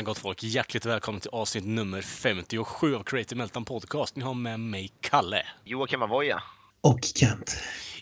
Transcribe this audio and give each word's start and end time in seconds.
Jajamensan 0.00 0.04
gott 0.04 0.18
folk, 0.18 0.42
hjärtligt 0.42 0.86
välkommen 0.86 1.20
till 1.20 1.30
avsnitt 1.30 1.64
nummer 1.64 2.02
57 2.02 2.94
av 2.94 3.02
Creative 3.02 3.38
Meltdown 3.38 3.64
Podcast. 3.64 4.16
Ni 4.16 4.24
har 4.24 4.34
med 4.34 4.60
mig 4.60 4.92
Kalle. 5.00 5.46
Joakim 5.64 6.02
Avoya. 6.02 6.42
Och 6.80 7.00
Kent. 7.14 7.56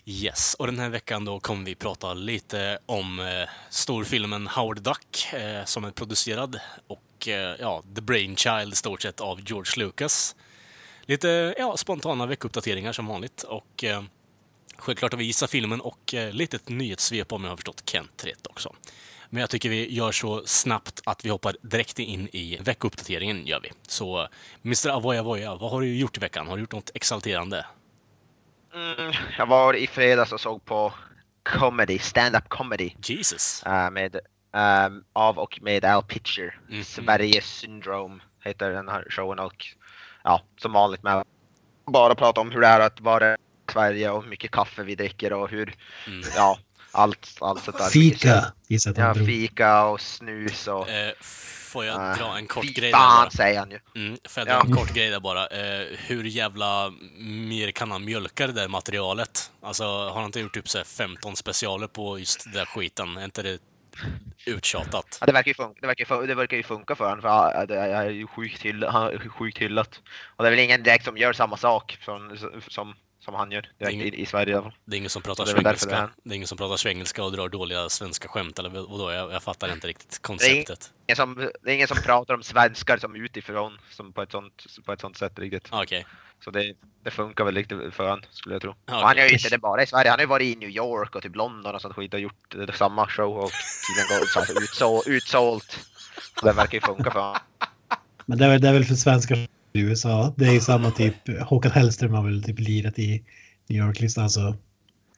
Yes, 0.05 0.55
och 0.59 0.65
den 0.65 0.79
här 0.79 0.89
veckan 0.89 1.25
då 1.25 1.39
kommer 1.39 1.65
vi 1.65 1.75
prata 1.75 2.13
lite 2.13 2.79
om 2.85 3.19
eh, 3.19 3.49
storfilmen 3.69 4.47
Howard 4.47 4.81
Duck 4.81 5.33
eh, 5.33 5.65
som 5.65 5.85
är 5.85 5.91
producerad 5.91 6.59
och 6.87 7.27
eh, 7.27 7.55
ja, 7.59 7.83
The 7.95 8.01
Brainchild 8.01 8.77
stort 8.77 9.01
sett 9.01 9.19
av 9.19 9.39
George 9.45 9.85
Lucas. 9.85 10.35
Lite 11.01 11.55
ja, 11.57 11.77
spontana 11.77 12.25
veckuppdateringar 12.25 12.93
som 12.93 13.07
vanligt 13.07 13.43
och 13.43 13.83
eh, 13.83 14.03
självklart 14.77 15.11
har 15.11 15.17
vi 15.17 15.25
gissat 15.25 15.49
filmen 15.49 15.81
och 15.81 16.13
eh, 16.13 16.33
lite 16.33 16.55
ett 16.55 16.69
nyhetssvep 16.69 17.31
om 17.31 17.43
jag 17.43 17.51
har 17.51 17.57
förstått 17.57 17.83
Kent 17.85 18.23
rätt 18.25 18.47
också. 18.47 18.75
Men 19.29 19.41
jag 19.41 19.49
tycker 19.49 19.69
vi 19.69 19.93
gör 19.93 20.11
så 20.11 20.43
snabbt 20.45 21.01
att 21.05 21.25
vi 21.25 21.29
hoppar 21.29 21.55
direkt 21.61 21.99
in 21.99 22.27
i 22.31 22.57
veckuppdateringen, 22.61 23.45
gör 23.45 23.59
vi. 23.59 23.71
Så 23.87 24.27
Mr. 24.65 24.89
Avoya 24.89 25.19
Avoya, 25.19 25.55
vad 25.55 25.71
har 25.71 25.81
du 25.81 25.97
gjort 25.97 26.17
i 26.17 26.19
veckan? 26.19 26.47
Har 26.47 26.55
du 26.55 26.61
gjort 26.61 26.71
något 26.71 26.91
exalterande? 26.93 27.65
Mm, 28.73 29.13
jag 29.37 29.45
var 29.45 29.73
i 29.73 29.87
fredags 29.87 30.31
och 30.31 30.41
såg 30.41 30.65
på 30.65 30.93
comedy, 31.43 31.99
stand-up 31.99 32.49
comedy. 32.49 32.91
Jesus. 33.03 33.63
Uh, 33.67 33.89
med, 33.91 34.15
um, 34.85 35.03
av 35.13 35.39
och 35.39 35.59
med 35.61 35.85
Al 35.85 36.03
Pitcher. 36.03 36.59
Mhm. 36.69 36.83
Sveriges 36.83 37.45
syndrom 37.45 38.21
heter 38.43 38.69
den 38.71 38.87
här 38.89 39.05
showen 39.09 39.39
och 39.39 39.65
ja, 40.23 40.41
som 40.57 40.71
vanligt 40.73 41.03
med 41.03 41.23
bara 41.85 42.15
prata 42.15 42.41
om 42.41 42.51
hur 42.51 42.61
det 42.61 42.67
är 42.67 42.79
att 42.79 43.01
vara 43.01 43.33
i 43.33 43.37
Sverige 43.71 44.09
och 44.09 44.23
hur 44.23 44.29
mycket 44.29 44.51
kaffe 44.51 44.83
vi 44.83 44.95
dricker 44.95 45.33
och 45.33 45.49
hur, 45.49 45.75
Mm. 46.07 46.21
ja, 46.35 46.59
allt, 46.91 47.37
allt 47.41 47.63
sånt 47.63 47.77
där. 47.77 47.89
Fika, 47.89 48.45
gissar 48.67 48.93
jag 48.97 49.17
Ja, 49.17 49.25
fika 49.25 49.83
och 49.85 50.01
snus 50.01 50.67
och... 50.67 50.89
Eh, 50.89 51.13
får 51.71 51.85
jag 51.85 52.11
äh, 52.11 52.17
dra 52.17 52.37
en 52.37 52.47
kort 52.47 52.65
fy 52.65 52.71
grej 52.71 52.91
där 52.91 52.97
bara? 52.99 53.29
säger 53.29 53.59
han 53.59 53.71
ju. 53.71 53.79
Mm, 53.95 54.17
får 54.29 54.41
jag 54.41 54.47
dra 54.47 54.53
Ja. 54.53 54.61
en 54.65 54.75
kort 54.75 54.93
grej 54.93 55.09
där 55.09 55.19
bara? 55.19 55.47
Eh, 55.47 55.87
hur 56.07 56.23
jävla 56.23 56.93
mer 57.47 57.71
kan 57.71 57.91
han 57.91 58.05
mjölka 58.05 58.47
det 58.47 58.53
där 58.53 58.67
materialet? 58.67 59.51
Alltså, 59.61 59.83
har 59.83 60.13
han 60.15 60.25
inte 60.25 60.39
gjort 60.39 60.53
typ 60.53 60.69
så 60.69 60.77
här 60.77 60.85
15 60.85 61.35
specialer 61.35 61.87
på 61.87 62.19
just 62.19 62.43
den 62.43 62.53
där 62.53 62.65
skiten? 62.65 63.17
Är 63.17 63.25
inte 63.25 63.41
det 63.41 63.59
uttjatat? 64.45 65.17
Ja, 65.21 65.25
det 65.25 65.31
verkar 65.33 65.49
ju 65.49 65.55
funka, 65.55 65.77
det 65.81 65.87
verkar, 65.87 66.21
ju 66.21 66.27
det 66.27 66.35
verkar 66.35 66.57
ju 66.57 66.63
funka 66.63 66.95
för 66.95 67.05
honom 67.09 67.21
för 67.21 67.29
han- 67.29 67.67
det 67.67 67.75
är 67.79 68.09
ju 68.09 68.27
sjukt, 68.27 68.61
hyll, 68.61 68.85
sjukt 69.29 69.57
hyllat. 69.57 70.01
Och 70.35 70.43
det 70.43 70.47
är 70.47 70.51
väl 70.51 70.59
ingen 70.59 70.83
direkt 70.83 71.05
som 71.05 71.17
gör 71.17 71.33
samma 71.33 71.57
sak 71.57 71.97
från, 72.01 72.37
som, 72.67 72.95
som 73.19 73.33
han 73.33 73.51
gör 73.51 73.69
direkt 73.77 73.93
Ingen- 73.93 74.07
i, 74.13 74.21
i 74.21 74.25
Sverige 74.25 74.51
i 74.51 74.55
alla 74.55 74.63
fall. 74.63 74.73
Det 74.85 74.95
är 74.95 74.97
ingen 74.97 75.09
som 75.09 75.21
pratar 75.21 75.45
Det 75.45 75.51
det 75.53 75.61
svengelska. 75.61 75.97
är- 75.97 76.09
Det 76.23 76.33
är 76.33 76.35
ingen 76.35 76.47
som 76.47 76.57
pratar 76.57 76.77
svengelska 76.77 77.23
och 77.23 77.31
drar 77.31 77.49
dåliga 77.49 77.89
svenska 77.89 78.27
skämt 78.27 78.59
eller 78.59 78.69
vadå? 78.69 79.11
Jag, 79.11 79.31
jag 79.31 79.43
fattar 79.43 79.73
inte 79.73 79.87
riktigt 79.87 80.09
Det 80.09 80.15
är 80.15 80.27
konceptet. 80.27 80.91
som, 81.15 81.49
det 81.61 81.71
är 81.71 81.75
ingen 81.75 81.87
som 81.87 81.97
pratar 81.97 82.33
om 82.33 82.43
svenskar 82.43 82.97
som 82.97 83.15
utifrån 83.15 83.77
som 83.91 84.13
på 84.13 84.21
ett 84.21 84.31
sånt, 84.31 84.65
på 84.85 84.93
ett 84.93 85.01
sånt 85.01 85.17
sätt 85.17 85.39
riktigt. 85.39 85.67
Okej. 85.71 86.05
Så 86.43 86.51
det, 86.51 86.73
det 87.03 87.11
funkar 87.11 87.43
väl 87.43 87.55
riktigt 87.55 87.93
för 87.93 88.09
han 88.09 88.25
skulle 88.31 88.55
jag 88.55 88.61
tro. 88.61 88.75
Ja, 88.85 88.99
Och 89.01 89.07
han 89.07 89.17
gör 89.17 89.25
ju 89.25 89.33
inte 89.33 89.49
det 89.49 89.57
bara 89.57 89.83
i 89.83 89.87
Sverige, 89.87 90.09
han 90.09 90.19
har 90.19 90.23
ju 90.23 90.27
varit 90.29 90.55
i 90.57 90.59
New 90.59 90.69
York 90.69 91.15
och 91.15 91.23
typ 91.23 91.35
London 91.35 91.75
och 91.75 91.81
sånt 91.81 91.95
skit 91.95 92.13
och 92.13 92.19
gjort 92.19 92.55
det, 92.55 92.73
samma 92.73 93.07
show 93.07 93.37
och 93.37 93.51
tydligen 93.87 94.19
gått 94.19 94.29
så 94.29 94.39
här 94.39 94.63
utså, 94.63 95.03
utsålt. 95.11 95.79
Så 96.39 96.45
det 96.45 96.53
verkar 96.53 96.73
ju 96.73 96.81
funka 96.81 97.11
för 97.11 97.19
honom. 97.19 97.37
Men 98.25 98.37
det 98.37 98.45
är, 98.45 98.49
väl- 98.49 98.61
det 98.61 98.67
är 98.69 98.73
väl 98.73 98.85
för 98.85 98.95
svenskar 98.95 99.47
i 99.73 99.79
USA. 99.81 100.33
Det 100.37 100.45
är 100.45 100.51
ju 100.51 100.59
samma 100.59 100.91
typ. 100.91 101.15
Håkan 101.41 101.71
Hellström 101.71 102.13
har 102.13 102.23
väl 102.23 102.43
typ 102.43 102.59
lirat 102.59 102.99
i 102.99 103.23
New 103.67 103.85
York 103.85 103.99
liksom. 103.99 104.23
Alltså. 104.23 104.55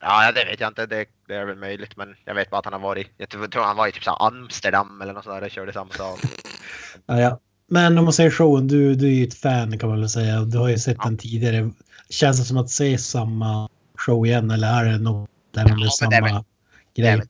Ja, 0.01 0.31
det 0.31 0.45
vet 0.45 0.59
jag 0.59 0.69
inte. 0.69 0.85
Det, 0.85 1.05
det 1.27 1.35
är 1.35 1.45
väl 1.45 1.57
möjligt, 1.57 1.97
men 1.97 2.15
jag 2.25 2.35
vet 2.35 2.49
bara 2.49 2.59
att 2.59 2.65
han 2.65 2.73
har 2.73 2.79
varit. 2.79 3.07
Jag 3.17 3.29
tror 3.29 3.63
han 3.63 3.75
var 3.77 3.87
i 3.87 3.91
typ 3.91 4.03
så 4.03 4.11
Amsterdam 4.11 5.01
eller 5.01 5.13
något 5.13 5.23
sånt 5.23 5.35
där 5.39 5.45
och 5.45 5.51
körde 5.51 5.73
samma 5.73 5.93
dag. 5.97 6.17
Ja, 7.05 7.19
ja. 7.19 7.39
Men 7.67 7.97
om 7.97 8.03
man 8.03 8.13
säger 8.13 8.31
showen, 8.31 8.67
du, 8.67 8.95
du 8.95 9.07
är 9.07 9.11
ju 9.11 9.23
ett 9.27 9.33
fan 9.33 9.79
kan 9.79 9.89
man 9.89 9.99
väl 9.99 10.09
säga. 10.09 10.41
Du 10.41 10.57
har 10.57 10.69
ju 10.69 10.77
sett 10.77 10.97
den 11.03 11.17
tidigare. 11.17 11.71
Känns 12.09 12.39
det 12.39 12.45
som 12.45 12.57
att 12.57 12.69
se 12.69 12.97
samma 12.97 13.69
show 13.97 14.25
igen 14.25 14.51
eller 14.51 14.67
är 14.67 14.85
det 14.91 14.97
något 14.97 15.29
där 15.53 15.65
Ja, 15.77 15.89
samma 15.89 16.09
det 16.11 16.21
väl- 16.21 16.43
Det 16.93 17.01
är, 17.01 17.05
grej? 17.05 17.17
väl, 17.17 17.27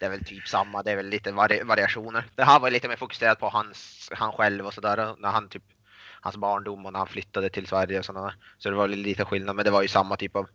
det 0.00 0.06
är 0.06 0.10
väl 0.10 0.24
typ 0.24 0.48
samma. 0.48 0.82
Det 0.82 0.90
är 0.92 0.96
väl 0.96 1.08
lite 1.08 1.32
vari, 1.32 1.62
variationer. 1.62 2.24
Det 2.34 2.44
här 2.44 2.60
var 2.60 2.70
lite 2.70 2.88
mer 2.88 2.96
fokuserat 2.96 3.40
på 3.40 3.48
hans, 3.48 4.08
han 4.12 4.32
själv 4.32 4.66
och 4.66 4.74
sådär. 4.74 5.14
När 5.18 5.28
han 5.28 5.48
typ 5.48 5.62
hans 6.20 6.36
barndom 6.36 6.86
och 6.86 6.92
när 6.92 6.98
han 6.98 7.08
flyttade 7.08 7.50
till 7.50 7.66
Sverige 7.66 7.98
och 7.98 8.04
sådana 8.04 8.34
Så 8.58 8.70
det 8.70 8.76
var 8.76 8.88
lite 8.88 9.24
skillnad, 9.24 9.56
men 9.56 9.64
det 9.64 9.70
var 9.70 9.82
ju 9.82 9.88
samma 9.88 10.16
typ 10.16 10.36
av 10.36 10.46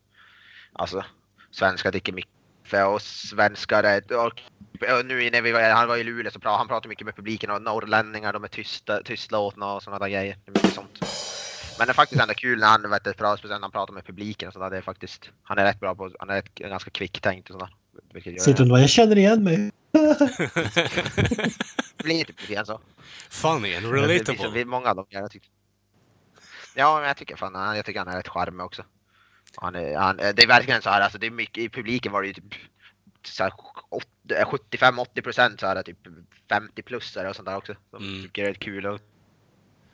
alltså 0.73 1.03
svenskar 1.51 1.91
dricker 1.91 2.13
mycket 2.13 2.33
och 2.93 3.01
svenskar 3.01 3.83
är, 3.83 4.13
och, 4.13 4.41
och 4.99 5.05
nu 5.05 5.29
när 5.29 5.41
vi 5.41 5.51
var, 5.51 5.61
han 5.61 5.87
var 5.87 5.97
i 5.97 6.03
Luleå 6.03 6.31
så 6.31 6.39
pratade 6.39 6.57
han 6.57 6.67
pratade 6.67 6.89
mycket 6.89 7.05
med 7.05 7.15
publiken 7.15 7.49
och 7.51 7.61
norrlänningar 7.61 8.33
de 8.33 8.43
är 8.43 8.47
tysta, 8.47 9.03
tystlåtna 9.03 9.73
och 9.73 9.83
sådana 9.83 9.99
där 9.99 10.09
grejer. 10.09 10.37
Det 10.45 10.51
är 10.51 10.53
mycket 10.53 10.73
sånt. 10.73 10.99
Men 11.77 11.87
det 11.87 11.91
är 11.91 11.93
faktiskt 11.93 12.21
ändå 12.21 12.33
kul 12.33 12.59
när 12.59 12.67
han 12.67 12.89
vet 12.89 13.01
speciellt 13.01 13.43
när 13.43 13.59
han 13.59 13.71
pratar 13.71 13.93
med 13.93 14.05
publiken 14.05 14.47
och 14.47 14.53
sådär. 14.53 14.69
Det 14.69 14.77
är 14.77 14.81
faktiskt, 14.81 15.29
han 15.43 15.57
är 15.57 15.65
rätt 15.65 15.79
bra 15.79 15.95
på, 15.95 16.11
han 16.19 16.29
är 16.29 16.35
rätt, 16.35 16.55
ganska 16.55 16.89
kvicktänkt 16.89 17.49
och 17.49 17.59
sådär. 17.59 18.39
Sitter 18.39 18.65
jag 18.79 18.89
känner 18.89 19.17
igen 19.17 19.43
mig. 19.43 19.71
Det 19.93 21.53
blir 22.03 22.23
typ 22.25 22.41
lite 22.41 22.53
grann 22.53 22.65
så. 22.65 22.81
Funny 23.29 23.75
and 23.75 23.85
Det 23.85 23.89
är 23.99 24.07
relatable. 24.07 24.65
många 24.65 24.89
av 24.89 24.95
dem 24.95 25.05
jag. 25.09 25.39
Ja, 26.75 26.97
men 26.99 27.07
jag 27.07 27.17
tycker 27.17 27.35
fan 27.35 27.55
han, 27.55 27.75
jag 27.75 27.85
tycker 27.85 27.99
han 27.99 28.07
är 28.07 28.17
rätt 28.17 28.27
charmig 28.27 28.65
också. 28.65 28.85
Han 29.55 29.75
är, 29.75 29.97
han, 29.97 30.17
det 30.17 30.43
är 30.43 30.47
verkligen 30.47 30.81
så 30.81 30.89
här, 30.89 31.01
alltså 31.01 31.17
det 31.17 31.27
är 31.27 31.31
mycket, 31.31 31.63
i 31.63 31.69
publiken 31.69 32.11
var 32.11 32.21
det 32.21 32.27
ju 32.27 32.33
typ 32.33 32.53
så 33.25 33.43
här, 33.43 33.53
75-80 34.45 35.21
procent 35.21 35.59
så 35.59 35.67
här 35.67 35.83
typ 35.83 35.97
50 36.49 36.81
plusare 36.81 37.29
och 37.29 37.35
sånt 37.35 37.45
där 37.47 37.57
också. 37.57 37.75
Som 37.91 38.03
Mm. 38.03 38.21
tycker 38.23 38.43
det 38.43 38.49
är 38.49 38.53
kul 38.53 38.85
och 38.85 38.99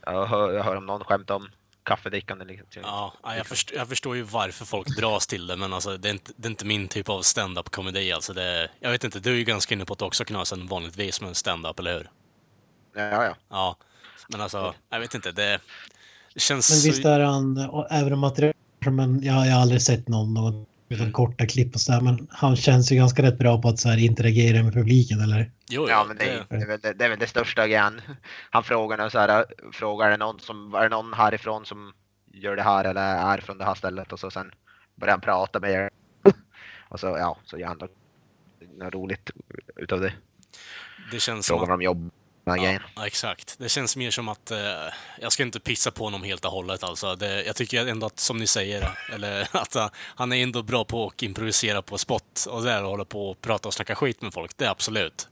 jag 0.06 0.26
hör, 0.26 0.54
jag 0.54 0.64
hör 0.64 0.76
om 0.76 0.86
någon 0.86 1.04
skämta 1.04 1.36
om 1.36 1.50
kaffedrickande 1.84 2.46
liksom. 2.46 2.82
Ja, 2.86 3.14
ja, 3.24 3.36
jag, 3.36 3.48
förstår, 3.48 3.78
jag 3.78 3.90
förstår 3.90 4.16
ju 4.16 4.22
varför 4.22 4.66
folk 4.66 4.88
dras 4.88 5.28
till 5.28 5.48
det, 5.48 5.56
men 5.56 5.74
alltså, 5.74 5.98
det, 5.98 6.10
är 6.10 6.14
inte, 6.14 6.32
det 6.36 6.48
är 6.48 6.50
inte 6.50 6.66
min 6.66 6.88
typ 6.88 7.10
av 7.10 7.22
stand-up 7.22 7.70
komedi. 7.70 8.12
Alltså, 8.12 8.34
det, 8.34 8.70
jag 8.80 8.92
vet 8.92 9.04
inte, 9.04 9.20
du 9.20 9.32
är 9.32 9.36
ju 9.36 9.44
ganska 9.44 9.76
inne 9.76 9.86
på 9.86 9.94
att 9.94 10.02
också 10.02 10.26
knasen 10.26 10.68
vanligtvis 10.68 11.22
med 11.22 11.28
en 11.28 11.36
stand-up, 11.36 11.80
eller 11.80 11.94
hur? 11.94 12.10
Ja, 12.96 13.24
ja. 13.26 13.36
Ja, 13.50 13.76
men 14.28 14.42
alltså, 14.42 14.74
jag 14.90 15.00
vet 15.00 15.16
inte, 15.16 15.32
det, 15.32 15.60
det 16.34 16.40
känns... 16.40 16.70
Men 16.70 16.92
visst 16.92 17.06
är 17.06 17.20
han, 17.20 17.58
även 17.90 18.14
om 18.14 18.20
material, 18.20 18.54
men 18.80 19.24
jag, 19.24 19.48
jag 19.48 19.54
har 19.54 19.62
aldrig 19.62 19.82
sett 19.82 20.08
någon, 20.08 20.34
någon 20.34 20.66
utan 20.90 21.12
korta 21.12 21.46
klipp 21.46 21.74
och 21.76 21.82
sådär. 21.82 22.02
Men 22.02 22.28
han 22.32 22.56
känns 22.56 22.92
ju 22.92 22.96
ganska 22.96 23.22
rätt 23.24 23.38
bra 23.38 23.62
på 23.62 23.68
att 23.68 23.80
så 23.80 23.90
här 23.90 23.98
interagera 23.98 24.64
med 24.64 24.74
publiken 24.74 25.22
eller? 25.22 25.52
Jo, 25.70 25.88
Ja, 25.90 26.06
men 26.08 26.18
det, 26.18 26.24
är- 26.30 26.46
det, 26.50 26.56
är 26.56 26.68
väl, 26.68 26.80
det, 26.80 26.94
det 26.94 27.06
är 27.06 27.10
väl 27.10 27.20
det 27.20 27.28
största 27.28 27.68
grejen. 27.68 28.02
Han 28.50 28.64
frågar 28.64 29.10
så 29.10 29.20
här, 29.20 29.46
frågar 29.74 30.08
är 30.08 30.12
det 30.12 30.18
någon 30.18 30.40
som, 30.40 30.74
är 30.74 30.82
det 30.84 30.90
någon 30.90 31.14
härifrån 31.14 31.66
som 31.66 31.94
gör 32.34 32.56
det 32.56 32.62
här 32.64 32.86
eller 32.86 33.02
är 33.02 33.38
från 33.42 33.58
det 33.58 33.66
här 33.66 33.76
stället 33.76 34.14
och 34.14 34.20
så 34.20 34.32
sen 34.32 34.52
börjar 34.96 35.12
han 35.14 35.22
prata 35.22 35.60
med 35.60 35.72
er. 35.72 35.90
Och 36.90 37.00
så 37.00 37.08
ja, 37.08 37.38
så 37.46 37.58
gör 37.58 37.68
han 37.68 37.78
något 37.78 38.94
roligt 38.94 39.32
utav 39.76 40.02
det. 40.02 40.14
det 41.12 41.20
känns 41.20 41.46
som 41.46 41.58
Frågar 41.58 41.74
att, 41.74 41.76
om 41.78 41.82
jobb. 41.82 42.12
Här 42.50 42.82
ja, 42.96 43.06
exakt. 43.06 43.56
Det 43.58 43.70
känns 43.70 43.96
mer 43.96 44.12
som 44.12 44.30
att, 44.30 44.52
eh, 44.52 44.60
jag 45.22 45.32
ska 45.32 45.44
inte 45.44 45.60
pissa 45.60 45.92
på 45.92 46.04
honom 46.04 46.24
helt 46.24 46.46
och 46.46 46.52
hållet 46.52 46.84
alltså. 46.84 47.16
Det, 47.16 47.44
jag 47.44 47.56
tycker 47.56 47.88
ändå 47.88 48.08
att, 48.08 48.20
som 48.20 48.38
ni 48.38 48.48
säger, 48.48 48.90
eller 49.14 49.48
att 49.58 49.76
uh, 49.76 49.88
han 49.96 50.34
är 50.34 50.44
ändå 50.44 50.64
bra 50.64 50.86
på 50.86 51.08
att 51.08 51.24
improvisera 51.24 51.82
på 51.82 51.98
spot 51.98 52.46
och 52.50 52.64
där 52.64 52.84
och 52.84 52.90
hålla 52.90 53.06
på 53.06 53.30
och 53.30 53.42
prata 53.42 53.68
och 53.68 53.74
snacka 53.74 53.96
skit 53.96 54.22
med 54.22 54.34
folk, 54.34 54.58
det 54.58 54.66
är 54.66 54.70
absolut. 54.70 55.28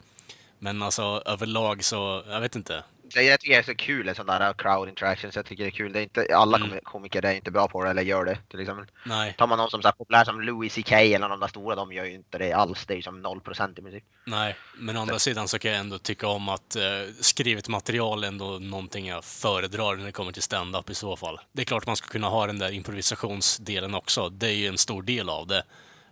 Men 0.60 0.82
alltså 0.82 1.24
överlag 1.26 1.84
så, 1.84 2.24
jag 2.28 2.42
vet 2.42 2.56
inte. 2.56 2.84
Så 3.14 3.22
jag 3.22 3.40
tycker 3.40 3.54
det 3.54 3.60
är 3.60 3.64
så 3.64 3.76
kul 3.76 4.10
en 4.10 4.16
sån 4.16 4.26
där 4.26 4.54
crowd 4.54 4.90
interaction, 4.90 5.32
så 5.32 5.40
jag 5.40 5.46
tycker 5.46 5.64
det 5.64 5.70
är 5.70 5.72
kul. 5.72 5.94
Det 5.94 6.00
är 6.00 6.04
inte, 6.04 6.28
alla 6.36 6.58
Mm. 6.58 6.70
komi- 6.70 6.80
komiker 6.84 7.26
är 7.26 7.34
inte 7.34 7.52
bra 7.52 7.68
på 7.68 7.84
det 7.84 7.90
eller 7.90 8.02
gör 8.02 8.26
det 8.26 8.38
till 8.50 8.60
exempel. 8.60 8.86
Nej, 9.06 9.36
Tar 9.38 9.48
man 9.48 9.58
någon 9.58 9.70
som 9.70 9.82
är 9.86 9.92
populär 9.92 10.24
som 10.26 10.42
Louis 10.42 10.74
CK 10.74 10.92
eller 10.92 11.30
de 11.30 11.40
där 11.40 11.48
stora, 11.48 11.76
de 11.76 11.92
gör 11.94 12.06
ju 12.06 12.14
inte 12.14 12.38
det 12.38 12.54
alls. 12.54 12.86
Det 12.86 12.94
är 12.94 12.96
ju 12.96 13.02
som 13.02 13.22
0% 13.26 13.80
i 13.80 13.82
princip. 13.82 14.04
nej. 14.26 14.56
Men 14.78 14.98
å 14.98 15.02
andra 15.02 15.20
sidan 15.20 15.48
så 15.48 15.60
kan 15.60 15.72
jag 15.72 15.80
ändå 15.80 15.98
tycka 16.00 16.28
om 16.28 16.50
att 16.50 16.76
eh, 16.76 16.84
skrivet 17.20 17.68
material 17.68 18.24
är 18.24 18.28
ändå 18.28 18.46
någonting 18.60 19.08
jag 19.08 19.24
föredrar 19.26 19.96
när 19.96 20.06
det 20.06 20.12
kommer 20.12 20.32
till 20.32 20.42
stand-up 20.44 20.90
i 20.90 20.96
så 20.96 21.16
fall. 21.18 21.40
Det 21.52 21.62
är 21.62 21.66
klart 21.66 21.88
man 21.88 21.96
ska 21.96 22.08
kunna 22.08 22.28
ha 22.30 22.48
den 22.48 22.60
där 22.60 22.72
improvisationsdelen 22.72 23.94
också. 23.96 24.30
Det 24.30 24.48
är 24.48 24.52
ju 24.56 24.68
en 24.68 24.78
stor 24.78 25.02
del 25.04 25.30
av 25.30 25.48
det. 25.48 25.64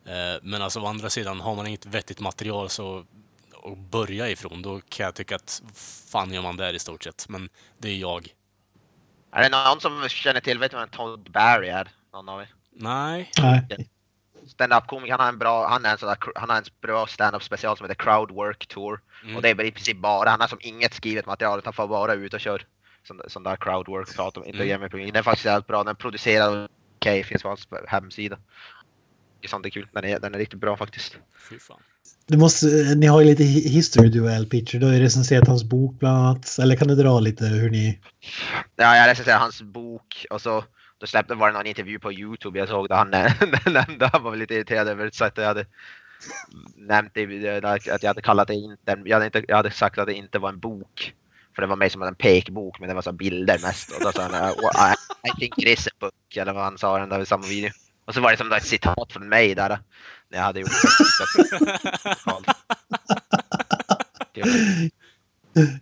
Eh, 0.05 0.39
men 0.43 0.61
alltså 0.61 0.79
å 0.79 0.85
andra 0.85 1.09
sidan, 1.09 1.39
har 1.39 1.55
man 1.55 1.67
inget 1.67 1.85
vettigt 1.85 2.19
material 2.19 2.69
så 2.69 3.05
att 3.71 3.77
börja 3.77 4.29
ifrån. 4.29 4.61
Då 4.61 4.81
kan 4.89 5.03
jag 5.03 5.15
tycka 5.15 5.35
att 5.35 5.61
fan 6.11 6.33
gör 6.33 6.41
man 6.41 6.57
där 6.57 6.73
i 6.73 6.79
stort 6.79 7.03
sett. 7.03 7.29
Men 7.29 7.49
det 7.77 7.87
är 7.89 7.97
jag. 7.97 8.27
Är 9.31 9.49
det 9.49 9.49
någon 9.49 9.81
som 9.81 10.09
känner 10.09 10.39
till, 10.39 10.59
vet 10.59 10.71
du 10.71 10.77
vem 10.77 10.89
Todd 10.89 11.31
Barry 11.31 11.67
är? 11.67 11.91
Någon 12.13 12.29
av 12.29 12.41
er? 12.41 12.53
Nej. 12.71 13.31
Nej. 13.37 13.89
Stand-up-komiker, 14.47 15.11
han 15.11 15.19
har 15.19 15.27
en 15.27 15.37
bra, 15.37 15.67
han 15.67 15.85
är 15.85 15.91
en 15.91 15.97
sån 15.97 16.09
där, 16.09 16.17
han 16.35 16.49
har 16.49 16.57
en 16.57 16.63
bra 16.81 17.07
stand-up 17.07 17.43
special 17.43 17.77
som 17.77 17.89
heter 17.89 18.03
Crowdwork 18.03 18.67
Tour. 18.67 19.01
Mm. 19.23 19.35
Och 19.35 19.41
det 19.41 19.49
är 19.49 19.63
i 19.63 19.71
princip 19.71 19.97
bara, 19.97 20.29
han 20.29 20.41
har 20.41 20.47
som 20.47 20.57
inget 20.61 20.93
skrivet 20.93 21.25
material 21.25 21.59
utan 21.59 21.73
får 21.73 21.87
bara 21.87 22.13
ut 22.13 22.33
och 22.33 22.39
kör 22.39 22.65
sån, 23.07 23.21
sån 23.27 23.43
där 23.43 23.55
crowdwork, 23.55 24.15
pratar 24.15 24.41
om, 24.41 24.47
inte 24.47 24.63
Mm. 24.63 24.89
Den 24.89 25.15
är 25.15 25.21
faktiskt 25.23 25.45
jävligt 25.45 25.67
bra, 25.67 25.83
den 25.83 25.95
och 25.95 26.69
okej, 26.95 27.23
finns 27.23 27.41
på 27.41 27.47
hans 27.47 27.67
hemsida. 27.87 28.37
Det 29.41 29.47
är 29.47 29.49
sånt 29.49 29.65
är 29.65 29.69
kul, 29.69 29.87
den 29.91 30.05
är, 30.05 30.19
den 30.19 30.35
är 30.35 30.39
riktigt 30.39 30.59
bra 30.59 30.77
faktiskt. 30.77 31.17
Fy 31.49 31.59
fan. 31.59 31.81
Du 32.27 32.37
måste, 32.37 32.67
eh, 32.67 32.97
ni 32.97 33.05
har 33.07 33.21
ju 33.21 33.27
lite 33.27 33.43
history 33.43 34.09
duell 34.09 34.45
pitcher. 34.45 34.79
Du 34.79 34.85
har 34.85 34.93
ju 34.93 34.99
recenserat 34.99 35.47
hans 35.47 35.63
bok 35.63 35.99
bland 35.99 36.17
annat. 36.17 36.57
Eller 36.61 36.75
kan 36.75 36.87
du 36.87 36.95
dra 36.95 37.19
lite 37.19 37.45
hur 37.45 37.69
ni... 37.69 37.99
Ja, 38.75 38.95
jag 38.95 39.07
recenserade 39.09 39.41
hans 39.41 39.61
bok 39.61 40.25
och 40.29 40.41
så 40.41 40.63
då 40.97 41.07
släppte 41.07 41.35
var 41.35 41.47
det 41.47 41.53
någon 41.53 41.65
intervju 41.65 41.99
på 41.99 42.13
Youtube 42.13 42.59
jag 42.59 42.67
såg 42.67 42.89
där 42.89 42.95
han 42.95 43.09
nämnde, 43.73 44.09
han 44.13 44.23
var 44.23 44.31
väl 44.31 44.39
lite 44.39 44.53
irriterad 44.53 44.87
över 44.87 45.09
så 45.13 45.25
att 45.25 45.37
jag 45.37 45.45
hade 45.45 45.65
nämnt 46.75 47.13
det, 47.13 47.63
att 47.65 48.03
jag 48.03 48.09
hade 48.09 48.21
kallat 48.21 48.47
det 48.47 48.53
inte, 48.53 48.97
jag 49.05 49.15
hade, 49.15 49.25
inte, 49.25 49.45
jag 49.47 49.55
hade 49.55 49.71
sagt 49.71 49.97
att 49.97 50.07
det 50.07 50.13
inte 50.13 50.39
var 50.39 50.49
en 50.49 50.59
bok. 50.59 51.13
För 51.55 51.61
det 51.61 51.67
var 51.67 51.75
mer 51.75 51.89
som 51.89 52.01
en 52.01 52.15
pekbok 52.15 52.79
men 52.79 52.89
det 52.89 52.95
var 52.95 53.01
så 53.01 53.11
bilder 53.11 53.59
mest. 53.61 53.91
Och 53.91 54.01
då 54.01 54.11
sa 54.11 54.21
han 54.21 54.51
"Oh, 54.51 54.91
I, 54.91 54.93
I 55.29 55.39
think 55.39 55.57
it 55.57 55.79
is 55.79 55.87
a 55.87 55.91
book 55.99 56.37
eller 56.37 56.53
vad 56.53 56.63
han 56.63 56.77
sa 56.77 56.97
i 56.97 56.99
den 56.99 57.09
där 57.09 57.25
samma 57.25 57.47
video. 57.47 57.69
Och 58.05 58.13
så 58.13 58.21
var 58.21 58.31
det 58.31 58.37
som 58.37 58.51
ett 58.51 58.65
citat 58.65 59.13
från 59.13 59.29
mig 59.29 59.55
där. 59.55 59.79
När 60.35 60.41
jag 60.41 60.45
hade 60.45 60.59
gjort. 60.59 60.69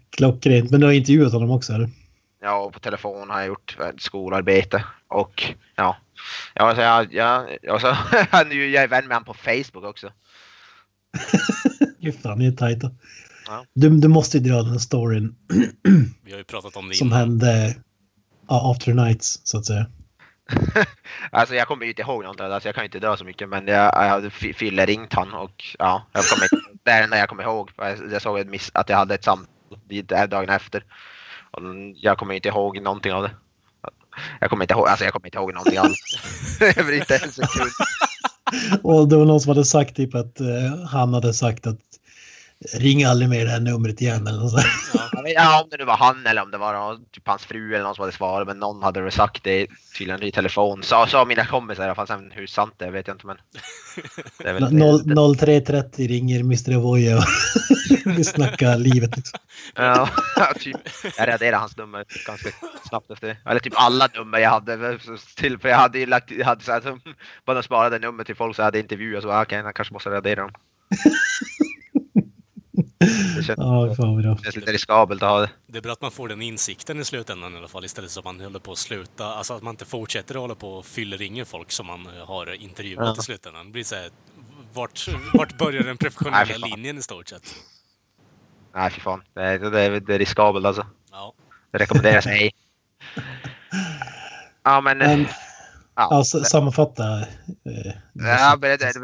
Klockrent. 0.09 0.71
Men 0.71 0.79
du 0.79 0.85
har 0.85 0.93
intervjuat 0.93 1.33
honom 1.33 1.51
också 1.51 1.73
eller? 1.73 1.89
Ja, 2.41 2.59
och 2.59 2.73
på 2.73 2.79
telefon 2.79 3.29
har 3.29 3.39
jag 3.39 3.47
gjort 3.47 3.77
skolarbete. 3.97 4.85
Och 5.07 5.43
ja, 5.75 5.97
ja 6.53 6.75
så 6.75 6.81
jag, 6.81 7.13
jag, 7.61 7.81
så, 7.81 7.95
nu 8.49 8.65
är 8.65 8.81
jag 8.81 8.87
vän 8.87 9.07
med 9.07 9.15
honom 9.15 9.25
på 9.25 9.33
Facebook 9.33 9.83
också. 9.83 10.11
Gud 11.99 12.21
fan, 12.21 12.39
ni 12.39 12.47
är 12.47 12.51
tajta. 12.51 12.91
Ja. 13.47 13.65
Du, 13.73 13.89
du 13.89 14.07
måste 14.07 14.37
ju 14.37 14.43
dra 14.43 14.63
den 14.63 14.79
storyn 14.79 15.35
Vi 16.21 16.31
har 16.31 16.37
ju 16.37 16.43
pratat 16.43 16.75
om 16.75 16.89
det 16.89 16.95
som 16.95 17.07
innan. 17.07 17.19
hände 17.19 17.75
ja, 18.47 18.71
after 18.71 18.93
nights 18.93 19.39
så 19.43 19.57
att 19.57 19.65
säga. 19.65 19.85
Alltså 21.31 21.55
jag 21.55 21.67
kommer 21.67 21.83
ju 21.83 21.89
inte 21.89 22.01
ihåg 22.01 22.23
något, 22.23 22.41
alltså 22.41 22.67
jag 22.67 22.75
kan 22.75 22.83
ju 22.83 22.85
inte 22.85 22.99
dra 22.99 23.17
så 23.17 23.25
mycket 23.25 23.49
men 23.49 23.67
jag, 23.67 23.93
jag 23.95 24.09
hade 24.09 24.29
fy- 24.29 24.53
fylleringt 24.53 25.13
han 25.13 25.33
och 25.33 25.63
ja, 25.79 26.05
jag 26.13 26.25
kommer 26.25 26.43
inte, 26.43 26.69
det 26.83 26.91
är 26.91 26.97
det 26.97 27.03
enda 27.03 27.17
jag 27.17 27.29
kommer 27.29 27.43
ihåg. 27.43 27.71
Jag, 27.77 28.11
jag 28.11 28.21
såg 28.21 28.39
ett 28.39 28.47
miss, 28.47 28.71
att 28.73 28.89
jag 28.89 28.97
hade 28.97 29.15
ett 29.15 29.23
samtal 29.23 30.29
dagen 30.29 30.49
efter. 30.49 30.83
Och 31.51 31.61
jag 31.95 32.17
kommer 32.17 32.33
inte 32.33 32.47
ihåg 32.49 32.81
någonting 32.81 33.13
av 33.13 33.23
det. 33.23 33.31
Jag 34.39 34.49
kommer 34.49 34.63
inte 34.63 34.73
ihåg, 34.73 34.87
alltså 34.87 35.05
jag 35.05 35.13
kommer 35.13 35.27
inte 35.27 35.37
ihåg 35.37 35.53
någonting 35.53 35.77
alls. 35.77 35.99
Över 36.77 36.91
inte 36.91 37.15
en 37.15 37.31
sekund. 37.31 37.71
Och 38.83 39.07
det 39.07 39.17
var 39.17 39.25
någon 39.25 39.39
som 39.41 39.49
hade 39.49 39.65
sagt 39.65 39.95
typ 39.95 40.15
att 40.15 40.39
eh, 40.39 40.85
han 40.91 41.13
hade 41.13 41.33
sagt 41.33 41.67
att 41.67 41.79
ring 42.73 43.03
aldrig 43.03 43.29
mer 43.29 43.45
det 43.45 43.51
här 43.51 43.59
numret 43.59 44.01
igen 44.01 44.27
eller 44.27 44.39
något 44.39 44.51
sånt. 44.51 44.65
Jag 45.25 45.33
vet- 45.33 45.43
Ja, 45.43 45.61
om 45.63 45.69
det 45.69 45.77
nu 45.77 45.85
var 45.85 45.97
han 45.97 46.25
eller 46.27 46.41
om 46.41 46.51
det 46.51 46.57
var 46.57 46.97
typ 47.11 47.27
hans 47.27 47.45
fru 47.45 47.73
eller 47.75 47.83
någon 47.83 47.95
som 47.95 48.01
hade 48.01 48.11
svarat, 48.17 48.47
men 48.47 48.59
någon 48.59 48.83
hade 48.83 49.01
väl 49.01 49.11
sagt 49.11 49.43
det 49.43 49.67
tydligen 49.97 50.23
i 50.23 50.31
telefon. 50.31 50.83
Sa, 50.83 51.07
sa 51.07 51.25
mina 51.25 51.45
kompisar 51.45 51.83
i 51.83 51.85
alla 51.85 51.95
fall, 51.95 52.07
sen 52.07 52.31
hur 52.31 52.47
sant 52.47 52.73
det 52.77 52.85
är 52.85 52.91
vet 52.91 53.07
jag 53.07 53.15
inte 53.15 53.27
men. 53.27 53.37
Det 54.37 54.49
är 54.49 54.53
väl 54.53 54.63
det- 54.63 54.83
Noll- 55.15 55.35
03.30 55.35 56.07
ringer 56.07 56.39
Mr. 56.39 56.75
Avoya 56.77 57.17
och 57.17 57.23
vi 58.05 58.23
snackar 58.23 58.77
livet. 58.77 59.17
Liksom. 59.17 59.39
Ja, 59.75 60.09
typ. 60.59 60.77
Jag 61.17 61.27
raderade 61.27 61.57
hans 61.57 61.77
nummer 61.77 62.05
ganska 62.27 62.49
snabbt 62.89 63.11
efter 63.11 63.27
det. 63.27 63.37
Eller 63.49 63.59
typ 63.59 63.73
alla 63.75 64.07
nummer 64.15 64.37
jag 64.39 64.49
hade. 64.49 64.99
Till, 65.35 65.57
för 65.59 65.69
jag 65.69 65.77
hade 65.77 65.99
ju 65.99 66.05
lagt, 66.05 66.31
jag 66.31 66.45
hade 66.45 66.63
så 66.63 66.71
här, 66.71 66.81
bara 67.45 67.53
de 67.53 67.63
sparade 67.63 67.99
nummer 67.99 68.23
till 68.23 68.35
folk 68.35 68.55
så 68.55 68.61
jag 68.61 68.65
hade 68.65 68.79
intervjuer 68.79 69.21
så 69.21 69.41
okej, 69.41 69.57
jag 69.59 69.75
kanske 69.75 69.93
måste 69.93 70.09
radera 70.09 70.41
dem. 70.41 70.51
Det 73.35 73.43
känns, 73.43 73.57
Ja, 73.59 73.95
fan 73.95 74.15
vad 74.15 74.23
bra. 74.23 74.37
känns 74.37 74.55
lite 74.55 74.71
riskabelt 74.71 75.23
att 75.23 75.29
ha 75.29 75.39
det. 75.39 75.49
Det 75.67 75.77
är 75.77 75.81
bra 75.81 75.91
att 75.93 76.01
man 76.01 76.11
får 76.11 76.27
den 76.27 76.41
insikten 76.41 76.99
i 76.99 77.05
slutändan 77.05 77.53
i 77.53 77.57
alla 77.57 77.67
fall 77.67 77.85
istället 77.85 78.11
så 78.11 78.19
att 78.19 78.25
man 78.25 78.39
håller 78.41 78.59
på 78.59 78.71
att 78.71 78.77
sluta, 78.77 79.25
alltså 79.25 79.53
att 79.53 79.63
man 79.63 79.71
inte 79.73 79.85
fortsätter 79.85 80.35
att 80.35 80.41
hålla 80.41 80.55
på 80.55 80.73
och 80.73 80.85
fylleringer 80.85 81.45
folk 81.45 81.71
som 81.71 81.85
man 81.87 82.07
eh, 82.17 82.25
har 82.27 82.53
intervjuat 82.53 83.05
Ja. 83.15 83.21
i 83.21 83.23
slutändan. 83.23 83.65
Det 83.65 83.71
blir 83.71 83.83
så 83.83 83.95
här, 83.95 84.09
vart, 84.73 85.07
vart 85.33 85.57
börjar 85.57 85.79
den 85.83 85.87
Nej, 85.87 85.97
professionella 85.97 86.45
fan. 86.45 86.69
linjen 86.69 86.97
i 86.97 87.01
stort 87.01 87.27
sett? 87.29 87.55
Nej 88.75 88.91
fy 88.91 89.01
fan, 89.01 89.21
det 89.33 89.41
är, 89.41 89.59
det 89.59 89.81
är, 89.81 89.99
det 89.99 90.15
är 90.15 90.19
riskabelt 90.19 90.65
alltså. 90.65 90.85
Ja. 91.11 91.33
Det 91.71 91.77
rekommenderas 91.77 92.27
ej. 92.27 92.51
Ja 94.63 94.81
men... 94.81 94.97
Men, 94.97 95.25
ja, 95.95 96.07
ja, 96.11 96.23
sammanfatta. 96.23 97.19
Eh, 97.19 97.25
Ja, 98.13 98.57
men, 98.61 98.69
det, 98.69 98.77
det, 98.77 98.93
det, 98.93 98.99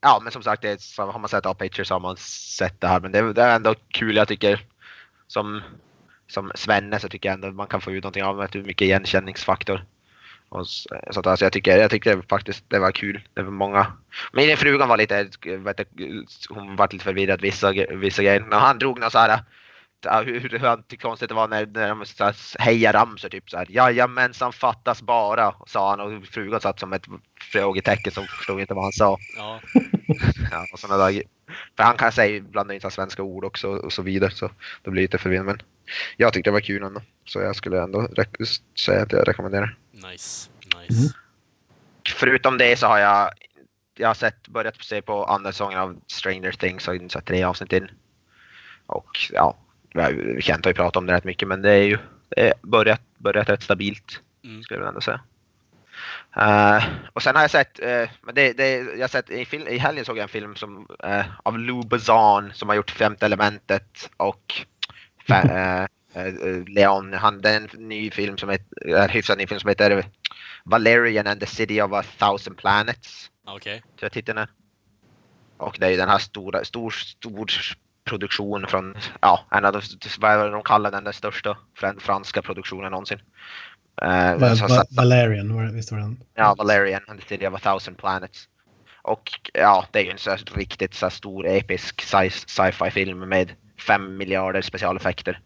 ja, 0.00 0.20
men 0.22 0.32
som 0.32 0.42
sagt, 0.42 0.62
det 0.62 0.70
är, 0.70 1.12
har 1.12 1.18
man 1.18 1.28
sett 1.28 1.46
A-Pictures 1.46 1.88
så 1.88 1.94
har 1.94 2.00
man 2.00 2.16
sett 2.16 2.80
det 2.80 2.86
här. 2.88 3.00
Men 3.00 3.12
det, 3.12 3.32
det 3.32 3.42
är 3.42 3.56
ändå 3.56 3.74
kul 3.88 4.16
jag 4.16 4.28
tycker. 4.28 4.60
Som, 5.26 5.62
som 6.26 6.52
Svenne 6.54 7.00
så 7.00 7.08
tycker 7.08 7.28
jag 7.28 7.34
ändå 7.34 7.50
man 7.50 7.66
kan 7.66 7.80
få 7.80 7.92
ut 7.92 8.04
någonting 8.04 8.24
av 8.24 8.48
det. 8.52 8.62
Mycket 8.62 8.86
igenkänningsfaktor. 8.86 9.84
Och 10.48 10.66
så, 10.66 10.88
så 11.10 11.20
att, 11.20 11.26
alltså, 11.26 11.44
jag 11.44 11.52
tycker, 11.52 11.78
jag 11.78 11.90
tycker 11.90 12.22
faktiskt 12.28 12.64
det 12.68 12.78
var 12.78 12.92
kul. 12.92 13.20
Det 13.34 13.42
var 13.42 13.50
många. 13.50 13.92
Min 14.32 14.56
frugan 14.56 14.88
var 14.88 14.96
lite, 14.96 15.28
vet 15.44 15.80
hon 16.48 16.76
var 16.76 16.88
lite 16.92 17.04
förvirrad 17.04 17.40
vissa, 17.40 17.72
vissa 17.90 18.22
grejer. 18.22 18.40
När 18.40 18.58
han 18.58 18.78
drog 18.78 19.00
någon 19.00 19.10
så 19.10 19.18
här 19.18 19.42
hur, 20.06 20.48
hur 20.50 20.58
han 20.58 20.82
tyckte 20.82 21.06
konstigt 21.06 21.28
det 21.28 21.34
var 21.34 21.48
när, 21.48 21.66
när 21.66 21.88
de 21.88 22.06
så 22.06 22.24
här 22.24 22.34
hejar 22.58 22.92
ramsor 22.92 23.28
typ 23.28 23.50
såhär 23.50 23.66
jajamensan 23.68 24.52
fattas 24.52 25.02
bara 25.02 25.54
sa 25.66 25.90
han 25.90 26.00
och 26.00 26.26
frugan 26.26 26.60
satt 26.60 26.80
som 26.80 26.92
ett 26.92 27.06
frågetecken 27.52 28.12
som 28.12 28.26
förstod 28.26 28.60
inte 28.60 28.74
vad 28.74 28.84
han 28.84 28.92
sa. 28.92 29.18
Ja, 29.36 29.60
Ja, 30.50 30.66
och 30.72 30.78
såna 30.78 30.96
där, 30.96 31.22
för 31.76 31.82
han 31.82 31.96
kan 31.96 32.12
säga 32.12 32.40
blanda 32.40 32.74
in 32.74 32.80
svenska 32.90 33.22
ord 33.22 33.44
också 33.44 33.68
och 33.68 33.92
så 33.92 34.02
vidare 34.02 34.30
så 34.30 34.50
det 34.82 34.90
blir 34.90 35.02
lite 35.02 35.18
förvirrande 35.18 35.52
men 35.52 35.62
jag 36.16 36.32
tyckte 36.32 36.50
det 36.50 36.54
var 36.54 36.60
kul 36.60 36.82
ändå 36.82 37.02
så 37.24 37.40
jag 37.40 37.56
skulle 37.56 37.82
ändå 37.82 38.08
säga 38.84 39.02
att 39.02 39.12
jag 39.12 39.28
rekommenderar. 39.28 39.76
nice. 39.92 40.50
Nice. 40.80 41.00
Mm. 41.00 41.12
Förutom 42.16 42.58
det 42.58 42.78
så 42.78 42.86
har 42.86 42.98
jag 42.98 43.30
jag 43.98 44.08
har 44.08 44.14
sett, 44.14 44.48
börjat 44.48 44.84
se 44.84 45.02
på 45.02 45.24
andra 45.24 45.52
säsongen 45.52 45.78
av 45.78 46.00
Stranger 46.06 46.52
Things 46.52 46.88
och 46.88 46.96
så 47.08 47.20
tre 47.20 47.44
avsnitt 47.44 47.72
in. 47.72 47.88
Och 48.86 49.10
ja, 49.32 49.56
Kent 50.40 50.64
har 50.64 50.70
ju 50.70 50.74
pratat 50.74 50.96
om 50.96 51.06
det 51.06 51.12
rätt 51.12 51.24
mycket 51.24 51.48
men 51.48 51.62
det 51.62 51.70
är 51.70 51.82
ju 51.82 51.98
det 52.28 52.48
är 52.48 52.54
börjat, 52.62 53.00
börjat 53.18 53.48
rätt 53.48 53.62
stabilt 53.62 54.20
Mm. 54.44 54.62
skulle 54.62 54.80
jag 54.80 54.88
ändå 54.88 55.00
säga. 55.00 55.20
Eh, 56.36 56.84
och 57.12 57.22
sen 57.22 57.34
har 57.34 57.42
jag 57.42 57.50
sett, 57.50 57.80
men 58.22 58.34
det, 58.34 58.52
det, 58.52 58.78
jag 58.78 59.00
har 59.00 59.08
sett 59.08 59.30
i, 59.30 59.44
fil, 59.44 59.68
i 59.68 59.78
helgen 59.78 60.04
såg 60.04 60.16
jag 60.16 60.22
en 60.22 60.28
film 60.28 60.56
som, 60.56 60.88
eh, 61.04 61.26
av 61.42 61.58
Lou 61.58 61.82
Bazan 61.82 62.52
som 62.54 62.68
har 62.68 62.76
gjort 62.76 62.90
Femte 62.90 63.26
elementet 63.26 64.10
och 64.16 64.66
Leon. 66.66 67.12
Han, 67.12 67.40
det 67.40 67.50
är 67.50 67.56
en 67.56 67.88
ny 67.88 68.10
film 68.10 68.38
som 68.38 68.48
heter, 68.48 69.08
hyfsat 69.08 69.38
ny 69.38 69.46
film 69.46 69.60
som 69.60 69.68
heter 69.68 70.04
Valerian 70.64 71.26
and 71.26 71.40
the 71.40 71.46
City 71.46 71.82
of 71.82 71.92
a 71.92 72.02
Thousand 72.18 72.56
Planets. 72.56 73.30
Okej. 73.46 73.80
Tror 73.80 73.96
jag 74.00 74.12
titeln 74.12 74.38
är. 74.38 74.48
Och 75.56 75.76
det 75.80 75.86
är 75.86 75.90
ju 75.90 75.96
den 75.96 76.08
här 76.08 76.18
stora, 76.18 76.64
stor, 76.64 76.90
stor 76.90 77.46
produktion 78.08 78.66
från, 78.68 78.94
ja, 79.20 79.44
en 79.50 79.64
av 79.64 79.72
de, 79.72 79.80
vad 80.18 80.30
är 80.30 80.44
det 80.44 80.50
de 80.50 80.62
kallar 80.62 80.90
den, 80.90 81.04
den 81.04 81.12
största 81.12 81.56
fran- 81.80 82.00
franska 82.00 82.42
produktionen 82.42 82.90
någonsin. 82.90 83.18
Eh, 84.02 84.36
Va- 84.36 84.56
så- 84.56 84.66
Va- 84.68 84.84
Valerian, 84.90 85.54
var 85.56 85.62
det- 85.64 85.72
visst 85.72 85.92
var 85.92 85.98
den? 85.98 86.20
Ja, 86.34 86.54
Valerian 86.58 87.02
and 87.08 87.20
the 87.20 87.26
City 87.28 87.46
of 87.46 87.54
a 87.54 87.58
Thousand 87.62 87.98
Planets. 87.98 88.48
Och 89.02 89.30
ja, 89.54 89.86
det 89.92 89.98
är 89.98 90.04
ju 90.04 90.10
en 90.10 90.18
så 90.18 90.36
riktigt 90.54 90.94
så 90.94 91.10
stor 91.10 91.46
episk 91.46 92.00
sci- 92.02 92.46
sci-fi 92.46 92.90
film 92.90 93.18
med 93.28 93.52
fem 93.86 94.16
miljarder 94.16 94.62
specialeffekter. 94.62 95.40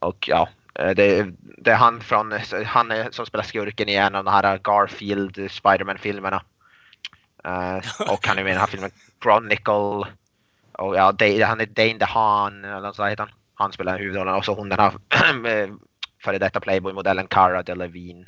Och 0.00 0.28
ja, 0.28 0.48
eh, 0.74 0.90
det, 0.90 1.26
det 1.58 1.70
är 1.70 1.76
han 1.76 2.00
från, 2.00 2.32
han 2.66 2.90
är, 2.90 3.10
som 3.10 3.26
spelar 3.26 3.44
skurken 3.44 3.88
i 3.88 3.94
en 3.94 4.14
av 4.14 4.24
de 4.24 4.30
här 4.30 4.58
Garfield 4.58 5.50
Spiderman-filmerna. 5.50 6.42
Eh, 7.44 7.76
och 8.12 8.26
han 8.26 8.38
är 8.38 8.44
med 8.44 8.50
i 8.50 8.52
den 8.54 8.60
här 8.60 8.66
filmen 8.66 8.90
Chronicle. 9.22 10.12
Och 10.78 10.96
ja, 10.96 11.04
han 11.46 11.60
är 11.60 11.66
Dane 11.66 11.98
DeHaan, 11.98 12.64
eller 12.64 12.92
sånt 12.92 13.10
heter 13.10 13.22
han. 13.22 13.32
Han 13.54 13.72
spelar 13.72 13.98
huvudrollen 13.98 14.34
och 14.34 14.44
så 14.44 14.54
hon 14.54 14.68
den 14.68 14.78
här 14.78 14.92
före 16.24 16.38
detta 16.38 16.60
Playboy-modellen 16.60 17.26
Cara 17.26 17.62
Delevingne 17.62 18.26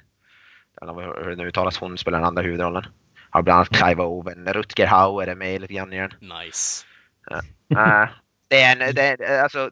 eller 0.83 1.23
hur 1.25 1.31
det 1.31 1.37
nu 1.37 1.49
uttalas, 1.49 1.79
hon 1.79 1.99
spelar 1.99 2.19
den 2.19 2.29
andra 2.29 2.43
huvudrollen. 2.43 2.87
Har 3.31 3.43
bland 3.43 3.57
annat 3.57 3.69
Clive 3.69 4.03
Owen, 4.03 4.53
Rutger 4.53 4.87
Hauer 4.87 5.27
är 5.27 5.35
med 5.35 5.61
lite 5.61 5.75
grann 5.75 5.93
i 5.93 5.99
den. 5.99 6.13
Nice. 6.21 6.87
Eh, 7.31 8.09
det 8.49 8.63
är 8.63 8.73
en, 8.73 8.95
det 8.95 9.03
är, 9.03 9.43
alltså, 9.43 9.71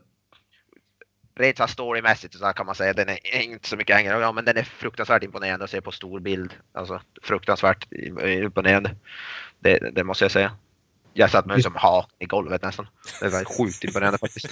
rent 1.34 1.56
så 1.56 1.62
här 1.62 1.68
storymässigt 1.68 2.34
så 2.34 2.52
kan 2.52 2.66
man 2.66 2.74
säga, 2.74 2.92
den 2.92 3.08
är 3.08 3.40
inte 3.40 3.68
så 3.68 3.76
mycket 3.76 3.96
hängande, 3.96 4.20
ja, 4.20 4.32
men 4.32 4.44
den 4.44 4.56
är 4.56 4.62
fruktansvärt 4.62 5.22
imponerande 5.22 5.64
att 5.64 5.70
se 5.70 5.80
på 5.80 5.92
stor 5.92 6.20
bild. 6.20 6.54
Alltså 6.72 7.00
fruktansvärt 7.22 7.92
imponerande. 8.22 8.96
Det, 9.58 9.78
det 9.78 10.04
måste 10.04 10.24
jag 10.24 10.32
säga. 10.32 10.52
Jag 11.18 11.30
satt 11.30 11.46
mig 11.46 11.62
som 11.62 11.74
hat 11.74 12.08
i 12.18 12.26
golvet 12.26 12.62
nästan. 12.62 12.88
Det 13.20 13.28
var 13.28 13.44
sjukt 13.44 13.84
imponerande 13.84 14.18
faktiskt. 14.18 14.48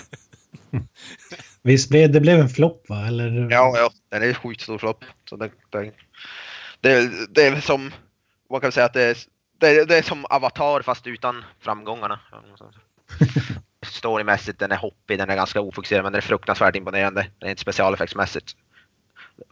Visst 1.62 1.88
blev 1.88 2.12
det 2.12 2.20
blev 2.20 2.40
en 2.40 2.48
flopp 2.48 2.88
va? 2.88 3.06
Eller? 3.06 3.48
Ja, 3.50 3.74
ja, 3.76 3.90
den 4.10 4.22
är 4.22 4.34
sjukt 4.34 4.60
stor 4.60 4.78
flopp. 4.78 5.04
Så 5.28 5.36
det, 5.36 5.50
det, 5.70 5.92
det, 6.80 7.10
det 7.34 7.46
är 7.46 7.60
som, 7.60 7.92
man 8.50 8.60
kan 8.60 8.72
säga 8.72 8.86
att 8.86 8.92
det 8.92 9.02
är, 9.02 9.16
det, 9.58 9.68
är, 9.68 9.86
det 9.86 9.98
är 9.98 10.02
som 10.02 10.24
Avatar 10.30 10.82
fast 10.82 11.06
utan 11.06 11.44
framgångarna. 11.60 12.20
Storymässigt, 13.86 14.58
den 14.58 14.72
är 14.72 14.76
hoppig, 14.76 15.18
den 15.18 15.30
är 15.30 15.36
ganska 15.36 15.60
ofokuserad 15.60 16.02
men 16.02 16.12
den 16.12 16.18
är 16.18 16.22
fruktansvärt 16.22 16.76
imponerande. 16.76 17.26
Det 17.38 17.46
är 17.46 17.50
inte 17.50 17.62
specialeffektsmässigt. 17.62 18.56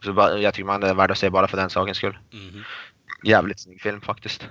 Så 0.03 0.37
jag 0.41 0.53
tycker 0.53 0.65
man 0.65 0.83
är 0.83 0.93
värd 0.93 1.11
att 1.11 1.17
se 1.17 1.29
bara 1.29 1.47
för 1.47 1.57
den 1.57 1.69
sakens 1.69 1.97
skull. 1.97 2.17
Mhm. 2.31 2.63
Jävligt 3.23 3.59
snygg 3.59 3.81
film 3.81 4.01
faktiskt. 4.01 4.49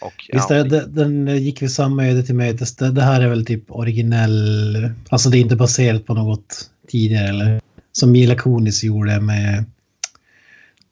Och, 0.00 0.26
Visst, 0.32 0.50
ja, 0.50 0.64
det, 0.64 0.86
den 0.86 1.26
gick 1.36 1.62
vi 1.62 1.68
samma 1.68 2.06
öde 2.06 2.22
till 2.22 2.34
mötes. 2.34 2.76
Det, 2.76 2.90
det 2.90 3.02
här 3.02 3.20
är 3.20 3.28
väl 3.28 3.46
typ 3.46 3.64
originell, 3.70 4.90
alltså 5.08 5.30
det 5.30 5.38
är 5.38 5.40
inte 5.40 5.56
baserat 5.56 6.06
på 6.06 6.14
något 6.14 6.70
tidigare 6.88 7.28
eller 7.28 7.60
som 7.92 8.12
Mila 8.12 8.34
Kunis 8.34 8.84
gjorde 8.84 9.20
med 9.20 9.64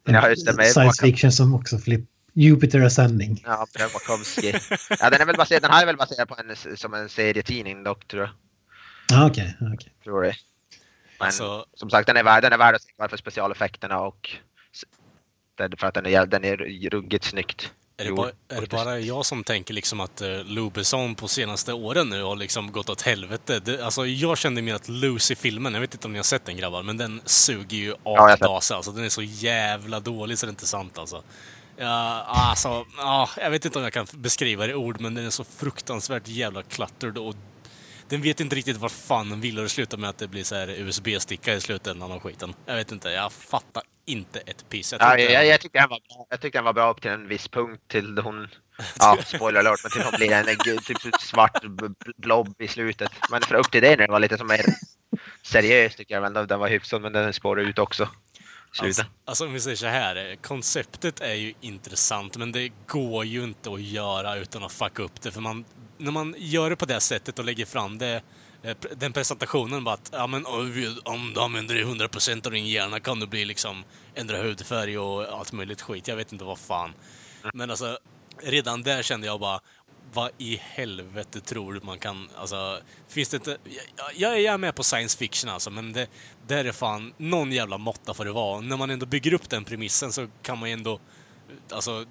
Ja, 0.05 0.29
just 0.29 0.47
det, 0.47 0.53
med- 0.53 0.67
science 0.67 1.03
fiction 1.03 1.33
som 1.33 1.55
också 1.55 1.79
flipp, 1.79 2.05
Jupiter 2.33 2.81
Ascending. 2.81 3.43
Ja, 3.47 3.67
Brömakowski. 3.75 4.55
ja, 5.01 5.11
den 5.11 5.21
är 5.21 5.27
väl 5.27 5.37
baserad, 5.37 5.63
den 5.63 5.71
här 5.71 5.83
är 5.83 5.87
väl 5.87 5.97
baserad 5.97 6.29
på 6.29 6.37
en, 6.39 6.77
som 6.77 6.95
en 6.95 7.09
serietidning 7.09 7.85
dock 7.85 8.09
tror 8.09 8.23
jag. 8.23 8.31
Ah, 9.21 9.27
Okej, 9.27 9.57
okej. 9.75 9.93
Tror 10.05 10.23
det. 10.23 10.35
Men 11.19 11.27
Alltså, 11.27 11.67
som 11.75 11.91
sagt, 11.91 12.07
den 12.07 12.17
är 12.17 12.23
värd, 12.23 12.43
den 12.43 12.53
är 12.53 12.59
värd 12.59 12.75
att 12.75 12.83
se 12.83 13.09
för 13.09 13.17
specialeffekterna 13.17 14.01
och 14.01 14.31
för 15.79 15.87
att 15.87 15.95
den 15.95 16.07
är, 16.07 16.27
den 16.27 16.45
är 16.45 16.57
ruggigt 16.91 17.25
snyggt. 17.25 17.71
Är 17.97 18.05
det, 18.05 18.13
bara, 18.13 18.31
är 18.49 18.61
det 18.61 18.71
bara 18.71 18.99
jag 18.99 19.27
som 19.27 19.45
tänker 19.45 19.75
liksom 19.75 20.01
att 20.01 20.23
uh, 20.23 20.45
Lubezon 20.45 21.15
på 21.15 21.29
senaste 21.29 21.73
åren 21.73 22.09
nu 22.09 22.23
har 22.23 22.37
liksom 22.37 22.73
gått 22.73 22.89
åt 22.89 23.03
helvete? 23.03 23.61
Det, 23.65 23.85
alltså, 23.85 24.07
jag 24.07 24.39
kände 24.39 24.63
mer 24.63 24.75
att 24.75 24.89
Lucy-filmen, 24.89 25.75
jag 25.75 25.81
vet 25.81 25.95
inte 25.95 26.07
om 26.07 26.13
ni 26.13 26.19
har 26.19 26.25
sett 26.25 26.45
den 26.45 26.57
grabbar, 26.57 26.83
men 26.83 26.97
den 26.97 27.21
suger 27.25 27.77
ju 27.77 27.95
sett. 28.05 28.33
apdasa. 28.33 28.77
Alltså, 28.77 28.93
den 28.93 29.05
är 29.05 29.09
så 29.09 29.23
jävla 29.23 30.01
dålig 30.01 30.39
så 30.39 30.47
det 30.47 30.51
är 30.51 30.53
inte 30.53 30.67
sant 30.67 30.99
alltså. 30.99 31.23
Ja, 31.77 32.25
alltså, 32.27 32.87
ja, 32.97 33.29
jag 33.37 33.51
vet 33.51 33.65
inte 33.65 33.79
om 33.79 33.85
jag 33.85 33.93
kan 33.93 34.07
beskriva 34.13 34.67
det 34.67 34.73
i 34.73 34.75
ord, 34.75 35.01
men 35.01 35.15
den 35.15 35.27
är 35.27 35.31
så 35.31 35.45
fruktansvärt 35.45 36.29
jävla 36.29 36.63
cluttered 36.63 37.19
och 37.19 37.35
den 38.09 38.23
vet 38.23 38.41
inte 38.41 38.57
riktigt 38.57 38.77
vad 38.77 38.93
fan 38.93 39.31
den 39.31 39.41
vill 39.41 39.59
och 39.59 39.63
det 39.63 39.69
slutar 39.69 39.99
med 39.99 40.11
att 40.11 40.19
det 40.19 40.29
blir 40.29 40.45
så 40.45 40.55
här 40.55 40.69
USB-sticka 40.69 41.55
i 41.55 41.61
slutändan 41.61 42.13
av 42.13 42.21
skiten. 42.21 42.55
Jag 42.67 42.75
vet 42.75 42.93
inte, 42.93 43.11
jag 43.11 43.33
fattar 43.33 43.83
inte 44.07 44.41
ett 44.41 44.69
piss. 44.69 44.93
Jag 44.93 45.01
Ja, 45.01 45.19
jag, 45.19 45.47
jag, 45.47 45.61
tyckte 45.61 45.79
den 45.79 45.89
var 45.89 46.01
bra. 46.09 46.27
jag 46.31 46.41
tyckte 46.41 46.59
den 46.59 46.65
var 46.65 46.73
bra 46.73 46.91
upp 46.91 47.03
till 47.03 47.11
en 47.11 47.29
viss 47.29 47.49
punkt 47.49 47.83
till 47.89 48.19
hon, 48.19 48.49
ja 48.99 49.19
spoiler 49.27 49.61
alert, 49.61 49.81
men 49.83 49.93
till 49.93 50.03
hon 50.03 50.13
blir 50.17 50.33
en 50.33 50.79
typ 50.79 51.21
svart 51.21 51.63
blob 52.17 52.55
i 52.59 52.69
slutet. 52.69 53.11
Men 53.31 53.43
för 53.43 53.55
upp 53.55 53.71
till 53.71 53.83
det 53.83 53.97
när 53.97 54.07
det 54.07 54.13
var 54.13 54.21
lite 54.21 54.39
som 54.39 54.47
mer 54.47 54.65
seriös 55.43 55.97
tycker 55.97 56.15
jag 56.15 56.27
ändå 56.27 56.43
den 56.43 56.61
var 56.61 56.69
hyfsad, 56.69 57.03
men 57.03 57.13
den 57.13 57.33
spårade 57.33 57.69
ut 57.69 57.79
också. 57.79 58.03
i 58.05 58.77
Slutet. 58.77 58.99
Alltså, 58.99 59.05
alltså 59.25 59.47
om 59.47 59.53
vi 59.53 59.61
säger 59.61 59.77
så 59.77 59.87
här, 59.87 60.37
konceptet 60.43 61.21
är 61.21 61.35
ju 61.35 61.55
intressant 61.61 62.37
men 62.37 62.53
det 62.53 62.73
går 62.87 63.25
ju 63.25 63.45
inte 63.45 63.71
att 63.71 63.83
göra 63.83 64.37
utan 64.37 64.65
att 64.65 64.73
fucka 64.73 65.03
upp 65.03 65.23
det 65.23 65.33
för 65.33 65.41
man, 65.41 65.65
när 66.05 66.13
man 66.13 66.35
gör 66.39 66.71
det 66.71 66.77
på 66.77 66.85
det 66.85 67.01
sättet 67.01 67.39
och 67.39 67.45
lägger 67.45 67.67
fram 67.67 67.99
det, 67.99 68.23
eh, 68.63 68.77
den 68.97 69.13
presentationen 69.13 69.85
bara 69.85 69.95
att 69.95 70.11
ja, 70.13 70.27
men, 70.27 70.47
om 70.47 70.99
om 71.05 71.33
du 71.35 71.41
använder 71.41 71.75
100% 71.75 72.47
av 72.47 72.53
din 72.53 72.67
hjärna 72.67 73.01
kan 73.01 73.21
du 73.21 73.27
bli 73.27 73.45
liksom 73.45 73.85
ändra 74.15 74.43
hudfärg 74.43 74.99
och 74.99 75.39
allt 75.39 75.53
möjligt 75.53 75.83
skit. 75.83 76.09
Jag 76.09 76.17
vet 76.17 76.33
inte 76.33 76.45
vad 76.45 76.59
fan. 76.59 76.95
Men 77.55 77.71
alltså, 77.71 77.99
redan 78.43 78.83
där 78.83 79.03
kände 79.03 79.27
jag 79.27 79.41
bara 79.41 79.61
vad 80.13 80.31
i 80.39 80.57
helvete 80.57 81.41
tror 81.41 81.75
du 81.75 81.81
man 81.81 81.99
kan, 81.99 82.29
alltså, 82.37 82.81
finns 83.09 83.29
det 83.29 83.37
inte, 83.37 83.59
jag, 84.15 84.41
jag 84.41 84.55
är 84.55 84.59
med 84.59 84.75
på 84.75 84.83
science 84.83 85.19
fiction 85.19 85.51
alltså, 85.51 85.71
men 85.71 85.93
det, 85.93 86.09
där 86.47 86.65
är 86.65 86.73
fan, 86.73 87.15
någon 87.17 87.53
jävla 87.53 87.79
måtta 87.79 88.15
får 88.15 88.25
det 88.25 88.33
vara. 88.33 88.61
När 88.61 88.77
man 88.77 88.91
ändå 88.91 89.07
bygger 89.07 89.35
upp 89.35 89.49
den 89.49 89.65
premissen 89.65 90.13
så 90.13 90.27
kan 90.43 90.59
man 90.59 90.69
ju 90.69 90.73
ändå, 90.73 91.01
alltså, 91.71 92.05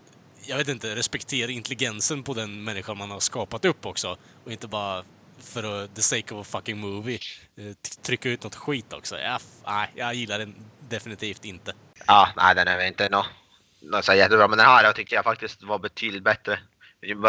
jag 0.45 0.57
vet 0.57 0.67
inte, 0.67 0.95
respektera 0.95 1.51
intelligensen 1.51 2.23
på 2.23 2.33
den 2.33 2.63
människan 2.63 2.97
man 2.97 3.11
har 3.11 3.19
skapat 3.19 3.65
upp 3.65 3.85
också. 3.85 4.17
Och 4.43 4.51
inte 4.51 4.67
bara 4.67 5.03
för 5.39 5.83
att, 5.83 5.95
the 5.95 6.01
sake 6.01 6.35
of 6.35 6.47
a 6.47 6.57
fucking 6.57 6.77
movie, 6.77 7.19
eh, 7.57 7.73
trycka 8.01 8.29
ut 8.29 8.43
något 8.43 8.55
skit 8.55 8.93
också. 8.93 9.19
Jag, 9.19 9.41
nej, 9.65 9.89
jag 9.95 10.13
gillar 10.13 10.39
den 10.39 10.55
definitivt 10.89 11.45
inte. 11.45 11.73
Ja, 12.07 12.29
nej 12.35 12.55
den 12.55 12.67
är 12.67 12.77
väl 12.77 12.87
inte 12.87 13.09
nå 13.09 13.25
nå 13.83 14.01
så 14.01 14.13
jättebra, 14.13 14.47
men 14.47 14.57
den 14.57 14.67
här 14.67 14.83
jag 14.83 14.95
tyckte 14.95 15.15
jag 15.15 15.23
faktiskt 15.23 15.63
var 15.63 15.79
betydligt 15.79 16.23
bättre. 16.23 16.59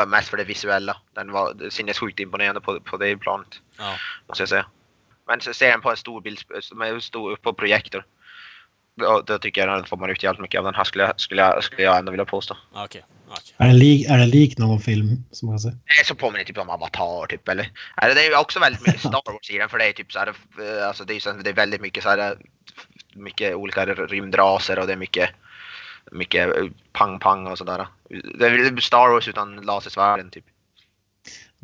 Mest 0.06 0.28
för 0.28 0.37
det 0.37 0.44
visuella. 0.44 0.97
Den 1.14 1.33
var 1.33 1.71
sinnessjukt 1.71 2.21
imponerande 2.21 2.61
på, 2.61 2.80
på 2.80 2.97
det 2.97 3.16
planet. 3.16 3.61
Ja. 3.78 3.94
måste 4.28 4.42
jag 4.42 4.49
säga. 4.49 4.66
Men 5.26 5.40
så 5.40 5.54
ser 5.54 5.71
den 5.71 5.80
på 5.80 5.90
en 5.90 5.97
stor 5.97 6.21
bild, 6.21 6.38
på 7.42 7.52
projektor. 7.52 8.04
Då, 8.96 9.22
då 9.26 9.38
tycker 9.38 9.66
jag 9.66 9.78
den 9.78 9.86
får 9.86 9.96
man 9.96 10.10
ut 10.10 10.22
jävligt 10.22 10.40
mycket 10.40 10.58
av 10.58 10.64
den 10.64 10.74
här 10.74 10.84
skulle 10.84 11.04
jag, 11.04 11.20
skulle 11.20 11.42
jag, 11.42 11.64
skulle 11.64 11.82
jag 11.82 11.98
ändå 11.98 12.10
vilja 12.10 12.24
påstå. 12.24 12.56
Okej, 12.72 13.02
okej. 13.28 13.54
Är, 13.56 13.66
den 13.66 13.78
lik, 13.78 14.06
är 14.08 14.18
den 14.18 14.30
lik 14.30 14.58
någon 14.58 14.80
film 14.80 15.24
som 15.30 15.48
man? 15.48 15.58
Det 15.58 16.00
är 16.00 16.04
så 16.04 16.14
påminner 16.14 16.44
typ 16.44 16.58
om 16.58 16.70
Avatar 16.70 17.26
typ 17.26 17.48
eller. 17.48 17.70
Det 17.96 18.26
är 18.26 18.30
ju 18.30 18.36
också 18.36 18.60
väldigt 18.60 18.86
mycket 18.86 19.00
Star 19.08 19.32
Wars 19.32 19.50
i 19.50 19.58
den 19.58 19.68
för 19.68 19.78
det 19.78 19.88
är 19.88 19.92
typ 19.92 20.12
så 20.12 20.18
här, 20.18 20.28
eh, 20.28 20.88
alltså 20.88 21.04
det 21.04 21.14
är, 21.14 21.20
så, 21.20 21.32
det 21.32 21.50
är 21.50 21.54
väldigt 21.54 21.80
mycket 21.80 22.02
så 22.02 22.08
här, 22.08 22.18
eh, 22.18 22.36
mycket 23.14 23.54
olika 23.54 23.86
rymdraser 23.86 24.78
och 24.78 24.86
det 24.86 24.92
är 24.92 24.96
mycket, 24.96 25.30
mycket 26.12 26.50
pang-pang 26.92 27.46
och 27.46 27.58
sådär. 27.58 27.86
Det 28.38 28.46
är 28.46 28.80
Star 28.80 29.08
Wars 29.08 29.28
utan 29.28 29.56
lasersvärden 29.56 30.30
typ. 30.30 30.44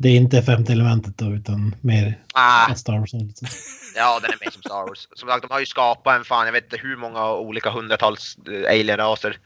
Det 0.01 0.09
är 0.09 0.15
inte 0.15 0.41
femte 0.41 0.71
elementet 0.73 1.17
då 1.17 1.25
utan 1.25 1.75
mer 1.81 2.19
Ah, 2.33 2.73
Star 2.75 2.99
Wars. 2.99 3.13
alltså. 3.13 3.45
Ja, 3.95 4.19
den 4.21 4.31
är 4.31 4.37
mer 4.45 4.51
som 4.51 4.61
Star 4.61 4.87
Wars. 4.87 5.07
Som 5.13 5.29
sagt, 5.29 5.41
de 5.41 5.51
har 5.53 5.59
ju 5.59 5.65
skapat 5.65 6.15
en 6.17 6.23
fan, 6.25 6.45
jag 6.45 6.53
vet 6.53 6.63
inte 6.63 6.77
hur 6.77 6.95
många 6.97 7.31
olika 7.33 7.69
hundratals 7.69 8.37
eh, 8.47 8.71
alien-raser 8.71 9.37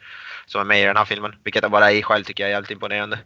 som 0.45 0.61
är 0.61 0.65
med 0.65 0.81
i 0.81 0.85
den 0.85 0.97
här 0.97 1.05
filmen. 1.05 1.35
Vilket 1.43 1.71
bara 1.71 1.91
i 1.91 2.03
själv 2.03 2.23
tycker 2.23 2.43
jag 2.43 2.49
är 2.49 2.53
jävligt 2.53 2.71
imponerande. 2.71 3.19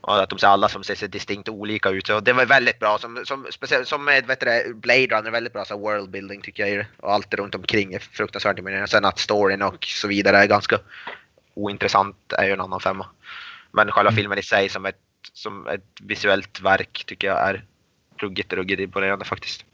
Och 0.00 0.22
att 0.22 0.30
de 0.30 0.38
ser 0.38 0.46
alla 0.46 0.68
som 0.68 0.84
ser 0.84 0.94
så 0.94 1.06
distinkt 1.06 1.48
olika 1.48 1.88
ut. 1.90 2.06
Så 2.06 2.20
det 2.20 2.32
var 2.32 2.46
väldigt 2.46 2.78
bra. 2.78 2.98
Som, 2.98 3.22
som, 3.24 3.46
speciellt, 3.50 3.88
som 3.88 4.04
vet 4.06 4.40
du, 4.40 4.74
Blade 4.74 5.06
Runner, 5.06 5.30
väldigt 5.30 5.52
bra 5.52 5.64
så 5.64 5.78
world 5.78 6.10
building 6.10 6.40
tycker 6.40 6.66
jag. 6.66 6.86
Och 7.00 7.12
allt 7.12 7.34
runt 7.34 7.54
omkring 7.54 7.94
är 7.94 7.98
fruktansvärt 7.98 8.58
imponerande. 8.58 8.88
Sen 8.88 9.04
att 9.04 9.18
storyn 9.18 9.62
och 9.62 9.84
så 9.84 10.08
vidare 10.08 10.38
är 10.38 10.46
ganska 10.46 10.78
ointressant 11.54 12.32
är 12.38 12.44
ju 12.44 12.52
en 12.52 12.60
annan 12.60 12.80
femma. 12.80 13.06
Men 13.72 13.90
själva 13.90 14.12
filmen 14.12 14.38
i 14.38 14.42
sig 14.42 14.68
som 14.68 14.86
ett, 14.86 14.98
som 15.32 15.66
ett 15.66 15.86
visuellt 16.00 16.60
verk 16.60 17.04
tycker 17.06 17.28
jag 17.28 17.48
är 17.48 17.64
ruggigt, 18.20 18.52
ruggigt 18.52 18.80
imponerande 18.80 19.24
faktiskt. 19.24 19.64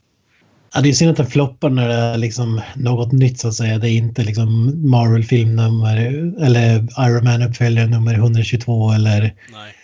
Ja, 0.74 0.80
det 0.80 0.88
är 0.88 0.92
synd 0.92 1.10
att 1.10 1.16
den 1.16 1.26
floppar 1.26 1.70
när 1.70 1.88
det 1.88 1.94
är 1.94 2.18
liksom 2.18 2.60
något 2.76 3.12
nytt 3.12 3.40
så 3.40 3.48
att 3.48 3.54
säga. 3.54 3.78
Det 3.78 3.88
är 3.88 3.96
inte 3.96 4.22
liksom 4.22 4.72
Marvel-film 4.90 5.56
nummer 5.56 5.96
eller 6.44 6.76
Iron 6.78 7.24
Man-uppföljare 7.24 7.86
nummer 7.86 8.14
122 8.14 8.92
eller 8.92 9.34
Nej. 9.48 9.74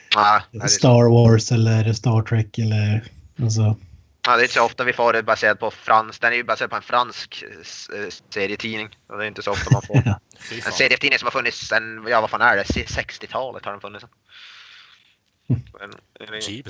Är, 0.62 0.66
Star 0.66 1.11
Wars 1.11 1.52
eller 1.52 1.92
Star 1.92 2.23
Trek 2.23 2.59
eller 2.59 3.04
alltså. 3.42 3.76
ja, 4.26 4.37
det 4.37 4.40
är 4.40 4.42
inte 4.42 4.54
så 4.54 4.64
ofta 4.64 4.85
vi 4.85 4.92
får 4.92 5.12
det 5.12 5.23
baserat 5.23 5.61
på 5.61 5.71
fransk. 5.71 6.21
Den 6.21 6.33
är 6.33 6.37
ju 6.37 6.44
baserad 6.44 6.71
på 6.71 6.76
en 6.76 6.83
fransk 6.83 7.44
eh, 7.92 8.09
serietidning. 8.30 8.88
Och 9.09 9.18
det 9.18 9.25
är 9.25 9.28
inte 9.28 9.42
så 9.42 9.50
ofta 9.50 9.71
man 9.73 9.83
får. 9.83 10.02
Ja. 10.04 10.21
En 10.66 10.73
serietidning 10.73 11.18
som 11.18 11.26
har 11.26 11.30
funnits 11.30 11.68
sen, 11.68 12.06
ja 12.09 12.21
vad 12.21 12.30
fan 12.30 12.40
är 12.40 12.56
det? 12.56 12.62
60-talet 12.62 13.64
har 13.64 13.73
den 13.73 13.80
funnits. 13.80 14.04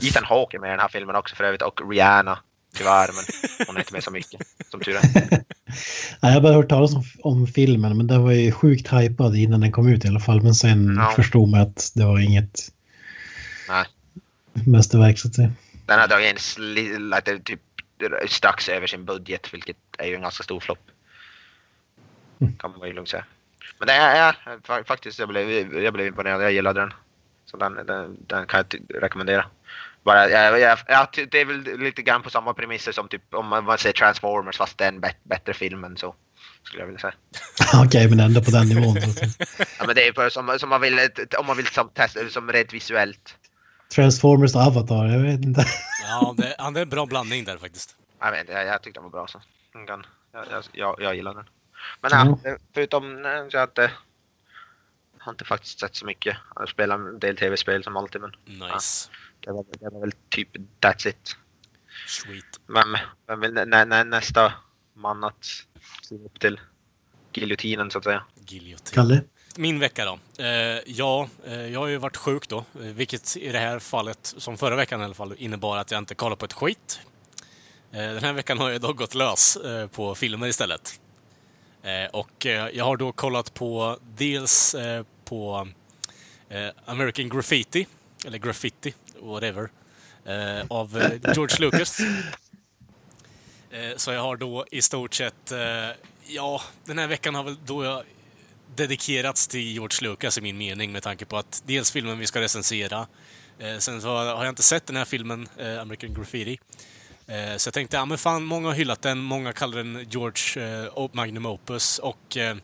Ethan 0.03 0.25
Hawke 0.25 0.57
är 0.57 0.61
med 0.61 0.69
i 0.69 0.71
den 0.71 0.81
här 0.81 0.89
filmen 0.89 1.17
också 1.17 1.37
för 1.37 1.45
övrigt 1.45 1.63
och 1.63 1.91
Rihanna. 1.91 2.39
Tyvärr, 2.77 3.09
men 3.15 3.25
hon 3.67 3.77
är 3.77 3.81
inte 3.81 3.93
med 3.93 4.05
så 4.05 4.11
mycket. 4.11 4.41
Som 4.71 4.81
tur 4.81 4.97
är. 4.97 5.01
Ja, 6.21 6.29
jag 6.29 6.35
har 6.35 6.41
bara 6.41 6.53
hört 6.55 6.69
talas 6.69 6.95
om, 6.95 7.03
om 7.23 7.47
filmen 7.47 7.97
men 7.97 8.07
den 8.07 8.23
var 8.23 8.33
ju 8.33 8.53
sjukt 8.53 8.93
hypad 8.93 9.37
innan 9.37 9.61
den 9.61 9.73
kom 9.73 9.89
ut 9.89 10.05
i 10.05 10.09
alla 10.09 10.21
fall. 10.21 10.43
Men 10.43 10.55
sen 10.55 10.97
Ja. 10.97 11.13
förstod 11.17 11.49
man 11.49 11.61
att 11.61 11.93
det 11.95 12.05
var 12.05 12.19
inget 12.19 12.61
Nej. 13.69 13.85
mästerverk 14.53 15.19
så 15.19 15.29
att 15.29 15.35
säga. 15.35 15.53
Den 15.87 16.01
har 16.01 16.09
dragit 16.09 16.59
in 16.59 17.11
lite, 17.11 17.39
typ 17.39 17.61
strax 18.29 18.69
över 18.69 18.87
sin 18.87 19.05
budget, 19.05 19.55
vilket 19.55 19.77
är 19.99 20.07
ju 20.07 20.15
en 20.15 20.23
ganska 20.23 20.43
stor 20.45 20.61
flopp. 20.61 20.79
Kan 22.59 22.75
man 22.79 22.89
ju 22.89 22.95
lugnt 22.95 23.09
säga. 23.09 23.25
Men 23.79 23.87
det 23.87 23.93
är, 23.93 24.17
ja, 24.17 24.35
fa- 24.67 24.85
faktiskt, 24.85 25.19
jag 25.19 25.29
blev, 25.29 25.51
jag 25.83 25.93
blev 25.95 26.07
imponerad. 26.07 26.43
Jag 26.43 26.53
gillade 26.53 26.81
den. 26.81 26.93
Så 27.47 27.57
den, 27.57 27.75
den, 27.87 28.17
den 28.27 28.47
kan 28.47 28.65
jag 28.71 28.81
rekommendera. 29.03 29.47
Bara, 30.05 30.29
jag, 30.31 30.61
jag, 30.61 30.79
jag, 30.87 31.09
det 31.31 31.41
är 31.41 31.45
väl 31.45 31.79
lite 31.79 32.03
grann 32.03 32.23
på 32.23 32.31
samma 32.31 32.55
premisser 32.55 32.93
som 32.93 33.09
typ 33.09 33.35
om 33.35 33.47
man, 33.47 33.65
man 33.65 33.79
säger 33.79 33.93
Transformers 33.93 34.57
fast 34.57 34.79
det 34.79 34.85
är 34.85 34.89
en 34.89 35.01
bet, 35.01 35.17
bättre 35.25 35.55
film 35.55 35.85
än 35.85 35.97
så. 35.97 36.15
Skulle 36.63 36.83
jag 36.83 36.87
vilja 36.87 37.01
säga. 37.01 37.15
Okej, 37.85 38.11
men 38.11 38.21
ändå 38.21 38.43
på 38.43 38.51
den 38.51 38.69
nivån. 38.69 38.97
Ja, 39.79 39.85
men 39.87 39.95
det 39.95 40.09
är 40.09 40.13
på- 40.13 40.31
som, 40.31 40.57
som 40.59 40.69
man 40.69 40.81
vill, 40.81 40.99
om 41.39 41.47
man 41.47 41.57
vill 41.57 41.67
som, 41.67 41.89
testa, 41.89 42.29
som 42.29 42.53
rent 42.53 42.73
visuellt. 42.73 43.37
Transformers 43.95 44.55
och 44.55 44.61
Avatar, 44.61 45.07
jag 45.07 45.19
vet 45.21 45.45
inte. 45.45 45.65
Ja, 46.09 46.35
det, 46.37 46.55
ja, 46.59 46.71
det 46.71 46.81
är 46.81 46.83
en 46.83 46.89
bra 46.89 47.07
blandning 47.07 47.45
där 47.45 47.57
faktiskt. 47.59 47.97
Jag, 48.21 48.31
vet, 48.31 48.49
jag, 48.49 48.67
jag 48.67 48.83
tyckte 48.83 49.01
den 49.01 49.05
var 49.05 49.11
bra 49.11 49.27
så. 49.27 49.43
Jag, 49.87 50.05
jag, 50.51 50.65
jag, 50.73 50.97
jag 51.01 51.15
gillar 51.17 51.35
den. 51.35 51.45
Men 52.01 52.11
ja, 52.13 52.39
förutom 52.75 53.25
eh, 53.25 53.49
så 53.51 53.59
att... 53.59 53.79
har 55.25 55.33
inte 55.33 55.45
faktiskt 55.45 55.81
sett 55.81 55.97
så 55.97 56.07
mycket. 56.07 56.37
Jag 56.55 56.61
har 56.61 56.67
spelat 56.67 56.99
en 57.01 57.19
del 57.19 57.37
tv-spel 57.37 57.85
som 57.85 57.97
alltid, 57.97 58.21
men 58.21 58.33
Nice. 58.47 59.11
det 59.41 59.53
var, 59.53 59.65
det 59.81 59.91
var 59.91 60.01
väl 60.01 60.13
typ 60.29 60.49
that's 60.81 61.09
it. 61.09 61.37
Sweet. 62.09 62.61
Men 62.67 62.97
vem 63.27 63.41
vill 63.41 63.53
nä, 63.53 63.85
nä, 63.85 64.05
nästa 64.05 64.53
man 64.95 65.25
att 65.25 65.45
se 66.03 66.15
upp 66.15 66.41
till 66.41 66.61
giljotinen 67.33 67.91
så 67.91 67.99
att 67.99 68.05
säga? 68.05 68.25
Giljotin. 68.47 68.95
Kalle? 68.95 69.23
Min 69.57 69.79
vecka 69.79 70.05
då? 70.05 70.43
Eh, 70.45 70.81
ja, 70.87 71.29
eh, 71.47 71.67
jag 71.67 71.81
har 71.81 71.87
ju 71.87 71.97
varit 71.97 72.17
sjuk 72.17 72.49
då, 72.49 72.59
eh, 72.59 72.65
vilket 72.81 73.37
i 73.37 73.53
det 73.53 73.59
här 73.59 73.79
fallet, 73.79 74.35
som 74.37 74.57
förra 74.59 74.77
veckan 74.77 75.01
i 75.01 75.05
alla 75.05 75.15
fall, 75.15 75.35
innebar 75.39 75.77
att 75.77 75.91
jag 75.91 75.99
inte 75.99 76.15
kollade 76.15 76.37
på 76.39 76.45
ett 76.45 76.53
skit. 76.53 77.01
Eh, 77.93 77.99
den 77.99 78.25
här 78.25 78.33
veckan 78.33 78.59
har 78.59 78.71
jag 78.71 78.81
då 78.81 78.93
gått 78.93 79.15
lös 79.15 79.57
eh, 79.57 79.87
på 79.89 80.15
filmer 80.15 80.47
istället. 80.47 81.01
Eh, 81.83 82.11
och 82.13 82.47
eh, 82.47 82.69
jag 82.69 82.85
har 82.85 82.97
då 82.97 83.13
kollat 83.13 83.55
på 83.55 83.99
dels 84.17 84.75
eh, 84.75 85.05
på 85.25 85.69
eh, 86.49 86.69
American 86.85 87.29
Graffiti, 87.29 87.87
eller 88.27 88.39
Graffiti, 88.39 88.95
whatever, 89.21 89.69
eh, 90.25 90.67
av 90.71 90.97
eh, 91.03 91.33
George 91.35 91.57
Lucas. 91.61 92.01
Eh, 93.71 93.97
Så 93.97 94.13
jag 94.13 94.21
har 94.23 94.37
då 94.37 94.67
i 94.71 94.83
stort 94.83 95.15
sett, 95.15 95.53
eh, 95.53 95.91
ja, 96.27 96.63
den 96.85 96.99
här 96.99 97.07
veckan 97.07 97.35
har 97.35 97.45
väl 97.45 97.57
då 97.67 97.85
jag 97.85 98.03
dedikerats 98.77 99.49
till 99.49 99.61
George 99.73 100.09
Lucas 100.11 100.39
i 100.39 100.41
min 100.41 100.59
mening 100.59 100.93
med 100.93 101.03
tanke 101.03 101.25
på 101.25 101.37
att 101.37 101.63
dels 101.67 101.91
filmen 101.91 102.19
vi 102.19 102.27
ska 102.27 102.41
recensera, 102.41 103.07
sen 103.79 104.01
så 104.03 104.09
har 104.09 104.45
jag 104.45 104.49
inte 104.49 104.63
sett 104.63 104.87
den 104.87 104.97
här 104.97 105.05
filmen, 105.05 105.49
American 105.81 106.15
Graffiti. 106.15 106.59
Så 107.57 107.67
jag 107.69 107.75
tänkte, 107.75 107.97
ja 107.97 108.05
men 108.05 108.19
fan, 108.19 108.45
många 108.45 108.69
har 108.69 108.75
hyllat 108.75 109.03
den, 109.03 109.19
många 109.19 109.53
kallar 109.53 109.77
den 109.77 110.07
George 110.11 110.65
eh, 110.97 111.09
Magnum 111.13 111.47
Opus 111.47 111.99
och... 111.99 112.37
Eh, 112.37 112.57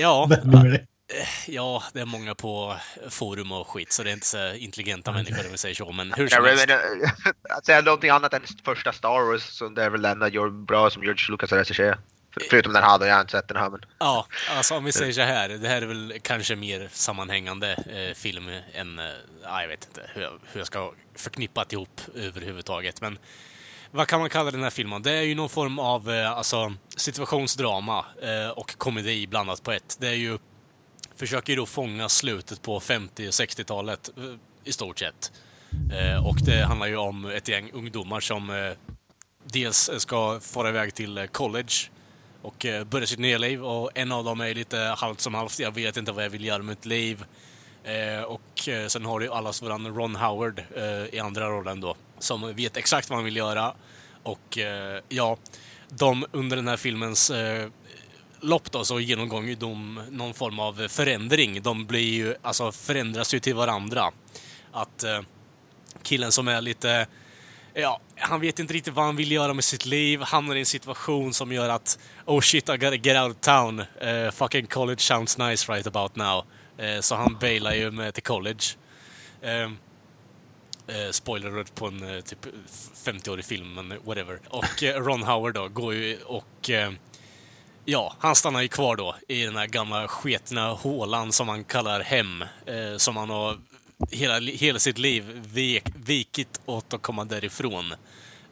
ja, 0.00 0.26
Vem 0.30 0.54
är 0.54 0.68
det? 0.70 0.86
ja, 1.46 1.82
det 1.92 2.00
är 2.00 2.06
många 2.06 2.34
på 2.34 2.76
forum 3.08 3.52
och 3.52 3.68
skit, 3.68 3.92
så 3.92 4.02
det 4.02 4.10
är 4.10 4.14
inte 4.14 4.26
så 4.26 4.52
intelligenta 4.54 5.12
människor 5.12 5.44
om 5.46 5.52
vi 5.52 5.58
säger 5.58 5.74
så, 5.74 5.92
men 5.92 6.12
hur 6.12 6.28
som 6.28 6.44
helst. 6.44 6.70
eh, 6.70 6.76
att 7.56 7.66
säga 7.66 7.80
någonting 7.80 8.10
annat 8.10 8.34
än 8.34 8.42
första 8.64 8.92
Star 8.92 9.30
Wars, 9.30 9.42
så 9.42 9.68
det 9.68 9.84
är 9.84 9.90
väl 9.90 10.02
det 10.02 10.08
enda 10.08 10.28
gör 10.28 10.50
bra 10.50 10.90
som 10.90 11.02
George 11.02 11.24
Lucas 11.28 11.50
har 11.50 11.58
regisserat. 11.58 11.98
För, 12.34 12.42
förutom 12.50 12.72
den 12.72 12.82
här 12.82 12.98
då, 12.98 13.06
jag 13.06 13.14
har 13.14 13.20
inte 13.20 13.30
sett 13.32 13.48
den 13.48 13.56
här 13.56 13.70
men... 13.70 13.80
Ja, 13.98 14.26
alltså 14.50 14.74
om 14.74 14.84
vi 14.84 14.92
säger 14.92 15.12
så 15.12 15.20
här. 15.20 15.48
Det 15.48 15.68
här 15.68 15.82
är 15.82 15.86
väl 15.86 16.14
kanske 16.22 16.56
mer 16.56 16.88
sammanhängande 16.92 17.72
eh, 17.72 18.14
film 18.14 18.48
än... 18.72 18.98
Eh, 18.98 19.04
ja, 19.42 19.60
jag 19.60 19.68
vet 19.68 19.84
inte 19.84 20.10
hur 20.14 20.22
jag, 20.22 20.30
hur 20.52 20.60
jag 20.60 20.66
ska 20.66 20.92
förknippa 21.16 21.64
det 21.68 21.74
ihop 21.74 22.00
överhuvudtaget. 22.14 23.00
Men 23.00 23.18
vad 23.90 24.08
kan 24.08 24.20
man 24.20 24.30
kalla 24.30 24.50
den 24.50 24.62
här 24.62 24.70
filmen? 24.70 25.02
Det 25.02 25.12
är 25.12 25.22
ju 25.22 25.34
någon 25.34 25.48
form 25.48 25.78
av 25.78 26.10
eh, 26.10 26.32
alltså, 26.32 26.74
situationsdrama 26.96 28.04
eh, 28.22 28.50
och 28.50 28.78
komedi 28.78 29.26
blandat 29.26 29.62
på 29.62 29.72
ett. 29.72 29.96
Det 30.00 30.08
är 30.08 30.14
ju... 30.14 30.38
Försöker 31.16 31.52
ju 31.52 31.56
då 31.56 31.66
fånga 31.66 32.08
slutet 32.08 32.62
på 32.62 32.80
50 32.80 33.28
och 33.28 33.30
60-talet 33.30 34.10
i 34.64 34.72
stort 34.72 34.98
sett. 34.98 35.32
Eh, 35.92 36.26
och 36.26 36.36
det 36.44 36.64
handlar 36.64 36.86
ju 36.86 36.96
om 36.96 37.24
ett 37.24 37.48
gäng 37.48 37.70
ungdomar 37.72 38.20
som 38.20 38.74
dels 39.44 39.90
ska 39.98 40.40
fara 40.40 40.68
iväg 40.68 40.94
till 40.94 41.28
college 41.32 41.72
och 42.42 42.66
börja 42.86 43.06
sitt 43.06 43.18
nya 43.18 43.38
liv. 43.38 43.64
Och 43.64 43.90
en 43.94 44.12
av 44.12 44.24
dem 44.24 44.40
är 44.40 44.54
lite 44.54 44.78
halvt 44.78 45.20
som 45.20 45.34
halvt. 45.34 45.58
Jag 45.58 45.74
vet 45.74 45.96
inte 45.96 46.12
vad 46.12 46.24
jag 46.24 46.30
vill 46.30 46.44
göra 46.44 46.58
med 46.58 46.66
mitt 46.66 46.86
liv. 46.86 47.24
Och 48.26 48.68
sen 48.88 49.04
har 49.04 49.18
du 49.20 49.26
ju 49.26 49.32
allas 49.32 49.62
våran 49.62 49.86
Ron 49.96 50.16
Howard 50.16 50.62
i 51.12 51.18
andra 51.18 51.48
rollen 51.48 51.80
då. 51.80 51.96
Som 52.18 52.54
vet 52.54 52.76
exakt 52.76 53.10
vad 53.10 53.16
han 53.16 53.24
vill 53.24 53.36
göra. 53.36 53.74
Och 54.22 54.58
eh, 54.58 55.02
ja, 55.08 55.36
de 55.88 56.26
under 56.32 56.56
den 56.56 56.68
här 56.68 56.76
filmens 56.76 57.30
eh, 57.30 57.68
lopp 58.40 58.70
då 58.70 58.84
så 58.84 59.00
genomgår 59.00 59.44
ju 59.44 59.54
de 59.54 60.02
någon 60.10 60.34
form 60.34 60.58
av 60.58 60.88
förändring. 60.88 61.62
De 61.62 61.86
blir 61.86 62.14
ju, 62.14 62.34
alltså 62.42 62.72
förändras 62.72 63.34
ju 63.34 63.40
till 63.40 63.54
varandra. 63.54 64.12
Att 64.72 65.04
eh, 65.04 65.20
killen 66.02 66.32
som 66.32 66.48
är 66.48 66.60
lite 66.60 67.06
Ja, 67.74 68.00
han 68.16 68.40
vet 68.40 68.58
inte 68.58 68.74
riktigt 68.74 68.94
vad 68.94 69.04
han 69.04 69.16
vill 69.16 69.32
göra 69.32 69.54
med 69.54 69.64
sitt 69.64 69.86
liv, 69.86 70.20
hamnar 70.20 70.56
i 70.56 70.60
en 70.60 70.66
situation 70.66 71.34
som 71.34 71.52
gör 71.52 71.68
att 71.68 71.98
Oh 72.26 72.40
shit, 72.40 72.68
I 72.68 72.72
gotta 72.72 72.94
get 72.94 73.16
out 73.16 73.36
of 73.36 73.40
town. 73.40 73.80
Uh, 73.80 74.30
fucking 74.30 74.66
college 74.66 75.00
sounds 75.00 75.38
nice 75.38 75.72
right 75.72 75.86
about 75.86 76.16
now. 76.16 76.44
Uh, 76.82 77.00
så 77.00 77.14
han 77.14 77.36
bailar 77.40 77.74
ju 77.74 77.90
med 77.90 78.14
till 78.14 78.22
college. 78.22 78.64
Uh, 79.44 79.72
eh, 80.88 81.10
spoiler 81.10 81.64
på 81.74 81.86
en 81.86 82.16
eh, 82.16 82.20
typ 82.20 82.46
50-årig 83.04 83.44
film, 83.44 83.74
men 83.74 83.98
whatever. 84.04 84.40
Och 84.48 84.82
eh, 84.82 85.02
Ron 85.02 85.22
Howard 85.22 85.54
då 85.54 85.68
går 85.68 85.94
ju 85.94 86.18
och 86.22 86.70
eh, 86.70 86.92
Ja, 87.84 88.14
han 88.18 88.36
stannar 88.36 88.62
ju 88.62 88.68
kvar 88.68 88.96
då 88.96 89.16
i 89.28 89.44
den 89.44 89.56
här 89.56 89.66
gamla 89.66 90.08
sketna 90.08 90.72
hålan 90.72 91.32
som 91.32 91.48
han 91.48 91.64
kallar 91.64 92.00
hem. 92.00 92.44
Som 92.96 93.16
han 93.16 93.30
har 93.30 93.58
hela, 94.10 94.40
hela 94.40 94.78
sitt 94.78 94.98
liv 94.98 95.42
vek, 95.52 95.84
vikit 95.96 96.60
åt 96.66 96.94
att 96.94 97.02
komma 97.02 97.24
därifrån. 97.24 97.94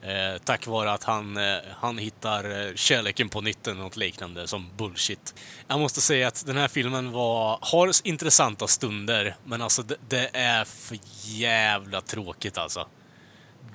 Eh, 0.02 0.38
tack 0.44 0.66
vare 0.66 0.92
att 0.92 1.04
han, 1.04 1.36
eh, 1.36 1.58
han 1.80 1.98
hittar 1.98 2.66
eh, 2.66 2.74
kärleken 2.74 3.28
på 3.28 3.40
nytt 3.40 3.66
eller 3.66 3.80
något 3.80 3.96
liknande 3.96 4.48
som 4.48 4.70
bullshit. 4.76 5.34
Jag 5.68 5.80
måste 5.80 6.00
säga 6.00 6.28
att 6.28 6.46
den 6.46 6.56
här 6.56 6.68
filmen 6.68 7.12
var, 7.12 7.58
har 7.62 7.90
intressanta 8.04 8.66
stunder, 8.66 9.36
men 9.44 9.62
alltså 9.62 9.82
det, 9.82 9.96
det 10.08 10.30
är 10.32 10.64
för 10.64 10.98
jävla 11.24 12.00
tråkigt 12.00 12.58
alltså. 12.58 12.88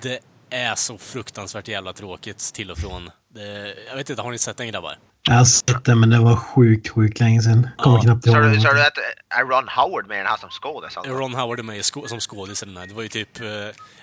Det 0.02 0.20
är 0.50 0.74
så 0.74 0.98
fruktansvärt 0.98 1.68
jävla 1.68 1.92
tråkigt 1.92 2.38
till 2.38 2.70
och 2.70 2.78
från. 2.78 3.10
Det, 3.28 3.74
jag 3.88 3.96
vet 3.96 4.10
inte, 4.10 4.22
har 4.22 4.30
ni 4.30 4.38
sett 4.38 4.56
den 4.56 4.68
grabbar? 4.68 4.98
Jag 5.24 5.34
har 5.34 5.44
sett 5.44 5.84
det, 5.84 5.94
men 5.94 6.10
det 6.10 6.18
var 6.18 6.36
sjukt, 6.36 6.88
sjukt 6.88 7.20
länge 7.20 7.42
sedan. 7.42 7.68
Kommer 7.78 7.96
Ja. 7.98 8.02
knappt 8.02 8.26
ihåg. 8.26 8.34
Så 8.62 8.72
du, 8.72 8.82
att 8.86 8.98
är 9.28 9.44
Ron 9.44 9.68
Howard 9.68 10.06
med 10.08 10.14
i 10.14 10.18
den 10.18 10.26
här 10.26 10.36
som 10.36 10.50
skådis? 10.50 10.96
alltså? 10.96 11.12
Ron 11.12 11.34
Howard 11.34 11.58
är 11.58 11.62
med 11.62 11.84
som 11.84 12.20
skådis 12.20 12.62
i 12.62 12.66
den 12.66 12.76
här. 12.76 12.86
Det 12.86 12.94
var 12.94 13.02
ju 13.02 13.08
typ 13.08 13.40
eh, 13.40 13.46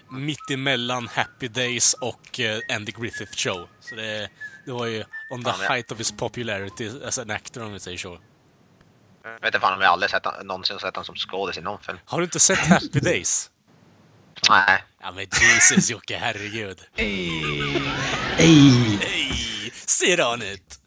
mitt 0.10 0.50
emellan 0.52 1.08
Happy 1.14 1.48
Days 1.48 1.94
och 1.94 2.40
eh, 2.40 2.60
Andy 2.76 2.92
Griffith 2.92 3.32
Show. 3.38 3.68
Så 3.80 3.96
det, 3.96 4.30
det 4.66 4.72
var 4.72 4.86
ju 4.86 5.04
on 5.32 5.44
the 5.44 5.50
Ja, 5.50 5.70
height 5.70 5.92
of 5.92 5.98
his 6.00 6.12
popularity 6.12 6.90
as 7.08 7.20
an 7.20 7.32
actor 7.32 7.64
om 7.64 7.74
vi 7.74 7.80
säger 7.80 7.98
så. 7.98 8.18
Jag 9.24 9.32
vet 9.32 9.46
inte 9.46 9.60
fan 9.60 9.74
om 9.74 9.82
jag 9.82 9.92
aldrig 9.92 10.10
sett, 10.12 10.26
han- 10.26 10.48
någonsin 10.48 10.80
sett 10.80 10.96
honom 10.96 11.06
som 11.06 11.16
skådis 11.16 11.58
i 11.58 11.62
någon 11.62 11.80
film. 11.82 11.98
Har 12.06 12.18
du 12.18 12.24
inte 12.24 12.40
sett 12.40 12.60
Happy 12.60 13.00
Days? 13.00 13.50
Nej. 14.50 14.84
Ja 15.02 15.12
men 15.12 15.26
Jesus 15.42 15.90
Jocke, 15.90 16.18
herregud. 16.22 16.78
Ej! 16.96 17.82
Hej! 18.38 19.00
Sit 19.88 20.20
on 20.20 20.42
it! 20.42 20.80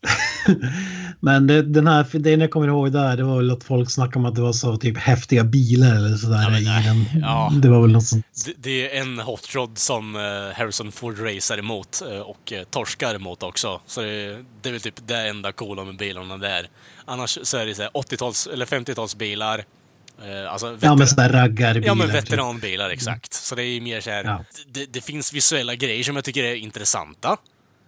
Men 1.20 1.46
det, 1.46 1.62
den 1.62 1.86
här, 1.86 2.18
det 2.18 2.30
jag 2.30 2.50
kommer 2.50 2.68
ihåg 2.68 2.92
där, 2.92 3.16
det 3.16 3.22
var 3.24 3.36
väl 3.36 3.50
att 3.50 3.64
folk 3.64 3.90
snackade 3.90 4.18
om 4.18 4.24
att 4.24 4.34
det 4.34 4.40
var 4.42 4.52
så 4.52 4.76
typ 4.76 4.98
häftiga 4.98 5.44
bilar 5.44 5.96
eller 5.96 6.16
sådär. 6.16 6.42
Ja, 6.50 6.58
i 6.58 6.84
den. 6.84 7.04
Ja. 7.22 7.52
Det 7.62 7.68
var 7.68 7.80
väl 7.82 7.92
något 7.92 8.06
sånt. 8.06 8.24
Det, 8.46 8.52
det 8.56 8.96
är 8.96 9.00
en 9.00 9.18
hot 9.18 9.54
rod 9.54 9.78
som 9.78 10.16
eh, 10.16 10.22
Harrison 10.56 10.92
Ford 10.92 11.18
racer 11.18 11.58
emot 11.58 12.02
eh, 12.10 12.18
och 12.18 12.52
eh, 12.52 12.62
torskar 12.64 13.14
emot 13.14 13.42
också. 13.42 13.80
Så 13.86 14.00
det, 14.00 14.44
det 14.62 14.68
är 14.68 14.72
väl 14.72 14.80
typ 14.80 15.06
det 15.06 15.28
enda 15.28 15.52
coola 15.52 15.84
med 15.84 15.96
bilarna 15.96 16.36
där. 16.38 16.68
Annars 17.04 17.38
så 17.42 17.56
är 17.56 17.66
det 17.66 17.74
så 17.74 17.82
här 17.82 17.90
80-tals 17.90 18.46
eller 18.52 18.66
50-tals 18.66 19.16
bilar. 19.16 19.64
Eh, 20.24 20.52
alltså 20.52 20.76
Ja, 20.80 20.94
men 20.96 21.06
sådär 21.06 21.28
raggarbilar. 21.28 21.86
Ja, 21.86 21.94
men 21.94 22.06
typ. 22.06 22.16
veteranbilar, 22.16 22.90
exakt. 22.90 23.32
Så 23.32 23.54
det 23.54 23.62
är 23.62 23.66
ju 23.74 23.80
mer 23.80 24.00
så 24.00 24.10
här, 24.10 24.24
Ja. 24.24 24.44
det, 24.72 24.92
det 24.92 25.00
finns 25.00 25.32
visuella 25.32 25.74
grejer 25.74 26.04
som 26.04 26.16
jag 26.16 26.24
tycker 26.24 26.44
är 26.44 26.54
intressanta 26.54 27.36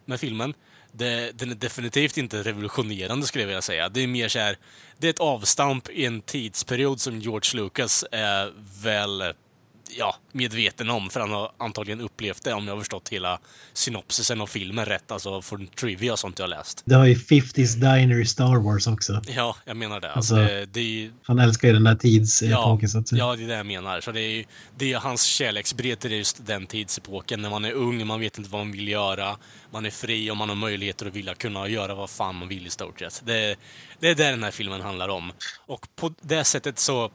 med 0.07 0.20
filmen. 0.20 0.55
Det, 0.93 1.33
den 1.39 1.51
är 1.51 1.55
definitivt 1.55 2.17
inte 2.17 2.43
revolutionerande 2.43 3.27
skulle 3.27 3.43
jag 3.43 3.49
vilja 3.49 3.63
säga. 3.63 3.89
Det 3.89 4.01
är 4.01 4.07
mer 4.07 4.29
så 4.29 4.39
här, 4.39 4.57
det 4.99 5.07
är 5.07 5.11
ett 5.11 5.21
avstamp 5.21 5.91
i 5.91 6.07
en 6.07 6.21
tidsperiod 6.21 7.01
som 7.01 7.19
George 7.19 7.63
Lucas 7.63 8.05
är 8.11 8.53
väl 8.83 9.33
ja, 9.99 10.17
medveten 10.33 10.91
om, 10.91 11.11
för 11.11 11.21
han 11.21 11.31
har 11.31 11.53
antagligen 11.59 12.01
upplevt 12.01 12.45
det 12.45 12.53
om 12.53 12.67
jag 12.67 12.75
har 12.75 12.81
förstått 12.81 13.09
hela 13.09 13.39
synopsisen 13.73 14.41
av 14.41 14.47
filmen 14.47 14.85
rätt, 14.87 15.11
alltså 15.13 15.43
från 15.43 15.67
trivia 15.67 16.13
och 16.13 16.19
sånt 16.19 16.39
jag 16.39 16.45
har 16.45 16.49
läst. 16.49 16.83
Det 16.85 16.95
har 16.95 17.07
ju 17.07 17.15
50s 17.15 17.75
Diner 17.75 18.21
i 18.21 18.27
Star 18.27 18.57
Wars 18.57 18.87
också. 18.87 19.21
Ja, 19.37 19.57
jag 19.65 19.77
menar 19.77 20.01
det. 20.01 20.13
Alltså, 20.13 20.35
Alltså- 20.35 20.55
det, 20.55 20.67
det 20.67 20.81
ju 20.83 21.13
Han 21.23 21.39
älskar 21.39 21.69
ju 21.69 21.75
den 21.75 21.85
där 21.85 21.91
Ja, 21.93 21.97
tidsepoken 21.99 22.89
så 22.89 23.03
säga. 23.03 23.19
ja, 23.19 23.37
det 23.37 23.45
är 23.45 23.49
det 23.49 23.55
jag 23.55 23.67
menar. 23.67 24.01
Så 24.01 24.13
det 24.13 24.21
är, 24.21 24.31
ju- 24.31 24.45
det 24.79 24.93
är 24.93 24.99
hans 24.99 25.23
kärleksbrev 25.23 25.95
till 25.97 26.13
just 26.13 26.47
den 26.47 26.67
tidsepoken. 26.67 27.43
När 27.43 27.51
man 27.51 27.65
är 27.65 27.73
ung, 27.73 28.07
man 28.07 28.21
vet 28.21 28.39
inte 28.39 28.51
vad 28.51 28.61
man 28.67 28.73
vill 28.73 28.89
göra. 28.89 29.37
Man 29.73 29.87
är 29.87 29.91
fri 29.91 30.31
och 30.31 30.37
man 30.37 30.49
har 30.49 30.57
möjligheter 30.57 31.07
att 31.07 31.17
vilja 31.17 31.35
kunna 31.35 31.69
göra 31.69 31.95
vad 31.95 32.11
fan 32.11 32.35
man 32.35 32.49
vill 32.49 32.67
i 32.67 32.71
stort 32.71 32.99
sett. 32.99 33.23
Det, 33.27 33.57
det 34.01 34.09
är 34.09 34.15
det 34.15 34.31
den 34.31 34.43
här 34.45 34.51
filmen 34.51 34.81
handlar 34.81 35.09
om. 35.09 35.33
Och 35.67 35.87
på 35.97 36.15
det 36.21 36.45
sättet 36.45 36.79
så 36.79 37.11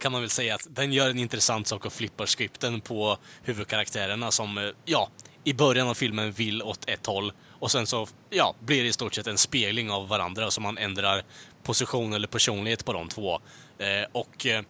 kan 0.00 0.12
man 0.12 0.20
väl 0.20 0.30
säga 0.30 0.54
att 0.54 0.66
den 0.70 0.92
gör 0.92 1.10
en 1.10 1.18
intressant 1.18 1.66
sak 1.66 1.86
och 1.86 1.92
flippar 1.92 2.26
skripten 2.26 2.80
på 2.80 3.18
huvudkaraktärerna 3.42 4.30
som, 4.30 4.58
eh, 4.58 4.68
ja, 4.84 5.08
i 5.44 5.54
början 5.54 5.88
av 5.88 5.94
filmen 5.94 6.32
vill 6.32 6.62
åt 6.62 6.88
ett 6.88 7.06
håll 7.06 7.32
och 7.48 7.70
sen 7.70 7.86
så, 7.86 8.08
ja, 8.30 8.54
blir 8.60 8.82
det 8.82 8.88
i 8.88 8.92
stort 8.92 9.14
sett 9.14 9.26
en 9.26 9.38
spegling 9.38 9.90
av 9.90 10.08
varandra 10.08 10.50
så 10.50 10.60
man 10.60 10.78
ändrar 10.78 11.22
position 11.62 12.12
eller 12.12 12.28
personlighet 12.28 12.84
på 12.84 12.92
de 12.92 13.08
två. 13.08 13.40
Eh, 13.78 14.06
och 14.12 14.46
eh, 14.46 14.62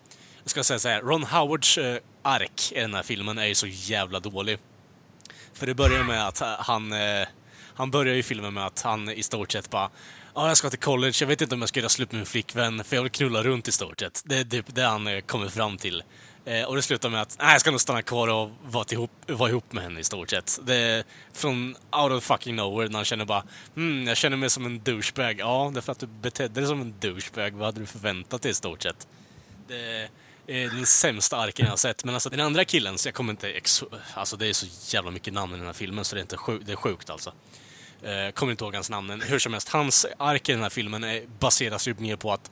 jag 0.43 0.51
ska 0.51 0.64
säga 0.64 0.79
så 0.79 0.88
här, 0.88 1.01
Ron 1.01 1.25
Howards 1.25 1.79
eh, 1.79 1.99
ark 2.23 2.73
i 2.73 2.81
den 2.81 2.95
här 2.95 3.03
filmen 3.03 3.38
är 3.38 3.47
ju 3.47 3.55
så 3.55 3.66
jävla 3.66 4.21
dålig. 4.21 4.59
För 5.53 5.66
det 5.66 5.75
börjar 5.75 6.05
med 6.05 6.29
att 6.29 6.40
eh, 6.40 6.49
han, 6.59 6.93
eh, 6.93 7.29
Han 7.75 7.90
börjar 7.90 8.14
ju 8.14 8.23
filmen 8.23 8.55
med 8.55 8.66
att 8.66 8.83
han 8.83 9.11
i 9.11 9.23
stort 9.23 9.53
sett 9.53 9.71
bara 9.71 9.90
Ja, 10.35 10.49
jag 10.49 10.57
ska 10.57 10.71
till 10.71 10.79
college, 10.79 11.14
jag 11.21 11.27
vet 11.27 11.40
inte 11.40 11.55
om 11.55 11.61
jag 11.61 11.69
ska 11.69 11.81
göra 11.81 11.88
slut 11.88 12.12
med 12.12 12.19
min 12.19 12.27
flickvän, 12.27 12.85
för 12.85 12.97
jag 12.97 13.03
vill 13.03 13.12
knulla 13.12 13.43
runt 13.43 13.69
i 13.69 13.73
stort 13.73 14.01
sett. 14.01 14.23
Det 14.25 14.38
är 14.38 14.45
typ 14.45 14.75
det 14.75 14.83
han 14.83 15.07
eh, 15.07 15.21
kommer 15.21 15.49
fram 15.49 15.79
till. 15.79 16.03
Eh, 16.45 16.64
och 16.64 16.77
det 16.77 16.83
slutar 16.83 17.09
med 17.09 17.23
att, 17.23 17.37
nej, 17.40 17.53
jag 17.53 17.61
ska 17.61 17.71
nog 17.71 17.81
stanna 17.81 18.03
kvar 18.03 18.29
och 18.29 18.51
vara, 18.62 18.85
ihop, 18.90 19.11
vara 19.27 19.51
ihop 19.51 19.73
med 19.73 19.85
henne 19.85 20.01
i 20.01 20.05
stort 20.05 20.31
sett. 20.31 20.61
Det 20.62 20.75
är 20.75 21.05
från 21.33 21.77
out 21.93 22.12
of 22.12 22.25
fucking 22.25 22.57
nowhere 22.57 22.88
när 22.88 22.99
han 22.99 23.05
känner 23.05 23.25
bara, 23.25 23.45
hmm, 23.75 24.07
jag 24.07 24.16
känner 24.16 24.37
mig 24.37 24.51
som 24.51 24.66
en 24.66 24.81
douchebag. 24.83 25.40
Ja, 25.40 25.71
det 25.75 25.79
är 25.79 25.83
för 25.83 25.93
att 25.93 25.99
du 25.99 26.07
betedde 26.07 26.61
dig 26.61 26.66
som 26.66 26.81
en 26.81 26.95
douchebag. 27.01 27.51
Vad 27.51 27.66
hade 27.66 27.81
du 27.81 27.87
förväntat 27.87 28.43
dig 28.43 28.51
i 28.51 28.55
stort 28.55 28.83
sett? 28.83 29.09
Det 29.69 30.09
är 30.47 30.69
den 30.69 30.87
sämsta 30.87 31.37
arken 31.37 31.64
jag 31.64 31.73
har 31.73 31.77
sett. 31.77 32.05
Men 32.05 32.14
alltså 32.14 32.31
den 32.31 32.40
andra 32.40 32.64
killen, 32.64 32.99
så 32.99 33.09
jag 33.09 33.14
kommer 33.14 33.31
inte... 33.31 33.49
Ex 33.49 33.85
alltså 34.14 34.37
det 34.37 34.47
är 34.47 34.53
så 34.53 34.97
jävla 34.97 35.11
mycket 35.11 35.35
namn 35.35 35.55
i 35.55 35.57
den 35.57 35.66
här 35.66 35.73
filmen 35.73 36.05
så 36.05 36.14
det 36.14 36.21
är, 36.21 36.23
inte 36.23 36.37
sjuk, 36.37 36.62
det 36.66 36.73
är 36.73 36.77
sjukt 36.77 37.11
alltså. 37.11 37.33
Eh, 38.02 38.32
kommer 38.32 38.50
inte 38.50 38.64
ihåg 38.64 38.74
hans 38.74 38.90
namn, 38.90 39.06
men 39.06 39.20
hur 39.20 39.38
som 39.38 39.52
helst. 39.52 39.68
Hans 39.68 40.06
ark 40.18 40.48
i 40.48 40.52
den 40.52 40.62
här 40.62 40.70
filmen 40.70 41.04
är, 41.04 41.22
baseras 41.38 41.88
ju 41.88 41.94
mer 41.94 42.16
på 42.16 42.32
att 42.32 42.50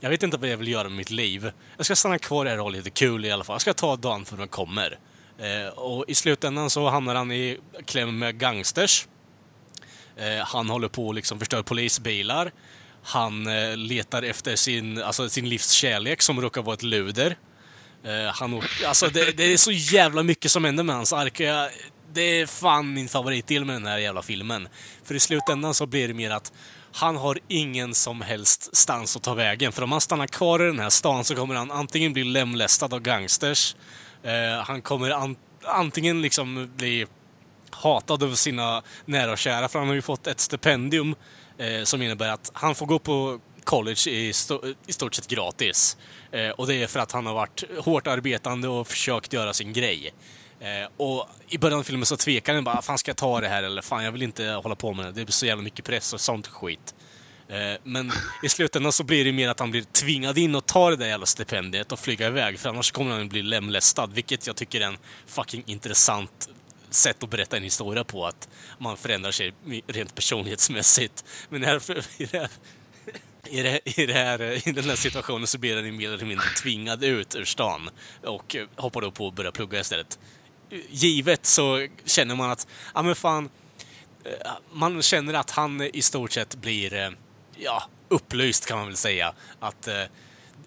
jag 0.00 0.10
vet 0.10 0.22
inte 0.22 0.36
vad 0.36 0.48
jag 0.48 0.56
vill 0.56 0.68
göra 0.68 0.88
med 0.88 0.96
mitt 0.96 1.10
liv. 1.10 1.50
Jag 1.76 1.86
ska 1.86 1.96
stanna 1.96 2.18
kvar 2.18 2.46
här 2.46 2.58
och 2.58 2.64
ha 2.64 2.70
lite 2.70 2.90
kul 2.90 3.24
i 3.24 3.30
alla 3.30 3.44
fall. 3.44 3.54
Jag 3.54 3.60
ska 3.60 3.74
ta 3.74 3.96
dagen 3.96 4.24
för 4.24 4.36
den 4.36 4.48
kommer. 4.48 4.98
Eh, 5.38 5.68
och 5.68 6.04
i 6.08 6.14
slutändan 6.14 6.70
så 6.70 6.88
hamnar 6.88 7.14
han 7.14 7.32
i 7.32 7.58
kläm 7.86 8.18
med 8.18 8.38
gangsters. 8.38 9.06
Eh, 10.16 10.44
han 10.44 10.70
håller 10.70 10.88
på 10.88 11.08
att 11.08 11.14
liksom 11.14 11.38
förstör 11.38 11.62
polisbilar. 11.62 12.52
Han 13.02 13.46
eh, 13.46 13.76
letar 13.76 14.22
efter 14.22 14.56
sin, 14.56 15.02
alltså 15.02 15.28
sin 15.28 15.48
livs 15.48 15.70
kärlek 15.70 16.22
som 16.22 16.40
råkar 16.40 16.62
vara 16.62 16.74
ett 16.74 16.82
luder. 16.82 17.36
Eh, 18.04 18.32
han, 18.32 18.62
alltså 18.86 19.06
det, 19.06 19.36
det, 19.36 19.52
är 19.52 19.56
så 19.56 19.72
jävla 19.72 20.22
mycket 20.22 20.50
som 20.50 20.64
händer 20.64 20.84
med 20.84 20.96
hans 20.96 21.12
ark. 21.12 21.40
Jag, 21.40 21.70
det 22.12 22.40
är 22.40 22.46
fan 22.46 22.92
min 22.92 23.08
favoritdel 23.08 23.64
med 23.64 23.74
den 23.76 23.86
här 23.86 23.98
jävla 23.98 24.22
filmen. 24.22 24.68
För 25.04 25.14
i 25.14 25.20
slutändan 25.20 25.74
så 25.74 25.86
blir 25.86 26.08
det 26.08 26.14
mer 26.14 26.30
att 26.30 26.52
han 26.92 27.16
har 27.16 27.38
ingen 27.48 27.94
som 27.94 28.20
helst 28.20 28.76
stans 28.76 29.16
att 29.16 29.22
ta 29.22 29.34
vägen. 29.34 29.72
För 29.72 29.82
om 29.82 29.92
han 29.92 30.00
stannar 30.00 30.26
kvar 30.26 30.62
i 30.62 30.66
den 30.66 30.78
här 30.78 30.90
stan 30.90 31.24
så 31.24 31.34
kommer 31.34 31.54
han 31.54 31.70
antingen 31.70 32.12
bli 32.12 32.24
lemlästad 32.24 32.94
av 32.94 33.00
gangsters, 33.00 33.76
eh, 34.22 34.64
han 34.64 34.82
kommer 34.82 35.10
an 35.10 35.36
antingen 35.64 36.22
liksom 36.22 36.70
bli 36.76 37.06
hatad 37.70 38.22
av 38.22 38.34
sina 38.34 38.82
nära 39.04 39.32
och 39.32 39.38
kära, 39.38 39.68
för 39.68 39.78
han 39.78 39.88
har 39.88 39.94
ju 39.94 40.02
fått 40.02 40.26
ett 40.26 40.40
stipendium 40.40 41.14
eh, 41.58 41.84
som 41.84 42.02
innebär 42.02 42.28
att 42.28 42.50
han 42.54 42.74
får 42.74 42.86
gå 42.86 42.98
på 42.98 43.40
college 43.64 44.10
i, 44.10 44.32
sto 44.32 44.60
i 44.86 44.92
stort 44.92 45.14
sett 45.14 45.28
gratis. 45.28 45.96
Eh, 46.32 46.50
och 46.50 46.66
det 46.66 46.74
är 46.74 46.86
för 46.86 47.00
att 47.00 47.12
han 47.12 47.26
har 47.26 47.34
varit 47.34 47.64
hårt 47.78 48.06
arbetande 48.06 48.68
och 48.68 48.88
försökt 48.88 49.32
göra 49.32 49.52
sin 49.52 49.72
grej. 49.72 50.14
Eh, 50.60 50.88
och 50.96 51.28
i 51.48 51.58
början 51.58 51.78
av 51.78 51.82
filmen 51.82 52.06
så 52.06 52.16
tvekar 52.16 52.54
han 52.54 52.64
bara, 52.64 52.82
fan 52.82 52.98
ska 52.98 53.10
jag 53.10 53.16
ta 53.16 53.40
det 53.40 53.48
här 53.48 53.62
eller 53.62 53.82
fan 53.82 54.04
jag 54.04 54.12
vill 54.12 54.22
inte 54.22 54.46
hålla 54.46 54.74
på 54.74 54.92
med 54.92 55.06
det. 55.06 55.12
Det 55.12 55.24
blir 55.24 55.32
så 55.32 55.46
jävla 55.46 55.62
mycket 55.62 55.84
press 55.84 56.12
och 56.12 56.20
sånt 56.20 56.46
skit. 56.46 56.94
Eh, 57.48 57.80
men 57.82 58.12
i 58.42 58.48
slutändan 58.48 58.92
så 58.92 59.04
blir 59.04 59.24
det 59.24 59.32
mer 59.32 59.48
att 59.48 59.60
han 59.60 59.70
blir 59.70 59.82
tvingad 59.82 60.38
in 60.38 60.54
och 60.54 60.66
tar 60.66 60.90
det 60.90 60.96
där 60.96 61.06
jävla 61.06 61.26
stipendiet 61.26 61.92
och 61.92 61.98
flyga 61.98 62.26
iväg 62.26 62.58
för 62.58 62.68
annars 62.68 62.90
kommer 62.90 63.10
han 63.10 63.28
bli 63.28 63.42
lemlästad, 63.42 64.06
vilket 64.06 64.46
jag 64.46 64.56
tycker 64.56 64.80
är 64.80 64.86
en 64.86 64.98
fucking 65.26 65.62
intressant 65.66 66.48
sätt 66.90 67.22
att 67.22 67.30
berätta 67.30 67.56
en 67.56 67.62
historia 67.62 68.04
på, 68.04 68.26
att 68.26 68.48
man 68.78 68.96
förändrar 68.96 69.30
sig 69.30 69.52
rent 69.86 70.14
personlighetsmässigt. 70.14 71.24
Men 71.48 71.64
här, 71.64 71.82
i, 72.16 72.24
det 72.26 72.38
här, 72.38 72.50
i, 73.50 73.62
det, 73.62 73.80
i, 74.00 74.06
det 74.06 74.12
här, 74.12 74.68
i 74.68 74.72
den 74.72 74.84
här 74.84 74.96
situationen 74.96 75.46
så 75.46 75.58
blir 75.58 75.76
han 75.76 75.96
mer 75.96 76.12
eller 76.12 76.24
mindre 76.24 76.46
tvingad 76.62 77.04
ut 77.04 77.36
ur 77.36 77.44
stan 77.44 77.90
och 78.24 78.56
hoppar 78.76 79.00
då 79.00 79.10
på 79.10 79.28
att 79.28 79.34
börja 79.34 79.52
plugga 79.52 79.80
istället 79.80 80.18
givet 80.90 81.46
så 81.46 81.86
känner 82.04 82.34
man 82.34 82.50
att, 82.50 82.66
ja 82.94 83.02
men 83.02 83.14
fan, 83.14 83.48
eh, 84.24 84.52
man 84.72 85.02
känner 85.02 85.34
att 85.34 85.50
han 85.50 85.82
i 85.82 86.02
stort 86.02 86.32
sett 86.32 86.54
blir, 86.54 86.94
eh, 86.94 87.10
ja, 87.56 87.82
upplyst 88.08 88.66
kan 88.66 88.78
man 88.78 88.86
väl 88.86 88.96
säga. 88.96 89.34
Att 89.60 89.88
eh, 89.88 90.02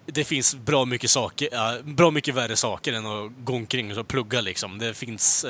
det 0.06 0.24
finns 0.24 0.54
bra 0.54 0.84
mycket 0.84 1.10
saker, 1.10 1.82
bra 1.82 2.10
mycket 2.10 2.34
värre 2.34 2.56
saker 2.56 2.92
än 2.92 3.06
att 3.06 3.32
gå 3.38 3.54
omkring 3.54 3.98
och 3.98 4.08
plugga 4.08 4.40
liksom. 4.40 4.78
Det 4.78 4.94
finns 4.94 5.46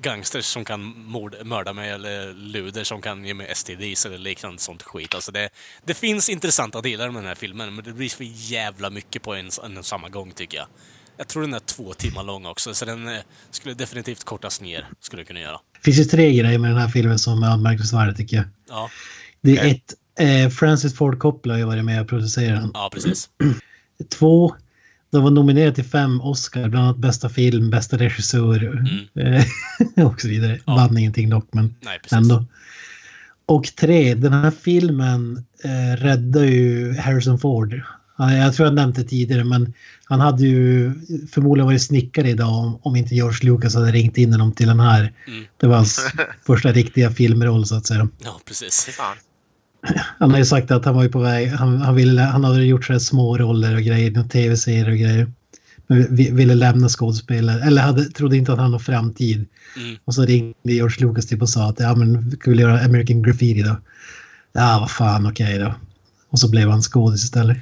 gangsters 0.00 0.44
som 0.44 0.64
kan 0.64 0.80
mord, 1.04 1.36
mörda 1.44 1.72
mig 1.72 1.90
eller 1.90 2.32
luder 2.32 2.84
som 2.84 3.00
kan 3.00 3.24
ge 3.24 3.34
mig 3.34 3.54
STDs 3.54 4.06
eller 4.06 4.18
liknande 4.18 4.58
sånt 4.58 4.82
skit. 4.82 5.14
Alltså 5.14 5.32
det, 5.32 5.50
det 5.84 5.94
finns 5.94 6.28
intressanta 6.28 6.80
delar 6.80 7.10
med 7.10 7.22
den 7.22 7.28
här 7.28 7.34
filmen, 7.34 7.74
men 7.74 7.84
det 7.84 7.92
blir 7.92 8.08
för 8.08 8.24
jävla 8.24 8.90
mycket 8.90 9.22
på 9.22 9.34
en, 9.34 9.50
en 9.64 9.84
samma 9.84 10.08
gång 10.08 10.32
tycker 10.32 10.58
jag. 10.58 10.66
Jag 11.18 11.28
tror 11.28 11.42
den 11.42 11.54
är 11.54 11.58
två 11.58 11.94
timmar 11.94 12.24
lång 12.24 12.46
också, 12.46 12.74
så 12.74 12.84
den 12.84 13.08
eh, 13.08 13.14
skulle 13.50 13.74
definitivt 13.74 14.24
kortas 14.24 14.60
ner. 14.60 14.86
Skulle 15.00 15.24
kunna 15.24 15.40
göra. 15.40 15.60
Det 15.74 15.84
finns 15.84 15.98
ju 15.98 16.04
tre 16.04 16.34
grejer 16.34 16.58
med 16.58 16.70
den 16.70 16.78
här 16.78 16.88
filmen 16.88 17.18
som 17.18 17.42
är 17.42 17.46
anmärkningsvärda 17.46 18.12
tycker 18.12 18.36
jag. 18.36 18.46
Ja. 18.68 18.90
Det 19.40 19.58
är 19.58 19.66
ett, 19.66 19.94
eh, 20.20 20.50
Francis 20.50 20.94
Ford 20.94 21.18
Coppola 21.18 21.54
har 21.54 21.58
ju 21.58 21.64
varit 21.64 21.84
med 21.84 22.00
och 22.00 22.08
producerat 22.08 22.60
den. 22.60 22.70
Ja, 22.74 22.90
precis. 22.94 23.28
Två, 24.18 24.54
de 25.10 25.22
var 25.22 25.30
nominerade 25.30 25.74
till 25.74 25.84
fem 25.84 26.20
Oscar, 26.20 26.68
bland 26.68 26.84
annat 26.84 26.98
bästa 26.98 27.28
film, 27.28 27.70
bästa 27.70 27.98
regissör 27.98 28.64
mm. 29.16 29.42
Och 30.06 30.20
så 30.20 30.28
vidare. 30.28 30.60
Ja. 30.64 30.74
Vann 30.74 30.98
ingenting 30.98 31.30
dock, 31.30 31.48
men 31.52 31.74
Nej, 31.80 32.00
ändå. 32.12 32.44
Och 33.46 33.64
tre, 33.64 34.14
den 34.14 34.32
här 34.32 34.50
filmen 34.50 35.44
eh, 35.64 35.96
räddar 36.02 36.44
ju 36.44 36.94
Harrison 36.94 37.38
Ford 37.38 37.82
jag 38.18 38.54
tror 38.54 38.66
jag 38.66 38.74
nämnt 38.74 38.96
det 38.96 39.04
tidigare, 39.04 39.44
men 39.44 39.74
han 40.04 40.20
hade 40.20 40.42
ju 40.42 40.92
förmodligen 41.32 41.66
varit 41.66 41.82
snickare 41.82 42.30
idag 42.30 42.54
om, 42.54 42.78
om 42.82 42.96
inte 42.96 43.14
George 43.14 43.50
Lucas 43.50 43.74
hade 43.74 43.92
ringt 43.92 44.18
in 44.18 44.32
honom 44.32 44.52
till 44.52 44.66
den 44.66 44.80
här. 44.80 45.12
Mm. 45.26 45.44
Det 45.56 45.66
var 45.66 45.76
hans 45.76 46.00
första 46.46 46.72
riktiga 46.72 47.10
filmroll 47.10 47.66
så 47.66 47.74
att 47.74 47.86
säga. 47.86 48.08
Ja, 48.24 48.40
precis. 48.46 48.98
Han 50.18 50.30
har 50.30 50.38
ju 50.38 50.44
sagt 50.44 50.70
att 50.70 50.84
han 50.84 50.94
var 50.94 51.02
ju 51.02 51.08
på 51.08 51.18
väg, 51.18 51.48
han, 51.48 51.80
han, 51.80 51.94
ville, 51.94 52.22
han 52.22 52.44
hade 52.44 52.64
gjort 52.64 52.84
så 52.84 52.92
här 52.92 53.00
små 53.00 53.38
roller 53.38 53.74
och 53.74 53.82
grejer, 53.82 54.28
tv-serier 54.28 54.90
och 54.90 54.96
grejer. 54.96 55.32
Men 55.86 56.16
ville 56.16 56.54
lämna 56.54 56.88
skådespelare, 56.88 57.62
eller 57.62 57.82
hade, 57.82 58.04
trodde 58.04 58.36
inte 58.36 58.52
att 58.52 58.58
han 58.58 58.72
har 58.72 58.78
framtid. 58.78 59.46
Mm. 59.76 59.96
Och 60.04 60.14
så 60.14 60.24
ringde 60.24 60.54
George 60.62 61.06
Lucas 61.06 61.26
typ 61.26 61.42
och 61.42 61.48
sa 61.48 61.68
att 61.68 61.80
ja 61.80 61.94
men, 61.94 62.30
vi 62.30 62.36
vill 62.46 62.58
göra 62.58 62.80
American 62.80 63.22
Graffiti 63.22 63.62
då. 63.62 63.76
Ja, 64.52 64.78
vad 64.80 64.90
fan, 64.90 65.26
okej 65.26 65.54
okay 65.54 65.58
då. 65.58 65.74
Och 66.30 66.38
så 66.38 66.50
blev 66.50 66.70
han 66.70 66.82
skådis 66.82 67.24
istället. 67.24 67.58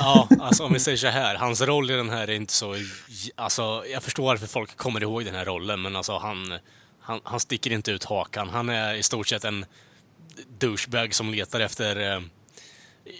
Ja, 0.00 0.28
alltså 0.40 0.64
om 0.64 0.72
vi 0.72 0.80
säger 0.80 0.98
så 0.98 1.06
här, 1.06 1.34
hans 1.34 1.60
roll 1.60 1.90
i 1.90 1.94
den 1.94 2.10
här 2.10 2.28
är 2.28 2.34
inte 2.34 2.52
så... 2.52 2.76
Alltså, 3.34 3.84
jag 3.92 4.02
förstår 4.02 4.24
varför 4.24 4.46
folk 4.46 4.76
kommer 4.76 5.02
ihåg 5.02 5.24
den 5.24 5.34
här 5.34 5.44
rollen, 5.44 5.82
men 5.82 5.96
alltså 5.96 6.18
han, 6.18 6.58
han, 7.00 7.20
han 7.24 7.40
sticker 7.40 7.72
inte 7.72 7.90
ut 7.90 8.04
hakan. 8.04 8.48
Han 8.48 8.68
är 8.68 8.94
i 8.94 9.02
stort 9.02 9.28
sett 9.28 9.44
en 9.44 9.66
douchebag 10.58 11.14
som 11.14 11.30
letar 11.34 11.60
efter 11.60 12.14
eh, 12.14 12.20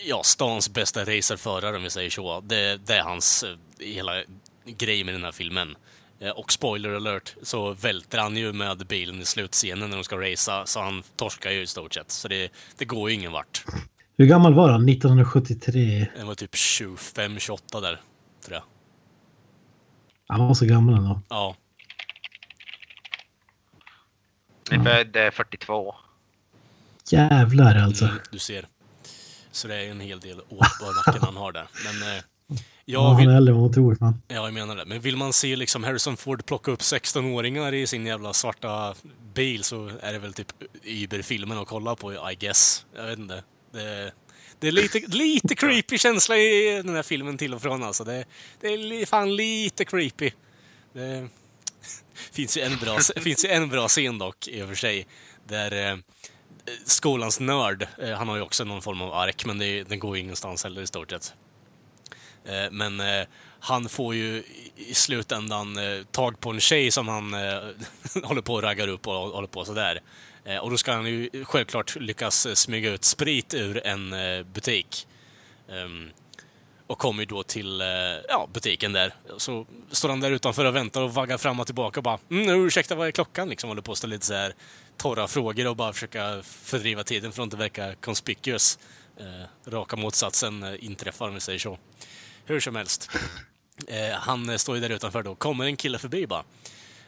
ja, 0.05 0.23
stans 0.23 0.71
bästa 0.71 1.01
racerförare 1.05 1.77
om 1.77 1.83
vi 1.83 1.91
säger 1.91 2.11
så. 2.11 2.41
Det, 2.41 2.77
det 2.77 2.95
är 2.95 3.03
hans 3.03 3.43
eh, 3.43 3.57
hela 3.79 4.23
grej 4.67 5.05
med 5.05 5.15
den 5.15 5.25
här 5.25 5.33
filmen. 5.33 5.77
Eh, 6.21 6.31
och 6.31 6.53
spoiler 6.53 6.95
alert, 6.95 7.35
så 7.43 7.73
välter 7.73 8.19
han 8.19 8.37
ju 8.37 8.53
med 8.53 8.87
bilen 8.87 9.21
i 9.21 9.25
slutscenen 9.25 9.91
när 9.91 9.97
de 9.97 10.05
ska 10.05 10.17
racea, 10.17 10.67
så 10.67 10.81
han 10.81 11.03
torskar 11.17 11.51
ju 11.51 11.63
i 11.63 11.67
stort 11.67 11.95
sett. 11.95 12.11
Så 12.11 12.29
det, 12.29 12.53
det 12.77 12.85
går 12.85 13.11
ju 13.11 13.17
ingen 13.17 13.33
vart. 13.33 13.65
Hur 14.21 14.27
gammal 14.27 14.55
var 14.55 14.69
han 14.69 14.89
1973? 14.89 16.07
Han 16.19 16.27
var 16.27 16.35
typ 16.35 16.55
25-28 16.55 17.81
där, 17.81 18.01
tror 18.45 18.55
jag. 18.55 18.63
Han 20.29 20.47
var 20.47 20.55
så 20.55 20.67
gammal 20.67 20.95
ändå. 20.95 21.21
Ja. 21.29 21.57
Ni 24.71 24.85
född 24.85 25.17
42. 25.33 25.95
Jävlar 27.11 27.77
alltså. 27.77 28.05
Mm, 28.05 28.19
du 28.33 28.39
ser. 28.39 28.67
Så 29.53 29.69
det 29.69 29.75
är 29.75 29.91
en 29.91 30.01
hel 30.01 30.21
del 30.21 30.41
år 30.41 30.79
på 30.81 31.11
nacken 31.11 31.23
han 31.23 31.37
har 31.37 31.53
där. 31.53 31.69
Men 31.85 32.17
eh, 32.17 32.23
jag 32.85 33.03
ja, 33.03 33.15
vill... 33.15 33.27
han 33.27 33.35
är 33.35 33.37
äldre 33.37 33.53
än 33.53 33.61
vad 33.61 33.71
man 33.71 33.73
tror. 33.73 33.97
Man. 34.01 34.23
Ja, 34.29 34.35
jag 34.35 34.55
menar 34.55 34.77
det. 34.77 34.85
Men 34.85 35.01
vill 35.01 35.17
man 35.17 35.33
se 35.33 35.57
liksom 35.57 35.85
Harrison 35.85 36.17
Ford 36.17 36.47
plocka 36.47 36.71
upp 36.71 36.81
16-åringar 36.81 37.75
i 37.75 37.87
sin 37.87 38.07
jävla 38.07 38.33
svarta 38.33 38.95
bil 39.35 39.65
så 39.65 39.91
är 40.01 40.13
det 40.13 40.19
väl 40.19 40.33
typ 40.33 40.53
Uber-filmen 40.85 41.59
att 41.59 41.69
kolla 41.69 41.97
på, 41.97 42.13
I 42.13 42.35
guess. 42.35 42.87
Jag 42.97 43.07
vet 43.07 43.19
inte. 43.19 43.43
Det, 43.73 44.13
det 44.59 44.69
är 44.69 44.73
lite, 44.73 44.99
lite 44.99 45.55
creepy 45.55 45.99
känsla 45.99 46.37
i 46.37 46.83
den 46.85 46.95
här 46.95 47.03
filmen 47.03 47.39
till 47.39 47.55
och 47.55 47.63
från 47.63 47.83
alltså. 47.83 48.05
Det, 48.05 48.25
det 48.61 48.69
är 48.69 49.07
fan 49.07 49.37
lite 49.37 49.85
creepy. 49.85 50.31
Det 50.93 51.29
finns 52.33 52.57
ju 52.57 52.63
en 52.63 52.77
bra, 52.77 52.99
finns 52.99 53.45
ju 53.45 53.49
en 53.49 53.69
bra 53.69 53.89
scen 53.89 54.19
dock, 54.19 54.49
i 54.49 54.63
och 54.63 54.69
för 54.69 54.75
sig, 54.75 55.07
där 55.49 55.93
eh, 55.93 55.99
skolans 56.85 57.41
nörd, 57.41 57.87
eh, 57.99 58.11
han 58.11 58.29
har 58.29 58.37
ju 58.37 58.43
också 58.43 58.65
någon 58.65 58.83
form 58.83 59.03
av 59.03 59.15
ark, 59.15 59.45
men 59.45 59.59
det, 59.59 59.83
den 59.83 59.99
går 59.99 60.17
ju 60.17 60.23
ingenstans 60.23 60.65
heller 60.65 60.83
i 60.83 60.87
stort 60.87 61.11
sett. 61.11 61.35
Eh, 62.45 62.71
men 62.71 63.01
eh, 63.01 63.27
han 63.61 63.89
får 63.89 64.15
ju 64.15 64.43
i 64.77 64.95
slutändan 64.95 65.79
eh, 65.79 66.03
tag 66.05 66.41
på 66.41 66.51
en 66.51 66.61
tjej 66.61 66.91
som 66.91 67.09
han 67.09 67.35
eh, 67.35 67.61
håller 68.25 68.43
på 68.43 68.55
och 68.55 68.63
raggar 68.63 68.89
upp 68.89 69.07
och 69.07 69.15
håller 69.15 69.49
på 69.49 69.65
sådär. 69.65 70.01
Eh, 70.45 70.57
och 70.57 70.71
då 70.71 70.77
ska 70.77 70.93
han 70.93 71.07
ju 71.07 71.45
självklart 71.45 71.97
lyckas 71.97 72.47
eh, 72.47 72.55
smyga 72.55 72.91
ut 72.91 73.05
sprit 73.05 73.55
ur 73.55 73.87
en 73.87 74.13
eh, 74.13 74.43
butik. 74.43 75.07
Um, 75.69 76.11
och 76.87 76.99
kommer 76.99 77.23
ju 77.23 77.27
då 77.27 77.43
till 77.43 77.83
ja, 78.29 78.49
butiken 78.53 78.93
där. 78.93 79.15
Så 79.37 79.67
står 79.91 80.09
han 80.09 80.21
där 80.21 80.31
utanför 80.31 80.65
och 80.65 80.77
väntar 80.77 81.03
och 81.03 81.15
vaggar 81.15 81.39
fram 81.39 81.61
och 81.61 81.67
tillbaka 81.67 82.01
och 82.01 82.05
bara 82.05 82.19
mm, 82.31 82.67
ursäkta, 82.67 82.95
vad 82.95 83.09
är 83.09 83.13
klockan? 83.13 83.49
Liksom 83.49 83.69
håller 83.69 83.83
på 83.83 83.93
att 83.93 83.99
ställa 83.99 84.11
lite 84.11 84.27
så 84.27 84.35
här 84.35 84.55
torra 84.97 85.29
frågor 85.29 85.67
och 85.67 85.77
bara 85.77 85.93
försöka 85.93 86.43
fördriva 86.43 87.05
tiden 87.05 87.33
för 87.33 87.43
att 87.43 87.47
inte 87.47 87.57
verka 87.57 87.95
conspicuous. 87.95 88.79
Raka 89.67 89.97
motsatsen 89.97 90.77
inträffar, 90.81 91.29
om 91.29 91.35
vi 91.35 91.41
säger 91.41 91.59
så. 91.59 91.79
Hur 92.45 92.61
som 92.61 92.77
helst. 92.77 93.11
Han 94.13 94.59
står 94.59 94.77
ju 94.77 94.83
där 94.83 94.91
utanför 94.91 95.23
då. 95.23 95.35
Kommer 95.35 95.65
en 95.65 95.77
kille 95.77 95.99
förbi 95.99 96.27
bara. 96.27 96.45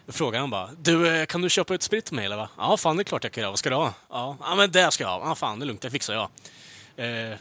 Då 0.07 0.12
frågar 0.12 0.41
han 0.41 0.51
bara. 0.51 0.71
Du, 0.79 1.09
eh, 1.09 1.27
kan 1.27 1.43
du 1.43 1.51
köpa 1.51 1.75
ut 1.75 1.83
sprit 1.83 2.05
till 2.05 2.15
mig 2.15 2.25
eller 2.25 2.37
va? 2.37 2.49
Ja, 2.57 2.77
fan 2.77 2.97
det 2.97 3.03
är 3.03 3.05
klart 3.05 3.25
jag 3.25 3.33
kan 3.33 3.41
göra. 3.41 3.51
Vad 3.51 3.59
ska 3.59 3.71
du 3.71 3.77
ha? 3.77 3.95
Ja, 4.11 4.37
ja 4.41 4.55
men 4.55 4.71
det 4.71 4.91
ska 4.91 5.05
jag 5.05 5.11
ha. 5.11 5.29
Ja, 5.29 5.35
fan 5.35 5.59
det 5.59 5.65
är 5.65 5.67
lugnt, 5.67 5.83
det 5.83 5.91
fixar 5.91 6.15
jag. 6.15 6.29
Eh, 6.97 7.33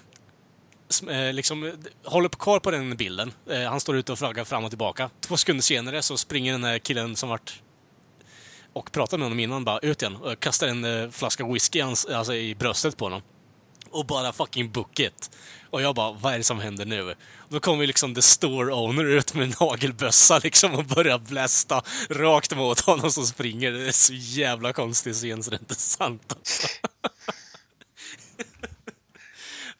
eh, 1.09 1.33
liksom, 1.33 1.73
håller 2.03 2.29
på 2.29 2.37
kvar 2.37 2.59
på 2.59 2.71
den 2.71 2.95
bilden. 2.97 3.33
Eh, 3.49 3.61
han 3.61 3.79
står 3.79 3.97
ute 3.97 4.11
och 4.11 4.19
flaggar 4.19 4.43
fram 4.43 4.63
och 4.63 4.71
tillbaka. 4.71 5.09
Två 5.19 5.37
sekunder 5.37 5.63
senare 5.63 6.01
så 6.01 6.17
springer 6.17 6.51
den 6.51 6.63
här 6.63 6.79
killen 6.79 7.15
som 7.15 7.29
vart 7.29 7.61
och 8.73 8.91
pratade 8.91 9.17
med 9.17 9.25
honom 9.25 9.39
innan 9.39 9.65
bara 9.65 9.79
ut 9.79 10.01
igen 10.01 10.15
och 10.15 10.39
kastar 10.39 10.67
en 10.67 10.85
eh, 10.85 11.09
flaska 11.09 11.47
whisky 11.47 11.81
alltså, 11.81 12.33
i 12.33 12.55
bröstet 12.55 12.97
på 12.97 13.05
honom. 13.05 13.21
Och 13.89 14.05
bara 14.05 14.33
fucking 14.33 14.71
bucket. 14.71 15.13
it. 15.13 15.31
Och 15.71 15.81
jag 15.81 15.95
bara, 15.95 16.11
vad 16.11 16.33
är 16.33 16.37
det 16.37 16.43
som 16.43 16.59
händer 16.59 16.85
nu? 16.85 17.15
Då 17.49 17.59
kommer 17.59 17.87
liksom 17.87 18.15
the 18.15 18.21
store 18.21 18.73
owner 18.73 19.05
ut 19.05 19.33
med 19.33 19.55
nagelbössa 19.61 20.39
liksom 20.43 20.71
och 20.71 20.85
börjar 20.85 21.19
blästa 21.19 21.81
rakt 22.09 22.55
mot 22.55 22.79
honom 22.79 23.11
som 23.11 23.25
springer. 23.25 23.71
Det 23.71 23.87
är 23.87 23.91
så 23.91 24.13
jävla 24.13 24.73
konstig 24.73 25.13
scen 25.13 25.43
så 25.43 25.49
det 25.49 25.55
är 25.57 25.59
inte 25.59 25.75
sant 25.75 26.35
alltså. 26.37 26.67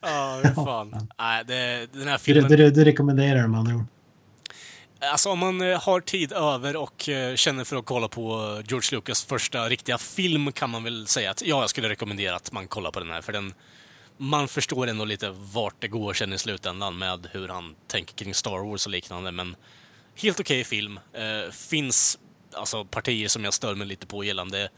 Ja, 0.04 0.40
oh, 0.44 0.64
fan. 0.64 1.08
Nej, 1.18 1.44
det, 1.44 1.86
den 1.92 2.08
här 2.08 2.18
filmen... 2.18 2.50
Du, 2.50 2.56
du, 2.56 2.70
du 2.70 2.84
rekommenderar 2.84 3.42
den 3.42 3.54
andra 3.54 3.74
ord? 3.74 3.84
Alltså 5.00 5.30
om 5.30 5.38
man 5.38 5.60
eh, 5.60 5.82
har 5.82 6.00
tid 6.00 6.32
över 6.32 6.76
och 6.76 7.08
eh, 7.08 7.34
känner 7.34 7.64
för 7.64 7.76
att 7.76 7.84
kolla 7.84 8.08
på 8.08 8.22
George 8.68 8.96
Lucas 8.96 9.24
första 9.24 9.68
riktiga 9.68 9.98
film 9.98 10.52
kan 10.52 10.70
man 10.70 10.84
väl 10.84 11.06
säga 11.06 11.30
att 11.30 11.42
ja, 11.42 11.60
jag 11.60 11.70
skulle 11.70 11.88
rekommendera 11.88 12.36
att 12.36 12.52
man 12.52 12.68
kollar 12.68 12.90
på 12.90 13.00
den 13.00 13.10
här. 13.10 13.20
För 13.20 13.32
den, 13.32 13.54
man 14.22 14.48
förstår 14.48 14.86
ändå 14.86 15.04
lite 15.04 15.30
vart 15.30 15.74
det 15.78 15.88
går 15.88 16.14
sen 16.14 16.32
i 16.32 16.38
slutändan 16.38 16.98
med 16.98 17.28
hur 17.32 17.48
han 17.48 17.74
tänker 17.88 18.14
kring 18.14 18.34
Star 18.34 18.68
Wars 18.68 18.86
och 18.86 18.92
liknande. 18.92 19.32
Men 19.32 19.56
helt 20.14 20.40
okej 20.40 20.60
okay 20.60 20.64
film. 20.64 21.00
Eh, 21.12 21.50
finns 21.52 22.18
alltså 22.54 22.84
partier 22.84 23.28
som 23.28 23.44
jag 23.44 23.54
stör 23.54 23.74
mig 23.74 23.86
lite 23.86 24.06
på 24.06 24.24
gällande 24.24 24.68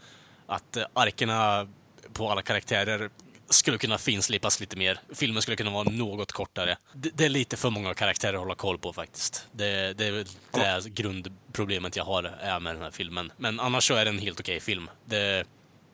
att 0.47 0.77
eh, 0.77 0.83
arkerna 0.93 1.67
på 2.13 2.31
alla 2.31 2.41
karaktärer 2.41 3.09
skulle 3.49 3.77
kunna 3.77 3.97
finslipas 3.97 4.59
lite 4.59 4.77
mer. 4.77 4.99
Filmen 5.13 5.41
skulle 5.41 5.57
kunna 5.57 5.71
vara 5.71 5.89
något 5.89 6.31
kortare. 6.31 6.77
Det, 6.93 7.09
det, 7.13 7.25
är 7.25 7.29
lite 7.29 7.57
för 7.57 7.69
många 7.69 7.93
karaktärer 7.93 8.33
att 8.33 8.39
hålla 8.39 8.55
koll 8.55 8.77
på 8.77 8.93
faktiskt. 8.93 9.47
Det, 9.51 9.93
det 9.93 10.05
är 10.05 10.25
det 10.51 10.89
grundproblemet 10.89 11.95
jag 11.95 12.05
har 12.05 12.23
är 12.23 12.59
med 12.59 12.75
den 12.75 12.83
här 12.83 12.91
filmen. 12.91 13.31
Men 13.37 13.59
annars 13.59 13.87
så 13.87 13.93
är 13.93 14.05
det 14.05 14.11
en 14.11 14.19
helt 14.19 14.39
okej 14.39 14.55
okay 14.55 14.65
film. 14.65 14.89
Det, 15.05 15.45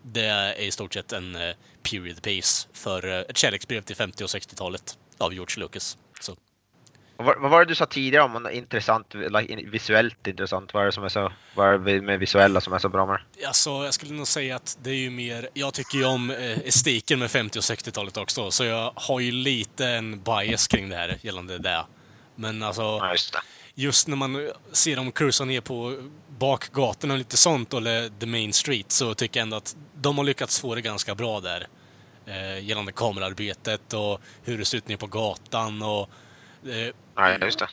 det 0.04 0.26
är 0.26 0.60
i 0.60 0.72
stort 0.72 0.94
sett 0.94 1.12
en 1.12 1.36
uh, 1.36 1.54
period 1.92 2.22
piece 2.22 2.68
för 2.74 3.06
uh, 3.06 3.14
ett 3.14 3.38
kärleksbrev 3.38 3.82
till 3.82 3.96
50 3.96 4.24
och 4.24 4.30
60-talet 4.30 4.98
av 5.18 5.34
George 5.34 5.60
Lucas. 5.60 5.98
Så. 6.22 6.36
Vad, 7.18 7.42
vad 7.42 7.52
var 7.52 7.60
det 7.60 7.66
du 7.66 7.76
sa 7.76 7.86
tidigare 7.86 8.24
om 8.24 8.50
intressant, 8.52 9.14
like, 9.14 9.56
visuellt 9.56 10.28
intressant? 10.28 10.74
Vad 10.74 10.82
är 10.82 10.86
det 10.86 10.92
som 10.92 11.04
är 11.04 11.10
så, 11.10 11.32
vad 11.56 11.74
är 11.74 11.78
det 11.78 12.02
med 12.02 12.20
visuella 12.20 12.62
som 12.62 12.74
är 12.74 12.80
så 12.80 12.90
bra 12.90 13.06
med 13.06 13.20
det? 13.38 13.46
Alltså, 13.46 13.70
jag 13.70 13.94
skulle 13.94 14.14
nog 14.14 14.28
säga 14.28 14.56
att 14.56 14.78
det 14.84 14.90
är 14.90 14.96
ju 14.96 15.10
mer, 15.10 15.50
jag 15.54 15.74
tycker 15.74 15.98
ju 15.98 16.06
om 16.06 16.30
eh, 16.30 16.60
estetiken 16.60 17.20
med 17.20 17.32
50 17.32 17.60
och 17.60 17.64
60-talet 17.64 18.18
också, 18.18 18.52
så 18.52 18.64
jag 18.64 18.94
har 18.96 19.20
ju 19.20 19.32
lite 19.32 19.88
en 19.88 20.22
bias 20.22 20.68
kring 20.68 20.90
det 20.90 20.96
här 20.96 21.18
gällande 21.22 21.58
det. 21.58 21.86
Men 22.36 22.64
alltså, 22.64 22.82
ja, 22.82 23.12
just, 23.12 23.36
just, 23.74 24.08
när 24.08 24.18
man 24.18 24.52
ser 24.72 24.96
dem 24.96 25.12
cruisa 25.12 25.46
ner 25.46 25.62
på 25.62 25.98
bakgatorna 26.42 27.14
och 27.14 27.18
lite 27.18 27.38
sånt, 27.38 27.74
eller 27.74 28.10
the 28.20 28.26
main 28.26 28.54
street, 28.54 28.92
så 28.92 29.14
tycker 29.14 29.40
jag 29.40 29.44
ändå 29.44 29.58
att 29.58 29.76
de 29.96 30.18
har 30.18 30.26
lyckats 30.26 30.60
få 30.60 30.76
det 30.76 30.82
ganska 30.82 31.16
bra 31.16 31.40
där. 31.40 31.68
Eh, 32.26 32.66
gällande 32.66 32.92
kamerarbetet 32.92 33.94
och 33.94 34.22
hur 34.44 34.58
det 34.58 34.66
ser 34.66 34.78
ut 34.78 34.88
ner 34.88 34.98
på 34.98 35.08
gatan 35.08 35.82
och 35.82 36.10
eh, 36.66 36.94
Ja, 37.16 37.38
just 37.38 37.60
det. 37.60 37.70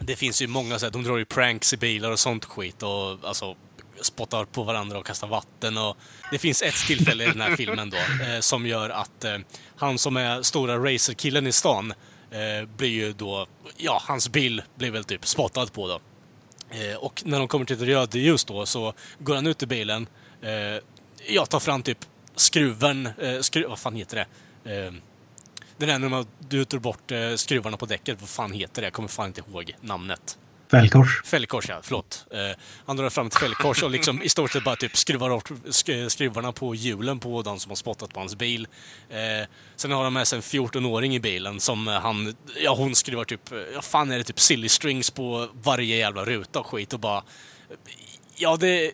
Det 0.00 0.16
finns 0.16 0.42
ju 0.42 0.46
många 0.46 0.78
sätt. 0.78 0.92
De 0.92 1.02
drar 1.02 1.16
ju 1.16 1.24
pranks 1.24 1.72
i 1.72 1.76
bilar 1.76 2.10
och 2.10 2.18
sånt 2.18 2.44
skit 2.44 2.82
och 2.82 3.28
alltså 3.28 3.56
spottar 4.00 4.44
på 4.44 4.62
varandra 4.62 4.98
och 4.98 5.06
kastar 5.06 5.28
vatten 5.28 5.78
och 5.78 5.96
det 6.30 6.38
finns 6.38 6.62
ett 6.62 6.86
tillfälle 6.86 7.24
i 7.24 7.26
den 7.26 7.40
här 7.40 7.56
filmen 7.56 7.90
då 7.90 7.96
eh, 7.96 8.40
som 8.40 8.66
gör 8.66 8.90
att 8.90 9.24
eh, 9.24 9.38
han 9.76 9.98
som 9.98 10.16
är 10.16 10.42
stora 10.42 10.78
racerkillen 10.78 11.46
i 11.46 11.52
stan 11.52 11.94
eh, 12.30 12.68
blir 12.76 12.90
ju 12.90 13.12
då, 13.12 13.46
ja, 13.76 14.02
hans 14.04 14.28
bil 14.28 14.62
blir 14.74 14.90
väl 14.90 15.04
typ 15.04 15.26
spottad 15.26 15.66
på 15.66 15.88
då. 15.88 16.00
Eh, 16.70 16.96
och 16.96 17.22
när 17.26 17.38
de 17.38 17.48
kommer 17.48 17.64
till 17.64 17.76
ett 17.76 17.82
rödljus 17.82 18.44
då 18.44 18.66
så 18.66 18.92
går 19.18 19.34
han 19.34 19.46
ut 19.46 19.62
ur 19.62 19.66
bilen, 19.66 20.06
eh, 20.42 20.82
jag 21.26 21.50
tar 21.50 21.60
fram 21.60 21.82
typ 21.82 21.98
skruven, 22.34 23.06
eh, 23.06 23.40
skru, 23.40 23.66
vad 23.66 23.78
fan 23.78 23.94
heter 23.94 24.16
det? 24.16 24.76
Eh, 24.76 24.92
den 25.76 25.90
är 25.90 25.98
när 25.98 26.08
man, 26.08 26.26
du 26.38 26.64
tar 26.64 26.78
bort 26.78 27.10
eh, 27.10 27.34
skruvarna 27.34 27.76
på 27.76 27.86
däcket. 27.86 28.20
Vad 28.20 28.28
fan 28.28 28.52
heter 28.52 28.82
det? 28.82 28.86
Jag 28.86 28.92
kommer 28.92 29.08
fan 29.08 29.26
inte 29.26 29.42
ihåg 29.50 29.74
namnet. 29.80 30.38
Fällkors. 30.70 31.22
Fällkors, 31.24 31.68
ja. 31.68 31.80
Förlåt. 31.82 32.26
Eh, 32.30 32.38
han 32.86 32.96
drar 32.96 33.10
fram 33.10 33.26
ett 33.26 33.34
fällkors 33.34 33.82
och 33.82 33.90
liksom 33.90 34.22
i 34.22 34.28
stort 34.28 34.52
sett 34.52 34.64
bara 34.64 34.76
typ 34.76 34.96
skruvar 34.96 35.30
bort 35.30 35.50
sk 35.70 35.90
skruvarna 36.08 36.52
på 36.52 36.74
hjulen 36.74 37.18
på 37.18 37.42
de 37.42 37.60
som 37.60 37.70
har 37.70 37.76
spottat 37.76 38.14
på 38.14 38.20
hans 38.20 38.36
bil. 38.36 38.68
Eh, 39.08 39.48
sen 39.76 39.92
har 39.92 40.04
han 40.04 40.12
med 40.12 40.28
sig 40.28 40.36
en 40.36 40.42
14-åring 40.42 41.14
i 41.14 41.20
bilen 41.20 41.60
som 41.60 41.86
han, 41.86 42.34
ja 42.62 42.74
hon 42.74 42.94
skruvar 42.94 43.24
typ, 43.24 43.40
ja 43.74 43.82
fan 43.82 44.10
är 44.10 44.18
det 44.18 44.24
typ 44.24 44.40
silly 44.40 44.68
strings 44.68 45.10
på 45.10 45.48
varje 45.62 45.96
jävla 45.96 46.24
ruta 46.24 46.60
och 46.60 46.66
skit 46.66 46.92
och 46.92 47.00
bara... 47.00 47.22
Ja, 48.36 48.56
det 48.56 48.86
är 48.86 48.92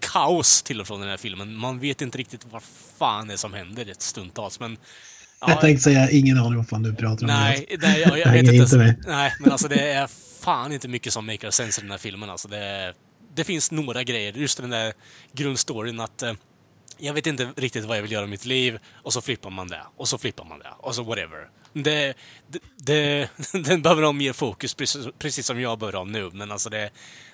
kaos 0.00 0.62
till 0.62 0.80
och 0.80 0.86
från 0.86 1.00
den 1.00 1.08
här 1.08 1.16
filmen. 1.16 1.56
Man 1.56 1.78
vet 1.78 2.02
inte 2.02 2.18
riktigt 2.18 2.46
vad 2.50 2.62
fan 2.98 3.28
det 3.28 3.32
är 3.32 3.36
som 3.36 3.52
händer 3.52 3.90
ett 3.90 4.02
stundtals, 4.02 4.60
men 4.60 4.76
Ja, 5.40 5.50
jag 5.50 5.60
tänkte 5.60 5.82
säga, 5.82 6.10
ingen 6.10 6.38
aning 6.38 6.56
vad 6.56 6.68
fan 6.68 6.82
du 6.82 6.94
pratar 6.94 7.22
om. 7.22 7.26
Nej, 7.26 7.76
nej 7.82 8.00
jag, 8.00 8.18
jag 8.18 8.32
vet 8.32 8.42
inte. 8.42 8.56
inte 8.56 8.76
med. 8.76 9.04
Nej, 9.06 9.34
men 9.40 9.52
alltså 9.52 9.68
det 9.68 9.92
är 9.92 10.06
fan 10.40 10.72
inte 10.72 10.88
mycket 10.88 11.12
som 11.12 11.26
maker 11.26 11.50
sense 11.50 11.80
i 11.80 11.82
den 11.82 11.90
här 11.90 11.98
filmen. 11.98 12.30
Alltså 12.30 12.48
det, 12.48 12.94
det 13.34 13.44
finns 13.44 13.70
några 13.70 14.02
grejer. 14.02 14.32
Just 14.32 14.60
den 14.60 14.70
där 14.70 14.92
grundstoryn 15.32 16.00
att 16.00 16.22
eh, 16.22 16.32
jag 16.98 17.14
vet 17.14 17.26
inte 17.26 17.48
riktigt 17.56 17.84
vad 17.84 17.96
jag 17.96 18.02
vill 18.02 18.12
göra 18.12 18.24
i 18.24 18.28
mitt 18.28 18.44
liv 18.44 18.78
och 18.92 19.12
så 19.12 19.20
flippar 19.20 19.50
man 19.50 19.68
det 19.68 19.82
och 19.96 20.08
så 20.08 20.18
flippar 20.18 20.44
man 20.44 20.58
det 20.58 20.70
och 20.78 20.94
så 20.94 21.02
whatever. 21.02 21.48
Det, 21.72 22.14
det, 22.48 22.58
det, 22.76 23.28
den 23.52 23.82
behöver 23.82 24.02
ha 24.02 24.12
mer 24.12 24.32
fokus 24.32 24.74
precis, 24.74 25.06
precis 25.18 25.46
som 25.46 25.60
jag 25.60 25.78
behöver 25.78 25.98
ha 25.98 26.04
nu, 26.04 26.30
men 26.32 26.50
alltså 26.50 26.70
det, 26.70 26.90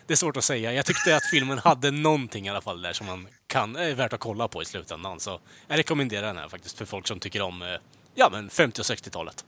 det 0.07 0.15
är 0.15 0.17
svårt 0.17 0.37
att 0.37 0.45
säga. 0.45 0.73
Jag 0.73 0.87
tyckte 0.87 1.17
att 1.17 1.25
filmen 1.31 1.59
hade 1.59 1.91
någonting 1.91 2.47
i 2.47 2.51
alla 2.51 2.61
fall 2.61 2.83
där 2.83 2.93
som 2.93 3.07
man 3.07 3.27
kan, 3.47 3.77
är 3.77 3.95
värt 3.95 4.13
att 4.13 4.21
kolla 4.21 4.49
på 4.49 4.63
i 4.63 4.65
slutändan. 4.65 5.21
Så 5.21 5.41
jag 5.69 5.79
rekommenderar 5.79 6.27
den 6.27 6.37
här 6.37 6.49
faktiskt 6.49 6.79
för 6.79 6.85
folk 6.85 7.07
som 7.07 7.21
tycker 7.21 7.43
om 7.43 7.63
eh, 7.63 7.69
ja, 8.15 8.29
men 8.33 8.51
50 8.51 8.81
och 8.81 8.85
60-talet. 8.85 9.45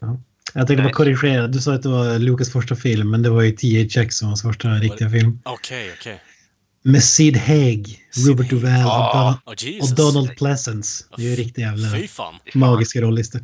Ja. 0.00 0.20
Jag 0.54 0.66
tänkte 0.66 0.82
bara 0.82 0.92
korrigera. 0.92 1.46
Du 1.46 1.60
sa 1.60 1.74
att 1.74 1.82
det 1.82 1.88
var 1.88 2.18
Lucas 2.18 2.52
första 2.52 2.76
film, 2.76 3.10
men 3.10 3.22
det 3.22 3.30
var 3.30 3.42
ju 3.42 3.52
THX 3.52 4.16
som 4.16 4.26
var 4.26 4.30
hans 4.30 4.42
första 4.42 4.68
riktiga 4.68 5.10
film. 5.10 5.40
Okej, 5.44 5.84
okay, 5.84 5.94
okej. 6.00 6.14
Okay. 6.14 6.92
Med 6.92 7.04
Sid 7.04 7.36
Haig, 7.36 8.00
Robert 8.28 8.50
Duvall 8.50 8.86
oh, 8.86 9.34
och, 9.44 9.52
oh, 9.52 9.82
och, 9.82 9.94
Donald 9.96 10.36
Pleasence. 10.36 11.04
Det 11.16 11.22
är 11.22 11.26
ju 11.26 11.36
riktigt 11.36 11.58
jävla 11.58 11.88
magiska 12.54 13.00
rollister. 13.00 13.40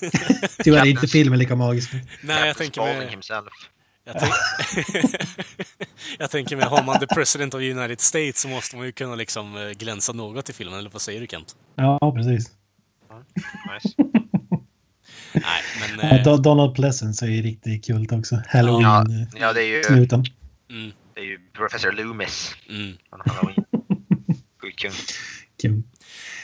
Tyvärr 0.64 0.80
är 0.80 0.86
inte 0.86 1.06
filmen 1.06 1.38
lika 1.38 1.56
magisk. 1.56 1.90
Nej, 2.22 2.46
jag 2.46 2.56
tänker 2.56 2.82
med... 2.82 3.18
Jag, 4.04 4.16
tänk... 4.20 4.32
jag 6.18 6.30
tänker 6.30 6.56
med, 6.56 6.64
har 6.64 6.82
man 6.82 7.00
the 7.00 7.06
president 7.06 7.54
of 7.54 7.60
United 7.60 8.00
States 8.00 8.40
så 8.40 8.48
måste 8.48 8.76
man 8.76 8.86
ju 8.86 8.92
kunna 8.92 9.14
liksom 9.14 9.56
eh, 9.56 9.70
glänsa 9.70 10.12
något 10.12 10.50
i 10.50 10.52
filmen, 10.52 10.78
eller 10.78 10.90
vad 10.90 11.02
säger 11.02 11.20
du 11.20 11.26
Kent? 11.26 11.56
Ja, 11.76 12.12
precis. 12.16 12.50
Nice. 13.74 13.94
Nej, 15.32 15.62
men... 15.80 16.00
Eh... 16.10 16.22
Ja, 16.24 16.36
Donald 16.36 16.74
Pleasence 16.74 17.26
är 17.26 17.30
ju 17.30 17.42
riktigt 17.42 17.84
kul 17.84 18.08
också. 18.10 18.42
Halloween. 18.48 18.82
Ja, 18.82 19.04
ja 19.40 19.52
det 19.52 19.62
är 19.62 19.76
ju... 19.76 19.82
Snuten. 19.82 20.24
Mm. 20.70 20.92
Det 21.14 21.20
är 21.20 21.24
ju 21.24 21.38
Professor 21.52 21.92
Loomis. 21.92 22.54
Mm. 22.68 22.96
Halloween. 23.10 23.64
Kul. 25.62 25.82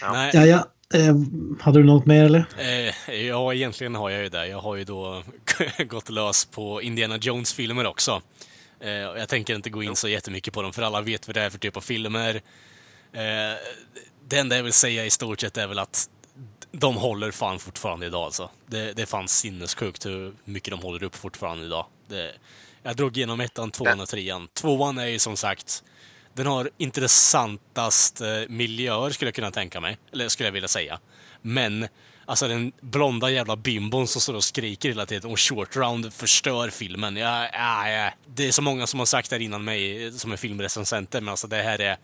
Ja. 0.01 0.31
ja, 0.33 0.47
ja. 0.47 0.67
Eh, 0.95 1.15
hade 1.61 1.79
du 1.79 1.85
något 1.85 2.07
mer 2.07 2.25
eller? 2.25 2.47
Eh, 2.59 3.15
ja, 3.15 3.55
egentligen 3.55 3.95
har 3.95 4.11
jag 4.11 4.23
ju 4.23 4.29
det. 4.29 4.47
Jag 4.47 4.61
har 4.61 4.77
ju 4.77 4.85
då 4.85 5.23
gått 5.89 6.11
lös 6.11 6.45
på 6.45 6.83
Indiana 6.83 7.17
Jones-filmer 7.17 7.87
också. 7.87 8.23
Eh, 8.81 8.91
jag 8.91 9.29
tänker 9.29 9.55
inte 9.55 9.71
gå 9.71 9.83
in 9.83 9.97
så 9.97 10.09
jättemycket 10.09 10.55
på 10.55 10.63
dem, 10.63 10.73
för 10.73 10.83
alla 10.83 11.01
vet 11.01 11.29
vad 11.29 11.37
det 11.37 11.43
är 11.43 11.51
för 11.51 11.59
typ 11.59 11.77
av 11.77 11.81
filmer. 11.81 12.35
Eh, 13.13 13.57
det 14.29 14.39
enda 14.39 14.57
jag 14.57 14.63
vill 14.63 14.73
säga 14.73 15.05
i 15.05 15.11
stort 15.11 15.41
sett 15.41 15.57
är 15.57 15.67
väl 15.67 15.79
att 15.79 16.11
de 16.73 16.97
håller 16.97 17.31
fan 17.31 17.59
fortfarande 17.59 18.07
idag 18.07 18.25
alltså. 18.25 18.51
Det, 18.67 18.93
det 18.93 19.03
är 19.03 19.07
fan 19.07 19.29
sinnessjukt 19.29 20.07
hur 20.07 20.35
mycket 20.45 20.71
de 20.71 20.81
håller 20.81 21.03
upp 21.03 21.17
fortfarande 21.17 21.65
idag. 21.65 21.87
Det, 22.09 22.33
jag 22.83 22.97
drog 22.97 23.17
igenom 23.17 23.41
ettan, 23.41 23.71
tvåan 23.71 24.01
och 24.01 24.09
trean. 24.09 24.49
Tvåan 24.55 24.99
är 24.99 25.07
ju 25.07 25.19
som 25.19 25.37
sagt, 25.37 25.85
den 26.35 26.47
har 26.47 26.71
intressantast 26.79 28.21
eh, 28.21 28.29
miljöer 28.49 29.11
skulle 29.11 29.29
jag 29.29 29.35
kunna 29.35 29.51
tänka 29.51 29.81
mig. 29.81 29.99
Eller 30.13 30.29
skulle 30.29 30.47
jag 30.47 30.53
vilja 30.53 30.69
säga. 30.69 31.01
Men, 31.43 31.89
alltså 32.25 32.49
den 32.49 32.73
blonda 32.81 33.31
jävla 33.31 33.57
bimbon 33.57 34.07
som 34.09 34.21
står 34.21 34.35
och 34.35 34.45
skriker 34.45 34.89
hela 34.89 35.07
tiden 35.07 35.31
och 35.31 35.41
short 35.41 35.77
round 35.77 36.13
förstör 36.13 36.71
filmen. 36.71 37.17
Ja, 37.17 37.49
ja, 37.53 37.91
ja. 37.91 38.11
Det 38.27 38.49
är 38.49 38.53
så 38.53 38.63
många 38.63 38.87
som 38.87 38.99
har 38.99 39.07
sagt 39.07 39.31
där 39.31 39.39
innan 39.43 39.65
mig 39.65 40.07
eh, 40.07 40.13
som 40.13 40.33
är 40.33 40.37
filmrecensenter, 40.37 41.21
men 41.21 41.29
alltså 41.29 41.47
det 41.47 41.63
här 41.63 41.81
är 41.81 41.97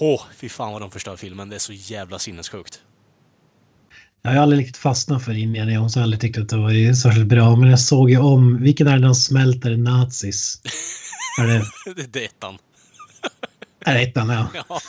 Åh, 0.00 0.22
fy 0.36 0.48
fan 0.48 0.72
vad 0.72 0.82
de 0.82 0.90
förstör 0.90 1.16
filmen. 1.16 1.48
Det 1.48 1.54
är 1.54 1.60
så 1.60 1.72
jävla 1.72 2.18
sinnessjukt. 2.18 2.82
Jag 4.22 4.30
har 4.30 4.38
aldrig 4.38 4.60
riktigt 4.60 4.76
fastnat 4.76 5.24
för 5.24 5.32
Indiana 5.32 5.72
Jones. 5.72 5.96
Jag 5.96 6.00
har 6.00 6.04
aldrig 6.04 6.20
tyckt 6.20 6.38
att 6.38 6.48
det 6.48 6.56
var 6.56 6.94
särskilt 6.94 7.26
bra. 7.26 7.56
Men 7.56 7.70
jag 7.70 7.80
såg 7.80 8.10
ju 8.10 8.18
om, 8.18 8.62
vilken 8.62 8.86
är 8.86 8.96
det 8.98 9.02
de 9.02 9.14
smälter 9.14 9.76
nazis? 9.76 10.60
är 11.40 11.46
det, 11.46 12.06
det 12.06 12.20
är 12.20 12.24
ettan. 12.24 12.58
är 13.84 13.94
det 13.94 14.00
ettan? 14.00 14.28
Ja. 14.28 14.48
Ja. 14.68 14.80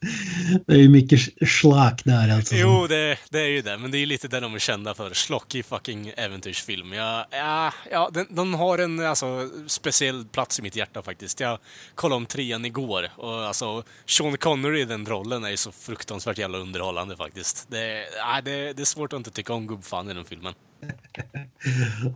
Det 0.66 0.72
är 0.72 0.78
ju 0.78 0.88
mycket 0.88 1.48
schlack 1.48 2.02
där 2.04 2.34
alltså. 2.36 2.54
Jo, 2.54 2.86
det, 2.86 3.18
det 3.30 3.40
är 3.40 3.48
ju 3.48 3.62
det. 3.62 3.78
Men 3.78 3.90
det 3.90 3.96
är 3.96 4.00
ju 4.00 4.06
lite 4.06 4.28
det 4.28 4.40
de 4.40 4.54
är 4.54 4.58
kända 4.58 4.94
för. 4.94 5.14
Schlockig 5.14 5.64
fucking 5.64 6.12
äventyrsfilm. 6.16 6.92
Ja, 6.92 7.26
ja, 7.30 7.72
ja 7.90 8.10
den, 8.12 8.26
de 8.30 8.54
har 8.54 8.78
en 8.78 9.06
alltså, 9.06 9.50
speciell 9.66 10.24
plats 10.24 10.58
i 10.58 10.62
mitt 10.62 10.76
hjärta 10.76 11.02
faktiskt. 11.02 11.40
Jag 11.40 11.58
kollade 11.94 12.16
om 12.16 12.26
trean 12.26 12.64
igår 12.64 13.08
och 13.16 13.46
alltså 13.46 13.82
Sean 14.06 14.36
Connery 14.36 14.80
i 14.80 14.84
den 14.84 15.06
rollen 15.06 15.44
är 15.44 15.50
ju 15.50 15.56
så 15.56 15.72
fruktansvärt 15.72 16.38
jävla 16.38 16.58
underhållande 16.58 17.16
faktiskt. 17.16 17.66
Det, 17.70 18.04
ja, 18.16 18.40
det, 18.44 18.72
det 18.72 18.82
är 18.82 18.84
svårt 18.84 19.12
att 19.12 19.16
inte 19.16 19.30
tycka 19.30 19.52
om 19.52 19.66
gubbfan 19.66 20.10
i 20.10 20.14
den 20.14 20.24
filmen. 20.24 20.54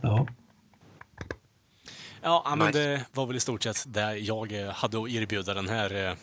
Ja. 0.03 0.27
Ja, 2.21 2.55
men 2.57 2.67
Nice. 2.67 2.79
det 2.79 3.05
var 3.13 3.25
väl 3.25 3.35
i 3.35 3.39
stort 3.39 3.63
sett 3.63 3.83
det 3.87 4.17
jag 4.17 4.51
hade 4.73 5.01
att 5.03 5.09
erbjuda 5.09 5.53
den 5.53 5.69
här 5.69 6.07
eh, 6.09 6.15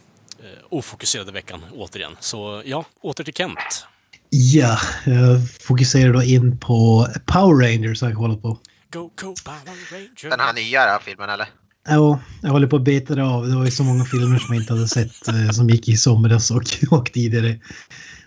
ofokuserade 0.70 1.32
veckan 1.32 1.60
återigen. 1.74 2.16
Så 2.20 2.62
ja, 2.64 2.84
åter 3.00 3.24
till 3.24 3.34
Kent. 3.34 3.86
Ja, 4.30 4.78
jag 5.06 5.50
fokuserar 5.60 6.12
då 6.12 6.22
in 6.22 6.58
på 6.58 7.08
Power 7.26 7.66
Rangers 7.66 8.02
har 8.02 8.08
jag 8.08 8.18
kollat 8.18 8.42
på. 8.42 8.48
Go, 8.92 9.10
go, 9.20 9.34
Power 9.44 9.92
Rangers! 9.92 10.22
Den 10.22 10.40
här 10.40 10.52
nya 10.52 10.98
filmen 11.04 11.30
eller? 11.30 11.48
Ja, 11.88 12.20
jag 12.42 12.50
håller 12.50 12.66
på 12.66 12.76
att 12.76 12.82
beta 12.82 13.22
av. 13.22 13.48
Det 13.48 13.56
var 13.56 13.64
ju 13.64 13.70
så 13.70 13.84
många 13.84 14.04
filmer 14.04 14.38
som 14.38 14.54
jag 14.54 14.62
inte 14.62 14.72
hade 14.72 14.88
sett 14.88 15.28
eh, 15.28 15.50
som 15.50 15.68
gick 15.68 15.88
i 15.88 15.96
somras 15.96 16.50
och, 16.50 16.62
och 16.90 17.12
tidigare. 17.12 17.60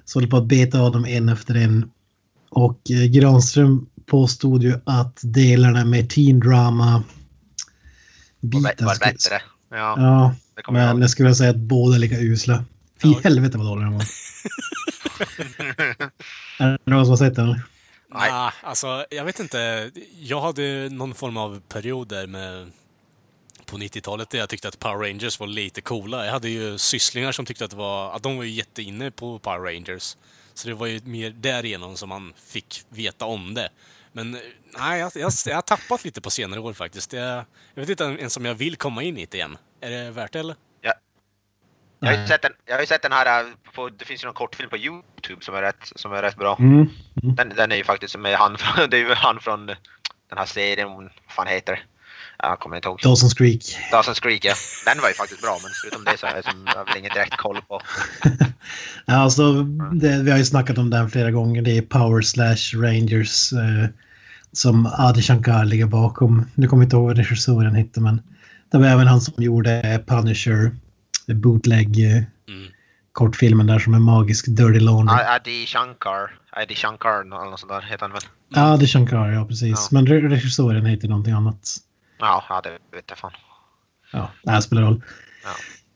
Så 0.06 0.18
jag 0.18 0.22
håller 0.22 0.32
på 0.32 0.38
att 0.38 0.48
beta 0.48 0.80
av 0.80 0.92
dem 0.92 1.06
en 1.06 1.30
efter 1.30 1.56
en. 1.56 1.92
Och 2.50 2.92
eh, 2.92 3.06
Granström 3.06 3.86
påstod 4.06 4.64
ju 4.64 4.80
att 4.86 5.20
delarna 5.24 5.86
med 5.86 6.10
teen 6.10 6.40
drama 6.40 7.04
biten 8.42 8.86
var 8.86 9.00
bättre. 9.00 9.42
Ja, 9.70 9.96
Ja, 9.98 10.36
det 10.56 10.62
jag 10.66 10.74
men 10.74 11.02
jag 11.02 11.10
skulle 11.10 11.36
säga 11.36 11.50
att 11.50 11.56
båda 11.56 11.96
är 11.96 12.00
lika 12.00 12.20
usla. 12.20 12.64
Fy 13.02 13.12
Ja. 13.12 13.20
helvete 13.24 13.58
vad 13.58 13.68
dåliga 13.68 13.86
de 13.86 13.94
var. 13.94 14.06
Är 16.60 16.72
det 16.72 16.92
någon 16.92 17.06
som 17.06 17.10
har 17.10 17.18
sett 17.18 17.36
den? 17.36 17.48
Nej. 17.48 17.62
Nej, 18.32 18.52
alltså 18.64 19.06
jag 19.10 19.26
vet 19.26 19.40
inte. 19.40 19.92
Jag 20.20 20.42
hade 20.42 20.90
någon 20.90 21.14
form 21.16 21.38
av 21.38 21.62
perioder 21.70 22.28
med 22.28 22.72
på 23.66 23.78
90-talet 23.78 24.30
där 24.30 24.40
jag 24.40 24.50
tyckte 24.50 24.68
att 24.68 24.80
Power 24.80 24.98
Rangers 25.10 25.40
var 25.40 25.48
lite 25.48 25.82
coola. 25.82 26.26
Jag 26.26 26.32
hade 26.32 26.50
ju 26.50 26.78
sysslingar 26.78 27.32
som 27.32 27.46
tyckte 27.46 27.66
att, 27.66 27.72
det 27.72 27.78
var, 27.78 28.16
att 28.16 28.24
de 28.24 28.38
var 28.38 28.44
ju 28.44 28.50
jätteinne 28.52 29.12
på 29.12 29.40
Power 29.40 29.74
Rangers. 29.74 30.18
Så 30.54 30.68
det 30.68 30.74
var 30.74 30.88
ju 30.88 31.02
mer 31.04 31.30
därigenom 31.30 31.98
som 31.98 32.10
man 32.10 32.34
fick 32.48 32.84
veta 32.90 33.26
om 33.26 33.54
det. 33.54 33.70
Men 34.12 34.32
nej, 34.80 35.00
jag, 35.00 35.12
jag, 35.16 35.32
jag 35.46 35.56
har 35.56 35.62
tappat 35.62 36.06
lite 36.06 36.22
på 36.22 36.30
senare 36.30 36.60
år 36.60 36.74
faktiskt. 36.74 37.14
Jag, 37.14 37.46
jag 37.74 37.82
vet 37.82 37.90
inte 37.90 38.04
ens 38.04 38.38
om 38.38 38.46
jag 38.46 38.56
vill 38.56 38.76
komma 38.76 39.04
in 39.04 39.18
i 39.18 39.26
det 39.26 39.38
igen. 39.38 39.58
Är 39.86 39.92
det 39.92 40.12
värt 40.12 40.34
det 40.34 40.40
eller? 40.40 40.56
Jag 42.00 42.12
har 42.12 42.22
ju 42.22 42.28
sett 42.28 42.42
den, 42.42 42.52
jag 42.66 42.76
har 42.76 42.82
ju 42.82 42.88
sett 42.88 43.02
den 43.02 43.12
här, 43.12 43.44
äh, 43.44 43.48
på, 43.76 43.90
det 43.90 44.06
finns 44.06 44.24
ju 44.24 44.26
någon 44.26 44.34
kortfilm 44.34 44.70
på 44.70 44.78
Youtube 44.78 45.42
som 45.46 45.56
är 45.56 45.62
rätt, 45.62 45.92
som 45.96 46.14
är 46.14 46.22
rätt 46.22 46.36
bra. 46.36 46.58
Mm. 46.60 46.90
Den, 47.14 47.50
den 47.50 47.72
är 47.72 47.76
ju 47.76 47.84
faktiskt 47.84 48.18
med 48.18 48.36
han 48.36 48.58
från, 48.58 48.90
det 48.90 48.98
är 48.98 49.02
ju 49.02 49.14
han 49.14 49.40
från 49.40 49.66
den 49.66 50.38
här 50.38 50.46
serien, 50.46 50.94
vad 50.94 51.10
fan 51.30 51.48
heter 51.48 51.74
det? 51.74 51.80
Jag 52.38 52.60
kommer 52.60 52.76
inte 52.76 52.88
ihåg. 52.88 53.00
Dawson's 53.00 53.38
Creek. 53.38 53.78
Dawson's 53.92 54.22
Creek 54.22 54.46
ja. 54.46 54.54
Den 54.86 55.02
var 55.02 55.08
ju 55.08 55.14
faktiskt 55.14 55.42
bra 55.42 55.60
men 55.62 55.72
förutom 55.84 56.04
det 56.04 56.18
så 56.18 56.26
är 56.26 56.36
jag, 56.36 56.44
som, 56.44 56.66
jag 56.66 56.76
har 56.76 56.86
väl 56.86 56.98
ingen 56.98 57.14
direkt 57.14 57.38
koll 57.38 57.62
på. 57.62 57.82
Ja, 59.06 59.16
alltså, 59.16 59.64
det, 59.94 60.24
vi 60.24 60.32
har 60.32 60.38
ju 60.38 60.46
snackat 60.46 60.78
om 60.78 60.90
den 60.90 61.10
flera 61.10 61.32
gånger. 61.32 61.62
Det 61.62 61.78
är 61.78 61.82
Power 61.82 62.22
Slash 62.22 62.82
Rangers 62.82 63.54
eh, 63.54 63.90
som 64.52 64.86
Adi 64.86 65.22
Shankar 65.22 65.66
ligger 65.66 65.86
bakom. 65.86 66.52
Nu 66.56 66.68
kommer 66.68 66.84
jag 66.84 66.88
inte 66.88 66.96
ihåg 66.96 67.08
vad 67.08 67.18
regissören 67.18 67.76
hette 67.76 68.02
men 68.02 68.22
det 68.76 68.80
var 68.80 68.88
även 68.88 69.08
han 69.08 69.22
som 69.22 69.44
gjorde 69.44 70.04
Punisher, 70.08 70.72
bootleg 71.28 72.12
eh, 72.18 72.24
Mm. 72.48 72.68
kortfilmen 73.12 73.68
där 73.68 73.80
som 73.80 73.94
är 73.94 74.00
magisk, 74.00 74.46
Dirty 74.48 74.80
Laundry. 74.80 75.16
Adi 75.36 75.66
Shankar, 75.66 76.32
Adi 76.52 76.76
Shankar 76.76 77.22
eller 77.22 77.50
något 77.52 77.60
sånt 77.60 77.72
där 77.72 77.82
heter 77.82 78.02
han 78.02 78.12
väl? 78.12 78.22
Ja, 78.50 78.74
Adi 78.74 78.88
Shankar, 78.88 79.32
ja 79.32 79.46
precis. 79.46 79.70
Ja. 79.80 79.88
Men 79.92 80.08
re- 80.08 80.30
regissören 80.30 80.86
heter 80.86 81.08
någonting 81.08 81.34
annat. 81.34 81.78
Ja, 82.20 82.44
ja 82.50 82.62
det 82.64 82.70
vet 82.98 83.06
jag 83.10 83.18
fan. 83.18 83.32
Ja, 84.12 84.30
det 84.44 84.52
här 84.52 84.62
spelar 84.62 84.82
roll. 84.82 85.02
Ja. 85.44 85.50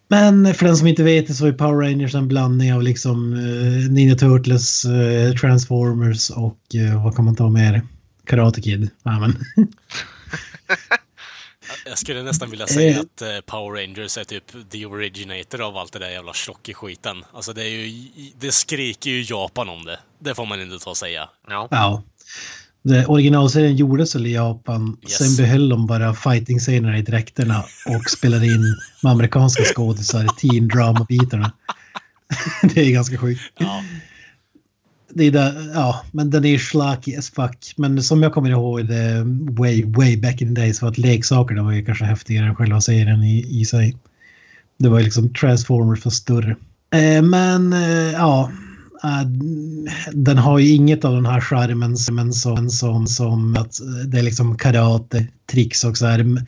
Men 0.07 0.53
för 0.53 0.65
den 0.65 0.77
som 0.77 0.87
inte 0.87 1.03
vet 1.03 1.27
det 1.27 1.33
så 1.33 1.45
är 1.45 1.51
Power 1.51 1.85
Rangers 1.87 2.15
en 2.15 2.27
blandning 2.27 2.73
av 2.73 2.81
liksom 2.83 3.33
eh, 3.33 3.91
Ninja 3.91 4.15
Turtles, 4.15 4.85
eh, 4.85 5.33
Transformers 5.35 6.29
och 6.29 6.59
eh, 6.75 7.03
vad 7.03 7.15
kan 7.15 7.25
man 7.25 7.35
ta 7.35 7.49
mer? 7.49 7.81
Karate 8.25 8.61
Kid. 8.61 8.89
Ja, 9.03 9.19
men. 9.19 9.35
Jag 11.85 11.97
skulle 11.97 12.23
nästan 12.23 12.49
vilja 12.49 12.67
säga 12.67 12.95
Eh. 12.95 12.99
att 12.99 13.21
eh, 13.21 13.27
Power 13.45 13.81
Rangers 13.81 14.17
är 14.17 14.23
typ 14.23 14.43
the 14.71 14.85
originator 14.85 15.61
av 15.61 15.77
allt 15.77 15.93
det 15.93 15.99
där 15.99 16.09
jävla 16.09 16.33
skiten. 16.73 17.23
Alltså 17.33 17.53
det 17.53 17.63
är 17.63 17.69
ju, 17.69 18.09
det 18.39 18.51
skriker 18.51 19.09
ju 19.09 19.21
Japan 19.29 19.69
om 19.69 19.85
det. 19.85 19.99
Det 20.19 20.35
får 20.35 20.45
man 20.45 20.61
inte 20.61 20.79
ta 20.79 20.89
och 20.89 20.97
säga. 20.97 21.29
Ja. 21.49 21.67
ja. 21.71 22.03
Det, 22.81 23.05
originalserien 23.05 23.75
gjordes 23.75 24.15
väl 24.15 24.25
i 24.25 24.33
Japan. 24.33 24.97
Yes. 25.01 25.17
Sen 25.17 25.35
behöll 25.45 25.69
de 25.69 25.87
bara 25.87 26.13
fighting-scenerna 26.13 26.97
i 26.97 27.01
dräkterna 27.01 27.63
och 27.85 28.09
spelade 28.09 28.45
in 28.45 28.75
med 29.03 29.11
amerikanska 29.11 29.63
skådisar 29.63 30.27
teen 30.41 30.67
drama-bitarna. 30.67 31.51
det 32.73 32.81
är 32.81 32.91
ganska 32.91 33.17
sjukt. 33.17 33.41
Ja, 33.57 33.83
Det 35.13 35.23
är 35.23 35.31
där, 35.31 35.71
ja, 35.73 36.01
men 36.11 36.29
den 36.29 36.45
är 36.45 36.57
schlacky 36.57 37.15
as 37.15 37.29
fuck. 37.29 37.73
Men 37.77 38.03
som 38.03 38.23
jag 38.23 38.33
kommer 38.33 38.49
ihåg 38.49 38.85
det 38.85 39.23
way, 39.49 39.85
way 39.85 40.17
back 40.17 40.41
in 40.41 40.55
the 40.55 40.61
days 40.61 40.81
var 40.81 40.89
att 40.89 40.97
leksakerna 40.97 41.63
var 41.63 41.71
ju 41.71 41.85
kanske 41.85 42.05
häftigare 42.05 42.45
än 42.45 42.55
själva 42.55 42.81
serien 42.81 43.23
i, 43.23 43.61
i 43.61 43.65
sig. 43.65 43.97
Det 44.77 44.89
var 44.89 44.99
ju 44.99 45.03
liksom 45.03 45.33
Transformers 45.33 46.01
för 46.01 46.09
större. 46.09 46.55
Eh, 46.93 47.21
men 47.21 47.73
eh, 47.73 48.11
ja, 48.11 48.51
eh, 49.03 49.27
den 50.13 50.37
har 50.37 50.59
ju 50.59 50.69
inget 50.69 51.05
av 51.05 51.15
den 51.15 51.25
här 51.25 51.41
charmen 51.41 51.97
som, 51.97 52.33
som, 52.33 52.69
som, 52.69 53.07
som 53.07 53.55
att 53.55 53.79
det 54.05 54.19
är 54.19 54.23
liksom 54.23 54.57
karate, 54.57 55.27
tricks 55.51 55.83
och 55.83 55.97
så 55.97 56.05
här 56.05 56.45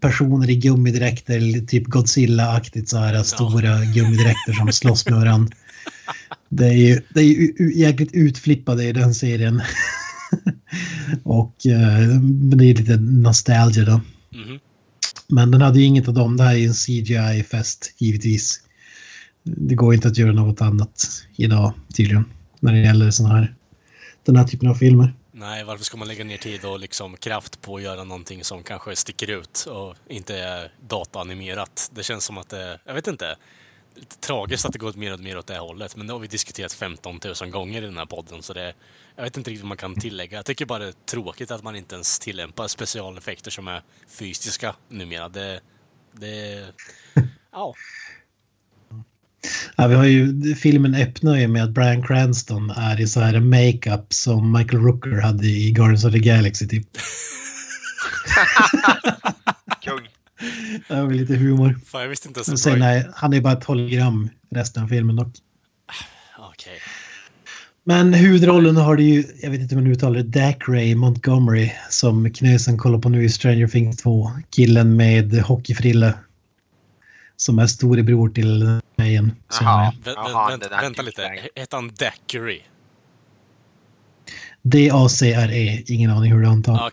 personer 0.00 0.50
i 0.50 0.56
gummidräkter, 0.56 1.66
typ 1.66 1.86
Godzilla-aktigt 1.86 2.88
så 2.88 2.98
här 2.98 3.22
stora 3.22 3.84
gummidräkter 3.84 4.52
som 4.52 4.72
slåss 4.72 5.08
med 5.08 5.18
varandra. 5.18 5.56
Det 6.48 6.66
är 6.66 6.72
ju, 6.72 7.00
det 7.14 7.20
är 7.20 7.24
ju 7.24 7.72
jäkligt 7.74 8.10
utflippade 8.12 8.84
i 8.84 8.92
den 8.92 9.14
serien. 9.14 9.62
och 11.22 11.66
eh, 11.66 12.08
det 12.20 12.64
är 12.64 12.74
lite 12.74 12.96
nostalgia 12.96 13.84
då. 13.84 14.00
mhm. 14.38 14.58
Men 15.30 15.50
den 15.50 15.60
hade 15.60 15.78
ju 15.78 15.84
inget 15.84 16.08
av 16.08 16.14
dem. 16.14 16.36
Det 16.36 16.44
här 16.44 16.56
är 16.56 16.66
en 16.66 16.74
CGI-fest 16.74 17.94
givetvis. 17.98 18.60
Det 19.42 19.74
går 19.74 19.94
inte 19.94 20.08
att 20.08 20.18
göra 20.18 20.32
något 20.32 20.60
annat 20.60 21.06
idag 21.36 21.72
tydligen. 21.94 22.24
När 22.60 22.72
det 22.72 22.78
gäller 22.78 23.10
såna 23.10 23.28
här, 23.28 23.54
den 24.24 24.36
här 24.36 24.44
typen 24.44 24.68
av 24.68 24.74
filmer. 24.74 25.14
Nej, 25.32 25.64
varför 25.64 25.84
ska 25.84 25.96
man 25.96 26.08
lägga 26.08 26.24
ner 26.24 26.36
tid 26.36 26.64
och 26.64 26.80
liksom 26.80 27.16
kraft 27.16 27.60
på 27.62 27.76
att 27.76 27.82
göra 27.82 28.04
någonting 28.04 28.44
som 28.44 28.62
kanske 28.62 28.96
sticker 28.96 29.30
ut 29.30 29.66
och 29.70 29.94
inte 30.08 30.38
är 30.38 30.72
dataanimerat? 30.88 31.90
Det 31.94 32.02
känns 32.02 32.24
som 32.24 32.38
att 32.38 32.48
det, 32.48 32.80
jag 32.84 32.94
vet 32.94 33.06
inte, 33.06 33.36
tragiskt 34.20 34.64
att 34.64 34.72
det 34.72 34.78
går 34.78 34.92
mer 34.92 35.14
och 35.14 35.20
mer 35.20 35.38
åt 35.38 35.46
det 35.46 35.58
hållet. 35.58 35.96
Men 35.96 36.06
det 36.06 36.12
har 36.12 36.20
vi 36.20 36.26
diskuterat 36.26 36.72
15 36.72 37.20
000 37.40 37.50
gånger 37.50 37.82
i 37.82 37.84
den 37.84 37.96
här 37.96 38.06
podden 38.06 38.42
så 38.42 38.52
det, 38.52 38.74
jag 39.16 39.22
vet 39.22 39.36
inte 39.36 39.50
riktigt 39.50 39.62
vad 39.62 39.68
man 39.68 39.76
kan 39.76 39.94
tillägga. 39.94 40.36
Jag 40.36 40.46
tycker 40.46 40.66
bara 40.66 40.78
det 40.78 40.88
är 40.88 40.94
tråkigt 41.06 41.50
att 41.50 41.62
man 41.62 41.76
inte 41.76 41.94
ens 41.94 42.18
tillämpar 42.18 42.68
specialeffekter 42.68 43.50
som 43.50 43.68
är 43.68 43.82
fysiska 44.08 44.74
numera. 44.88 45.28
Det, 45.28 45.60
det, 46.12 46.66
ja. 47.52 47.74
Ja, 49.76 49.86
vi 49.86 49.94
har 49.94 50.04
ju, 50.04 50.54
filmen 50.54 50.94
öppnar 50.94 51.36
ju 51.36 51.48
med 51.48 51.64
att 51.64 51.70
Bryan 51.70 52.02
Cranston 52.02 52.70
är 52.70 53.00
i 53.00 53.06
så 53.06 53.20
här 53.20 53.40
makeup 53.40 54.12
som 54.12 54.52
Michael 54.52 54.82
Rooker 54.82 55.20
hade 55.20 55.46
i 55.46 55.70
Guardians 55.70 56.04
of 56.04 56.12
the 56.12 56.18
Galaxy 56.18 56.68
typ. 56.68 56.86
Kung. 59.82 60.17
Det 60.88 60.94
var 61.02 61.10
lite 61.10 61.34
humor. 61.36 61.78
Fan, 61.86 62.00
jag 62.02 62.08
visste 62.08 62.28
inte 62.28 62.40
ens 62.48 62.62
sen, 62.62 62.78
nej, 62.78 63.06
han 63.14 63.32
är 63.32 63.40
bara 63.40 63.52
ett 63.52 63.64
hologram 63.64 64.30
resten 64.50 64.82
av 64.82 64.88
filmen 64.88 65.16
dock. 65.16 65.28
Okej. 66.38 66.78
Men 67.84 68.14
huvudrollen 68.14 68.76
har 68.76 68.96
det 68.96 69.02
ju, 69.02 69.24
jag 69.42 69.50
vet 69.50 69.60
inte 69.60 69.74
hur 69.74 69.82
man 69.82 69.92
uttalar 69.92 70.22
det, 70.22 70.40
Dacray 70.40 70.94
Montgomery 70.94 71.70
som 71.90 72.32
Knösen 72.32 72.78
kollar 72.78 72.98
på 72.98 73.08
nu 73.08 73.24
i 73.24 73.28
Stranger 73.28 73.66
Things 73.68 73.96
2. 73.96 74.30
Killen 74.50 74.96
med 74.96 75.32
hockeyfrille. 75.34 76.14
Som 77.36 77.58
är 77.58 77.66
storebror 77.66 78.28
till 78.28 78.80
Jaha. 79.60 79.86
är- 79.86 79.90
Vä- 79.90 80.04
vä- 80.04 80.12
Jaha, 80.16 80.50
vänta, 80.50 80.68
det 80.68 80.74
lite. 81.02 81.22
Hette 81.56 81.76
han 81.76 81.90
Dackery? 81.98 82.60
D-A-C-R-E, 84.62 85.82
ingen 85.86 86.10
aning 86.10 86.32
hur 86.32 86.40
du 86.40 86.46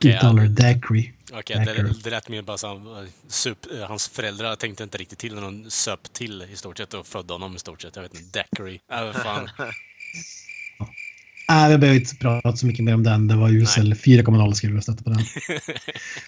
ja. 0.10 0.16
uttalar 0.18 0.48
Dacry. 0.48 1.12
Okej, 1.40 1.58
Hacker. 1.58 1.84
det, 1.84 2.04
det 2.04 2.10
lät 2.10 2.30
mer 2.30 2.42
bara 2.42 2.58
som 2.58 3.08
sup, 3.28 3.58
eh, 3.74 3.88
hans 3.88 4.08
föräldrar 4.08 4.56
tänkte 4.56 4.84
inte 4.84 4.98
riktigt 4.98 5.20
till 5.20 5.36
när 5.36 5.42
de 5.42 5.66
söp 5.70 6.14
till 6.14 6.42
i 6.54 6.56
stort 6.56 6.78
sett 6.78 6.94
och 6.94 7.08
födde 7.08 7.34
honom 7.34 7.56
i 7.56 7.60
stort 7.60 7.82
sett. 7.82 7.96
Jag 7.96 8.04
vet 8.04 8.20
inte, 8.20 8.40
daiquiri. 8.40 8.80
Äh, 8.92 9.12
fan. 9.12 9.50
Nej, 11.50 11.72
vi 11.72 11.78
behöver 11.78 12.00
inte 12.00 12.16
prata 12.16 12.56
så 12.56 12.66
mycket 12.66 12.86
mer 12.86 12.94
om 12.94 13.04
den. 13.04 13.28
Det 13.28 13.36
var 13.36 13.50
usel. 13.50 13.94
4,0 13.94 14.54
skulle 14.54 14.74
jag 14.74 14.84
sätta 14.84 15.04
på 15.04 15.10
den. 15.10 15.20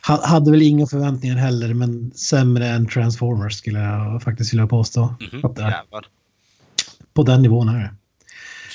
Ha- 0.07 0.27
hade 0.27 0.51
väl 0.51 0.61
inga 0.61 0.87
förväntningar 0.87 1.35
heller, 1.35 1.73
men 1.73 2.11
sämre 2.11 2.67
än 2.67 2.87
Transformers 2.87 3.53
skulle 3.53 3.79
jag 3.79 4.23
faktiskt 4.23 4.53
vilja 4.53 4.67
påstå. 4.67 5.15
Är. 5.21 5.61
Jävlar. 5.61 6.07
På 7.13 7.23
den 7.23 7.41
nivån 7.41 7.69
är 7.69 7.79
det. 7.79 7.93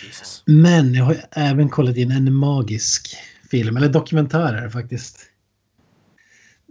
Jesus. 0.07 0.43
Men 0.47 0.95
jag 0.95 1.05
har 1.05 1.13
ju 1.13 1.21
även 1.31 1.69
kollat 1.69 1.97
in 1.97 2.11
en 2.11 2.35
magisk 2.35 3.17
film, 3.51 3.77
eller 3.77 3.89
dokumentär 3.89 4.55
är 4.55 4.63
det 4.63 4.71
faktiskt. 4.71 5.32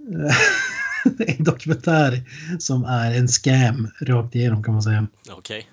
en 1.27 1.43
dokumentär 1.43 2.21
som 2.59 2.83
är 2.85 3.11
en 3.17 3.27
scam 3.27 3.87
rakt 4.01 4.35
igenom 4.35 4.63
kan 4.63 4.73
man 4.73 4.83
säga. 4.83 5.07
Okej. 5.31 5.67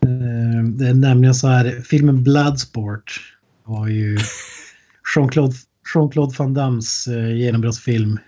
Eh, 0.00 0.64
Det 0.64 0.88
är 0.88 0.94
nämligen 0.94 1.34
så 1.34 1.48
här, 1.48 1.82
filmen 1.84 2.22
Bloodsport 2.24 3.20
var 3.64 3.88
ju 3.88 4.18
Jean-Claude 5.16 5.54
Jean-Claude 5.94 6.34
Van 6.38 6.54
Dammes 6.54 7.06
eh, 7.06 7.36
genombrottsfilm. 7.36 8.18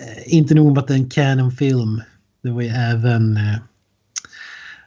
Eh, 0.00 0.34
Inte 0.34 0.54
nog 0.54 0.72
med 0.74 0.78
att 0.82 0.88
det 0.88 0.94
är 0.94 0.98
en 0.98 1.10
canon-film, 1.10 2.02
det 2.42 2.50
var 2.50 2.62
ju 2.62 2.68
även... 2.68 3.36
eh, 3.36 3.56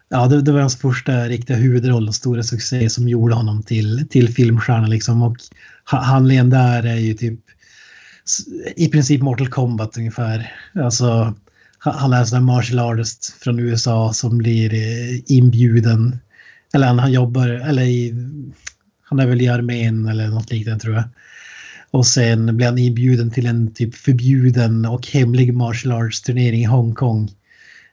Ja, 0.10 0.28
det, 0.28 0.42
det 0.42 0.52
var 0.52 0.60
hans 0.60 0.78
första 0.78 1.12
riktiga 1.28 1.58
huvudroll 1.58 2.08
och 2.08 2.16
stora 2.16 2.44
succé 2.44 2.90
som 2.90 3.10
gjorde 3.10 3.36
honom 3.36 3.64
till, 3.64 4.08
till 4.10 4.34
filmstjärna 4.34 4.88
liksom. 4.88 5.22
Och 5.24 5.38
ha- 5.92 6.04
handlingen 6.04 6.50
där 6.50 6.84
är 6.84 6.96
ju 6.96 7.14
typ 7.14 7.40
i 8.76 8.88
princip 8.88 9.22
Mortal 9.22 9.48
Kombat 9.48 9.98
ungefär. 9.98 10.54
Alltså, 10.76 11.36
han 11.80 12.14
är 12.14 12.20
en 12.20 12.28
sån 12.28 12.40
där 12.40 12.46
martial 12.46 12.80
artist 12.80 13.36
från 13.40 13.60
USA 13.60 14.14
som 14.14 14.38
blir 14.38 14.74
eh, 14.74 15.22
inbjuden. 15.26 16.20
Eller 16.74 16.88
han, 16.88 17.00
han 17.00 17.12
jobbar, 17.12 17.48
eller 17.48 17.84
i, 17.84 18.14
han 19.04 19.20
är 19.20 19.28
väl 19.28 19.42
i 19.42 19.48
armén 19.48 20.08
eller 20.08 20.28
något 20.28 20.52
liknande 20.52 20.80
tror 20.80 20.96
jag. 20.96 21.04
Och 21.92 22.06
sen 22.06 22.58
blir 22.58 22.68
han 22.68 22.78
inbjuden 22.78 23.32
till 23.32 23.46
en 23.46 23.74
typ 23.74 23.96
förbjuden 23.96 24.86
och 24.86 25.08
hemlig 25.08 25.54
martial 25.54 25.92
arts 25.92 26.22
turnering 26.22 26.62
i 26.62 26.66
Hongkong. 26.66 27.32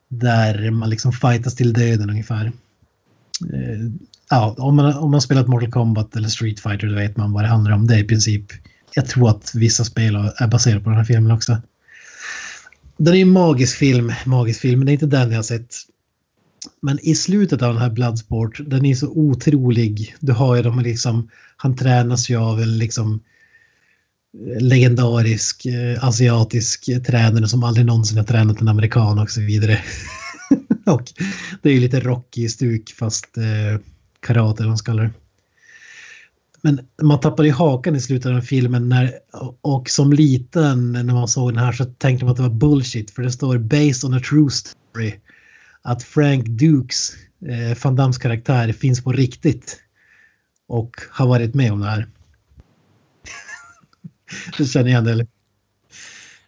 Där 0.08 0.70
man 0.70 0.90
liksom 0.90 1.12
fightas 1.12 1.54
till 1.54 1.72
döden 1.72 2.10
ungefär. 2.10 2.52
Eh, 3.52 3.90
ja, 4.30 4.54
om 4.58 4.76
man, 4.76 4.94
om 4.94 5.10
man 5.10 5.20
spelat 5.20 5.48
Mortal 5.48 5.70
Kombat 5.70 6.16
eller 6.16 6.28
Street 6.28 6.60
Fighter 6.60 6.86
då 6.86 6.94
vet 6.94 7.16
man 7.16 7.32
vad 7.32 7.44
det 7.44 7.48
handlar 7.48 7.72
om. 7.72 7.86
Det 7.86 7.94
är 7.94 7.98
i 7.98 8.04
princip, 8.04 8.44
jag 8.94 9.06
tror 9.06 9.30
att 9.30 9.54
vissa 9.54 9.84
spel 9.84 10.14
är 10.14 10.46
baserade 10.46 10.80
på 10.80 10.90
den 10.90 10.98
här 10.98 11.04
filmen 11.04 11.32
också. 11.32 11.56
Den 12.96 13.14
är 13.14 13.22
en 13.22 13.30
magisk 13.30 13.76
film, 13.76 14.12
magisk 14.26 14.60
film, 14.60 14.78
men 14.78 14.86
det 14.86 14.92
är 14.92 14.94
inte 14.94 15.06
den 15.06 15.30
jag 15.30 15.38
har 15.38 15.42
sett. 15.42 15.74
Men 16.80 16.98
i 17.02 17.14
slutet 17.14 17.62
av 17.62 17.72
den 17.72 17.82
här 17.82 17.90
Bloodsport, 17.90 18.60
den 18.66 18.84
är 18.84 18.94
så 18.94 19.08
otrolig. 19.08 20.16
Du 20.20 20.32
har 20.32 20.56
ju 20.56 20.62
de 20.62 20.80
liksom, 20.80 21.28
han 21.56 21.76
tränas 21.76 22.30
ju 22.30 22.36
av 22.36 22.60
en 22.60 22.78
liksom 22.78 23.20
eh, 24.46 24.62
legendarisk 24.62 25.66
eh, 25.66 26.04
asiatisk 26.04 26.88
eh, 26.88 27.02
tränare 27.02 27.48
som 27.48 27.64
aldrig 27.64 27.86
någonsin 27.86 28.18
har 28.18 28.24
tränat 28.24 28.60
en 28.60 28.68
amerikan 28.68 29.18
och 29.18 29.30
så 29.30 29.40
vidare. 29.40 29.78
och 30.86 31.12
det 31.62 31.68
är 31.68 31.72
ju 31.72 31.80
lite 31.80 32.00
Rocky-stuk 32.00 32.94
fast 32.98 33.36
eh, 33.36 33.80
karate 34.20 34.62
eller 34.62 34.64
vad 34.64 34.68
man 34.68 34.78
ska 34.78 34.92
kalla 34.92 35.02
det. 35.02 35.10
Men 36.64 36.88
man 37.02 37.20
tappar 37.20 37.44
i 37.44 37.50
hakan 37.50 37.96
i 37.96 38.00
slutet 38.00 38.26
av 38.26 38.32
den 38.32 38.42
filmen 38.42 38.88
när, 38.88 39.12
och 39.60 39.90
som 39.90 40.12
liten 40.12 40.92
när 40.92 41.14
man 41.14 41.28
såg 41.28 41.50
den 41.50 41.64
här 41.64 41.72
så 41.72 41.84
tänkte 41.84 42.24
man 42.24 42.32
att 42.32 42.36
det 42.36 42.42
var 42.42 42.50
bullshit 42.50 43.10
för 43.10 43.22
det 43.22 43.32
står 43.32 43.58
based 43.58 44.04
on 44.04 44.14
a 44.14 44.20
true 44.28 44.50
story. 44.50 45.14
Att 45.82 46.02
Frank 46.02 46.46
Dukes, 46.46 47.12
eh, 47.46 47.78
Van 47.84 47.96
Dams 47.96 48.18
karaktär, 48.18 48.72
finns 48.72 49.04
på 49.04 49.12
riktigt. 49.12 49.80
Och 50.68 50.96
har 51.10 51.26
varit 51.26 51.54
med 51.54 51.72
om 51.72 51.80
det 51.80 51.86
här. 51.86 52.08
du 54.58 54.66
känner 54.66 54.88
igen 54.88 55.04
det 55.04 55.12
eller? 55.12 55.26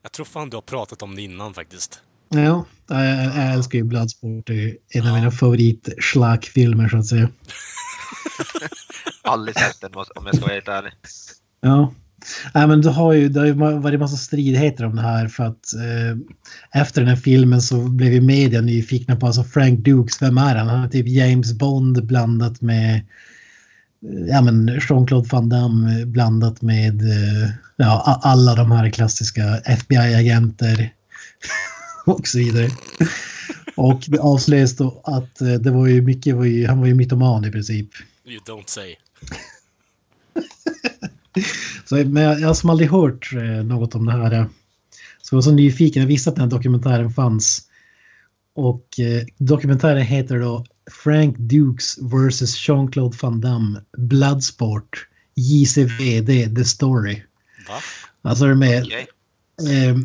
Jag 0.02 0.12
tror 0.12 0.26
fan 0.26 0.50
du 0.50 0.56
har 0.56 0.62
pratat 0.62 1.02
om 1.02 1.16
det 1.16 1.22
innan 1.22 1.54
faktiskt. 1.54 2.00
Ja, 2.28 2.64
jag, 2.88 3.06
jag 3.24 3.52
älskar 3.52 3.78
ju 3.78 3.84
Bloodsport. 3.84 4.46
Det 4.46 4.62
är 4.62 4.76
en 4.88 5.06
av 5.06 5.14
mina 5.14 5.30
favorit 5.30 5.88
filmer 6.54 6.88
så 6.88 6.96
att 6.96 7.06
säga. 7.06 7.28
Aldrig 9.22 9.58
sett 9.58 9.80
den 9.80 9.90
om 9.94 10.26
jag 10.26 10.36
ska 10.36 10.44
vara 10.44 10.54
helt 10.54 10.68
ärlig. 10.68 10.92
Ja. 11.60 11.92
Nej, 12.54 12.66
men 12.66 12.82
det 12.82 12.90
har 12.90 13.12
ju, 13.12 13.28
det 13.28 13.40
har 13.40 13.46
ju 13.46 13.52
varit 13.52 13.94
en 13.94 14.00
massa 14.00 14.16
stridigheter 14.16 14.84
om 14.84 14.96
det 14.96 15.02
här 15.02 15.28
för 15.28 15.44
att 15.44 15.74
eh, 15.74 16.80
efter 16.82 17.00
den 17.00 17.08
här 17.08 17.16
filmen 17.16 17.62
så 17.62 17.88
blev 17.88 18.12
ju 18.12 18.20
media 18.20 18.60
nyfikna 18.60 19.16
på 19.16 19.26
alltså 19.26 19.44
Frank 19.44 19.80
Dukes, 19.80 20.22
vem 20.22 20.38
är 20.38 20.54
han? 20.54 20.68
Han 20.68 20.84
är 20.84 20.88
typ 20.88 21.08
James 21.08 21.52
Bond 21.52 22.06
blandat 22.06 22.60
med 22.60 22.94
eh, 22.94 24.26
ja, 24.28 24.42
men 24.42 24.68
Jean-Claude 24.68 25.28
Van 25.32 25.48
Damme 25.48 26.00
eh, 26.00 26.06
blandat 26.06 26.62
med 26.62 27.02
eh, 27.02 27.50
ja, 27.76 28.20
alla 28.22 28.54
de 28.54 28.72
här 28.72 28.90
klassiska 28.90 29.42
FBI-agenter 29.64 30.90
och 32.06 32.28
så 32.28 32.38
vidare. 32.38 32.68
Och 33.76 34.04
det 34.06 34.18
avslöjas 34.18 34.76
då 34.76 35.00
att 35.04 35.40
eh, 35.40 35.54
det 35.54 35.70
var 35.70 35.86
ju 35.86 36.02
mycket, 36.02 36.36
var 36.36 36.44
ju, 36.44 36.66
han 36.66 36.80
var 36.80 36.86
ju 36.86 36.94
mytoman 36.94 37.44
i 37.44 37.50
princip. 37.50 37.88
You 38.24 38.40
don't 38.40 38.66
say. 38.66 38.94
Så, 41.84 41.94
men 41.94 42.22
jag, 42.22 42.40
jag 42.40 42.46
har 42.46 42.54
som 42.54 42.70
aldrig 42.70 42.90
hört 42.90 43.32
eh, 43.32 43.64
något 43.64 43.94
om 43.94 44.06
det 44.06 44.12
här. 44.12 44.32
eh. 44.32 44.46
Så 45.22 45.34
jag 45.34 45.36
var 45.36 45.42
så 45.42 45.52
nyfiken. 45.52 46.02
Jag 46.02 46.08
visste 46.08 46.30
att 46.30 46.36
den 46.36 46.42
här 46.44 46.50
dokumentären 46.50 47.10
fanns. 47.10 47.62
Och 48.54 49.00
eh, 49.00 49.22
dokumentären 49.38 50.02
heter 50.02 50.38
då 50.38 50.64
Frank 50.90 51.36
Dukes 51.38 51.98
vs. 51.98 52.68
Jean-Claude 52.68 53.16
Van 53.22 53.40
Damme 53.40 53.80
Bloodsport 53.98 55.08
JCVD 55.34 56.56
The 56.56 56.64
Story. 56.64 57.22
Va? 57.68 57.74
Alltså 58.22 58.44
är 58.44 58.48
det 58.48 58.54
med, 58.54 58.82
Okej. 58.82 59.06
eh, 59.88 59.96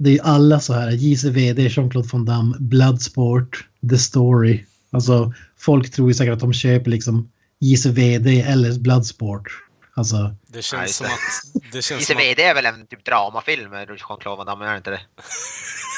det 0.00 0.18
är 0.18 0.22
alla 0.22 0.60
så 0.60 0.74
här 0.74 0.90
JCVD, 0.90 1.58
Jean-Claude 1.58 2.08
Van 2.12 2.24
Damme, 2.24 2.56
Bloodsport, 2.58 3.64
The 3.90 3.98
Story. 3.98 4.64
Alltså 4.90 5.32
folk 5.58 5.90
tror 5.90 6.08
ju 6.08 6.14
säkert 6.14 6.34
att 6.34 6.40
de 6.40 6.52
köper 6.52 6.90
liksom 6.90 7.28
JCVD 7.60 8.26
eller 8.26 8.78
Bloodsport. 8.78 9.48
Alltså 9.94 10.34
Det 10.46 10.62
känns 10.62 10.82
Nej, 10.82 10.88
som 10.88 11.06
att... 11.06 11.72
Det 11.72 11.82
känns. 11.82 12.10
ICVD 12.10 12.38
är 12.40 12.54
väl 12.54 12.66
en 12.66 12.86
typ 12.86 13.04
dramafilm 13.04 13.70
med 13.70 13.88
Jean-Claude 13.88 14.36
Van 14.36 14.46
Damme, 14.46 14.64
är 14.64 14.70
det 14.70 14.76
inte 14.76 14.90
det? 14.90 15.00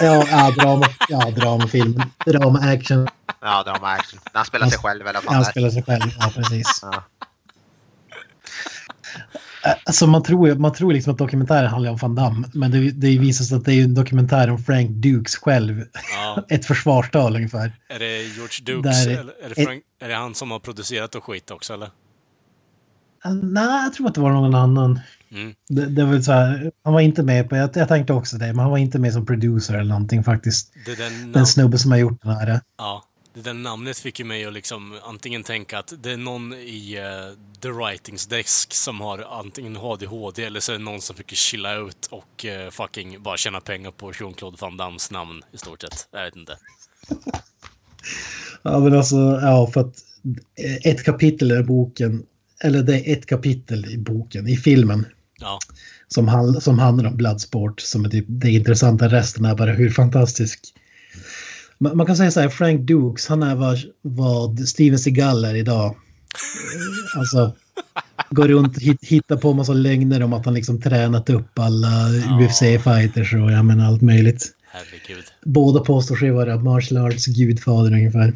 Ja, 0.00 0.26
ja, 0.30 0.50
drama, 0.50 0.86
ja 1.08 1.30
dramafilm. 1.30 2.02
Drama-action. 2.26 3.08
Ja, 3.40 3.62
drama-action. 3.66 4.20
När 4.32 4.38
han 4.38 4.44
spelar 4.44 4.66
sig 4.66 4.78
själv 4.78 5.06
eller 5.06 5.12
vad 5.12 5.22
fan 5.22 5.34
Han 5.34 5.44
spelar 5.44 5.70
sig 5.70 5.82
själv, 5.82 6.10
ja 6.20 6.32
precis. 6.34 6.78
Ja. 6.82 7.04
Alltså 9.84 10.06
man 10.06 10.22
tror, 10.22 10.54
man 10.54 10.72
tror 10.72 10.92
liksom 10.92 11.12
att 11.12 11.18
dokumentären 11.18 11.66
handlar 11.70 11.90
om 11.90 11.96
Van 11.96 12.14
Damme. 12.14 12.48
Men 12.54 12.70
det, 12.70 12.90
det 12.90 13.18
visar 13.18 13.44
sig 13.44 13.56
att 13.56 13.64
det 13.64 13.74
är 13.74 13.84
en 13.84 13.94
dokumentär 13.94 14.50
om 14.50 14.58
Frank 14.58 14.90
Dukes 14.90 15.36
själv. 15.36 15.84
Ja. 16.16 16.44
Ett 16.54 16.64
försvarstal 16.64 17.36
ungefär. 17.36 17.72
Är 17.88 17.98
det 17.98 18.22
George 18.22 18.64
Dukes? 18.64 19.04
Där- 19.04 19.10
eller 19.20 19.32
är, 19.44 19.48
det 19.54 19.64
Frank, 19.64 19.82
är 20.00 20.08
det 20.08 20.14
han 20.14 20.34
som 20.34 20.50
har 20.50 20.58
producerat 20.58 21.14
och 21.14 21.24
skit 21.24 21.50
också 21.50 21.74
eller? 21.74 21.90
Ah, 23.22 23.30
Nej, 23.30 23.82
jag 23.84 23.92
tror 23.94 24.06
att 24.08 24.14
det 24.14 24.20
var 24.20 24.32
någon 24.32 24.54
annan. 24.54 25.00
Mm. 25.32 25.54
Det, 25.68 25.86
det 25.86 26.04
var 26.04 26.20
så 26.20 26.32
här, 26.32 26.70
han 26.84 26.92
var 26.92 27.00
inte 27.00 27.22
med 27.22 27.48
på, 27.48 27.56
jag, 27.56 27.70
jag 27.74 27.88
tänkte 27.88 28.12
också 28.12 28.36
det, 28.36 28.46
men 28.46 28.58
han 28.58 28.70
var 28.70 28.78
inte 28.78 28.98
med 28.98 29.12
som 29.12 29.26
producer 29.26 29.74
eller 29.74 29.88
någonting 29.88 30.24
faktiskt. 30.24 30.72
Det 30.86 30.94
Den 30.98 31.12
nam- 31.34 31.44
snubben 31.44 31.78
som 31.78 31.90
har 31.90 31.98
gjort 31.98 32.22
den 32.22 32.32
här. 32.32 32.60
ja, 32.78 33.04
det 33.42 33.50
där 33.50 33.54
namnet 33.54 33.98
fick 33.98 34.18
ju 34.18 34.24
mig 34.24 34.44
att 34.44 34.52
liksom 34.52 34.98
antingen 35.02 35.42
tänka 35.42 35.78
att 35.78 35.92
det 36.02 36.12
är 36.12 36.16
någon 36.16 36.52
i 36.52 36.94
eh, 36.98 37.60
The 37.60 37.70
Writings 37.70 38.26
Desk 38.26 38.74
som 38.74 39.00
har 39.00 39.18
antingen 39.40 39.76
ADHD 39.76 40.44
eller 40.44 40.60
så 40.60 40.72
är 40.72 40.78
det 40.78 40.84
någon 40.84 41.00
som 41.00 41.16
fick 41.16 41.30
chilla 41.30 41.74
ut 41.74 42.06
och 42.10 42.44
eh, 42.44 42.70
fucking 42.70 43.22
bara 43.22 43.36
tjäna 43.36 43.60
pengar 43.60 43.90
på 43.90 44.12
Jean-Claude 44.12 44.56
Van 44.60 44.76
Dammes 44.76 45.10
namn 45.10 45.42
i 45.52 45.58
stort 45.58 45.82
sett. 45.82 46.08
Jag 46.10 46.24
vet 46.24 46.36
inte. 46.36 46.56
Ja, 48.62 48.78
men 48.78 48.94
alltså, 48.96 49.16
ja, 49.42 49.70
för 49.74 49.80
att 49.80 49.94
ett 50.84 51.04
kapitel 51.04 51.52
i 51.52 51.62
boken, 51.62 52.26
eller 52.64 52.82
det 52.82 52.94
är 52.94 53.12
ett 53.12 53.26
kapitel 53.26 53.86
i 53.86 53.98
boken, 53.98 54.48
i 54.48 54.56
filmen, 54.56 55.06
Ja, 55.40 55.58
som, 56.08 56.28
handl- 56.28 56.60
som 56.60 56.78
handlar 56.78 57.10
om 57.10 57.16
Bloodsport, 57.16 57.80
som 57.80 58.04
är 58.04 58.08
typ 58.08 58.24
det 58.28 58.50
intressanta. 58.50 59.08
Resten 59.08 59.44
är 59.44 59.54
bara 59.54 59.72
hur 59.72 59.90
fantastisk. 59.90 60.74
Man, 61.80 61.96
man 61.96 62.06
kan 62.06 62.16
säga 62.16 62.30
så 62.30 62.40
här, 62.40 62.48
Frank 62.48 62.80
Dukes, 62.80 63.26
han 63.28 63.42
är 63.42 63.54
vad, 63.54 63.78
vad 64.02 64.68
Steven 64.68 64.98
Seagal 64.98 65.44
är 65.44 65.54
idag. 65.54 65.96
Alltså, 67.18 67.56
går 68.30 68.48
runt 68.48 68.76
och 68.76 68.82
hit, 68.82 68.98
hittar 69.02 69.36
på 69.36 69.52
massa 69.52 69.72
lögner 69.72 70.22
om 70.22 70.32
att 70.32 70.44
han 70.44 70.54
liksom 70.54 70.80
tränat 70.80 71.30
upp 71.30 71.58
alla 71.58 72.08
UFC-fighters 72.40 73.44
och 73.44 73.52
ja, 73.52 73.62
men 73.62 73.80
allt 73.80 74.02
möjligt. 74.02 74.52
herregud. 74.66 75.24
Båda 75.44 75.80
påstår 75.80 76.16
sig 76.16 76.30
vara 76.30 76.56
martial 76.56 77.06
arts 77.06 77.26
gudfader 77.26 77.92
ungefär. 77.92 78.28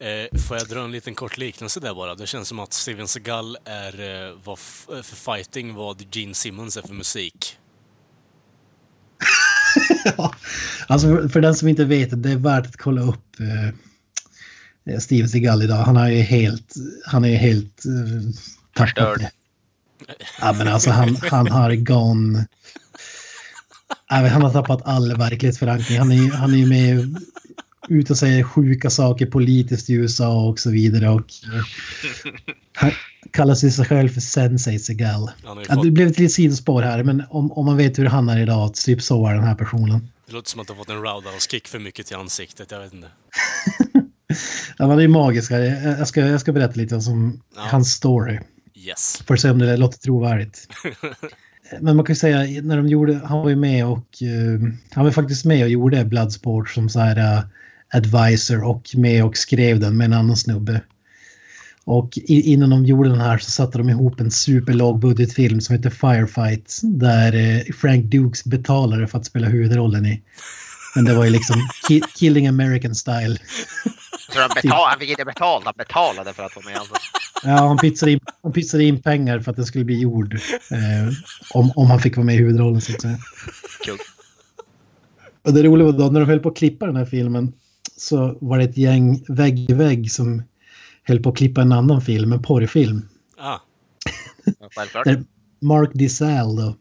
Eh, 0.00 0.38
får 0.40 0.56
jag 0.56 0.68
dra 0.68 0.84
en 0.84 0.92
liten 0.92 1.14
kort 1.14 1.38
liknelse 1.38 1.80
där 1.80 1.94
bara? 1.94 2.14
Det 2.14 2.26
känns 2.26 2.48
som 2.48 2.58
att 2.58 2.72
Steven 2.72 3.08
Seagal 3.08 3.56
är 3.64 4.26
eh, 4.28 4.34
vad 4.44 4.58
för 5.02 5.36
fighting 5.36 5.74
vad 5.74 6.02
Gene 6.14 6.34
Simmons 6.34 6.76
är 6.76 6.82
för 6.82 6.94
musik. 6.94 7.56
ja, 10.16 10.34
alltså 10.86 11.28
för 11.28 11.40
den 11.40 11.54
som 11.54 11.68
inte 11.68 11.84
vet 11.84 12.22
det, 12.22 12.30
är 12.30 12.36
värt 12.36 12.66
att 12.66 12.76
kolla 12.76 13.00
upp 13.00 13.40
eh, 13.40 14.98
Steven 14.98 15.28
Seagal 15.28 15.62
idag. 15.62 15.76
Han 15.76 15.96
är 15.96 16.08
ju 16.08 16.20
helt, 16.20 16.74
han 17.06 17.24
är 17.24 17.36
helt 17.36 17.84
eh, 17.84 18.32
Förstörd. 18.76 19.26
Ja, 20.40 20.52
men 20.52 20.68
alltså 20.68 20.90
han, 20.90 21.16
han 21.16 21.48
har 21.48 21.74
gone... 21.74 22.46
Han 24.06 24.42
har 24.42 24.52
tappat 24.52 24.82
all 24.84 25.16
verklighetsförankring. 25.16 25.98
Han 25.98 26.12
är, 26.12 26.30
han 26.30 26.54
är 26.54 26.58
ju 26.58 26.66
med 26.66 27.16
ut 27.88 28.10
och 28.10 28.18
säger 28.18 28.42
sjuka 28.42 28.90
saker 28.90 29.26
politiskt 29.26 29.90
i 29.90 29.92
USA 29.92 30.48
och 30.48 30.58
så 30.58 30.70
vidare. 30.70 31.08
Och 31.08 31.26
han 32.72 32.90
kallar 33.32 33.54
sig 33.54 33.70
själv 33.84 34.08
för 34.08 34.20
Sensei 34.20 34.78
Segal. 34.78 35.30
Ja, 35.68 35.82
det 35.82 35.90
blev 35.90 36.08
ett 36.08 36.18
litet 36.18 36.32
sidospår 36.32 36.82
här, 36.82 37.02
men 37.02 37.22
om, 37.30 37.52
om 37.52 37.66
man 37.66 37.76
vet 37.76 37.98
hur 37.98 38.06
han 38.06 38.28
är 38.28 38.38
idag, 38.40 38.74
typ 38.74 39.02
så 39.02 39.26
är 39.26 39.34
den 39.34 39.44
här 39.44 39.54
personen. 39.54 40.08
det 40.26 40.32
låter 40.32 40.50
som 40.50 40.60
att 40.60 40.68
han 40.68 40.76
fått 40.76 40.90
en 40.90 40.96
roundhouse-kick 41.02 41.68
för 41.68 41.78
mycket 41.78 42.06
till 42.06 42.16
ansiktet, 42.16 42.70
jag 42.70 42.80
vet 42.80 42.92
inte. 42.94 43.08
Ja, 44.78 44.86
men 44.86 44.96
det 44.96 45.04
är 45.04 45.08
magisk. 45.08 45.50
här. 45.50 45.60
Jag 45.98 46.08
ska, 46.08 46.20
jag 46.20 46.40
ska 46.40 46.52
berätta 46.52 46.74
lite 46.74 46.94
om 46.96 47.40
Ja. 47.56 47.62
hans 47.70 47.92
story. 47.92 48.38
Yes. 48.74 49.22
För 49.26 49.34
att 49.34 49.40
se 49.40 49.50
om 49.50 49.58
det 49.58 49.76
låter 49.76 49.98
trovärdigt. 49.98 50.68
Men 51.80 51.96
man 51.96 52.04
kan 52.06 52.12
ju 52.14 52.18
säga, 52.18 52.62
när 52.62 52.76
de 52.76 52.88
gjorde, 52.88 53.20
han 53.24 53.38
var 53.38 53.48
ju 53.48 53.56
med 53.56 53.86
och, 53.86 54.22
eh, 54.22 54.60
han 54.90 55.04
var 55.04 55.10
faktiskt 55.10 55.44
med 55.44 55.62
och 55.64 55.68
gjorde 55.70 56.04
Bloodsport 56.04 56.70
som 56.70 56.88
så 56.88 57.00
här 57.00 57.16
eh, 57.36 57.42
advisor 57.94 58.64
och 58.64 58.82
med 58.94 59.24
och 59.24 59.36
skrev 59.36 59.80
den 59.80 59.96
med 59.96 60.04
en 60.04 60.12
annan 60.12 60.36
snubbe. 60.36 60.80
Och 61.84 62.18
innan 62.26 62.70
de 62.70 62.86
gjorde 62.86 63.08
den 63.08 63.20
här 63.20 63.38
så 63.38 63.50
satte 63.50 63.78
de 63.78 63.88
ihop 63.88 64.20
en 64.20 64.30
superlågbudgetfilm 64.30 65.60
som 65.60 65.76
heter 65.76 65.90
Firefight 65.90 66.80
där 66.82 67.34
eh, 67.34 67.74
Frank 67.74 68.04
Dukes 68.04 68.44
betalade 68.44 69.06
för 69.06 69.18
att 69.18 69.26
spela 69.26 69.48
huvudrollen 69.48 70.06
i. 70.06 70.22
Men 70.94 71.04
det 71.04 71.14
var 71.14 71.24
ju 71.24 71.30
liksom 71.30 71.56
ki 71.88 72.00
Killing 72.16 72.46
American 72.46 72.94
style. 72.94 73.38
Så 74.32 74.40
han, 74.40 74.50
betal, 74.54 74.88
han 74.88 74.98
fick 74.98 75.10
inte 75.10 75.24
betalt, 75.24 75.64
han 75.64 75.74
betalade 75.78 76.32
för 76.32 76.42
att 76.42 76.56
vara 76.56 76.66
med. 76.66 76.76
Alltså. 76.78 76.94
Ja, 77.42 77.50
han 77.50 77.76
pytsade 77.76 78.12
in, 78.12 78.20
han 78.42 78.52
pytsade 78.52 78.84
in 78.84 79.02
pengar 79.02 79.40
för 79.40 79.50
att 79.50 79.56
det 79.56 79.64
skulle 79.64 79.84
bli 79.84 80.00
gjord. 80.00 80.34
Eh, 80.70 81.12
om, 81.54 81.72
om 81.76 81.90
han 81.90 82.00
fick 82.00 82.16
vara 82.16 82.26
med 82.26 82.34
i 82.34 82.38
huvudrollen 82.38 82.80
så 82.80 82.92
att 82.92 83.02
säga. 83.02 83.18
Kul. 83.84 83.98
Och 85.42 85.54
det 85.54 85.62
roliga 85.62 85.86
var 85.86 85.92
då 85.92 86.10
när 86.10 86.20
de 86.20 86.26
höll 86.26 86.40
på 86.40 86.48
att 86.48 86.56
klippa 86.56 86.86
den 86.86 86.96
här 86.96 87.04
filmen 87.04 87.52
så 87.96 88.38
var 88.40 88.58
det 88.58 88.64
ett 88.64 88.76
gäng 88.76 89.24
vägg 89.28 89.70
i 89.70 89.72
vägg 89.72 90.12
som 90.12 90.42
höll 91.10 91.22
på 91.22 91.30
att 91.30 91.36
klippa 91.36 91.62
en 91.62 91.72
annan 91.72 92.00
film, 92.00 92.32
en 92.32 92.42
porrfilm. 92.42 93.08
Ah, 93.38 93.58
Självklart. 94.76 95.04
Där 95.04 95.24
Mark 95.60 95.90
DiSal 95.94 96.56
då 96.56 96.76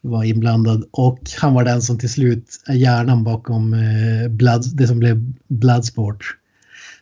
var 0.00 0.24
inblandad 0.24 0.84
och 0.90 1.20
han 1.40 1.54
var 1.54 1.64
den 1.64 1.82
som 1.82 1.98
till 1.98 2.10
slut 2.12 2.62
är 2.66 2.74
hjärnan 2.74 3.24
bakom 3.24 3.74
eh, 3.74 4.28
Blood, 4.28 4.64
det 4.74 4.86
som 4.86 4.98
blev 4.98 5.32
Bloodsport. 5.48 6.36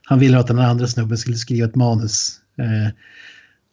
Han 0.02 0.18
ville 0.18 0.38
att 0.38 0.46
den 0.46 0.58
andra 0.58 0.86
snubben 0.86 1.18
skulle 1.18 1.36
skriva 1.36 1.66
ett 1.66 1.74
manus. 1.74 2.40
Eh, 2.58 2.92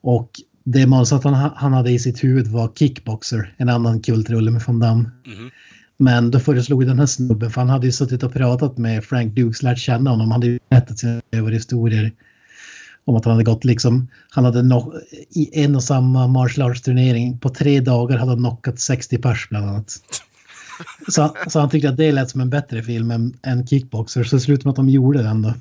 och 0.01 0.31
det 0.63 0.87
manuset 0.87 1.23
han, 1.23 1.51
han 1.55 1.73
hade 1.73 1.91
i 1.91 1.99
sitt 1.99 2.23
huvud 2.23 2.47
var 2.47 2.71
Kickboxer, 2.75 3.53
en 3.57 3.69
annan 3.69 4.01
kultrulle 4.01 4.51
med 4.51 4.61
Van 4.67 4.79
Damme. 4.79 5.11
mhm. 5.25 5.49
Men 5.99 6.31
då 6.31 6.39
föreslog 6.39 6.85
den 6.85 6.99
här 6.99 7.05
snubben, 7.05 7.51
för 7.51 7.61
han 7.61 7.69
hade 7.69 7.85
ju 7.85 7.91
suttit 7.91 8.23
och 8.23 8.33
pratat 8.33 8.77
med 8.77 9.03
Frank 9.03 9.35
Dukes, 9.35 9.63
lärt 9.63 9.77
känna 9.77 10.09
honom, 10.09 10.31
han 10.31 10.41
hade 10.41 10.47
ju 10.47 10.59
berättat 10.69 10.99
sina 10.99 11.21
historier 11.49 12.11
om 13.07 13.15
att 13.15 13.25
han 13.25 13.31
hade 13.31 13.43
gått 13.43 13.65
liksom, 13.65 14.07
han 14.29 14.45
hade 14.45 14.63
no 14.63 14.93
i 15.29 15.63
en 15.63 15.75
och 15.75 15.83
samma 15.83 16.27
martial 16.27 16.71
arts 16.71 16.81
turnering 16.81 17.39
på 17.39 17.49
tre 17.49 17.79
dagar 17.79 18.17
hade 18.17 18.31
han 18.31 18.39
knockat 18.39 18.79
60 18.79 19.17
pers 19.17 19.49
bland 19.49 19.69
annat. 19.69 19.93
Så, 21.07 21.35
så 21.47 21.59
han 21.59 21.69
tyckte 21.69 21.89
att 21.89 21.97
det 21.97 22.11
lät 22.11 22.29
som 22.29 22.41
en 22.41 22.49
bättre 22.49 22.83
film 22.83 23.11
än, 23.11 23.37
än 23.43 23.67
Kickboxer, 23.67 24.23
så 24.23 24.35
det 24.35 24.39
slutade 24.39 24.67
med 24.67 24.71
att 24.71 24.75
de 24.75 24.89
gjorde 24.89 25.23
den 25.23 25.41
då. 25.41 25.53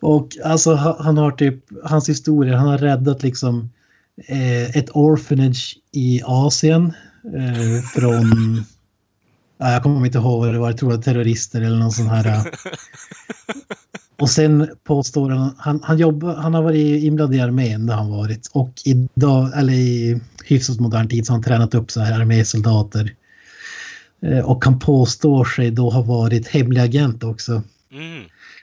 Och 0.00 0.28
alltså 0.44 0.74
han 0.74 1.18
har 1.18 1.30
typ, 1.30 1.64
hans 1.84 2.08
historia, 2.08 2.56
han 2.56 2.68
har 2.68 2.78
räddat 2.78 3.22
liksom 3.22 3.70
eh, 4.28 4.76
ett 4.76 4.90
orphanage 4.90 5.78
i 5.92 6.20
Asien 6.24 6.92
eh, 7.24 7.82
från, 7.94 8.64
jag 9.68 9.82
kommer 9.82 10.06
inte 10.06 10.18
ihåg 10.18 10.40
vad 10.44 10.54
det 10.54 10.58
var, 10.58 10.68
jag 10.70 10.78
tror 10.78 10.90
det 10.90 10.96
var 10.96 11.02
terrorister 11.02 11.60
eller 11.60 11.76
någon 11.76 11.92
sån 11.92 12.06
här. 12.06 12.26
eh. 12.26 12.44
Och 14.18 14.30
sen 14.30 14.68
påstår 14.84 15.30
han, 15.30 15.54
han, 15.58 15.80
han, 15.82 15.98
jobbar, 15.98 16.34
han 16.34 16.54
har 16.54 16.62
varit 16.62 17.02
inblandad 17.02 17.36
i 17.36 17.40
armén, 17.40 17.86
det 17.86 17.92
har 17.92 18.02
han 18.02 18.10
varit. 18.10 18.50
Och 18.52 18.72
idag, 18.84 19.50
eller 19.58 19.72
i 19.72 20.20
hyfsat 20.44 20.80
modern 20.80 21.08
tid, 21.08 21.26
så 21.26 21.32
har 21.32 21.36
han 21.36 21.44
tränat 21.44 21.74
upp 21.74 21.90
så 21.90 22.00
här 22.00 22.20
armésoldater. 22.20 23.14
Eh, 24.22 24.38
och 24.38 24.64
han 24.64 24.78
påstår 24.78 25.44
sig 25.44 25.70
då 25.70 25.90
ha 25.90 26.02
varit 26.02 26.48
hemlig 26.48 26.80
agent 26.80 27.24
också. 27.24 27.62
Mm. 27.92 28.22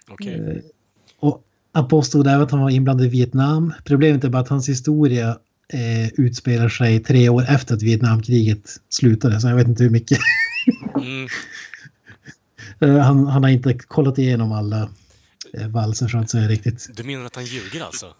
Okej. 0.09 0.33
Eh, 0.51 0.57
Och 1.19 1.41
han 1.73 1.87
påstod 1.87 2.27
även 2.27 2.41
att 2.41 2.51
han 2.51 2.59
var 2.61 2.69
inblandad 2.69 3.05
i 3.05 3.09
Vietnam. 3.09 3.73
Problemet 3.83 4.23
är 4.23 4.29
bara 4.29 4.41
att 4.41 4.49
hans 4.49 4.69
historia 4.69 5.27
eh, 5.73 6.07
utspelar 6.17 6.69
sig 6.69 6.99
tre 6.99 7.29
år 7.29 7.45
efter 7.49 7.75
att 7.75 7.81
Vietnamkriget 7.81 8.69
slutade. 8.89 9.41
Så 9.41 9.47
jag 9.47 9.55
vet 9.55 9.67
inte 9.67 9.83
hur 9.83 9.89
mycket. 9.91 10.17
Mm. 10.99 11.27
Han, 13.03 13.27
han 13.27 13.43
har 13.43 13.49
inte 13.49 13.73
kollat 13.73 14.17
igenom 14.17 14.51
alla 14.51 14.89
eh, 15.53 15.67
valser 15.67 16.07
så 16.07 16.17
att 16.17 16.29
säga 16.29 16.47
riktigt. 16.47 16.89
Du 16.97 17.03
menar 17.03 17.25
att 17.25 17.35
han 17.35 17.45
ljuger 17.45 17.83
alltså? 17.85 18.13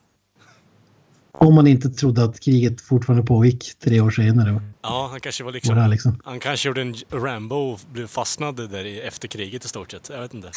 Om 1.32 1.56
man 1.56 1.68
inte 1.68 1.90
trodde 1.90 2.24
att 2.24 2.40
kriget 2.40 2.82
fortfarande 2.82 3.26
pågick 3.26 3.74
tre 3.84 4.02
år 4.02 4.12
senare. 4.12 4.62
Ja, 4.82 5.08
han 5.12 5.20
kanske 5.20 5.44
var 5.44 5.52
Var 5.52 5.54
liksom... 5.54 5.78
här 5.78 5.88
liksom. 5.88 6.20
Han 6.24 6.40
kanske 6.40 6.68
gjorde 6.70 6.82
en 6.82 6.96
Rambo 7.12 7.56
och 7.56 7.80
blev 7.94 8.08
fastnad 8.08 8.56
där 8.56 8.86
i, 8.86 9.00
efter 9.02 9.28
kriget 9.28 9.66
i 9.66 9.68
stort 9.68 9.92
sett. 9.92 10.10
Jag 10.14 10.22
vet 10.22 10.34
inte. 10.34 10.52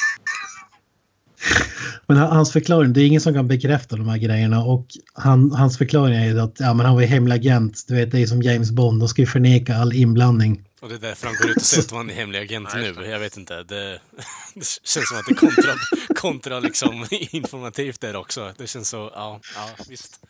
Men 2.06 2.16
han- 2.16 2.36
hans 2.36 2.52
förklaring, 2.52 2.92
det 2.92 3.02
är 3.02 3.06
ingen 3.06 3.20
som 3.20 3.34
kan 3.34 3.48
bekräfta 3.48 3.96
de 3.96 4.08
här 4.08 4.18
grejerna 4.18 4.64
och 4.64 4.86
han, 5.12 5.52
hans 5.52 5.78
förklaring 5.78 6.14
är 6.16 6.24
ju 6.26 6.40
att 6.40 6.60
ja, 6.60 6.74
men 6.74 6.86
han 6.86 6.94
var 6.94 7.02
ju 7.02 7.06
hemlig 7.08 7.34
agent. 7.34 7.84
Du 7.88 7.94
vet, 7.94 8.10
det 8.10 8.18
är 8.20 8.26
som 8.26 8.42
James 8.42 8.70
Bond, 8.70 9.00
de 9.00 9.08
ska 9.08 9.22
ju 9.22 9.26
förneka 9.26 9.76
all 9.76 9.92
inblandning. 9.92 10.64
Och 10.80 10.88
det 10.88 10.94
är 10.94 10.98
därför 10.98 11.26
han 11.26 11.36
går 11.36 11.50
ut 11.50 11.56
och 11.56 11.62
säger 11.62 11.82
att 11.82 11.90
han 11.90 12.10
är 12.10 12.14
hemlig 12.14 12.38
agent 12.38 12.68
nu. 12.74 12.94
Jag 13.06 13.18
vet 13.18 13.36
inte. 13.36 13.62
Det, 13.62 14.00
det 14.54 14.66
känns 14.82 15.08
som 15.08 15.18
att 15.18 15.26
det 15.26 15.32
är 15.32 15.34
kontra, 15.34 15.74
kontra 16.14 16.60
liksom 16.60 17.06
informativt 17.10 18.00
där 18.00 18.16
också. 18.16 18.54
Det 18.58 18.66
känns 18.66 18.88
så, 18.88 19.10
ja, 19.14 19.40
ja 19.54 19.84
visst. 19.88 20.20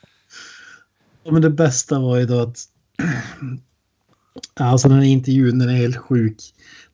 Ja, 1.25 1.33
men 1.33 1.43
det 1.43 1.51
bästa 1.51 1.99
var 1.99 2.17
ju 2.17 2.27
då 2.27 2.41
att... 2.41 2.59
Alltså 4.55 4.89
den 4.89 4.99
här 4.99 5.05
intervjun, 5.05 5.59
den 5.59 5.69
är 5.69 5.75
helt 5.75 5.97
sjuk. 5.97 6.37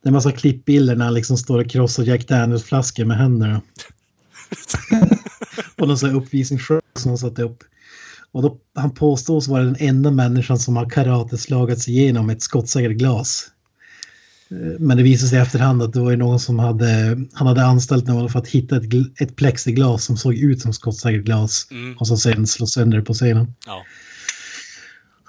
Det 0.01 0.07
är 0.07 0.09
en 0.09 0.13
massa 0.13 0.31
klippbilder 0.31 0.95
när 0.95 1.05
han 1.05 1.13
liksom 1.13 1.37
står 1.37 1.59
och 1.59 1.69
krossar 1.71 2.03
Jack 2.03 2.27
Daniels-flaskor 2.27 3.05
med 3.05 3.17
händerna. 3.17 3.61
På 5.75 5.85
någon 5.85 5.97
sån 5.97 6.09
här 6.09 6.17
uppvisningsshow 6.17 6.81
som 6.95 7.09
han 7.09 7.17
satte 7.17 7.43
upp. 7.43 7.63
Och 8.31 8.41
då, 8.41 8.57
han 8.75 8.91
påstås 8.91 9.47
vara 9.47 9.63
den 9.63 9.75
enda 9.79 10.11
människan 10.11 10.59
som 10.59 10.75
har 10.75 10.89
karateslagats 10.89 11.87
igenom 11.87 12.29
ett 12.29 12.41
skottsäkert 12.41 12.97
glas. 12.97 13.47
Eh, 14.51 14.79
Men 14.79 14.97
det 14.97 15.03
visade 15.03 15.29
sig 15.29 15.39
i 15.39 15.41
efterhand 15.41 15.83
att 15.83 15.93
det 15.93 15.99
var 15.99 16.15
någon 16.15 16.39
som 16.39 16.59
hade, 16.59 17.17
han 17.33 17.47
hade 17.47 17.65
anställt 17.65 18.07
någon 18.07 18.29
för 18.29 18.39
att 18.39 18.47
hitta 18.47 18.77
ett, 18.77 18.83
ett 19.21 19.35
plexiglas 19.35 20.03
som 20.03 20.17
såg 20.17 20.35
ut 20.35 20.61
som 20.61 20.73
skottsäkert 20.73 21.25
glas. 21.25 21.67
Mm. 21.71 21.97
Och 21.97 22.07
så 22.07 22.17
sen 22.17 22.47
slå 22.47 22.67
sönder 22.67 23.01
på 23.01 23.13
scenen. 23.13 23.53
Ja. 23.65 23.83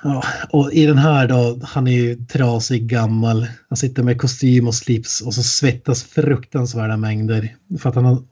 Ja, 0.02 0.24
och 0.50 0.72
i 0.72 0.86
den 0.86 0.98
här 0.98 1.28
då, 1.28 1.60
han 1.62 1.88
är 1.88 1.92
ju 1.92 2.16
trasig, 2.16 2.86
gammal. 2.86 3.46
Han 3.68 3.76
sitter 3.76 4.02
med 4.02 4.20
kostym 4.20 4.66
och 4.66 4.74
slips 4.74 5.20
och 5.20 5.34
så 5.34 5.42
svettas 5.42 6.02
fruktansvärda 6.02 6.96
mängder. 6.96 7.56
För 7.78 7.88
att 7.88 7.94
han 7.94 8.04
har 8.04 8.22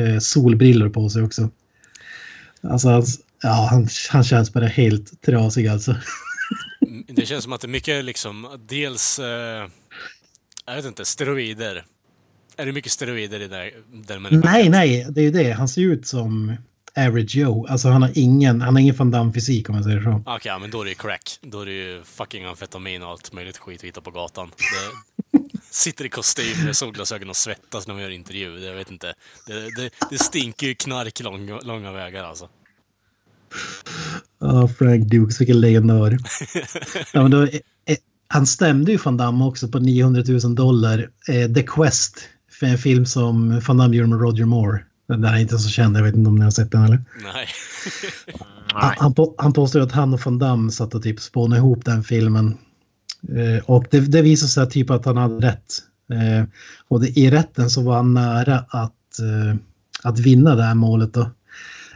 eh, 0.00 0.18
solbrillor 0.18 0.88
på 0.88 1.08
sig 1.08 1.22
också. 1.22 1.50
Alltså, 2.62 3.02
ja, 3.46 3.68
han, 3.70 3.88
han 4.10 4.24
känns 4.24 4.52
bara 4.52 4.66
helt 4.66 5.22
trasig 5.22 5.68
alltså. 5.68 5.90
Mm, 6.86 7.04
Det 7.08 7.26
känns 7.26 7.44
som 7.44 7.52
att 7.52 7.60
det 7.60 7.66
är 7.66 7.68
mycket 7.68 8.04
liksom, 8.04 8.58
dels, 8.68 9.18
eh, 9.18 9.68
jag 10.66 10.76
vet 10.76 10.84
inte, 10.84 11.04
steroider. 11.04 11.84
Är 12.56 12.66
det 12.66 12.72
mycket 12.72 12.92
steroider 12.92 13.40
i 13.40 13.48
där, 13.48 13.70
den 13.92 14.22
människan? 14.22 14.52
Nej, 14.52 14.68
nej, 14.68 15.06
det 15.10 15.20
är 15.20 15.24
ju 15.24 15.30
det. 15.30 15.52
Han 15.52 15.68
ser 15.68 15.82
ut 15.82 16.06
som 16.06 16.56
average 16.96 17.36
Joe. 17.36 17.66
Alltså 17.66 17.88
han 17.88 18.02
har 18.02 18.10
ingen, 18.14 18.60
han 18.60 18.74
har 18.74 18.80
ingen 18.80 18.96
Van 18.96 19.10
Damme-fysik 19.10 19.68
om 19.68 19.74
man 19.74 19.84
säger 19.84 20.02
så. 20.02 20.22
Okej, 20.26 20.40
ja, 20.44 20.58
men 20.58 20.70
då 20.70 20.80
är 20.80 20.84
det 20.84 20.90
ju 20.90 20.94
crack. 20.94 21.38
Då 21.40 21.60
är 21.60 21.66
det 21.66 21.72
ju 21.72 22.02
fucking 22.04 22.44
amfetamin 22.44 23.02
och 23.02 23.08
allt 23.10 23.32
möjligt 23.32 23.58
skit 23.58 23.84
vi 23.84 23.88
hittar 23.88 24.00
på 24.00 24.10
gatan. 24.10 24.50
Det 25.32 25.38
sitter 25.70 26.04
i 26.04 26.08
kostym 26.08 26.64
med 26.64 26.76
solglasögon 26.76 27.30
och 27.30 27.36
svettas 27.36 27.86
när 27.86 27.94
man 27.94 28.02
gör 28.02 28.10
intervju. 28.10 28.58
Jag 28.64 28.74
vet 28.74 28.90
inte. 28.90 29.14
Det, 29.46 29.54
det, 29.76 29.90
det 30.10 30.18
stinker 30.18 30.66
ju 30.66 30.74
knark 30.74 31.20
långa, 31.20 31.60
långa 31.60 31.92
vägar 31.92 32.24
alltså. 32.24 32.48
Ja, 34.40 34.68
Frank 34.68 35.10
Dukes, 35.10 35.40
vilken 35.40 35.60
legendar. 35.60 36.18
ja, 37.12 37.22
men 37.22 37.30
då, 37.30 37.42
eh, 37.42 37.54
eh, 37.86 37.96
han 38.28 38.46
stämde 38.46 38.92
ju 38.92 38.98
Van 39.04 39.16
Damme 39.16 39.44
också 39.44 39.68
på 39.68 39.78
900 39.78 40.22
000 40.26 40.54
dollar. 40.54 41.10
Eh, 41.28 41.52
The 41.52 41.62
Quest, 41.62 42.18
för 42.50 42.66
en 42.66 42.78
film 42.78 43.06
som 43.06 43.60
Van 43.60 43.76
Damme 43.76 43.96
gjorde 43.96 44.08
med 44.08 44.20
Roger 44.20 44.44
Moore. 44.44 44.80
Den 45.08 45.20
där 45.20 45.32
är 45.32 45.38
inte 45.38 45.58
så 45.58 45.68
känd, 45.68 45.96
jag 45.96 46.02
vet 46.02 46.14
inte 46.14 46.28
om 46.28 46.36
ni 46.36 46.44
har 46.44 46.50
sett 46.50 46.72
den 46.72 46.84
eller? 46.84 47.04
Nej. 47.22 47.46
Han, 48.72 48.94
han, 48.98 49.14
på, 49.14 49.34
han 49.38 49.52
påstår 49.52 49.80
att 49.80 49.92
han 49.92 50.14
och 50.14 50.20
Van 50.24 50.38
Damme 50.38 50.70
satt 50.70 50.94
och 50.94 51.02
typ 51.02 51.20
spånade 51.20 51.58
ihop 51.58 51.84
den 51.84 52.04
filmen. 52.04 52.58
Eh, 53.28 53.64
och 53.64 53.84
det, 53.90 54.00
det 54.00 54.22
visade 54.22 54.48
sig 54.48 54.70
typ 54.70 54.90
att 54.90 55.04
han 55.04 55.16
hade 55.16 55.48
rätt. 55.48 55.82
Eh, 56.12 56.48
och 56.88 57.00
det, 57.00 57.08
i 57.08 57.30
rätten 57.30 57.70
så 57.70 57.82
var 57.82 57.96
han 57.96 58.14
nära 58.14 58.58
att, 58.68 59.18
eh, 59.18 59.56
att 60.02 60.18
vinna 60.18 60.54
det 60.54 60.62
här 60.62 60.74
målet. 60.74 61.14
Då. 61.14 61.30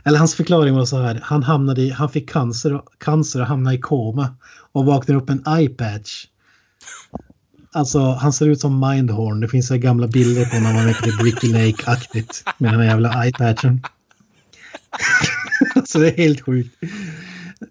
Eller 0.05 0.19
hans 0.19 0.35
förklaring 0.35 0.75
var 0.75 0.85
så 0.85 0.99
här. 0.99 1.21
Han, 1.23 1.43
hamnade 1.43 1.83
i, 1.83 1.91
han 1.91 2.11
fick 2.11 2.31
cancer, 2.31 2.83
cancer 2.99 3.41
och 3.41 3.47
hamnade 3.47 3.77
i 3.77 3.81
koma 3.81 4.35
och 4.73 4.85
vaknade 4.85 5.21
upp 5.21 5.31
en 5.31 5.45
eye-patch. 5.45 6.27
Alltså 7.73 8.01
han 8.01 8.33
ser 8.33 8.49
ut 8.49 8.61
som 8.61 8.81
Mindhorn. 8.81 9.41
Det 9.41 9.49
finns 9.49 9.69
så 9.69 9.77
gamla 9.77 10.07
bilder 10.07 10.45
på 10.45 10.61
när 10.61 10.75
man 10.75 10.89
är 10.89 10.95
på 10.95 11.05
typ 11.05 11.19
Bricky 11.19 11.53
Lake-aktigt 11.53 12.45
med 12.59 12.73
den 12.73 12.81
här 12.81 12.87
jävla 12.87 13.25
eye-patchen. 13.25 13.83
så 15.85 15.99
det 15.99 16.09
är 16.09 16.17
helt 16.17 16.41
sjukt. 16.41 16.77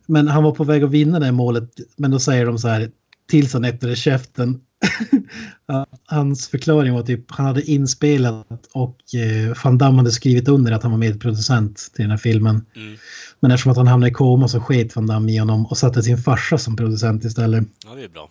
Men 0.06 0.28
han 0.28 0.44
var 0.44 0.52
på 0.52 0.64
väg 0.64 0.84
att 0.84 0.92
vinna 0.92 1.20
det 1.20 1.32
målet. 1.32 1.70
Men 1.96 2.12
då 2.12 2.20
säger 2.20 2.46
de 2.46 2.58
så 2.58 2.68
här 2.68 2.92
tills 3.30 3.54
han 3.54 3.66
öppnade 3.66 3.96
käften. 3.96 4.62
Hans 6.06 6.48
förklaring 6.48 6.94
var 6.94 7.04
typ 7.04 7.32
han 7.32 7.46
hade 7.46 7.72
inspelat 7.72 8.48
och 8.72 9.16
eh, 9.16 9.58
Van 9.64 9.78
Damme 9.78 9.98
hade 9.98 10.12
skrivit 10.12 10.48
under 10.48 10.72
att 10.72 10.84
han 10.84 10.92
var 10.92 10.98
medproducent 10.98 11.92
till 11.94 12.04
den 12.04 12.12
här 12.12 12.18
filmen. 12.18 12.66
Mm. 12.76 12.98
Men 13.40 13.52
eftersom 13.52 13.72
att 13.72 13.78
han 13.78 13.88
hamnade 13.88 14.12
i 14.12 14.14
koma 14.14 14.48
så 14.48 14.60
sket 14.60 14.96
Van 14.96 15.08
Damme 15.08 15.32
i 15.32 15.38
honom 15.38 15.66
och 15.66 15.78
satte 15.78 16.04
sin 16.04 16.18
farsa 16.18 16.58
som 16.58 16.76
producent 16.76 17.26
istället. 17.26 17.64
Ja, 17.86 17.96
det 17.96 18.04
är 18.04 18.10
bra. 18.10 18.30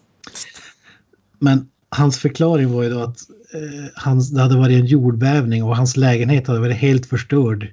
Men 1.39 1.69
hans 1.89 2.19
förklaring 2.19 2.73
var 2.73 2.83
ju 2.83 2.91
då 2.91 3.01
att 3.01 3.19
eh, 3.55 3.91
hans, 3.95 4.31
det 4.31 4.41
hade 4.41 4.57
varit 4.57 4.81
en 4.81 4.87
jordbävning 4.87 5.65
och 5.65 5.77
hans 5.77 5.97
lägenhet 5.97 6.47
hade 6.47 6.61
varit 6.61 6.77
helt 6.77 7.07
förstörd. 7.07 7.73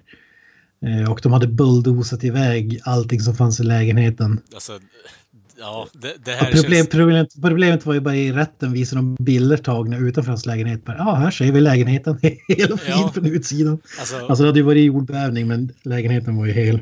Eh, 0.86 1.12
och 1.12 1.20
de 1.24 1.34
hade 1.34 1.48
bulldozat 1.48 2.24
iväg 2.24 2.80
allting 2.84 3.20
som 3.20 3.36
fanns 3.36 3.60
i 3.60 3.64
lägenheten. 3.64 4.42
Alltså, 4.54 4.80
ja, 5.60 5.88
det, 5.94 6.14
det 6.26 6.32
här 6.32 6.52
problem, 6.52 6.72
känns... 6.72 6.90
problemet, 6.90 7.28
problemet 7.42 7.86
var 7.86 7.94
ju 7.94 8.00
bara 8.00 8.16
i 8.16 8.32
rätten 8.32 8.74
visade 8.74 9.02
de 9.02 9.16
bilder 9.16 9.58
tagna 9.58 9.98
utanför 9.98 10.32
hans 10.32 10.46
lägenhet. 10.46 10.82
Ja, 10.86 11.16
här 11.16 11.32
ser 11.32 11.52
vi 11.52 11.62
lägenheten 11.62 12.20
hel 12.48 12.78
fin 12.78 12.78
ja. 12.88 13.12
från 13.14 13.26
utsidan. 13.26 13.80
Alltså... 14.00 14.18
alltså 14.18 14.44
det 14.44 14.50
hade 14.50 14.60
ju 14.60 14.66
varit 14.66 14.86
jordbävning 14.86 15.48
men 15.48 15.74
lägenheten 15.84 16.38
var 16.38 16.46
ju 16.46 16.52
hel. 16.52 16.80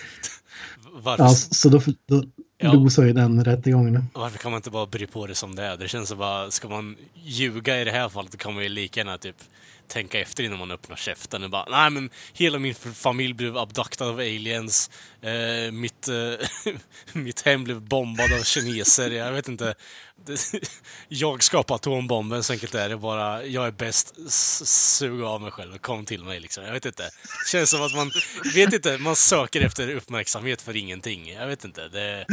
Varför? 1.02 1.24
Ja, 1.24 1.30
så 1.30 1.68
då, 1.68 1.80
då, 2.06 2.24
ja. 2.58 2.72
losar 2.72 3.04
ju 3.04 3.12
den 3.12 3.44
rättegången. 3.44 4.04
Varför 4.14 4.38
kan 4.38 4.50
man 4.50 4.58
inte 4.58 4.70
bara 4.70 4.86
bry 4.86 5.06
på 5.06 5.26
det 5.26 5.34
som 5.34 5.54
det 5.54 5.62
är? 5.62 5.76
Det 5.76 5.88
känns 5.88 6.08
som 6.08 6.18
bara, 6.18 6.50
ska 6.50 6.68
man 6.68 6.96
ljuga 7.14 7.80
i 7.80 7.84
det 7.84 7.90
här 7.90 8.08
fallet 8.08 8.36
kan 8.36 8.54
man 8.54 8.62
ju 8.62 8.68
lika 8.68 9.00
gärna 9.00 9.18
typ 9.18 9.36
tänka 9.88 10.20
efter 10.20 10.44
innan 10.44 10.58
man 10.58 10.70
öppnar 10.70 10.96
käften 10.96 11.44
och 11.44 11.50
bara 11.50 11.66
nej 11.70 11.90
men 11.90 12.10
hela 12.32 12.58
min 12.58 12.74
familj 12.74 13.34
blev 13.34 13.58
abduktad 13.58 14.06
av 14.08 14.18
aliens. 14.18 14.90
Eh, 15.22 15.72
mitt, 15.72 16.08
eh, 16.08 16.72
mitt 17.12 17.42
hem 17.42 17.64
blev 17.64 17.82
bombad 17.82 18.32
av 18.32 18.42
kineser. 18.42 19.10
Jag 19.10 19.32
vet 19.32 19.48
inte. 19.48 19.74
jag 21.08 21.42
skapar 21.42 21.74
atombomben, 21.74 22.42
så 22.42 22.52
enkelt 22.52 22.74
är 22.74 22.88
det 22.88 22.96
bara. 22.96 23.44
Jag 23.44 23.66
är 23.66 23.70
bäst, 23.70 24.14
sug 24.66 25.22
av 25.22 25.40
mig 25.40 25.50
själv, 25.50 25.78
kom 25.78 26.04
till 26.04 26.24
mig 26.24 26.40
liksom. 26.40 26.64
Jag 26.64 26.72
vet 26.72 26.86
inte. 26.86 27.02
Känns 27.52 27.70
som 27.70 27.82
att 27.82 27.94
man, 27.94 28.10
vet 28.54 28.72
inte, 28.72 28.98
man 28.98 29.16
söker 29.16 29.60
efter 29.60 29.94
uppmärksamhet 29.94 30.62
för 30.62 30.76
ingenting. 30.76 31.32
Jag 31.32 31.46
vet 31.46 31.64
inte. 31.64 31.88
Det... 31.88 32.24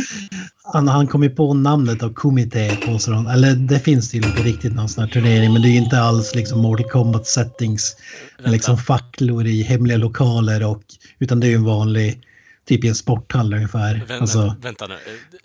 Han, 0.64 0.88
han 0.88 1.08
kom 1.08 1.24
ju 1.24 1.30
på 1.30 1.54
namnet 1.54 2.04
av 2.04 2.14
Kumite 2.14 2.78
på 2.86 3.00
sig. 3.00 3.14
Eller 3.14 3.56
det 3.56 3.80
finns 3.80 4.12
tydligen 4.12 4.36
på 4.36 4.44
riktigt 4.44 4.76
någon 4.76 4.90
sån 4.90 5.04
här 5.04 5.12
turnering, 5.12 5.54
men 5.54 5.62
det 5.62 5.68
är 5.68 5.72
ju 5.72 5.78
inte 5.78 6.00
alls 6.00 6.36
liksom 6.36 6.60
Mortal 6.62 6.90
Kombat 6.90 7.28
settings. 7.28 7.98
Vänta. 8.38 8.52
Liksom 8.52 8.78
facklor 8.78 9.48
i 9.48 9.64
hemliga 9.64 9.98
lokaler 9.98 10.66
och, 10.66 10.84
utan 11.20 11.40
det 11.40 11.48
är 11.48 11.50
ju 11.50 11.56
en 11.56 11.64
vanlig 11.64 12.22
typ 12.66 12.84
i 12.84 12.88
en 12.88 12.96
sporthall 12.96 13.54
ungefär. 13.54 14.06
Vä 14.08 14.20
alltså... 14.20 14.56
Vänta 14.62 14.88
nu, 14.88 14.98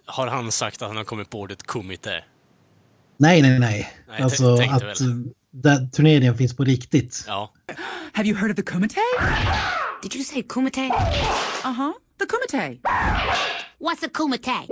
har 0.06 0.26
han 0.26 0.52
sagt 0.52 0.82
att 0.82 0.88
han 0.88 0.96
har 0.96 1.04
kommit 1.04 1.30
på 1.30 1.40
ordet 1.40 1.62
kumite? 1.62 2.24
Nej, 3.20 3.42
nej, 3.42 3.58
nej. 3.58 3.92
nej 4.08 4.22
alltså 4.22 4.62
att 4.70 5.00
där, 5.50 5.86
turneringen 5.92 6.36
finns 6.36 6.56
på 6.56 6.64
riktigt. 6.64 7.24
Ja. 7.26 7.52
Have 8.12 8.28
you 8.28 8.38
heard 8.38 8.50
of 8.50 8.56
the 8.56 8.62
kumite? 8.62 9.00
Did 10.02 10.14
you 10.14 10.24
say 10.24 10.42
kumite? 10.42 10.88
Uh-huh, 10.88 11.92
the 12.18 12.26
kumite. 12.26 12.78
What's 13.80 14.02
a 14.04 14.08
kumite? 14.08 14.66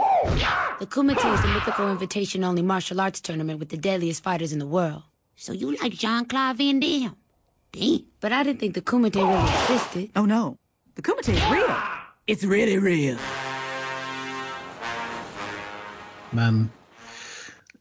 The 0.79 0.87
kumite 0.87 1.35
is 1.35 1.45
a 1.45 1.49
mythical 1.55 1.91
invitation-only 1.91 2.63
martial 2.63 3.01
arts 3.01 3.21
tournament 3.21 3.59
with 3.61 3.69
the 3.71 3.77
deadliest 3.77 4.23
fighters 4.23 4.53
in 4.53 4.59
the 4.59 4.67
world. 4.67 5.03
So 5.37 5.53
you 5.53 5.77
like 5.83 5.95
Jean-Claude 5.95 6.57
Van 6.57 6.81
Damme? 6.81 7.17
Damn. 7.73 8.05
But 8.21 8.33
I 8.33 8.45
didn't 8.45 8.61
think 8.61 8.75
the 8.75 8.81
kumite 8.81 9.17
really 9.17 9.51
existed. 9.51 10.11
Oh 10.15 10.25
no, 10.27 10.57
the 10.95 11.03
kumite 11.03 11.35
is 11.35 11.51
real. 11.51 11.77
It's 12.27 12.45
really 12.45 12.79
real. 12.79 13.19
Men, 16.33 16.71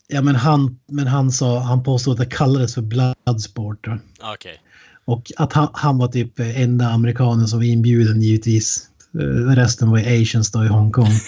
ja, 0.07 0.21
men, 0.21 0.35
han, 0.35 0.79
men 0.87 1.07
han 1.07 1.31
sa, 1.31 1.59
han 1.59 1.83
påstod 1.83 2.11
att 2.11 2.29
det 2.29 2.35
kallades 2.35 2.75
för 2.75 2.81
bloodsport. 2.81 3.87
Okej. 3.87 3.99
Okay. 4.33 4.57
Och 5.05 5.31
att 5.37 5.53
han, 5.53 5.67
han 5.73 5.97
var 5.97 6.07
typ 6.07 6.39
enda 6.39 6.85
amerikanen 6.85 7.47
som 7.47 7.59
var 7.59 7.65
inbjuden 7.65 8.21
givetvis. 8.21 8.89
Eh, 9.19 9.55
resten 9.55 9.91
var 9.91 9.99
asians 9.99 10.51
då 10.51 10.65
i 10.65 10.67
Hongkong. 10.67 11.11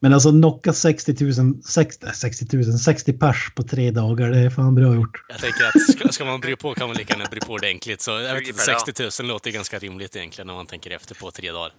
Men 0.00 0.12
alltså 0.12 0.30
knocka 0.30 0.72
60 0.72 1.24
000, 1.42 1.62
60, 1.62 2.06
60 2.14 2.56
000, 2.56 2.78
60 2.78 3.12
pers 3.12 3.52
på 3.54 3.62
tre 3.62 3.90
dagar, 3.90 4.30
det 4.30 4.38
är 4.38 4.50
fan 4.50 4.74
bra 4.74 4.94
gjort. 4.94 5.24
Jag 5.28 5.38
tänker 5.38 5.64
att 5.64 5.92
ska, 5.92 6.08
ska 6.08 6.24
man 6.24 6.40
bry 6.40 6.56
på 6.56 6.74
kan 6.74 6.88
man 6.88 6.96
lika 6.96 7.14
gärna 7.14 7.30
bry 7.30 7.40
på 7.40 7.52
ordentligt. 7.52 8.00
Så 8.00 8.10
jag 8.10 8.34
vet 8.34 8.48
inte, 8.48 8.60
60 8.60 9.22
000 9.22 9.28
låter 9.28 9.50
ganska 9.50 9.78
rimligt 9.78 10.16
egentligen 10.16 10.46
när 10.46 10.54
man 10.54 10.66
tänker 10.66 10.90
efter 10.90 11.14
på 11.14 11.30
tre 11.30 11.52
dagar. 11.52 11.72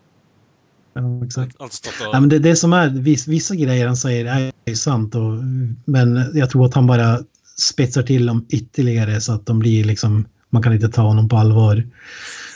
Ja, 0.95 1.25
exakt. 1.25 1.55
Och... 1.55 1.69
Ja, 2.13 2.19
men 2.19 2.29
det, 2.29 2.39
det 2.39 2.55
som 2.55 2.73
är, 2.73 2.89
vissa, 2.89 3.31
vissa 3.31 3.55
grejer 3.55 3.87
han 3.87 3.97
säger 3.97 4.25
är 4.25 4.51
ju 4.65 4.75
sant, 4.75 5.15
och, 5.15 5.33
men 5.85 6.31
jag 6.33 6.49
tror 6.49 6.65
att 6.65 6.73
han 6.73 6.87
bara 6.87 7.19
spetsar 7.57 8.03
till 8.03 8.25
dem 8.25 8.45
ytterligare 8.49 9.21
så 9.21 9.33
att 9.33 9.45
de 9.45 9.59
blir 9.59 9.83
liksom, 9.83 10.25
man 10.49 10.63
kan 10.63 10.73
inte 10.73 10.89
ta 10.89 11.01
honom 11.01 11.29
på 11.29 11.37
allvar 11.37 11.87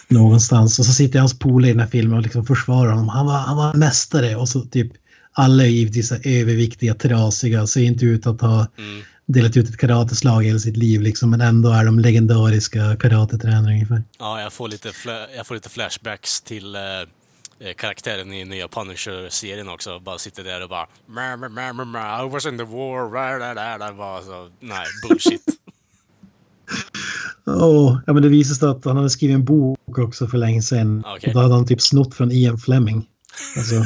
någonstans. 0.07 0.79
Och 0.79 0.85
så 0.85 0.93
sitter 0.93 1.19
hans 1.19 1.39
polare 1.39 1.69
i 1.69 1.73
den 1.73 1.79
här 1.79 1.87
filmen 1.87 2.17
och 2.17 2.23
liksom 2.23 2.45
försvarar 2.45 2.91
honom. 2.91 3.09
Han 3.09 3.25
var, 3.25 3.37
han 3.37 3.57
var 3.57 3.73
mästare 3.73 4.35
och 4.35 4.49
så 4.49 4.61
typ 4.61 4.91
alla 5.31 5.63
är 5.63 5.67
givetvis 5.67 6.11
överviktiga, 6.11 6.93
trasiga, 6.93 7.67
ser 7.67 7.81
inte 7.81 8.05
ut 8.05 8.27
att 8.27 8.41
ha 8.41 8.67
mm. 8.77 9.01
delat 9.25 9.57
ut 9.57 9.69
ett 9.69 9.77
karateslag 9.77 10.43
i 10.43 10.47
hela 10.47 10.59
sitt 10.59 10.77
liv 10.77 11.01
liksom, 11.01 11.29
men 11.29 11.41
ändå 11.41 11.69
är 11.69 11.85
de 11.85 11.99
legendariska 11.99 12.95
karatetränare 12.95 13.73
ungefär. 13.73 14.03
Ja, 14.19 14.41
jag 14.41 14.53
får 14.53 14.67
lite, 14.67 14.91
jag 15.37 15.47
får 15.47 15.55
lite 15.55 15.69
flashbacks 15.69 16.41
till 16.41 16.75
eh 16.75 16.81
karaktären 17.77 18.33
i 18.33 18.45
nya 18.45 18.67
Punisher-serien 18.67 19.69
också. 19.69 19.99
Bara 19.99 20.17
sitter 20.17 20.43
där 20.43 20.63
och 20.63 20.69
bara 20.69 20.87
I 22.25 22.29
was 22.29 22.45
in 22.45 22.57
the 22.57 22.63
war, 22.63 23.79
det 23.79 23.91
var 23.91 24.21
så, 24.21 24.49
nej, 24.59 24.85
bullshit. 25.07 25.41
Oh, 27.45 27.99
ja, 28.07 28.13
men 28.13 28.23
det 28.23 28.29
visade 28.29 28.55
sig 28.55 28.69
att 28.69 28.85
han 28.85 28.97
hade 28.97 29.09
skrivit 29.09 29.35
en 29.35 29.45
bok 29.45 29.97
också 29.97 30.27
för 30.27 30.37
länge 30.37 30.61
sedan. 30.61 30.99
Okay. 30.99 31.27
Och 31.27 31.33
då 31.33 31.39
hade 31.39 31.53
han 31.53 31.67
typ 31.67 31.81
snott 31.81 32.15
från 32.15 32.31
Ian 32.31 32.57
Fleming. 32.57 33.07
Alltså, 33.57 33.83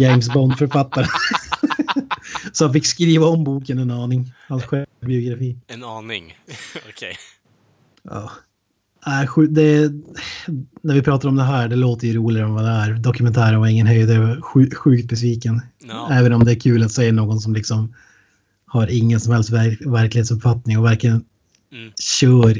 James 0.00 0.28
Bond-författare. 0.28 1.06
Så 2.52 2.64
han 2.64 2.72
fick 2.72 2.86
skriva 2.86 3.26
om 3.26 3.44
boken 3.44 3.78
en 3.78 3.90
aning. 3.90 4.32
Hans 4.48 4.64
självbiografi. 4.64 5.58
En 5.66 5.84
aning? 5.84 6.38
Okej. 6.74 6.82
Okay. 6.88 7.14
Ja. 8.02 8.30
Äh, 9.06 9.42
det, 9.48 9.92
när 10.82 10.94
vi 10.94 11.02
pratar 11.02 11.28
om 11.28 11.36
det 11.36 11.42
här, 11.42 11.68
det 11.68 11.76
låter 11.76 12.06
ju 12.06 12.14
roligare 12.14 12.48
än 12.48 12.54
vad 12.54 12.64
det 12.64 12.70
är. 12.70 12.92
Dokumentären 12.92 13.60
var 13.60 13.66
ingen 13.66 13.86
höjd, 13.86 14.10
jag 14.10 14.20
var 14.20 14.40
sjukt 14.74 15.08
besviken. 15.08 15.60
No. 15.84 16.08
Även 16.10 16.32
om 16.32 16.44
det 16.44 16.52
är 16.52 16.60
kul 16.60 16.82
att 16.82 16.92
se 16.92 17.12
någon 17.12 17.40
som 17.40 17.54
liksom 17.54 17.94
har 18.66 18.86
ingen 18.86 19.20
som 19.20 19.32
helst 19.32 19.50
verk, 19.50 19.78
verklighetsuppfattning 19.86 20.78
och 20.78 20.84
verkligen 20.84 21.24
mm. 21.72 21.92
kör 22.00 22.58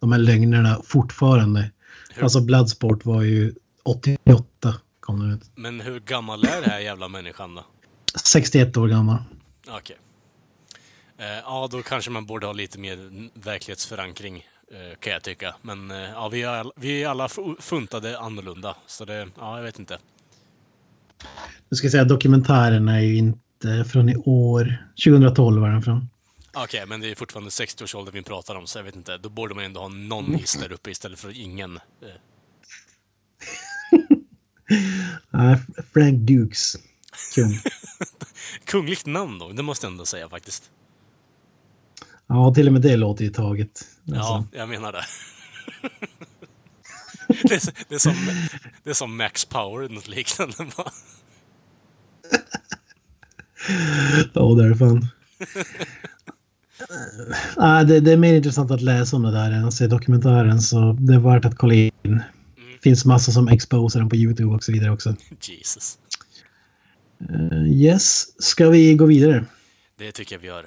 de 0.00 0.12
här 0.12 0.18
lögnerna 0.18 0.80
fortfarande. 0.84 1.70
Hur? 2.14 2.22
Alltså 2.22 2.40
Bloodsport 2.40 3.04
var 3.04 3.22
ju 3.22 3.54
88 3.84 4.74
kom 5.00 5.20
den 5.20 5.30
ut. 5.30 5.50
Men 5.54 5.80
hur 5.80 6.00
gammal 6.00 6.44
är 6.44 6.60
den 6.60 6.70
här 6.70 6.78
jävla 6.78 7.08
människan 7.08 7.54
då? 7.54 7.64
61 8.24 8.76
år 8.76 8.88
gammal. 8.88 9.18
Okej. 9.68 9.76
Okay. 9.78 9.96
Eh, 11.26 11.38
ja, 11.44 11.68
då 11.70 11.82
kanske 11.82 12.10
man 12.10 12.26
borde 12.26 12.46
ha 12.46 12.52
lite 12.52 12.78
mer 12.78 13.10
verklighetsförankring, 13.34 14.46
kan 15.00 15.12
jag 15.12 15.22
tycka. 15.22 15.54
Men 15.62 15.90
eh, 15.90 15.96
ja, 15.96 16.28
vi 16.28 16.42
är, 16.42 16.72
vi 16.76 17.02
är 17.02 17.08
alla 17.08 17.28
funtade 17.58 18.18
annorlunda, 18.18 18.76
så 18.86 19.04
det, 19.04 19.28
ja, 19.36 19.56
jag 19.56 19.64
vet 19.64 19.78
inte. 19.78 19.98
Du 21.68 21.76
ska 21.76 21.90
säga 21.90 22.04
dokumentären 22.04 22.88
är 22.88 23.00
ju 23.00 23.16
inte 23.16 23.84
från 23.92 24.08
i 24.08 24.16
år. 24.16 24.88
2012 25.04 25.60
var 25.60 25.68
den 25.68 25.82
från. 25.82 26.08
Okej, 26.52 26.64
okay, 26.64 26.86
men 26.86 27.00
det 27.00 27.10
är 27.10 27.14
fortfarande 27.14 27.50
60-årsåldern 27.50 28.14
vi 28.14 28.22
pratar 28.22 28.54
om, 28.54 28.66
så 28.66 28.78
jag 28.78 28.84
vet 28.84 28.96
inte. 28.96 29.18
Då 29.18 29.28
borde 29.28 29.54
man 29.54 29.64
ändå 29.64 29.80
ha 29.80 29.88
någon 29.88 30.34
is 30.34 30.54
där 30.54 30.72
uppe 30.72 30.90
istället 30.90 31.18
för 31.18 31.40
ingen. 31.40 31.76
Eh. 31.76 32.08
Frank 35.92 36.18
Dukes. 36.18 36.76
Kung. 37.34 37.58
Kungligt 38.64 39.06
namn 39.06 39.38
då, 39.38 39.48
det 39.48 39.62
måste 39.62 39.86
jag 39.86 39.92
ändå 39.92 40.04
säga 40.04 40.28
faktiskt. 40.28 40.70
Ja, 42.28 42.54
till 42.54 42.66
och 42.66 42.72
med 42.72 42.82
det 42.82 42.96
låter 42.96 43.24
ju 43.24 43.30
taget. 43.30 43.86
Alltså. 44.06 44.20
Ja, 44.20 44.44
jag 44.52 44.68
menar 44.68 44.92
det. 44.92 45.04
det, 47.42 47.54
är, 47.54 47.88
det, 47.88 47.94
är 47.94 47.98
som, 47.98 48.14
det 48.84 48.90
är 48.90 48.94
som 48.94 49.16
Max 49.16 49.44
Power, 49.44 49.88
något 49.88 50.08
liknande. 50.08 50.54
Ja, 54.32 54.54
det 54.54 54.64
är 54.64 54.68
det 54.68 54.76
fan. 54.76 55.08
Ah, 57.56 57.84
det, 57.84 58.00
det 58.00 58.12
är 58.12 58.16
mer 58.16 58.34
intressant 58.34 58.70
att 58.70 58.82
läsa 58.82 59.16
om 59.16 59.22
det 59.22 59.30
där 59.30 59.50
än 59.50 59.64
att 59.64 59.74
se 59.74 59.86
dokumentären 59.86 60.60
så 60.60 60.92
det 60.92 61.14
är 61.14 61.18
värt 61.18 61.44
att 61.44 61.58
kolla 61.58 61.74
in. 61.74 61.90
Mm. 62.04 62.22
finns 62.82 63.04
massa 63.04 63.32
som 63.32 63.48
exposerar 63.48 64.02
den 64.02 64.08
på 64.08 64.16
YouTube 64.16 64.54
och 64.54 64.64
så 64.64 64.72
vidare 64.72 64.90
också. 64.90 65.14
Jesus. 65.40 65.98
Eh, 67.30 67.66
yes, 67.66 68.26
ska 68.42 68.68
vi 68.68 68.94
gå 68.94 69.06
vidare? 69.06 69.44
Det 69.98 70.12
tycker 70.12 70.34
jag 70.34 70.40
vi 70.40 70.46
gör. 70.46 70.66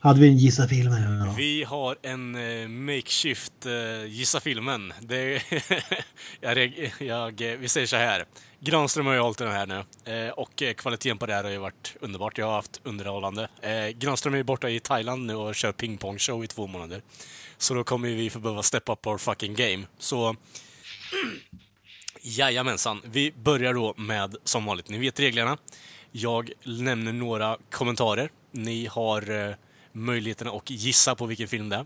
Hade 0.00 0.20
vi 0.20 0.28
en 0.28 0.36
gissa 0.36 0.68
filmen? 0.68 1.26
Då? 1.26 1.34
Vi 1.36 1.64
har 1.64 1.96
en 2.02 2.34
eh, 2.34 2.68
makeshift 2.68 3.66
eh, 3.66 4.06
Gissa 4.06 4.40
filmen. 4.40 4.92
Det, 5.00 5.42
jag, 6.40 6.92
jag, 6.98 7.40
eh, 7.40 7.58
vi 7.58 7.68
säger 7.68 7.86
så 7.86 7.96
här. 7.96 8.24
Granström 8.60 9.06
har 9.06 9.14
ju 9.14 9.20
hållit 9.20 9.38
den 9.38 9.52
här 9.52 9.66
nu 9.66 9.84
eh, 10.12 10.30
och 10.30 10.62
eh, 10.62 10.74
kvaliteten 10.74 11.18
på 11.18 11.26
det 11.26 11.34
här 11.34 11.44
har 11.44 11.50
ju 11.50 11.58
varit 11.58 11.96
underbart. 12.00 12.38
Jag 12.38 12.46
har 12.46 12.52
haft 12.52 12.80
underhållande. 12.84 13.48
Eh, 13.62 13.88
Granström 13.88 14.34
är 14.34 14.38
ju 14.38 14.44
borta 14.44 14.70
i 14.70 14.80
Thailand 14.80 15.26
nu 15.26 15.34
och 15.34 15.54
kör 15.54 15.72
pingpongshow 15.72 16.44
i 16.44 16.46
två 16.46 16.66
månader. 16.66 17.02
Så 17.58 17.74
då 17.74 17.84
kommer 17.84 18.08
vi 18.08 18.30
få 18.30 18.38
behöva 18.38 18.62
step 18.62 18.88
up 18.88 19.06
our 19.06 19.18
fucking 19.18 19.54
game. 19.54 19.86
Så 19.98 20.36
Jajamensan. 22.22 23.00
Vi 23.04 23.32
börjar 23.32 23.74
då 23.74 23.94
med, 23.96 24.36
som 24.44 24.64
vanligt, 24.64 24.88
ni 24.88 24.98
vet 24.98 25.20
reglerna. 25.20 25.58
Jag 26.12 26.50
nämner 26.64 27.12
några 27.12 27.56
kommentarer. 27.70 28.30
Ni 28.50 28.86
har 28.86 29.48
eh, 29.48 29.54
möjligheten 29.92 30.48
att 30.48 30.70
gissa 30.70 31.14
på 31.14 31.26
vilken 31.26 31.48
film 31.48 31.68
det 31.68 31.76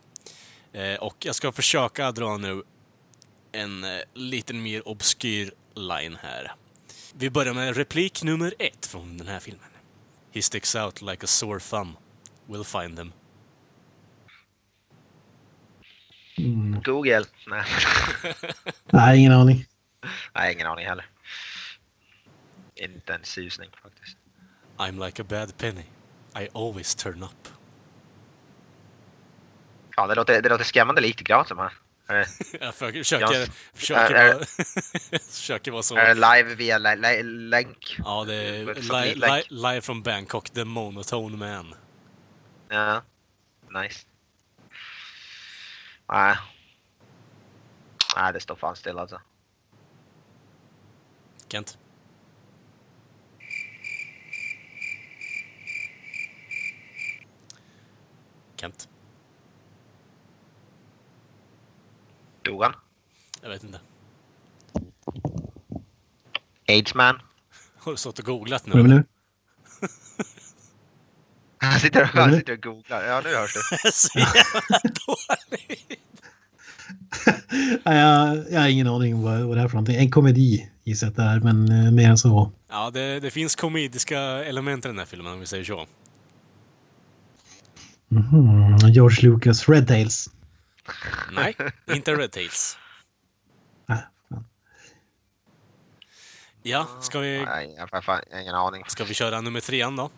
är. 0.73 0.93
Eh, 0.93 0.99
och 0.99 1.17
jag 1.19 1.35
ska 1.35 1.53
försöka 1.53 2.13
dra 2.13 2.37
nu 2.37 2.63
en 3.53 3.85
eh, 3.85 4.01
liten 4.15 4.63
mer 4.63 4.89
obskyr 4.89 5.53
line 5.75 6.19
här. 6.23 6.53
Vi 7.15 7.31
börjar 7.31 7.55
med 7.55 7.77
replik 7.77 8.23
nummer 8.23 8.55
ett 8.59 8.87
från 8.87 9.19
den 9.19 9.29
här 9.29 9.41
filmen. 9.41 9.69
He 10.35 10.43
sticks 10.43 10.75
out 10.75 11.03
like 11.03 11.25
a 11.25 11.27
sore 11.27 11.61
thumb. 11.61 11.97
We'll 12.47 12.83
find 12.83 12.97
them. 12.97 13.13
Google? 16.85 17.25
Nej. 17.47 17.65
Nej, 18.91 19.19
ingen 19.19 19.33
aning. 19.33 19.65
Nej, 20.35 20.55
ingen 20.55 20.67
aning 20.67 20.87
heller. 20.87 21.07
Inte 22.75 23.15
en 23.15 23.25
susning 23.25 23.71
faktiskt. 23.83 24.17
I'm 24.77 25.07
like 25.07 25.23
a 25.23 25.25
bad 25.29 25.57
penny. 25.59 25.85
I 26.41 26.49
always 26.55 26.95
turn 26.95 27.23
up. 27.23 27.49
Ja, 29.97 30.07
det 30.07 30.15
låter, 30.15 30.43
det 30.43 30.49
låter 30.49 30.65
skrämmande 30.65 31.01
likt 31.01 31.21
Granström 31.21 31.59
här. 31.59 31.73
Jag 32.61 32.75
för- 32.75 32.93
försöker, 32.93 33.51
försöker, 33.75 34.15
Är- 34.15 34.35
vara, 34.35 34.45
försöker 35.31 35.71
vara 35.71 35.83
så. 35.83 35.97
är 35.97 36.15
det 36.15 36.15
live 36.15 36.55
via 36.55 36.79
lä- 36.79 36.95
lä- 36.97 37.23
länk? 37.23 37.97
Ja, 38.05 38.25
det 38.25 38.35
är 38.35 38.75
li, 39.05 39.15
li, 39.15 39.43
live 39.49 39.81
från 39.81 40.03
Bangkok, 40.03 40.51
The 40.51 40.65
Monotone 40.65 41.37
Man. 41.37 41.75
Ja, 42.69 43.03
nice. 43.83 44.07
Nej. 46.09 46.37
Nej, 48.17 48.33
det 48.33 48.41
står 48.41 48.57
fan 48.57 48.77
still 48.77 48.99
alltså. 48.99 49.21
Kent? 51.49 51.79
Kent? 58.63 58.89
Dog 62.43 62.63
han? 62.63 62.75
Jag 63.43 63.49
vet 63.49 63.65
inte. 63.65 63.81
Aidsman? 66.69 67.21
Har 67.77 67.93
du 67.93 67.99
stått 67.99 68.19
och 68.19 68.25
googlat 68.25 68.67
nu? 68.67 68.83
nu? 68.83 69.05
Han 71.59 71.81
sitter, 71.81 72.01
är 72.01 72.05
han 72.05 72.37
sitter 72.37 72.53
och 72.53 72.63
googlar. 72.63 73.03
Ja, 73.05 73.21
nu 73.25 73.35
hörs 73.35 73.55
det. 73.55 73.93
Så 73.93 74.19
jävla 74.19 74.81
dåligt! 74.83 75.99
Jag, 77.85 78.53
jag 78.53 78.61
har 78.61 78.69
ingen 78.69 78.87
aning 78.87 79.23
vad, 79.23 79.41
vad 79.41 79.57
det 79.57 79.63
är 79.63 79.69
för 79.69 79.75
någonting. 79.75 79.97
En 79.97 80.11
komedi 80.11 80.71
gissar 80.85 81.07
jag 81.07 81.11
att 81.11 81.17
det 81.17 81.23
är, 81.23 81.41
men 81.41 81.87
eh, 81.87 81.93
mer 81.93 82.11
än 82.11 82.19
så. 82.19 82.53
Ja, 82.69 82.91
det, 82.91 83.21
det 83.21 83.31
finns 83.31 83.57
komediska 83.57 84.21
element 84.21 84.85
i 84.85 84.89
den 84.89 84.99
här 84.99 85.07
filmen 85.07 85.33
om 85.33 85.41
vi 85.41 85.47
säger 85.47 85.65
så. 85.65 85.87
Mhm. 88.13 88.93
George 88.93 89.23
Lucas, 89.23 89.69
Red 89.69 89.89
Tails. 89.89 90.31
Nej, 91.33 91.57
inte 91.95 92.15
Red 92.15 92.33
Tails. 92.33 92.79
Ah. 93.87 93.97
Ja, 96.63 96.87
ska 97.01 97.19
vi, 97.19 97.45
Nej, 97.45 97.75
jag 97.77 98.01
har 98.07 98.41
ingen 98.41 98.55
aning. 98.55 98.85
ska 98.87 99.05
vi 99.05 99.15
köra 99.15 99.41
nummer 99.41 99.61
trean 99.61 99.97
då? 99.97 100.11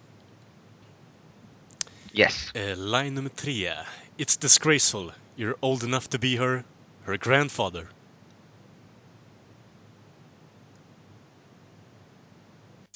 Yes. 2.13 2.55
Eh, 2.55 2.77
line 2.77 3.15
nummer 3.15 3.31
tre. 3.31 3.73
It's 4.17 4.41
disgraceful. 4.41 5.13
You're 5.37 5.55
old 5.61 5.83
enough 5.83 6.07
to 6.07 6.19
be 6.19 6.29
her, 6.29 6.65
her 7.07 7.17
grandfather. 7.17 7.87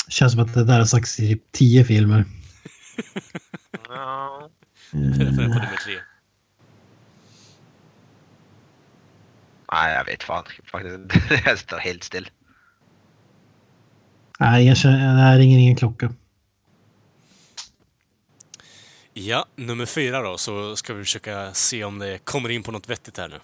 Känns 0.08 0.32
som 0.32 0.40
att 0.42 0.54
det 0.54 0.64
där 0.64 0.78
har 0.78 0.84
sagts 0.84 1.20
i 1.20 1.28
typ 1.28 1.52
tio 1.52 1.84
filmer. 1.84 2.24
Ja. 3.88 4.50
Är 4.92 5.36
på 5.36 5.42
nummer 5.42 5.76
tre. 5.84 6.00
Nej, 9.72 9.94
jag 9.94 10.04
vet 10.04 10.22
fan 10.22 10.44
faktiskt. 10.64 11.44
Jag 11.46 11.58
står 11.58 11.78
helt 11.78 12.04
still. 12.04 12.30
Nej, 14.38 14.66
jag 14.66 14.76
känner, 14.76 15.32
det 15.32 15.38
ringer 15.38 15.58
ingen 15.58 15.76
klocka. 15.76 16.12
Ja, 19.12 19.46
nummer 19.56 19.86
fyra 19.86 20.22
då, 20.22 20.38
så 20.38 20.76
ska 20.76 20.94
vi 20.94 21.04
försöka 21.04 21.54
se 21.54 21.84
om 21.84 21.98
det 21.98 22.18
kommer 22.18 22.48
in 22.48 22.62
på 22.62 22.72
något 22.72 22.88
vettigt 22.88 23.18
här 23.18 23.28
nu. 23.28 23.40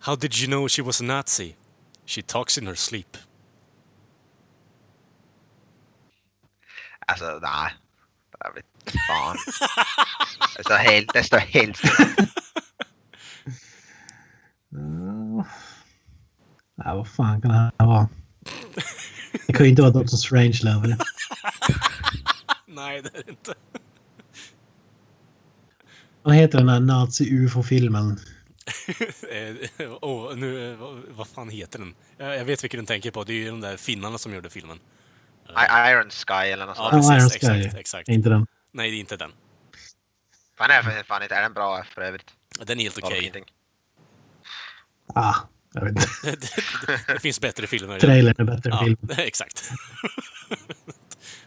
How 0.00 0.16
did 0.16 0.34
you 0.34 0.46
know 0.46 0.68
she 0.68 0.82
was 0.82 1.00
a 1.00 1.04
Nazi? 1.04 1.56
She 2.06 2.22
talks 2.22 2.58
in 2.58 2.66
her 2.66 2.74
sleep. 2.74 3.16
Alltså, 7.06 7.38
nej. 7.42 7.74
Jag 8.38 8.54
vet 8.54 8.73
fan. 8.90 9.36
Det 10.56 10.64
står 10.64 10.76
helt, 10.76 11.12
det 11.14 11.24
står 11.24 11.38
helt. 11.38 11.80
Uh, 14.76 15.44
nej, 16.76 16.96
vad 16.96 17.08
fan 17.08 17.40
kan 17.42 17.50
det 17.50 17.56
här 17.56 17.86
vara? 17.86 18.08
Det 19.46 19.52
kan 19.52 19.64
ju 19.64 19.70
inte 19.70 19.82
vara 19.82 19.92
Doctor 19.92 20.16
Strangelove. 20.16 20.96
Nej, 22.66 23.02
det 23.02 23.08
är 23.18 23.22
det 23.24 23.30
inte. 23.30 23.54
Vad 26.22 26.34
heter 26.34 26.58
den 26.58 26.68
här 26.68 26.80
nazi-ufo-filmen? 26.80 28.20
Oh, 30.00 30.36
nu, 30.36 30.74
vad, 30.76 31.02
vad 31.16 31.28
fan 31.28 31.48
heter 31.48 31.78
den? 31.78 31.94
Jag, 32.18 32.36
jag 32.36 32.44
vet 32.44 32.64
vilken 32.64 32.80
du 32.80 32.86
tänker 32.86 33.10
på. 33.10 33.24
Det 33.24 33.32
är 33.32 33.36
ju 33.36 33.50
de 33.50 33.60
där 33.60 33.76
finnarna 33.76 34.18
som 34.18 34.34
gjorde 34.34 34.50
filmen. 34.50 34.78
I- 35.48 35.90
Iron 35.90 36.10
Sky 36.10 36.32
eller 36.52 36.66
något 36.66 36.76
Ja, 36.78 36.90
sånt. 36.90 37.08
precis. 37.08 37.10
Iron 37.42 37.56
exakt, 37.60 37.72
Sky. 37.74 37.80
exakt. 37.80 38.08
Inte 38.08 38.28
den. 38.28 38.46
Nej, 38.74 38.90
det 38.90 38.96
är 38.96 39.00
inte 39.00 39.16
den. 39.16 39.32
Fan, 40.58 40.70
är, 40.70 40.82
för- 40.82 41.02
fan 41.02 41.22
inte, 41.22 41.34
är 41.34 41.42
den 41.42 41.52
bra 41.52 41.84
för 41.84 42.02
övrigt? 42.02 42.34
Den 42.60 42.78
är 42.80 42.82
helt 42.82 42.98
okej. 43.02 43.18
ingenting? 43.20 43.44
Ah, 45.14 45.34
jag 45.72 45.84
vet 45.84 45.90
inte. 45.90 46.06
Det, 46.86 47.12
det, 47.12 47.20
finns 47.20 47.40
bättre 47.40 47.66
filmer. 47.66 48.00
Trailern 48.00 48.34
är 48.38 48.44
bättre 48.44 48.70
Ja, 48.70 48.78
filmen. 48.84 48.98
exakt. 49.18 49.70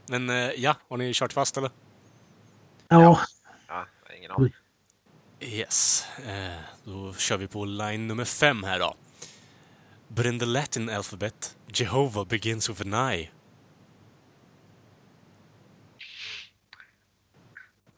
Men 0.06 0.30
eh, 0.30 0.36
ja, 0.36 0.76
har 0.90 0.98
ni 0.98 1.14
kört 1.14 1.34
fast 1.34 1.58
eller? 1.58 1.72
Ja, 2.88 3.20
Ja, 3.68 3.86
ingen 4.18 4.32
aning. 4.32 4.54
Yes. 5.40 6.06
Eh, 6.28 6.60
då 6.84 7.14
kör 7.14 7.38
vi 7.38 7.48
på 7.48 7.66
line 7.66 8.08
nummer 8.08 8.26
fem 8.26 8.64
här 8.64 8.80
då. 8.80 8.96
But 10.08 10.26
in 10.26 10.40
the 10.40 10.46
Latin 10.46 10.90
alphabet, 10.90 11.56
Jehovah 11.68 12.28
begins 12.28 12.70
with 12.70 12.82
an 12.82 13.14
I. 13.14 13.30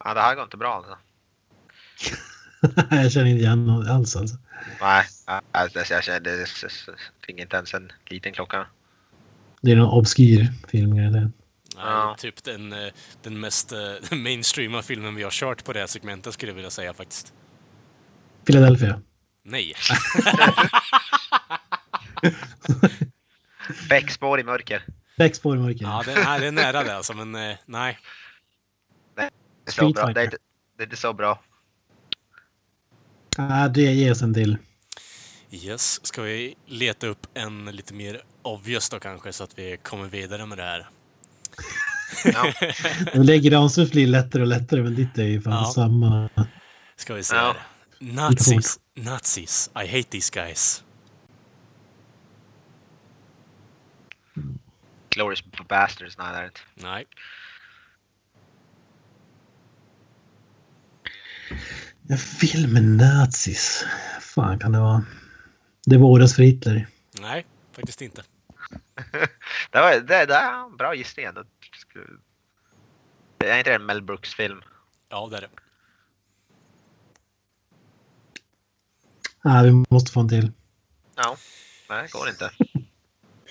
Ja, 0.04 0.14
det 0.14 0.22
här 0.22 0.36
går 0.36 0.44
inte 0.44 0.58
bra 0.58 0.76
alltså. 0.76 0.98
jag 2.96 3.12
känner 3.12 3.26
inte 3.26 3.44
igen 3.44 3.66
någon 3.66 3.88
alls 3.88 4.16
alltså. 4.16 4.38
Nej, 4.82 5.06
alltså, 5.52 5.94
jag 5.94 6.04
känner 6.04 6.20
det, 6.20 6.46
det, 7.28 7.42
inte 7.42 7.56
ens 7.56 7.74
en 7.74 7.92
liten 8.06 8.34
klocka. 8.34 8.68
Det 9.62 9.72
är 9.72 9.76
någon 9.76 9.90
obskyr 10.00 10.48
film. 10.68 10.96
Det. 10.96 11.10
Nej, 11.10 11.28
Ja. 11.76 12.16
typ 12.20 12.44
den, 12.44 12.74
eh, 12.74 12.90
den 13.24 13.40
mest 13.40 13.72
eh, 13.72 13.78
mainstreama 14.18 14.82
filmen 14.82 15.16
vi 15.16 15.24
har 15.24 15.32
kört 15.32 15.64
på 15.64 15.74
det 15.74 15.80
här 15.80 15.88
segmentet 15.88 16.34
skulle 16.34 16.50
jag 16.52 16.56
vilja 16.56 16.70
säga 16.70 16.94
faktiskt. 16.94 17.34
Philadelphia. 18.46 19.02
Nej. 19.44 19.74
Bäckspår 23.90 24.40
i 24.40 24.44
mörker. 24.44 24.84
Bäckspår 25.18 25.56
i 25.56 25.60
mörker. 25.60 25.86
Ja, 25.86 26.04
det, 26.06 26.14
nej, 26.14 26.40
det 26.40 26.48
är 26.48 26.52
nära 26.52 26.84
det 26.84 26.96
alltså, 26.96 27.14
men 27.14 27.36
eh, 27.36 27.56
nej. 27.66 28.00
Det 29.76 29.82
är, 29.82 29.88
så 29.88 29.94
bra. 29.94 30.06
Det, 30.14 30.22
är, 30.22 30.26
inte- 30.26 30.38
det 30.78 30.84
är 30.84 30.86
inte 30.88 30.98
så 30.98 31.14
bra. 31.14 31.42
Ah, 33.38 33.68
det 33.68 33.82
ges 33.82 34.22
en 34.22 34.34
till. 34.34 34.58
Yes, 35.52 36.06
ska 36.06 36.22
vi 36.22 36.56
leta 36.66 37.08
upp 37.08 37.28
en 37.34 37.66
lite 37.66 37.94
mer 37.94 38.22
obvious 38.42 38.90
då 38.90 39.00
kanske 39.00 39.34
så 39.34 39.44
att 39.44 39.60
vi 39.60 39.78
kommer 39.78 40.08
vidare 40.08 40.46
med 40.46 40.58
det 40.58 40.64
här? 40.64 40.90
Ja. 42.26 42.54
Lägger 43.24 43.58
ansvaret 43.58 43.92
blir 43.92 44.08
lättare 44.08 44.42
och 44.42 44.48
lättare, 44.48 44.82
men 44.84 44.96
ditt 44.96 45.18
är 45.18 45.24
ju 45.24 45.42
fan 45.42 45.54
Ja. 45.54 45.72
samma. 45.76 46.30
Ska 46.96 47.14
vi 47.14 47.24
se 47.24 47.36
Ja. 47.36 47.56
Nazis. 48.00 48.80
Nazis. 48.96 49.70
I 49.76 49.88
hate 49.88 50.04
these 50.10 50.32
guys. 50.34 50.84
Glorious 55.10 55.44
Bastards, 55.70 56.18
nej 56.18 56.32
det 56.32 56.38
är 56.38 56.42
det 56.42 56.48
inte. 56.48 56.62
Nej. 56.76 57.06
En 62.10 62.18
film 62.18 62.74
med 62.74 62.84
nazis. 62.84 63.86
fan 64.22 64.60
kan 64.60 64.72
det 64.72 64.80
vara? 64.80 65.06
Det 65.86 65.98
våras 65.98 66.36
för 66.36 66.44
Hitler. 66.44 66.88
Nej, 67.22 67.46
faktiskt 67.72 68.02
inte. 68.02 68.24
Det, 69.72 69.80
var, 69.80 69.92
det, 69.92 70.26
det 70.26 70.34
är 70.34 70.66
en 70.66 70.78
bra 70.78 70.96
gissning 70.96 71.26
ändå. 71.26 71.44
Det 73.38 73.50
är 73.50 73.58
inte 73.58 73.74
en 73.74 73.86
Mel 73.86 74.02
Brooks-film. 74.02 74.62
Ja, 75.10 75.28
det 75.32 75.38
är 75.38 75.42
det. 75.42 75.50
Nej, 79.44 79.64
vi 79.66 79.86
måste 79.90 80.12
få 80.12 80.20
en 80.20 80.30
till. 80.30 80.52
Ja. 81.16 81.38
Nej, 81.90 82.04
det 82.04 82.12
går 82.12 82.30
inte. 82.30 82.52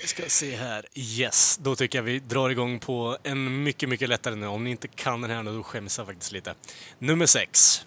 Vi 0.00 0.06
ska 0.06 0.22
se 0.28 0.56
här. 0.56 0.86
Yes, 0.94 1.58
då 1.62 1.76
tycker 1.76 1.98
jag 1.98 2.02
vi 2.02 2.18
drar 2.18 2.50
igång 2.50 2.80
på 2.80 3.18
en 3.22 3.62
mycket, 3.62 3.88
mycket 3.88 4.08
lättare 4.08 4.34
nu. 4.34 4.46
Om 4.46 4.64
ni 4.64 4.70
inte 4.70 4.88
kan 4.88 5.20
den 5.20 5.30
här 5.30 5.42
nu, 5.42 5.52
då 5.52 5.62
skäms 5.62 5.98
jag 5.98 6.06
faktiskt 6.06 6.32
lite. 6.32 6.54
Nummer 6.98 7.26
sex. 7.26 7.84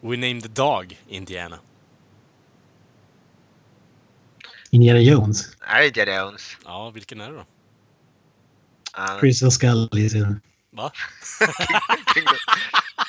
We 0.00 0.16
named 0.16 0.42
the 0.42 0.48
dog 0.48 1.00
Indiana. 1.08 1.58
Indiana 4.70 5.00
Jones. 5.00 5.56
Nej, 5.68 5.90
det 5.90 6.00
är 6.00 6.06
Jerry 6.06 6.18
Jones. 6.18 6.56
Ja, 6.64 6.90
vilken 6.90 7.20
är 7.20 7.30
det 7.30 7.36
då? 7.36 7.46
Uh, 8.98 9.20
Crystal 9.20 9.50
Skull 9.50 9.88
i 9.98 10.10
sin... 10.10 10.40
Va? 10.70 10.92
Kingdom, 12.14 12.34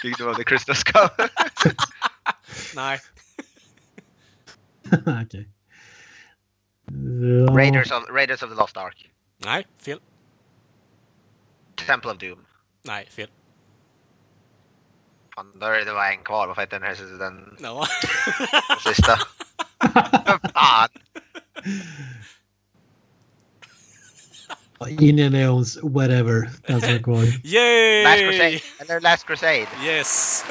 Kingdom 0.01 0.29
of 0.29 0.37
the 0.37 0.43
Crystal 0.43 0.75
Skull. 0.75 1.09
Nej. 2.75 2.99
Okej. 5.23 5.52
Ja. 6.93 7.53
Raiders, 7.55 7.91
of, 7.91 8.03
Raiders 8.09 8.43
of 8.43 8.49
the 8.49 8.55
Lost 8.55 8.77
Ark. 8.77 9.09
Nej, 9.45 9.65
fel. 9.85 9.99
Temple 11.87 12.11
of 12.11 12.17
Doom. 12.17 12.45
Nej, 12.83 13.09
fel. 13.11 13.27
Fan, 15.35 15.51
då 15.59 15.65
är 15.65 15.71
det 15.79 15.85
det 15.85 15.93
var 15.93 16.11
en 16.11 16.23
kvar. 16.23 16.47
Varför 16.47 16.61
heter 16.61 16.79
den 16.79 16.87
här 16.87 16.95
den, 17.05 17.17
den 17.17 17.57
Ja. 17.59 17.87
sista? 18.93 19.19
Fan! 20.53 20.89
Indiana 24.89 25.41
Jones, 25.41 25.77
whatever. 25.83 26.49
That's 26.67 26.79
som 26.79 26.89
är 26.95 27.03
kvar. 27.03 27.23
Yay! 27.43 28.03
Last 28.03 28.19
Crusade. 28.19 28.59
Eller 28.79 29.01
Last 29.01 29.25
Crusade. 29.27 29.67
Yes! 29.83 30.45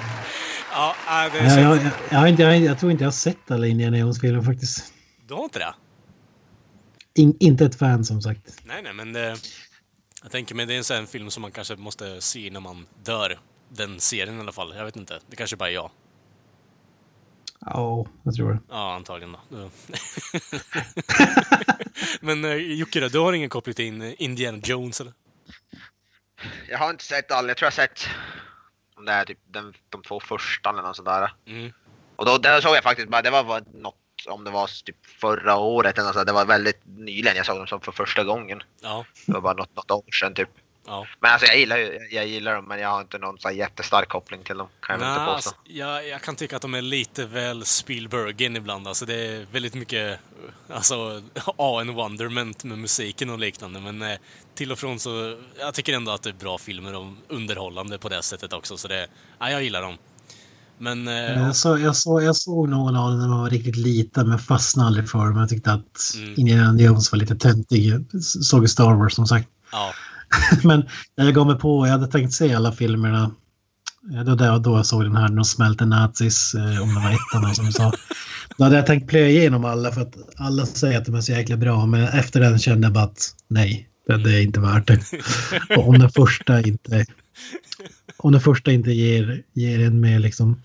Ja, 0.76 0.94
äh, 1.26 1.32
det 1.32 1.60
Jag, 1.60 1.76
jag, 1.76 1.92
jag, 2.10 2.28
inte, 2.28 2.42
jag, 2.42 2.58
jag 2.58 2.78
tror 2.78 2.92
inte 2.92 3.04
jag 3.04 3.06
har 3.06 3.12
sett 3.12 3.50
alla 3.50 3.66
Indiana 3.66 3.98
Jones-filmer 3.98 4.42
faktiskt. 4.42 4.92
Du 5.28 5.34
har 5.34 5.44
inte 5.44 5.58
det? 5.58 5.74
In, 7.14 7.36
inte 7.40 7.64
ett 7.64 7.78
fan 7.78 8.04
som 8.04 8.22
sagt. 8.22 8.60
Nej, 8.64 8.82
nej, 8.82 8.92
men 8.94 9.12
det, 9.12 9.36
jag 10.22 10.32
tänker 10.32 10.54
mig 10.54 10.66
det 10.66 10.74
är 10.74 10.78
en 10.78 10.84
sån 10.84 11.06
film 11.06 11.30
som 11.30 11.42
man 11.42 11.52
kanske 11.52 11.76
måste 11.76 12.20
se 12.20 12.46
innan 12.46 12.62
man 12.62 12.86
dör. 13.04 13.38
Den 13.68 14.00
serien 14.00 14.36
i 14.36 14.40
alla 14.40 14.52
fall. 14.52 14.74
Jag 14.76 14.84
vet 14.84 14.96
inte. 14.96 15.20
Det 15.30 15.36
kanske 15.36 15.56
bara 15.56 15.70
är 15.70 15.74
jag. 15.74 15.90
Ja, 17.60 18.06
jag 18.22 18.34
tror 18.34 18.52
det. 18.52 18.58
Ja, 18.70 18.94
antagligen 18.94 19.36
då. 19.48 19.70
men 22.20 22.44
uh, 22.44 22.56
Jocke 22.56 23.00
då, 23.00 23.08
du 23.08 23.18
har 23.18 23.32
ingen 23.32 23.48
koppling 23.48 23.74
till 23.74 23.84
In- 23.84 24.14
Indiana 24.18 24.58
Jones 24.64 25.00
eller? 25.00 25.12
Jag 26.68 26.78
har 26.78 26.90
inte 26.90 27.04
sett 27.04 27.30
alla. 27.30 27.48
Jag 27.48 27.56
tror 27.56 27.66
jag 27.66 27.70
har 27.70 27.86
sett 27.86 28.08
om 28.96 29.04
det 29.04 29.12
är 29.12 29.24
typ 29.24 29.38
den, 29.44 29.74
de 29.88 30.02
två 30.02 30.20
första 30.20 30.70
eller 30.70 30.82
något 30.82 30.96
sådär. 30.96 31.32
Mm. 31.46 31.72
Och 32.16 32.26
då, 32.26 32.38
där 32.38 32.60
såg 32.60 32.76
jag 32.76 32.82
faktiskt 32.82 33.08
bara, 33.08 33.22
det 33.22 33.30
var 33.30 33.62
något, 33.74 33.96
om 34.28 34.44
det 34.44 34.50
var 34.50 34.84
typ 34.84 35.06
förra 35.06 35.56
året 35.56 35.98
eller 35.98 36.06
något 36.06 36.14
sådär. 36.14 36.26
Det 36.26 36.32
var 36.32 36.44
väldigt 36.44 36.80
nyligen 36.84 37.36
jag 37.36 37.46
såg 37.46 37.56
dem 37.56 37.66
som 37.66 37.80
för 37.80 37.92
första 37.92 38.24
gången. 38.24 38.62
Ja, 38.82 39.04
Det 39.26 39.32
var 39.32 39.40
bara 39.40 39.54
något, 39.54 39.76
något 39.76 39.90
år 39.90 40.12
sedan 40.12 40.34
typ. 40.34 40.50
Ja. 40.86 41.06
Men 41.20 41.32
alltså 41.32 41.46
jag 41.46 41.58
gillar 41.58 41.76
ju, 41.76 41.98
jag 42.10 42.26
gillar 42.26 42.54
dem 42.54 42.64
men 42.64 42.78
jag 42.80 42.88
har 42.88 43.00
inte 43.00 43.18
någon 43.18 43.38
så 43.38 43.50
jättestark 43.50 44.08
koppling 44.08 44.42
till 44.44 44.58
dem. 44.58 44.68
Kan 44.80 45.00
jag 45.00 45.10
inte 45.10 45.18
påstå. 45.24 45.32
alltså, 45.32 45.54
jag, 45.64 46.08
jag 46.08 46.22
kan 46.22 46.36
tycka 46.36 46.56
att 46.56 46.62
de 46.62 46.74
är 46.74 46.82
lite 46.82 47.26
väl 47.26 47.64
Spielbergen 47.64 48.56
ibland. 48.56 48.88
Alltså 48.88 49.06
det 49.06 49.14
är 49.14 49.46
väldigt 49.52 49.74
mycket 49.74 50.18
alltså, 50.70 51.22
A 51.56 51.78
en 51.80 51.94
wonderment 51.94 52.64
med 52.64 52.78
musiken 52.78 53.30
och 53.30 53.38
liknande. 53.38 53.80
Men 53.80 54.02
eh, 54.02 54.16
till 54.54 54.72
och 54.72 54.78
från 54.78 54.98
så... 54.98 55.36
Jag 55.58 55.74
tycker 55.74 55.92
ändå 55.96 56.12
att 56.12 56.22
det 56.22 56.30
är 56.30 56.34
bra 56.34 56.58
filmer 56.58 56.94
och 56.94 57.06
underhållande 57.28 57.98
på 57.98 58.08
det 58.08 58.22
sättet 58.22 58.52
också. 58.52 58.76
Så 58.76 58.88
det... 58.88 59.06
Ja, 59.38 59.50
jag 59.50 59.62
gillar 59.62 59.82
dem. 59.82 59.98
Men... 60.78 61.08
Eh, 61.08 61.14
Jag, 61.14 61.56
så, 61.56 61.78
jag, 61.78 61.96
så, 61.96 62.22
jag 62.22 62.36
såg 62.36 62.68
någon 62.68 62.96
av 62.96 63.10
dem 63.10 63.20
när 63.20 63.28
man 63.28 63.40
var 63.40 63.50
riktigt 63.50 63.76
liten 63.76 64.28
men 64.28 64.38
fastnade 64.38 64.86
aldrig 64.86 65.10
för 65.10 65.18
dem. 65.18 65.36
Jag 65.36 65.48
tyckte 65.48 65.72
att 65.72 65.82
Mm. 66.16 66.34
Indiana 66.36 66.80
Jones 66.82 67.12
var 67.12 67.18
lite 67.18 67.36
töntig. 67.36 67.86
Jag 67.86 68.22
Såg 68.22 68.64
i 68.64 68.68
Star 68.68 68.94
Wars 68.94 69.14
som 69.14 69.26
sagt. 69.26 69.48
ja. 69.72 69.92
Men 70.64 70.84
när 71.16 71.24
jag 71.24 71.34
gav 71.34 71.46
mig 71.46 71.58
på, 71.58 71.86
jag 71.86 71.92
hade 71.92 72.06
tänkt 72.06 72.32
se 72.32 72.54
alla 72.54 72.72
filmerna. 72.72 73.30
Det 74.02 74.24
var 74.24 74.36
då, 74.36 74.58
då 74.58 74.76
jag 74.76 74.86
såg 74.86 75.02
den 75.02 75.16
här, 75.16 75.28
de 75.28 75.44
smälter 75.44 75.86
nazis, 75.86 76.54
eh, 76.54 76.82
om 76.82 76.94
det 76.94 77.00
var 77.00 77.10
ettan 77.10 77.54
som 77.54 77.66
du 77.66 77.72
sa. 77.72 77.92
Då 78.58 78.64
hade 78.64 78.76
jag 78.76 78.86
tänkt 78.86 79.08
plöja 79.08 79.28
igenom 79.28 79.64
alla 79.64 79.92
för 79.92 80.00
att 80.00 80.14
alla 80.36 80.66
säger 80.66 80.98
att 80.98 81.04
de 81.04 81.14
är 81.14 81.20
så 81.20 81.32
jäkla 81.32 81.56
bra. 81.56 81.86
Men 81.86 82.04
efter 82.04 82.40
den 82.40 82.58
kände 82.58 82.86
jag 82.86 82.92
bara 82.92 83.04
att 83.04 83.34
nej, 83.48 83.88
det, 84.06 84.16
det 84.16 84.34
är 84.34 84.42
inte 84.42 84.60
värt 84.60 84.86
det. 84.86 85.00
Och 85.76 85.88
om 85.88 85.98
den 85.98 86.10
första 86.10 86.60
inte, 86.60 87.06
om 88.16 88.32
den 88.32 88.40
första 88.40 88.72
inte 88.72 88.90
ger, 88.90 89.42
ger 89.54 89.86
en 89.86 90.00
mer 90.00 90.18
liksom. 90.18 90.62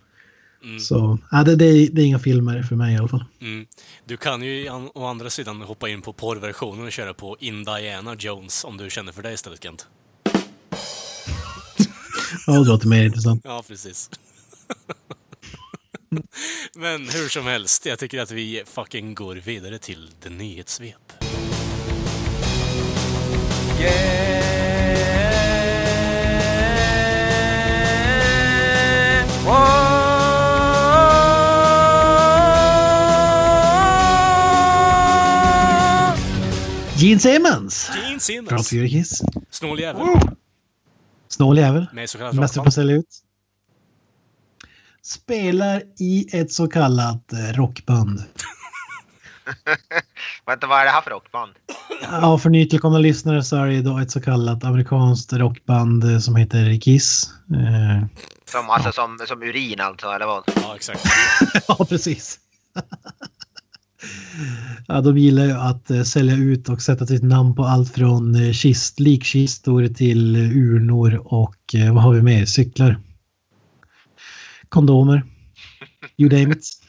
Mm. 0.63 0.79
Så 0.79 1.17
ja, 1.31 1.43
det, 1.43 1.55
det, 1.55 1.65
är, 1.65 1.89
det 1.91 2.01
är 2.01 2.05
inga 2.05 2.19
filmer 2.19 2.63
för 2.63 2.75
mig 2.75 2.93
i 2.93 2.97
alla 2.97 3.07
fall. 3.07 3.25
Mm. 3.41 3.65
Du 4.05 4.17
kan 4.17 4.41
ju 4.41 4.67
an- 4.67 4.89
å 4.95 5.05
andra 5.05 5.29
sidan 5.29 5.61
hoppa 5.61 5.89
in 5.89 6.01
på 6.01 6.13
porrversionen 6.13 6.85
och 6.85 6.91
köra 6.91 7.13
på 7.13 7.37
Indiana 7.39 8.15
Jones 8.19 8.63
om 8.63 8.77
du 8.77 8.89
känner 8.89 9.11
för 9.11 9.23
det 9.23 9.33
istället, 9.33 9.63
Kent. 9.63 9.87
Ja, 12.47 12.53
det 12.53 12.67
låter 12.67 12.87
mer 12.87 13.05
intressant. 13.05 13.41
Ja, 13.43 13.63
precis. 13.67 14.09
Men 16.75 17.09
hur 17.09 17.29
som 17.29 17.45
helst, 17.45 17.85
jag 17.85 17.99
tycker 17.99 18.19
att 18.21 18.31
vi 18.31 18.63
fucking 18.65 19.13
går 19.15 19.35
vidare 19.35 19.79
till 19.79 20.09
det 20.23 20.29
nyhetssvep. 20.29 21.13
Gene 37.01 37.19
Simmons! 37.19 37.91
Gene 37.95 38.09
Från 38.09 38.19
Simmons, 38.19 38.69
Fury 38.69 38.89
Kiss. 38.89 39.21
snål 39.51 39.79
jävel, 39.79 40.07
Snål 41.27 41.57
jävel. 41.57 41.87
med 41.93 42.09
så 42.09 42.61
på 42.61 42.67
att 42.67 42.73
sälja 42.73 42.95
ut. 42.95 43.07
Spelar 45.03 45.83
i 45.99 46.27
ett 46.37 46.51
så 46.51 46.67
kallat 46.67 47.33
eh, 47.33 47.53
rockband. 47.53 48.19
Vänta, 50.45 50.67
vad 50.67 50.79
är 50.79 50.85
det 50.85 50.91
här 50.91 51.01
för 51.01 51.11
rockband? 51.11 51.51
Ja, 52.01 52.37
för 52.37 52.49
nytillkomna 52.49 52.97
lyssnare 52.99 53.43
så 53.43 53.55
är 53.55 53.67
det 53.67 53.81
då 53.81 53.97
ett 53.99 54.11
så 54.11 54.21
kallat 54.21 54.63
amerikanskt 54.63 55.33
rockband 55.33 56.03
eh, 56.03 56.19
som 56.19 56.35
heter 56.35 56.79
Kiss. 56.81 57.29
Eh, 57.53 58.05
Som, 58.45 58.69
alltså 58.69 58.91
som, 58.91 59.19
som 59.27 59.43
urin 59.43 59.79
alltså, 59.81 60.07
eller 60.07 60.25
vad? 60.25 60.43
Ja, 60.55 60.75
exakt. 60.75 61.05
ja, 61.67 61.85
precis. 61.89 62.39
ja, 64.87 65.01
de 65.01 65.17
gillar 65.17 65.45
ju 65.45 65.51
att 65.51 65.91
eh, 65.91 66.03
sälja 66.03 66.35
ut 66.35 66.69
och 66.69 66.81
sätta 66.81 67.07
sitt 67.07 67.23
namn 67.23 67.55
på 67.55 67.63
allt 67.63 67.93
från 67.93 68.35
eh, 68.35 68.51
kist, 68.51 68.99
likkistor 68.99 69.87
till 69.87 70.35
eh, 70.35 70.41
urnor 70.41 71.21
och 71.23 71.55
vad 71.93 72.03
har 72.03 72.13
vi 72.13 72.21
mer? 72.21 72.45
Cyklar. 72.45 72.99
Kondomer. 74.69 75.23
You 76.17 76.29
name 76.29 76.55
it. 76.55 76.81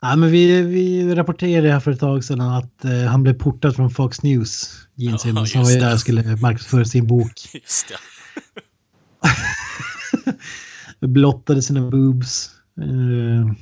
Ja, 0.00 0.16
men 0.16 0.30
vi, 0.30 0.62
vi 0.62 1.14
rapporterade 1.14 1.72
här 1.72 1.80
för 1.80 1.90
ett 1.90 2.00
tag 2.00 2.24
sedan 2.24 2.40
att 2.40 2.84
eh, 2.84 3.04
han 3.04 3.22
blev 3.22 3.34
portad 3.34 3.76
från 3.76 3.90
Fox 3.90 4.22
News. 4.22 4.70
Gene 4.94 5.18
Simmons. 5.18 5.54
Han 5.54 5.64
var 5.64 5.70
ju 5.70 5.80
där 5.80 5.92
och 5.92 6.00
skulle 6.00 6.22
marknadsföra 6.22 6.84
sin 6.84 7.06
bok. 7.06 7.32
Just 7.54 7.92
blottade 11.00 11.62
sina 11.62 11.90
boobs. 11.90 12.50
Eh, 12.80 13.54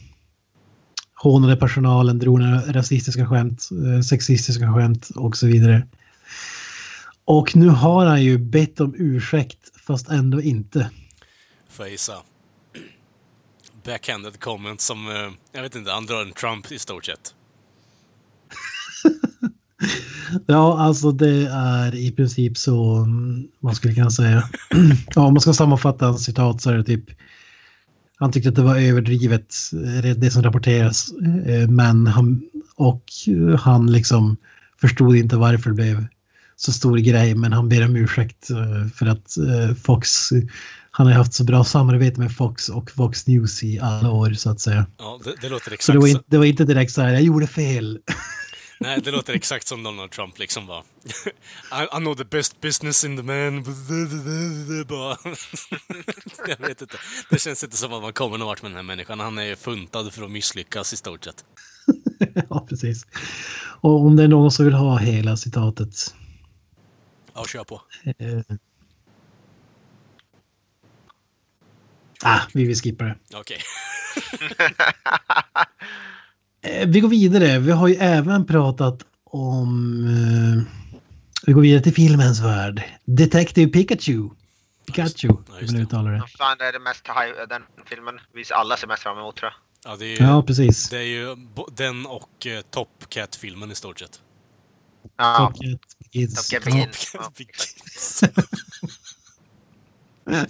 hånade 1.26 1.56
personalen, 1.56 2.18
drog 2.18 2.40
några 2.40 2.60
rasistiska 2.60 3.26
skämt, 3.26 3.68
eh, 3.72 4.00
sexistiska 4.00 4.74
skämt 4.74 5.10
och 5.14 5.36
så 5.36 5.46
vidare. 5.46 5.86
Och 7.24 7.56
nu 7.56 7.68
har 7.68 8.06
han 8.06 8.22
ju 8.22 8.38
bett 8.38 8.80
om 8.80 8.94
ursäkt 8.98 9.58
fast 9.86 10.08
ändå 10.08 10.42
inte. 10.42 10.90
Får 11.70 11.84
jag 11.84 11.92
gissa? 11.92 12.12
backhanded 13.86 14.40
comment 14.40 14.80
som, 14.80 15.08
eh, 15.08 15.32
jag 15.52 15.62
vet 15.62 15.74
inte, 15.74 15.90
han 15.90 16.06
drar 16.06 16.22
en 16.22 16.32
Trump 16.32 16.72
i 16.72 16.78
stort 16.78 17.04
sett. 17.04 17.34
Ja, 20.46 20.78
alltså 20.78 21.12
det 21.12 21.48
är 21.52 21.94
i 21.94 22.12
princip 22.12 22.56
så 22.56 22.94
mm, 22.94 23.48
man 23.60 23.74
skulle 23.74 23.94
kunna 23.94 24.10
säga. 24.10 24.42
Ja, 25.14 25.26
om 25.26 25.34
man 25.34 25.40
ska 25.40 25.52
sammanfatta 25.52 26.06
hans 26.06 26.24
citat 26.24 26.62
så 26.62 26.70
är 26.70 26.74
det 26.74 26.84
typ 26.84 27.04
han 28.18 28.32
tyckte 28.32 28.48
att 28.48 28.54
det 28.54 28.62
var 28.62 28.76
överdrivet 28.76 29.54
eh, 29.72 30.10
det 30.16 30.30
som 30.30 30.42
rapporteras 30.42 31.12
eh, 31.46 31.68
men 31.68 32.06
han 32.06 32.42
och 32.76 33.04
han 33.58 33.92
liksom 33.92 34.36
förstod 34.80 35.16
inte 35.16 35.36
varför 35.36 35.70
det 35.70 35.76
blev 35.76 36.06
så 36.56 36.72
stor 36.72 36.96
grej 36.96 37.34
men 37.34 37.52
han 37.52 37.68
ber 37.68 37.84
om 37.84 37.96
ursäkt 37.96 38.50
eh, 38.50 38.88
för 38.94 39.06
att 39.06 39.36
eh, 39.36 39.74
Fox 39.74 40.30
han 40.90 41.06
har 41.06 41.14
haft 41.14 41.34
så 41.34 41.44
bra 41.44 41.64
samarbete 41.64 42.20
med 42.20 42.36
Fox 42.36 42.68
och 42.68 42.90
Fox 42.90 43.26
News 43.26 43.62
i 43.62 43.78
alla 43.80 44.10
år 44.10 44.32
så 44.32 44.50
att 44.50 44.60
säga. 44.60 44.86
Ja, 44.98 45.20
det, 45.24 45.34
det 45.40 45.48
låter 45.48 45.68
Så 45.68 45.74
exakt 45.74 45.94
det 45.94 45.98
var, 45.98 46.06
så, 46.06 46.12
inte, 46.12 46.24
det 46.26 46.38
var 46.38 46.44
inte 46.44 46.64
direkt 46.64 46.92
så 46.92 47.02
här, 47.02 47.12
jag 47.12 47.22
gjorde 47.22 47.46
fel. 47.46 47.98
Nej, 48.80 49.00
det 49.00 49.10
låter 49.10 49.34
exakt 49.34 49.66
som 49.66 49.82
Donald 49.82 50.10
Trump 50.10 50.38
liksom 50.38 50.66
bara. 50.66 50.82
I, 51.82 51.96
I 51.96 51.98
know 51.98 52.14
the 52.14 52.24
best 52.24 52.60
business 52.60 53.04
in 53.04 53.16
the 53.16 53.22
man. 53.22 53.64
Jag 56.48 56.68
vet 56.68 56.82
inte. 56.82 56.98
Det 57.30 57.38
känns 57.38 57.64
inte 57.64 57.76
som 57.76 57.92
att 57.92 58.02
man 58.02 58.12
kommer 58.12 58.38
någon 58.38 58.46
vart 58.46 58.62
med 58.62 58.70
den 58.70 58.76
här 58.76 58.82
människan. 58.82 59.20
Han 59.20 59.38
är 59.38 59.44
ju 59.44 59.56
funtad 59.56 60.12
för 60.12 60.22
att 60.22 60.30
misslyckas 60.30 60.92
i 60.92 60.96
stort 60.96 61.24
sett. 61.24 61.44
ja, 62.50 62.66
precis. 62.68 63.06
Och 63.80 64.00
om 64.00 64.16
det 64.16 64.22
är 64.22 64.28
någon 64.28 64.50
som 64.50 64.64
vill 64.64 64.74
ha 64.74 64.98
hela 64.98 65.36
citatet. 65.36 66.14
Ja, 67.34 67.44
kör 67.46 67.64
på. 67.64 67.82
Eh, 68.04 68.40
ah, 72.22 72.40
vi 72.54 72.64
vill 72.64 72.76
skippa 72.76 73.04
det. 73.04 73.16
Okej. 73.34 73.58
Eh, 74.40 74.70
vi 76.86 77.00
går 77.00 77.08
vidare. 77.08 77.58
Vi 77.58 77.72
har 77.72 77.88
ju 77.88 77.94
även 77.94 78.46
pratat 78.46 78.98
om... 79.24 80.04
Eh, 80.06 80.72
vi 81.46 81.52
går 81.52 81.60
vidare 81.62 81.82
till 81.82 81.94
filmens 81.94 82.40
värld. 82.40 82.82
Detective 83.04 83.72
Pikachu. 83.72 84.28
Pikachu, 84.86 85.28
hur 85.28 85.66
man 85.66 85.74
det. 85.74 85.82
uttalar 85.82 86.12
det. 86.12 86.22
Fan 86.38 86.60
är 86.60 86.72
det 86.72 86.78
mest 86.78 87.06
high, 87.08 87.48
den 87.48 87.62
filmen 87.86 88.14
vi 88.34 88.44
alla 88.54 88.76
ser 88.76 88.86
mest 88.86 89.02
fram 89.02 89.18
emot 89.18 89.36
tror 89.36 89.50
jag. 89.50 89.92
Ja, 89.92 89.96
det 89.96 90.04
är 90.06 90.20
ju, 90.20 90.26
Ja, 90.26 90.42
precis. 90.42 90.88
det 90.88 90.98
är 90.98 91.02
ju 91.02 91.36
den 91.76 92.06
och 92.06 92.46
uh, 92.46 92.60
Top 92.70 93.04
Cat-filmen 93.08 93.70
i 93.70 93.74
stort 93.74 93.98
sett. 93.98 94.20
Ja, 95.16 95.36
Top 95.38 95.62
Cat 95.62 95.80
Begins. 96.12 96.48
Top 96.48 96.62
Cat 96.64 97.08
Ja. 97.14 97.32
Begins. 97.36 98.22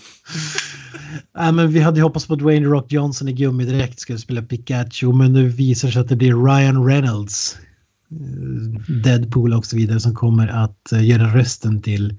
Ja, 1.33 1.53
men 1.53 1.73
vi 1.73 1.81
hade 1.81 1.97
ju 1.97 2.03
hoppats 2.03 2.27
på 2.27 2.33
att 2.33 2.39
Dwayne 2.39 2.67
Rock 2.67 2.93
Johnson 2.93 3.29
i 3.29 3.33
gummidräkt 3.33 4.01
skulle 4.01 4.19
spela 4.19 4.43
Pikachu, 4.43 5.13
men 5.13 5.33
nu 5.33 5.49
visar 5.49 5.89
det 5.89 5.93
sig 5.93 6.03
att 6.03 6.09
det 6.09 6.17
blir 6.17 6.45
Ryan 6.47 6.87
Reynolds, 6.87 7.57
eh, 8.11 8.95
Deadpool 9.05 9.53
och 9.53 9.67
så 9.67 9.77
vidare, 9.77 10.01
som 10.01 10.15
kommer 10.15 10.49
att 10.49 10.93
eh, 10.93 11.07
göra 11.07 11.35
rösten 11.37 11.83
till 11.83 12.17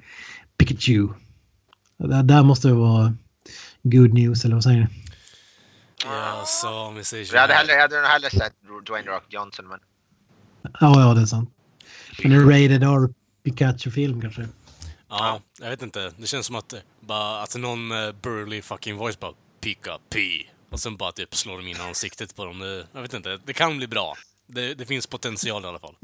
Pikachu. 0.57 1.07
Det 1.97 2.21
där 2.23 2.43
måste 2.43 2.71
vara 2.71 3.13
good 3.83 4.13
news, 4.13 4.45
eller 4.45 4.55
vad 4.55 4.63
säger 4.63 4.79
ni? 4.79 4.87
Ja, 6.05 6.43
så 6.45 6.69
om 6.69 6.95
vi 6.95 7.03
säger 7.03 7.25
så 7.25 7.35
Jag 7.35 7.41
hade, 7.41 7.53
här. 7.53 7.59
hellre, 7.59 7.73
jag 7.73 7.81
hade 7.81 8.07
hellre 8.07 8.29
sett 8.29 8.53
Dwayne 8.87 9.07
Rock 9.11 9.25
Johnson 9.29 9.67
men... 9.67 9.79
Ja, 10.79 11.01
ja, 11.01 11.13
det 11.13 11.21
är 11.21 11.25
sant. 11.25 11.49
Men 12.23 12.31
en 12.31 12.49
rated 12.49 12.83
R 12.83 13.09
Pikachu-film 13.43 14.21
kanske? 14.21 14.47
Ja, 15.09 15.41
jag 15.59 15.69
vet 15.69 15.81
inte. 15.81 16.11
Det 16.17 16.27
känns 16.27 16.45
som 16.45 16.55
att 16.55 16.73
eh, 16.73 16.79
bara 16.99 17.41
att 17.43 17.55
någon 17.55 17.87
med 17.87 18.15
burly 18.15 18.61
fucking 18.61 18.95
voice 18.97 19.19
bara 19.19 19.33
Pika 19.61 19.97
P. 20.13 20.19
Och 20.69 20.79
sen 20.79 20.97
bara 20.97 21.11
typ 21.11 21.35
slår 21.35 21.57
de 21.57 21.67
in 21.67 21.81
ansiktet 21.81 22.35
på 22.35 22.45
dem. 22.45 22.59
Det, 22.59 22.87
jag 22.93 23.01
vet 23.01 23.13
inte. 23.13 23.39
Det 23.45 23.53
kan 23.53 23.77
bli 23.77 23.87
bra. 23.87 24.13
Det, 24.47 24.73
det 24.73 24.85
finns 24.85 25.07
potential 25.07 25.63
i 25.63 25.67
alla 25.67 25.79
fall. 25.79 25.95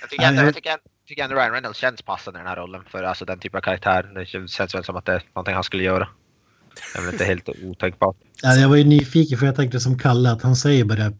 Jag 0.00 0.10
tycker, 0.10 0.24
ändå, 0.24 0.42
jag 0.42 0.54
tycker, 0.54 0.70
ändå- 0.70 0.82
tycker 1.08 1.24
ändå 1.24 1.36
Ryan 1.36 1.52
Reynolds 1.52 1.78
känns 1.78 2.02
passande 2.02 2.38
i 2.38 2.40
den 2.40 2.48
här 2.48 2.56
rollen 2.56 2.82
för 2.90 3.02
alltså 3.02 3.24
den 3.24 3.38
typen 3.38 3.58
av 3.58 3.62
karaktär. 3.62 4.02
Det 4.02 4.26
känns 4.48 4.74
väl 4.74 4.84
som 4.84 4.96
att 4.96 5.04
det 5.04 5.12
är 5.12 5.22
någonting 5.34 5.54
han 5.54 5.64
skulle 5.64 5.82
göra. 5.82 6.08
Det 6.92 6.98
är 6.98 7.02
väl 7.04 7.12
inte 7.12 7.24
helt 7.24 7.48
otänkbart. 7.64 8.16
Ja, 8.42 8.54
jag 8.54 8.68
var 8.68 8.76
ju 8.76 8.84
nyfiken 8.84 9.38
för 9.38 9.46
jag 9.46 9.56
tänkte 9.56 9.80
som 9.80 9.98
Kalle 9.98 10.30
att 10.30 10.42
han 10.42 10.56
säger 10.56 10.84
bara 10.84 11.12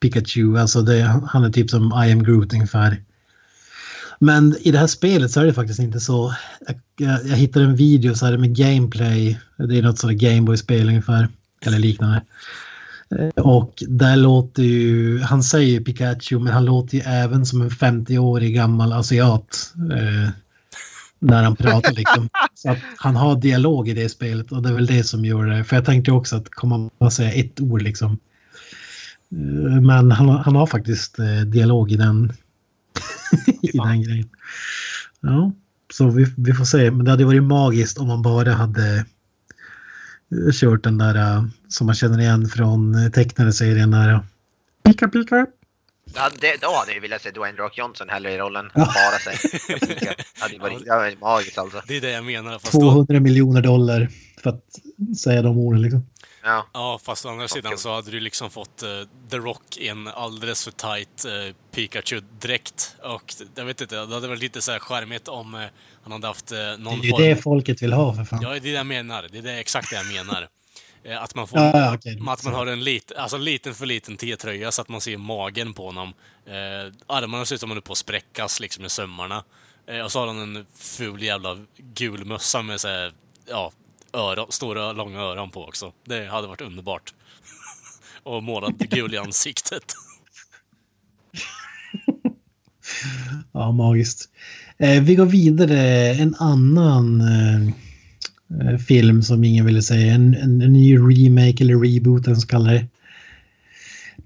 Pikachu, 0.00 0.58
alltså 0.58 0.82
det, 0.82 1.20
han 1.28 1.44
är 1.44 1.50
typ 1.50 1.70
som 1.70 2.02
I 2.06 2.12
am 2.12 2.22
Groot 2.22 2.52
ungefär. 2.52 3.04
Men 4.18 4.56
i 4.60 4.70
det 4.70 4.78
här 4.78 4.86
spelet 4.86 5.30
så 5.30 5.40
är 5.40 5.44
det 5.44 5.52
faktiskt 5.54 5.80
inte 5.80 6.00
så. 6.00 6.34
Jag, 6.66 6.76
jag, 7.28 7.36
hittade 7.36 7.64
en 7.64 7.76
video 7.76 8.14
så 8.14 8.26
här 8.26 8.38
med 8.38 8.56
gameplay, 8.56 9.38
det 9.56 9.78
är 9.78 9.82
något 9.82 9.98
sådant 9.98 10.18
Gameboy-spel 10.20 10.88
ungefär, 10.88 11.28
eller 11.66 11.78
liknande. 11.78 12.22
Eh, 13.18 13.42
Och 13.44 13.82
där 13.88 14.16
låter 14.16 14.62
ju, 14.62 15.20
han 15.20 15.42
säger 15.42 15.70
ju 15.70 15.84
Pikachu 15.84 16.38
men 16.38 16.52
han 16.52 16.64
låter 16.64 16.96
ju 16.96 17.02
även 17.06 17.46
som 17.46 17.62
en 17.62 17.70
50-årig 17.70 18.54
gammal 18.54 18.92
asiat. 18.92 19.72
Eh, 19.96 20.30
när 21.18 21.42
han 21.42 21.56
pratar 21.56 21.92
liksom. 21.92 22.28
Så 22.54 22.70
att 22.70 22.78
han 22.96 23.16
har 23.16 23.36
dialog 23.40 23.88
i 23.88 23.92
det 23.94 24.08
spelet 24.08 24.52
och 24.52 24.62
det 24.62 24.68
är 24.68 24.72
väl 24.74 24.86
det 24.86 25.04
som 25.04 25.24
gör 25.24 25.46
det. 25.46 25.64
För 25.64 25.76
jag 25.76 25.84
tänkte 25.84 26.12
också 26.12 26.36
att 26.36 26.50
komma 26.50 26.90
och 26.98 27.12
säga 27.12 27.32
ett 27.32 27.60
ord 27.60 27.82
liksom. 27.82 28.18
Eh, 29.32 29.80
Men 29.80 30.10
han, 30.12 30.28
har- 30.28 30.38
han 30.38 30.56
har 30.56 30.66
faktiskt 30.66 31.18
eh, 31.18 31.40
dialog 31.46 31.92
i 31.92 31.96
den, 31.96 32.32
i 33.62 33.78
den 33.78 34.02
grejen. 34.02 34.28
Ja, 35.20 35.52
så 35.92 36.10
vi, 36.10 36.26
vi 36.36 36.52
får 36.52 36.64
se. 36.64 36.90
Men 36.90 37.04
det 37.04 37.10
hade 37.10 37.24
varit 37.24 37.42
magiskt 37.42 37.98
om 37.98 38.08
man 38.08 38.22
bara 38.22 38.52
hade 38.52 38.96
eh, 38.96 40.52
kört 40.52 40.84
den 40.84 40.98
där 40.98 41.14
eh, 41.14 41.44
som 41.68 41.86
man 41.86 41.94
känner 41.94 42.20
igen 42.20 42.48
från 42.48 42.94
eh, 42.94 43.10
tecknade 43.10 43.52
serien 43.52 43.90
där. 43.90 44.20
Pika 44.84 45.08
pika. 45.08 45.46
Hade, 46.14 46.36
det, 46.40 46.60
då 46.60 46.68
hade 46.80 46.92
jag 46.92 47.00
velat 47.00 47.22
se 47.22 47.30
Dwayne 47.30 47.58
Rock 47.58 47.78
Johnson 47.78 48.08
hellre 48.08 48.32
i 48.32 48.38
rollen. 48.38 48.70
Ja. 48.74 48.80
Bara 48.94 49.18
sig. 49.18 49.36
Det 49.88 50.16
hade 50.38 50.58
varit, 50.58 50.84
det 50.84 50.90
hade 50.90 51.04
varit 51.04 51.20
magiskt 51.20 51.58
alltså. 51.58 51.82
Det 51.88 51.96
är 51.96 52.00
det 52.00 52.10
jag 52.10 52.24
menar. 52.24 52.52
Fast 52.58 52.72
då, 52.72 52.80
200 52.80 53.20
miljoner 53.20 53.62
dollar 53.62 54.08
för 54.42 54.50
att 54.50 54.64
säga 55.18 55.42
de 55.42 55.58
orden 55.58 55.82
liksom. 55.82 56.06
Ja. 56.46 56.66
ja, 56.72 56.98
fast 57.02 57.26
å 57.26 57.28
andra 57.28 57.48
sidan 57.48 57.78
så 57.78 57.94
hade 57.94 58.10
du 58.10 58.20
liksom 58.20 58.50
fått 58.50 58.82
eh, 58.82 58.88
The 59.30 59.36
Rock 59.36 59.76
i 59.76 59.88
en 59.88 60.08
alldeles 60.08 60.64
för 60.64 60.70
tight 60.70 61.26
uh, 61.26 61.54
Pikachu-dräkt. 61.72 62.96
Och 63.02 63.34
jag 63.54 63.64
vet 63.64 63.80
inte, 63.80 64.06
det 64.06 64.14
hade 64.14 64.28
varit 64.28 64.40
lite 64.40 64.62
så 64.62 64.72
här 64.72 64.78
charmigt 64.78 65.28
om 65.28 65.54
eh, 65.54 65.60
han 66.02 66.12
hade 66.12 66.26
haft 66.26 66.52
uh, 66.52 66.58
Det 66.58 66.76
någon 66.76 67.00
är 67.00 67.04
ju 67.04 67.10
form... 67.10 67.22
det 67.22 67.36
folket 67.36 67.82
vill 67.82 67.92
ha 67.92 68.14
för 68.14 68.24
fan. 68.24 68.42
Ja, 68.42 68.48
det 68.48 68.56
är 68.56 68.60
det 68.60 68.70
jag 68.70 68.86
menar. 68.86 69.28
Det 69.32 69.38
är 69.38 69.42
det, 69.42 69.60
exakt 69.60 69.90
det 69.90 69.96
jag 69.96 70.06
menar. 70.06 70.48
Att 71.20 71.34
man 71.34 71.48
får... 71.48 71.58
Ja, 71.58 71.94
okej. 71.94 72.20
Att 72.28 72.44
man 72.44 72.54
har 72.54 72.66
en 72.66 72.84
lit, 72.84 73.12
alltså 73.16 73.38
liten 73.38 73.74
för 73.74 73.86
liten 73.86 74.16
T-tröja 74.16 74.72
så 74.72 74.82
att 74.82 74.88
man 74.88 75.00
ser 75.00 75.16
magen 75.16 75.74
på 75.74 75.86
honom. 75.86 76.14
Eh, 76.46 76.92
armarna 77.06 77.44
ser 77.44 77.54
ut 77.54 77.60
som 77.60 77.70
om 77.70 77.76
de 77.76 77.78
är 77.78 77.82
på 77.82 77.92
att 77.92 77.98
spräckas 77.98 78.60
liksom 78.60 78.84
i 78.84 78.88
sömmarna. 78.88 79.44
Eh, 79.86 80.00
och 80.00 80.12
så 80.12 80.20
har 80.20 80.26
han 80.26 80.56
en 80.56 80.66
ful 80.74 81.22
jävla 81.22 81.58
gul 81.76 82.24
mössa 82.24 82.62
med 82.62 82.80
så 82.80 82.88
här, 82.88 83.12
ja, 83.48 83.72
öron, 84.16 84.46
stora 84.50 84.92
långa 84.92 85.20
öron 85.20 85.50
på 85.50 85.64
också. 85.64 85.92
Det 86.04 86.26
hade 86.26 86.48
varit 86.48 86.60
underbart. 86.60 87.14
och 88.22 88.42
målat 88.42 88.78
gul 88.78 89.14
i 89.14 89.18
ansiktet. 89.18 89.82
Ja, 93.52 93.72
magiskt. 93.72 94.28
Eh, 94.78 95.02
vi 95.02 95.14
går 95.14 95.26
vidare. 95.26 95.80
En 96.14 96.34
annan 96.38 97.20
eh, 97.20 97.68
eh 98.60 98.78
film 98.78 99.22
som 99.22 99.44
ingen 99.44 99.66
ville 99.66 99.82
säga. 99.82 100.14
En, 100.14 100.34
en, 100.34 100.62
en 100.62 100.72
ny 100.72 100.96
remake 100.96 101.64
eller 101.64 101.76
reboot, 101.76 102.24
den 102.24 102.36
så 102.36 102.46
kallar 102.46 102.72
det. 102.72 102.86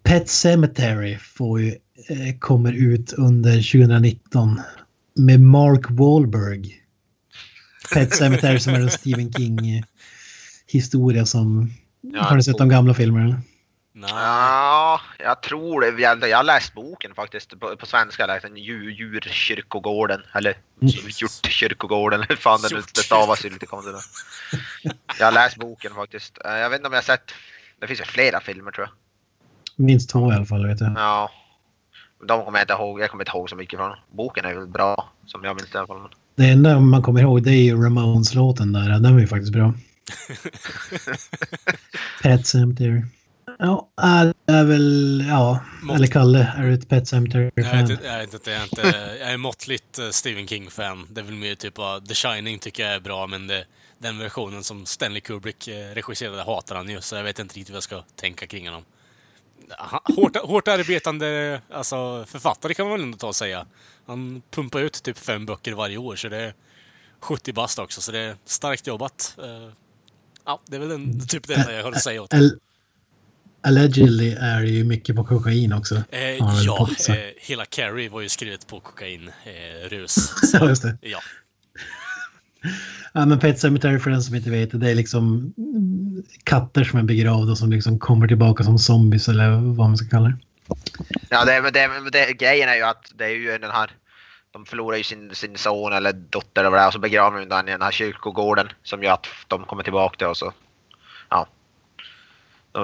Pet 0.02 0.28
Cemetery 0.28 1.18
får 1.18 1.60
ju, 1.60 1.68
eh, 2.08 2.38
kommer 2.38 2.72
ut 2.72 3.12
under 3.12 3.54
2019 3.54 4.60
med 5.16 5.40
Mark 5.40 5.90
Wahlberg. 5.90 6.79
Pet 7.94 8.14
Cemetery 8.14 8.58
som 8.58 8.74
är 8.74 8.80
en 8.80 8.90
Stephen 8.90 9.32
King-historia 9.32 11.26
som... 11.26 11.70
Ja, 12.00 12.22
har 12.22 12.36
ni 12.36 12.42
sett 12.42 12.58
de 12.58 12.68
gamla 12.68 12.94
filmerna? 12.94 13.40
Nej. 13.92 14.10
Ja, 14.12 15.00
jag 15.18 15.42
tror 15.42 15.80
det. 15.80 16.02
Jag, 16.02 16.28
jag 16.28 16.36
har 16.36 16.44
läst 16.44 16.74
boken 16.74 17.14
faktiskt. 17.14 17.60
På, 17.60 17.76
på 17.76 17.86
svenska. 17.86 18.26
Läst 18.26 18.42
den. 18.42 18.56
Djur, 18.56 18.90
djurkyrkogården. 18.90 20.22
Eller 20.34 20.54
hjortkyrkogården. 21.20 22.24
Hur 22.28 22.36
fan 22.36 22.60
den 22.62 22.82
det 22.94 23.00
stavas 23.00 23.44
ju 23.44 23.50
lite 23.50 23.66
konstigt. 23.66 23.94
Jag 25.18 25.26
har 25.26 25.32
läst 25.32 25.56
boken 25.56 25.94
faktiskt. 25.94 26.38
Eh, 26.44 26.52
Jag 26.52 26.70
vet 26.70 26.76
inte 26.78 26.86
om 26.86 26.92
jag 26.92 27.00
har 27.00 27.04
sett... 27.04 27.32
Det 27.80 27.86
finns 27.86 28.00
ju 28.00 28.04
flera 28.04 28.40
filmer 28.40 28.70
tror 28.70 28.86
jag. 28.86 28.94
Minst 29.86 30.10
två 30.10 30.32
i 30.32 30.34
alla 30.34 30.44
fall, 30.44 30.66
vet 30.66 30.80
jag. 30.80 30.92
Ja. 30.96 31.30
De 32.28 32.44
kommer 32.44 32.58
jag 32.58 32.64
inte 32.64 32.72
ihåg. 32.72 33.00
Jag 33.00 33.10
kommer 33.10 33.24
inte 33.24 33.36
ihåg 33.36 33.50
så 33.50 33.56
mycket 33.56 33.78
från. 33.78 33.96
Boken 34.12 34.44
är 34.44 34.54
väl 34.54 34.66
bra. 34.66 35.12
Som 35.26 35.44
jag 35.44 35.56
minns 35.56 35.74
i 35.74 35.78
alla 35.78 35.86
fall. 35.86 36.08
Det 36.40 36.46
enda 36.46 36.80
man 36.80 37.02
kommer 37.02 37.20
ihåg 37.20 37.42
det 37.42 37.50
är 37.50 37.62
ju 37.62 37.82
Ramones-låten 37.82 38.72
där. 38.72 38.88
Den 38.98 39.12
var 39.14 39.20
ju 39.20 39.26
faktiskt 39.26 39.52
bra. 39.52 39.74
Pet 42.22 42.46
Cemetery. 42.46 43.02
Ja, 43.58 43.88
är, 44.02 44.34
är 44.46 44.64
väl... 44.64 45.24
Ja, 45.28 45.60
Mått- 45.82 45.96
eller 45.96 46.06
Kalle, 46.06 46.52
är 46.56 46.62
du 46.62 46.74
ett 46.74 46.88
Pet 46.88 47.08
Cemetery-fan? 47.08 47.80
inte- 47.80 47.98
jag 48.04 48.18
vet 48.18 48.34
inte, 48.34 48.50
jag 48.50 48.60
är, 48.60 48.64
inte, 48.64 49.16
jag 49.20 49.32
är 49.32 49.36
måttligt 49.36 49.98
eh, 49.98 50.08
Stephen 50.10 50.46
King-fan. 50.46 51.06
Det 51.10 51.20
är 51.20 51.24
väl 51.24 51.34
mer 51.34 51.54
typ 51.54 51.78
av 51.78 52.00
The 52.00 52.14
Shining 52.14 52.58
tycker 52.58 52.82
jag 52.82 52.92
är 52.94 53.00
bra, 53.00 53.26
men 53.26 53.46
det, 53.46 53.64
den 53.98 54.18
versionen 54.18 54.64
som 54.64 54.86
Stanley 54.86 55.20
Kubrick 55.20 55.68
eh, 55.68 55.94
regisserade 55.94 56.42
hatar 56.42 56.76
han 56.76 56.88
ju, 56.88 57.00
så 57.00 57.16
jag 57.16 57.24
vet 57.24 57.38
inte 57.38 57.54
riktigt 57.56 57.70
vad 57.70 57.76
jag 57.76 57.82
ska 57.82 58.02
tänka 58.20 58.46
kring 58.46 58.66
honom. 58.66 58.82
Hårt, 60.16 60.36
hårt 60.36 60.68
arbetande 60.68 61.60
alltså, 61.72 62.24
författare 62.28 62.74
kan 62.74 62.86
man 62.86 62.92
väl 62.92 63.02
ändå 63.02 63.18
ta 63.18 63.26
och 63.26 63.36
säga. 63.36 63.66
Han 64.10 64.42
pumpar 64.50 64.80
ut 64.80 65.02
typ 65.02 65.18
fem 65.18 65.46
böcker 65.46 65.72
varje 65.72 65.96
år, 65.96 66.16
så 66.16 66.28
det 66.28 66.36
är 66.36 66.54
70 67.20 67.52
bast 67.52 67.78
också, 67.78 68.00
så 68.00 68.12
det 68.12 68.18
är 68.18 68.36
starkt 68.44 68.86
jobbat. 68.86 69.36
Eh, 69.38 69.72
Ja, 70.44 70.60
det 70.66 70.76
är 70.76 70.80
väl 70.80 70.88
den, 70.88 71.26
typ 71.26 71.48
det 71.48 71.54
enda 71.54 71.72
jag 71.72 71.82
har 71.84 71.92
att 71.92 72.02
säga 72.02 72.22
åt 72.22 72.34
Allegedly 73.62 74.32
är 74.32 74.62
det 74.62 74.68
ju 74.70 74.84
mycket 74.84 75.16
på 75.16 75.24
kokain 75.24 75.72
också. 75.72 76.02
Eh, 76.10 76.20
ja, 76.64 76.88
eh, 77.08 77.14
hela 77.40 77.64
Carrie 77.64 78.08
var 78.08 78.20
ju 78.20 78.28
skrivet 78.28 78.66
på 78.66 78.80
kokain, 78.80 79.30
eh, 79.44 79.88
rus. 79.88 80.16
Ja, 80.52 80.68
just 80.68 80.82
det. 80.82 80.98
Ja. 81.00 81.18
Ja, 83.12 83.26
men 83.26 83.38
Pet 83.38 83.58
Sematary 83.58 83.98
för 83.98 84.10
den 84.10 84.22
som 84.22 84.34
inte 84.34 84.50
vet 84.50 84.80
det, 84.80 84.90
är 84.90 84.94
liksom 84.94 85.52
katter 86.44 86.84
som 86.84 86.98
är 86.98 87.02
begravda 87.02 87.56
som 87.56 87.72
liksom 87.72 87.98
kommer 87.98 88.28
tillbaka 88.28 88.64
som 88.64 88.78
zombies 88.78 89.28
eller 89.28 89.50
vad 89.50 89.88
man 89.88 89.96
ska 89.96 90.08
kalla 90.08 90.28
det. 90.28 90.38
Ja, 91.28 91.44
det, 91.44 91.62
men 91.62 91.72
det, 91.72 91.88
men 91.88 92.12
det, 92.12 92.32
grejen 92.32 92.68
är 92.68 92.74
ju 92.74 92.82
att 92.82 93.12
det 93.14 93.24
är 93.24 93.28
ju 93.28 93.58
den 93.58 93.70
här... 93.70 93.90
De 94.52 94.66
förlorar 94.66 94.96
ju 94.96 95.02
sin, 95.04 95.34
sin 95.34 95.56
son 95.58 95.92
eller 95.92 96.12
dotter 96.12 96.60
eller 96.60 96.70
vad 96.70 96.78
det 96.80 96.82
är 96.82 96.86
och 96.86 96.92
så 96.92 96.98
begraver 96.98 97.38
de 97.38 97.48
den 97.48 97.68
i 97.68 97.72
den 97.72 97.82
här 97.82 97.90
kyrkogården 97.90 98.68
som 98.82 99.02
gör 99.02 99.12
att 99.12 99.26
de 99.48 99.64
kommer 99.64 99.82
tillbaka 99.82 100.16
till 100.16 100.26
och 100.26 100.36
så... 100.36 100.52
Ja. 101.28 101.46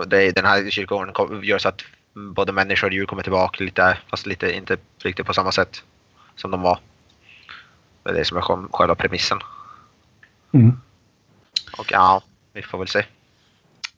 Det, 0.07 0.31
den 0.31 0.45
här 0.45 0.71
kyrkogården 0.71 1.45
gör 1.45 1.59
så 1.59 1.69
att 1.69 1.83
både 2.15 2.53
människor 2.53 2.89
och 2.89 2.95
djur 2.95 3.07
kommer 3.07 3.23
tillbaka 3.23 3.65
lite, 3.65 3.99
fast 4.11 4.27
lite 4.27 4.53
inte 4.53 4.77
riktigt 5.03 5.27
på 5.27 5.35
samma 5.35 5.53
sätt 5.53 5.83
som 6.37 6.51
de 6.51 6.63
var. 6.63 6.79
Det 8.03 8.11
är 8.11 8.15
det 8.15 8.25
som 8.25 8.37
är 8.37 8.41
själv- 8.41 8.69
själva 8.73 8.95
premissen. 8.95 9.39
Mm. 10.53 10.81
Och 11.79 11.93
ja, 11.93 12.23
vi 12.53 12.63
får 12.63 12.79
väl 12.79 12.89
se. 12.89 13.05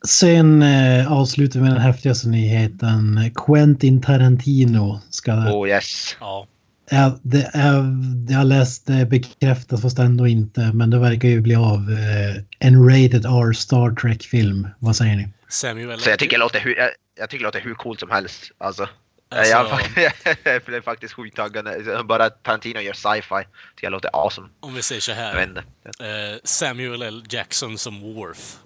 Sen 0.07 0.63
eh, 0.63 1.13
avslutar 1.13 1.61
vi 1.61 1.65
med 1.65 1.73
den 1.73 1.81
häftigaste 1.83 2.29
nyheten. 2.29 3.31
Quentin 3.47 4.03
Tarantino 4.03 5.01
ska... 5.11 5.33
Oh 5.33 5.69
yes. 5.69 6.17
ja. 6.21 6.47
Ja, 6.91 7.19
det 7.23 7.51
är, 7.55 7.75
jag 8.29 8.39
har 8.39 8.45
läst 8.45 8.87
det 8.87 9.07
bekräftat 9.07 9.83
fast 9.83 9.99
ändå 9.99 10.27
inte. 10.27 10.61
Men 10.75 10.91
det 10.91 10.99
verkar 10.99 11.29
ju 11.29 11.41
bli 11.41 11.55
av 11.55 11.91
eh, 11.91 12.43
en 12.69 12.89
rated 12.89 13.27
R 13.27 13.53
Star 13.53 13.95
Trek-film. 13.95 14.69
Vad 14.79 14.97
säger 14.97 15.17
ni? 15.17 15.29
Samuel 15.49 16.01
Så 16.01 16.11
jag 16.11 16.19
tycker 16.19 16.37
det 16.37 16.41
låter 16.41 16.61
hur, 16.61 16.77
jag, 16.77 16.91
jag 17.19 17.31
tycker 17.31 17.45
det 17.45 17.47
låter 17.49 17.61
hur 17.61 17.75
coolt 17.75 18.01
som 18.01 18.11
helst. 18.11 18.53
Alltså. 18.59 18.89
Alltså- 19.31 19.53
Jag, 19.97 20.13
jag 20.45 20.63
blev 20.63 20.83
faktiskt 20.83 21.15
sjukt 21.15 21.37
taggad. 21.37 21.69
Bara 22.07 22.25
att 22.25 22.43
Tarantino 22.43 22.81
gör 22.81 22.93
sci-fi 22.93 23.45
tycker 23.77 23.87
jag 23.87 23.91
låter 23.91 24.11
awesome. 24.13 24.49
Om 24.61 24.75
vi 24.75 24.83
säger 24.83 25.01
så 25.01 25.13
här. 25.13 25.63
Eh, 26.01 26.39
Samuel 26.45 27.03
L. 27.03 27.25
Jackson 27.31 27.79
som 27.79 28.01
Worf. 28.15 28.57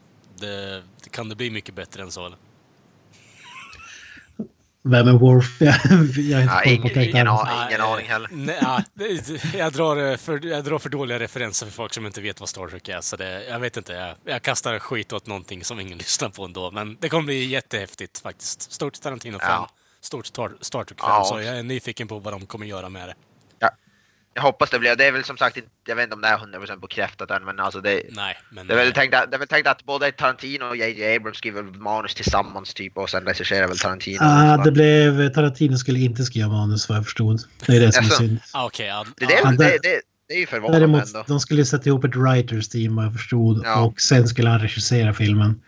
Det, 0.40 0.82
det 1.04 1.10
kan 1.10 1.28
det 1.28 1.36
bli 1.36 1.50
mycket 1.50 1.74
bättre 1.74 2.02
än 2.02 2.10
så 2.10 2.26
eller? 2.26 2.38
Vem 4.84 5.08
är 5.08 5.12
Worf? 5.12 5.56
jag 5.60 5.74
jag 6.16 6.42
Ja, 6.44 6.48
har 6.50 6.62
inte 6.62 6.82
koll 6.82 6.90
på 6.92 7.00
ingen, 7.00 7.08
ingen, 7.08 7.26
eh, 7.26 7.84
aning 7.92 8.06
heller. 8.08 8.28
Nej, 8.32 8.58
ja, 8.62 8.82
det- 8.94 9.44
jag, 9.54 9.72
drar 9.72 10.10
eh, 10.10 10.16
för, 10.16 10.46
jag 10.46 10.64
drar 10.64 10.78
för 10.78 10.88
dåliga 10.88 11.18
referenser 11.18 11.66
för 11.66 11.72
folk 11.72 11.94
som 11.94 12.06
inte 12.06 12.20
vet 12.20 12.40
vad 12.40 12.48
Star 12.48 12.66
Trek 12.66 12.88
är. 12.88 13.00
Så 13.00 13.16
det, 13.16 13.44
jag 13.48 13.60
vet 13.60 13.76
inte, 13.76 13.92
jag, 13.92 14.16
jag 14.34 14.42
kastar 14.42 14.78
skit 14.78 15.12
åt 15.12 15.26
någonting 15.26 15.64
som 15.64 15.80
ingen 15.80 15.98
lyssnar 16.04 16.28
på 16.28 16.44
ändå. 16.44 16.70
Men 16.70 16.96
det 17.00 17.08
kommer 17.08 17.24
bli 17.24 17.44
jättehäftigt 17.44 18.18
faktiskt. 18.18 18.72
Stort 18.72 19.00
Tarantino-fan. 19.00 19.48
Ja. 19.50 19.68
Stort 20.00 20.26
Star, 20.26 20.52
Star 20.60 20.84
Trek-fan. 20.84 21.08
Ja. 21.10 21.24
Så 21.24 21.40
jag 21.40 21.58
är 21.58 21.62
nyfiken 21.62 22.08
på 22.08 22.18
vad 22.18 22.32
de 22.34 22.46
kommer 22.46 22.66
göra 22.66 22.88
med 22.88 23.08
det. 23.08 23.14
Jag 24.34 24.42
hoppas 24.42 24.70
det 24.70 24.78
blir, 24.78 24.96
det 24.96 25.04
är 25.04 25.12
väl 25.12 25.24
som 25.24 25.36
sagt 25.36 25.56
inte, 25.56 25.68
jag 25.86 25.96
vet 25.96 26.02
inte 26.02 26.14
om 26.14 26.20
det 26.20 26.28
är 26.28 26.36
100% 26.38 26.80
bekräftat 26.80 27.30
än 27.30 27.44
men 27.44 27.60
alltså 27.60 27.80
det, 27.80 28.02
Nej, 28.10 28.36
men... 28.50 28.66
det 28.66 28.72
är 28.74 28.78
väl 28.78 28.92
tänkt 28.92 29.14
att, 29.14 29.30
det 29.30 29.36
är 29.36 29.38
väl 29.38 29.48
tänkt 29.48 29.66
att 29.68 29.84
både 29.84 30.12
Tarantino 30.12 30.64
och 30.64 30.76
J.J. 30.76 31.16
Abrams 31.16 31.36
skriver 31.38 31.62
manus 31.62 32.14
tillsammans 32.14 32.74
typ 32.74 32.96
och 32.96 33.10
sen 33.10 33.24
regisserar 33.26 33.68
väl 33.68 33.78
Tarantino. 33.78 34.18
Ah, 34.20 34.56
det 34.56 34.72
blev... 34.72 35.28
Tarantino 35.28 35.76
skulle 35.76 35.98
inte 35.98 36.22
skriva 36.22 36.48
manus 36.48 36.88
vad 36.88 36.98
jag 36.98 37.04
förstod. 37.04 37.40
Det 37.66 37.76
är 37.76 37.80
det 37.80 37.92
som 37.92 38.04
är 38.04 38.08
synd. 38.10 38.38
ah, 38.52 38.66
Okej, 38.66 38.86
ja, 38.86 39.06
det, 39.16 39.26
det, 39.26 39.32
ja, 39.32 39.40
Ja, 39.44 39.50
det, 39.50 39.56
det- 39.64 39.78
det, 39.82 40.00
det 40.28 40.34
är 40.34 40.38
ju 40.40 40.46
förvånande 40.46 40.78
Däremot, 40.78 41.06
ändå. 41.06 41.24
de 41.28 41.40
skulle 41.40 41.64
sätta 41.64 41.88
ihop 41.88 42.04
ett 42.04 42.16
writers 42.16 42.68
team 42.68 42.96
vad 42.96 43.04
jag 43.04 43.12
förstod 43.12 43.60
Ja. 43.64 43.80
och 43.84 44.00
sen 44.00 44.28
skulle 44.28 44.48
han 44.50 44.60
regissera 44.60 45.14
filmen. 45.14 45.62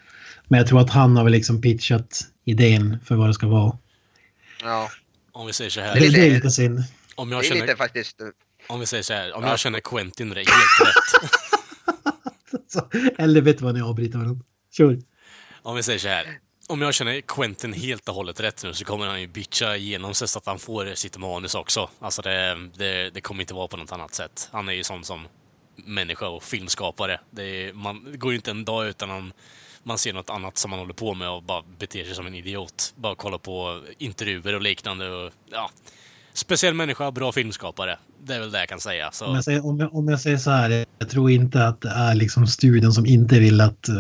Men 0.49 0.59
jag 0.59 0.67
tror 0.69 0.81
att 0.81 0.91
han 0.91 1.17
har 1.17 1.25
väl 1.25 1.33
liksom 1.33 1.61
pitchat 1.63 2.21
idén 2.45 2.99
för 3.05 3.15
vad 3.15 3.29
det 3.29 3.35
ska 3.35 3.47
vara. 3.47 3.79
Ja, 4.63 4.91
om 5.33 5.47
vi 5.47 5.53
säger 5.53 5.71
så 5.71 5.81
Det, 5.81 5.87
här. 5.87 5.97
är 5.97 6.01
lite- 6.01 6.21
det 6.21 6.27
är 6.27 6.31
lite 6.31 6.51
synd. 6.51 6.85
Om 7.15 7.29
det 7.31 7.37
jag 7.37 7.45
är 7.45 7.49
känner, 7.49 7.61
lite 7.61 7.77
faktiskt, 7.77 8.17
om 8.69 8.81
vi 8.81 8.87
säger 8.87 9.03
så 9.03 9.13
här, 9.15 9.33
om 9.37 9.43
Ja. 9.45 9.49
jag 9.51 9.59
känner 9.59 9.81
Quentin 9.81 10.29
helt 10.37 10.49
rätt. 10.49 11.31
Eller 13.19 13.41
vet 13.41 13.59
du 13.59 13.65
vad 13.65 13.75
ni 13.75 13.83
avbryter 13.83 14.19
varandra? 14.19 14.45
Kör. 14.73 14.99
Om 15.63 15.77
vi 15.77 15.83
säger 15.83 15.99
så 15.99 16.09
här. 16.09 16.39
Om 16.69 16.83
jag 16.83 16.95
känner 16.95 17.21
Quentin 17.21 17.73
helt 17.73 18.09
och 18.09 18.15
hållet 18.15 18.41
rätt 18.41 18.65
nu 18.65 18.75
så 18.75 18.85
kommer 18.85 19.07
han 19.07 19.21
ju 19.21 19.27
bitcha 19.27 19.77
igenom 19.77 20.15
sig 20.15 20.29
så 20.29 20.39
att 20.39 20.47
han 20.47 20.59
får 20.59 20.95
sitt 20.95 21.17
manus 21.17 21.55
också. 21.55 21.91
Alltså 22.01 22.23
det, 22.23 22.69
det, 22.75 23.11
det 23.11 23.21
kommer 23.21 23.41
inte 23.41 23.55
vara 23.55 23.69
på 23.69 23.77
något 23.77 23.93
annat 23.93 24.15
sätt. 24.15 24.49
Han 24.53 24.69
är 24.69 24.73
ju 24.73 24.85
sån 24.85 25.05
som 25.05 25.27
människa 25.77 26.29
och 26.29 26.43
filmskapare. 26.43 27.21
Det, 27.31 27.43
är, 27.45 27.73
man, 27.73 28.05
det 28.13 28.17
går 28.17 28.33
ju 28.33 28.37
inte 28.37 28.51
en 28.51 28.65
dag 28.65 28.87
utan 28.87 29.11
han, 29.11 29.33
man 29.83 29.99
ser 29.99 30.13
något 30.13 30.31
annat 30.31 30.59
som 30.59 30.73
han 30.73 30.79
håller 30.79 30.95
på 30.95 31.15
med 31.15 31.29
och 31.31 31.43
bara 31.43 31.63
beter 31.79 32.05
sig 32.05 32.15
som 32.15 32.27
en 32.27 32.35
idiot. 32.35 32.93
Bara 32.97 33.15
kolla 33.15 33.39
på 33.39 33.83
intervjuer 33.99 34.55
och 34.55 34.63
liknande. 34.63 35.11
Och, 35.11 35.33
ja. 35.51 35.71
Speciell 36.35 36.75
människa, 36.75 37.11
bra 37.11 37.33
filmskapare. 37.33 37.99
Det 38.25 38.35
är 38.35 38.41
väl 38.41 38.51
det 38.51 38.59
jag 38.59 38.69
kan 38.69 38.81
säga. 38.81 39.13
Så, 39.13 39.27
Om 39.27 39.35
jag, 39.35 39.45
säger, 39.45 39.67
om, 39.67 39.81
jag, 39.81 39.95
om 39.95 40.09
jag 40.09 40.21
säger 40.21 40.37
så 40.37 40.51
här, 40.51 40.85
jag 40.99 41.09
tror 41.11 41.31
inte 41.31 41.67
att 41.67 41.81
det 41.81 41.89
är 41.89 42.15
liksom 42.15 42.47
studion 42.47 42.93
som 42.93 43.07
inte 43.07 43.39
vill 43.39 43.61
att 43.61 43.89
eh, 43.89 43.95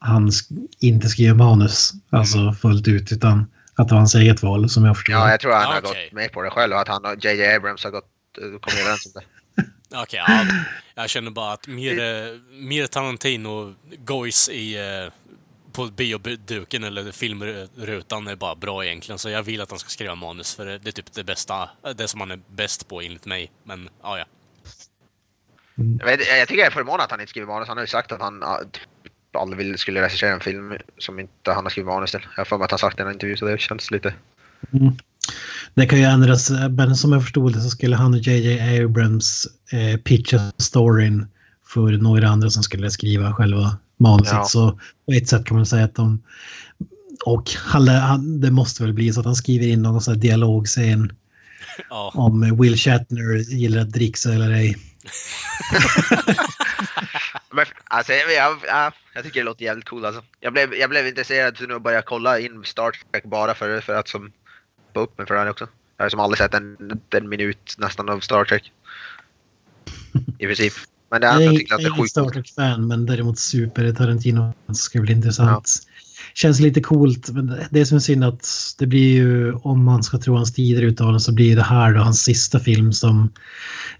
han 0.00 0.28
sk- 0.30 0.66
inte 0.78 1.08
skriver 1.08 1.34
manus, 1.34 1.92
alltså 2.10 2.52
fullt 2.52 2.88
ut, 2.88 3.12
utan 3.12 3.46
att 3.74 3.88
det 3.88 3.94
var 3.94 3.98
hans 4.00 4.14
eget 4.14 4.42
val 4.42 4.68
som 4.68 4.84
jag 4.84 4.96
förstår 4.96 5.14
ja 5.14 5.30
jag 5.30 5.40
tror 5.40 5.52
han 5.52 5.72
har 5.74 5.80
gått 5.80 6.12
med 6.12 6.32
på 6.32 6.42
det 6.42 6.50
själv 6.50 6.72
och 6.72 6.80
att 6.80 6.88
han 6.88 7.04
och 7.04 7.24
J.J. 7.24 7.54
Abrams 7.56 7.84
har 7.84 7.90
gått, 7.90 8.04
eh, 8.38 8.58
kommit 8.60 8.80
överens 8.80 9.06
om 9.06 9.12
det. 9.14 9.22
Okej, 10.02 10.22
ja. 10.28 10.46
Jag 10.94 11.10
känner 11.10 11.30
bara 11.30 11.52
att 11.52 11.66
mer, 11.66 11.94
mer 12.62 12.86
Tarantino-gojs 12.86 14.48
i, 14.48 14.76
eh, 14.76 15.12
på 15.76 15.86
bioduken 15.86 16.84
eller 16.84 17.12
filmrutan 17.12 18.26
är 18.26 18.36
bara 18.36 18.54
bra 18.54 18.84
egentligen. 18.84 19.18
Så 19.18 19.30
jag 19.30 19.42
vill 19.42 19.60
att 19.60 19.70
han 19.70 19.78
ska 19.78 19.88
skriva 19.88 20.14
manus 20.14 20.54
för 20.54 20.66
det 20.66 20.78
det 20.78 20.88
är 20.88 20.92
typ 20.92 21.12
det 21.12 21.24
bästa, 21.24 21.68
det 21.96 22.08
som 22.08 22.20
han 22.20 22.30
är 22.30 22.40
bäst 22.48 22.88
på 22.88 23.00
enligt 23.00 23.26
mig. 23.26 23.52
Men 23.64 23.88
ja, 24.02 24.18
ja. 24.18 24.24
Jag, 25.74 26.06
vet, 26.06 26.20
jag 26.38 26.48
tycker 26.48 26.60
jag 26.60 26.66
är 26.66 26.70
förvånad 26.70 27.00
att 27.00 27.10
han 27.10 27.20
inte 27.20 27.30
skriver 27.30 27.46
manus. 27.46 27.68
Han 27.68 27.76
har 27.76 27.84
ju 27.84 27.88
sagt 27.88 28.12
att 28.12 28.20
han 28.20 28.44
typ 28.72 28.82
aldrig 29.38 29.58
vill, 29.58 29.78
skulle 29.78 30.02
regissera 30.02 30.32
en 30.32 30.40
film 30.40 30.74
som 30.98 31.18
inte 31.18 31.52
han 31.52 31.64
har 31.64 31.70
skrivit 31.70 31.86
manus 31.86 32.10
till. 32.10 32.20
Jag 32.36 32.40
har 32.40 32.44
för 32.44 32.58
mig 32.58 32.64
att 32.64 32.70
han 32.70 32.78
sagt 32.78 32.96
det 32.96 33.02
i 33.02 33.06
en 33.06 33.12
intervju 33.12 33.36
så 33.36 33.46
det 33.46 33.60
känns 33.60 33.90
lite... 33.90 34.14
Det 35.74 35.86
kan 35.86 35.98
ju 35.98 36.04
ändras, 36.04 36.50
men 36.70 36.96
som 36.96 37.12
jag 37.12 37.22
förstod 37.22 37.52
det 37.52 37.60
så 37.60 37.70
skulle 37.70 37.96
han 37.96 38.14
och 38.14 38.20
JJ 38.20 38.80
Abrams 38.84 39.46
eh, 39.72 40.00
pitcha 40.00 40.52
storyn 40.58 41.26
för 41.66 41.90
några 41.90 42.28
andra 42.28 42.50
som 42.50 42.62
skulle 42.62 42.90
skriva 42.90 43.32
själva 43.32 43.78
manuset. 43.96 44.32
Ja. 44.32 44.44
Så 44.44 44.80
på 45.06 45.12
ett 45.12 45.28
sätt 45.28 45.44
kan 45.44 45.56
man 45.56 45.66
säga 45.66 45.84
att 45.84 45.94
de... 45.94 46.22
Och 47.24 47.50
han, 47.50 47.88
han, 47.88 48.40
det 48.40 48.50
måste 48.50 48.82
väl 48.82 48.92
bli 48.92 49.12
så 49.12 49.20
att 49.20 49.26
han 49.26 49.34
skriver 49.34 49.66
in 49.66 49.82
någon 49.82 50.00
sån 50.00 50.14
här 50.14 50.20
dialogscen 50.20 51.12
ja. 51.90 52.12
om 52.14 52.58
Will 52.60 52.76
Shatner 52.76 53.54
gillar 53.54 53.80
att 53.80 53.92
dricksa 53.92 54.32
eller 54.32 54.50
ej. 54.50 54.76
Men 57.50 57.66
alltså, 57.84 58.12
jag, 58.12 58.32
jag, 58.32 58.58
jag, 58.66 58.92
jag 59.14 59.24
tycker 59.24 59.40
det 59.40 59.44
låter 59.44 59.64
jävligt 59.64 59.88
coolt 59.88 60.04
alltså. 60.04 60.22
Jag 60.40 60.52
blev, 60.52 60.74
jag 60.74 60.90
blev 60.90 61.06
intresserad 61.06 61.56
så 61.56 61.66
nu 61.66 61.78
började 61.78 61.98
jag 61.98 62.04
kolla 62.04 62.38
in 62.38 62.64
Star 62.64 62.90
Trek 62.90 63.24
bara 63.24 63.54
för, 63.54 63.80
för 63.80 63.94
att 63.94 64.08
som... 64.08 64.32
Få 64.94 65.00
upp 65.00 65.18
mig 65.18 65.26
för 65.26 65.44
det 65.44 65.50
också. 65.50 65.68
Jag 65.96 66.04
har 66.04 66.10
som 66.10 66.20
aldrig 66.20 66.38
sett 66.38 66.54
en, 66.54 67.00
en 67.10 67.28
minut 67.28 67.74
nästan 67.78 68.08
av 68.08 68.20
Star 68.20 68.44
Trek. 68.44 68.72
I 70.38 70.46
princip. 70.46 70.72
Men 71.10 71.20
det, 71.20 71.26
Jag 71.26 71.34
jag, 71.34 71.42
är 71.42 71.44
jag 71.44 71.52
jag 71.52 71.58
tycker 71.60 71.74
att 71.74 71.80
det 71.80 71.86
är 71.86 71.90
är 71.90 71.94
ingen 71.96 72.08
Star. 72.08 72.28
Trek-fan 72.30 72.86
men 72.88 73.06
däremot 73.06 73.38
super 73.38 73.92
Tarantino 73.92 74.54
så 74.68 74.74
ska 74.74 75.00
bli 75.00 75.12
intressant. 75.12 75.78
Känns 76.34 76.60
lite 76.60 76.80
coolt 76.80 77.30
men 77.30 77.46
det- 77.46 77.68
det 77.70 77.80
är 77.80 77.84
som 77.84 78.00
synd 78.00 78.24
att 78.24 78.48
det 78.78 78.86
blir 78.86 79.14
ju 79.14 79.52
om 79.52 79.84
man 79.84 80.02
ska 80.02 80.18
tro 80.18 80.34
hans 80.36 80.54
tidigare 80.54 80.86
uttalanden 80.86 81.20
så 81.20 81.32
blir 81.32 81.56
det 81.56 81.62
här 81.62 81.94
då 81.94 82.00
hans 82.00 82.22
sista 82.22 82.60
film 82.60 82.92
som 82.92 83.32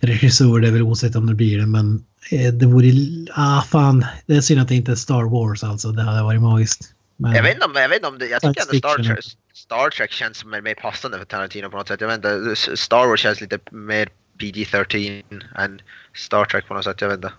regissör. 0.00 0.60
Det 0.60 0.68
är 0.68 0.72
väl 0.72 0.82
osäkert 0.82 1.16
om 1.16 1.26
det 1.26 1.34
blir 1.34 1.58
det 1.58 1.66
men 1.66 2.04
eh, 2.30 2.52
det 2.52 2.66
vore... 2.66 2.90
Ah 3.34 3.62
fan, 3.62 4.06
det 4.26 4.36
är 4.36 4.40
synd 4.40 4.60
att 4.60 4.68
det 4.68 4.74
inte 4.74 4.92
är 4.92 4.96
Star 4.96 5.22
Wars 5.30 5.64
alltså. 5.64 5.92
Det 5.92 6.02
hade 6.02 6.22
varit 6.22 6.40
magiskt. 6.42 6.92
Men, 7.16 7.32
Jag 7.34 7.42
vet 7.42 7.54
inte 7.54 7.66
om, 7.66 7.72
jag 7.74 7.88
vet 7.88 7.96
inte 7.96 8.08
om 8.08 8.18
det, 8.18 8.26
jag 8.26 8.40
tycker 8.42 8.62
ändå 8.62 8.78
Star. 8.78 9.02
Trek, 9.04 9.24
Star 9.54 9.90
Trek 9.90 10.12
känns 10.12 10.36
som 10.36 10.50
mer, 10.50 10.62
mer 10.62 10.74
passande 10.74 11.18
för 11.18 11.24
Tarantino 11.24 11.70
på 11.70 11.76
något 11.76 11.88
sätt. 11.88 12.00
Jag 12.00 12.08
vet 12.08 12.16
inte, 12.16 12.56
Star 12.76 13.06
Wars 13.08 13.20
känns 13.20 13.40
lite 13.40 13.58
mer 13.70 14.08
PG-13 14.38 15.22
än 15.58 15.80
Star 16.16 16.44
Trek 16.44 16.68
på 16.68 16.74
något 16.74 16.84
sätt. 16.84 17.00
Jag 17.00 17.08
vet 17.08 17.16
inte. 17.16 17.32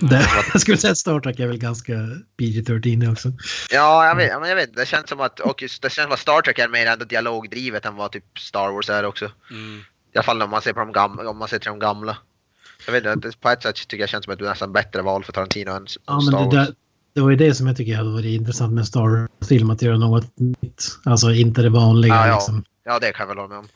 det, 0.00 0.26
jag 0.52 0.60
skulle 0.60 0.76
säga 0.76 0.90
att 0.90 0.98
Star 0.98 1.20
Trek 1.20 1.38
är 1.40 1.46
väl 1.46 1.58
ganska 1.58 1.92
PG-13 2.40 3.00
det 3.00 3.08
också. 3.08 3.32
Ja, 3.70 4.06
jag 4.06 4.16
vet, 4.16 4.28
jag 4.28 4.56
vet. 4.56 4.76
Det 4.76 4.86
känns 4.86 5.08
som 5.08 5.20
att, 5.20 5.40
och 5.40 5.62
just, 5.62 5.82
det 5.82 5.90
känns 5.92 6.04
som 6.06 6.12
att 6.12 6.18
Star 6.18 6.40
Trek 6.42 6.58
är 6.58 6.68
mer 6.68 6.86
ändå 6.86 7.04
dialogdrivet 7.04 7.86
än 7.86 7.96
vad 7.96 8.12
typ 8.12 8.38
Star 8.38 8.70
Wars 8.72 8.88
är 8.90 9.04
också. 9.04 9.30
Mm. 9.50 9.78
I 10.14 10.18
alla 10.18 10.22
fall 10.22 10.42
om 10.42 10.50
man 10.50 10.62
ser 10.62 10.72
på 10.72 10.80
de 10.80 10.92
gamla, 10.92 11.30
om 11.30 11.38
man 11.38 11.48
ser 11.48 11.58
till 11.58 11.68
de 11.70 11.78
gamla. 11.78 12.16
Jag 12.86 12.92
vet 12.92 13.06
inte, 13.06 13.30
på 13.40 13.48
ett 13.48 13.62
sätt 13.62 13.74
tycker 13.76 14.02
jag 14.02 14.08
känns 14.08 14.24
som 14.24 14.32
ett 14.32 14.40
nästan 14.40 14.72
bättre 14.72 15.02
val 15.02 15.24
för 15.24 15.32
Tarantino 15.32 15.70
än 15.70 15.86
Ja, 16.06 16.20
Star 16.20 16.30
men 16.32 16.44
Wars. 16.44 16.54
det, 16.54 16.60
där, 16.60 16.74
det 17.14 17.20
var 17.20 17.30
ju 17.30 17.36
det 17.36 17.54
som 17.54 17.66
jag 17.66 17.76
tycker 17.76 17.96
hade 17.96 18.10
varit 18.12 18.24
intressant 18.40 18.72
med 18.74 18.86
Star 18.86 19.00
Wars-film, 19.00 19.70
att 19.70 19.82
göra 19.82 19.98
något 19.98 20.38
nytt. 20.38 20.84
Alltså 21.04 21.30
inte 21.30 21.62
det 21.62 21.68
vanliga 21.70 22.14
Ja, 22.14 22.26
ja. 22.26 22.34
liksom. 22.34 22.64
Ja, 22.84 22.98
det 22.98 23.12
kan 23.12 23.22
jag 23.22 23.28
väl 23.28 23.36
hålla 23.36 23.48
med 23.48 23.58
om. 23.58 23.68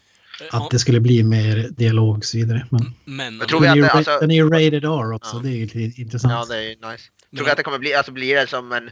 Att 0.51 0.70
det 0.70 0.78
skulle 0.78 1.01
bli 1.01 1.23
mer 1.24 1.69
dialog 1.70 2.16
och 2.19 2.24
så 2.24 2.36
vidare. 2.36 2.66
Men 2.70 2.94
Men, 3.05 3.39
Jag 3.39 3.48
tror 3.48 3.61
den, 3.61 3.70
att 3.70 3.77
ju, 3.77 3.82
det- 3.82 3.90
alltså- 3.90 4.19
den 4.20 4.31
är 4.31 4.35
ju 4.35 4.51
rated 4.51 4.85
R 4.85 5.12
också, 5.12 5.36
Ja. 5.36 5.40
det 5.43 5.48
är 5.48 5.52
ju 5.56 5.66
lite 5.66 6.01
intressant. 6.01 6.32
Ja, 6.32 6.44
det 6.55 6.56
är 6.56 6.62
ju 6.62 6.69
nice. 6.69 6.81
Men- 6.82 7.36
Tror 7.36 7.44
vi 7.44 7.51
att 7.51 7.56
det 7.56 7.62
kommer 7.62 7.78
bli, 7.78 7.94
alltså 7.94 8.12
blir 8.12 8.35
det 8.36 8.47
som 8.47 8.73
en 8.73 8.90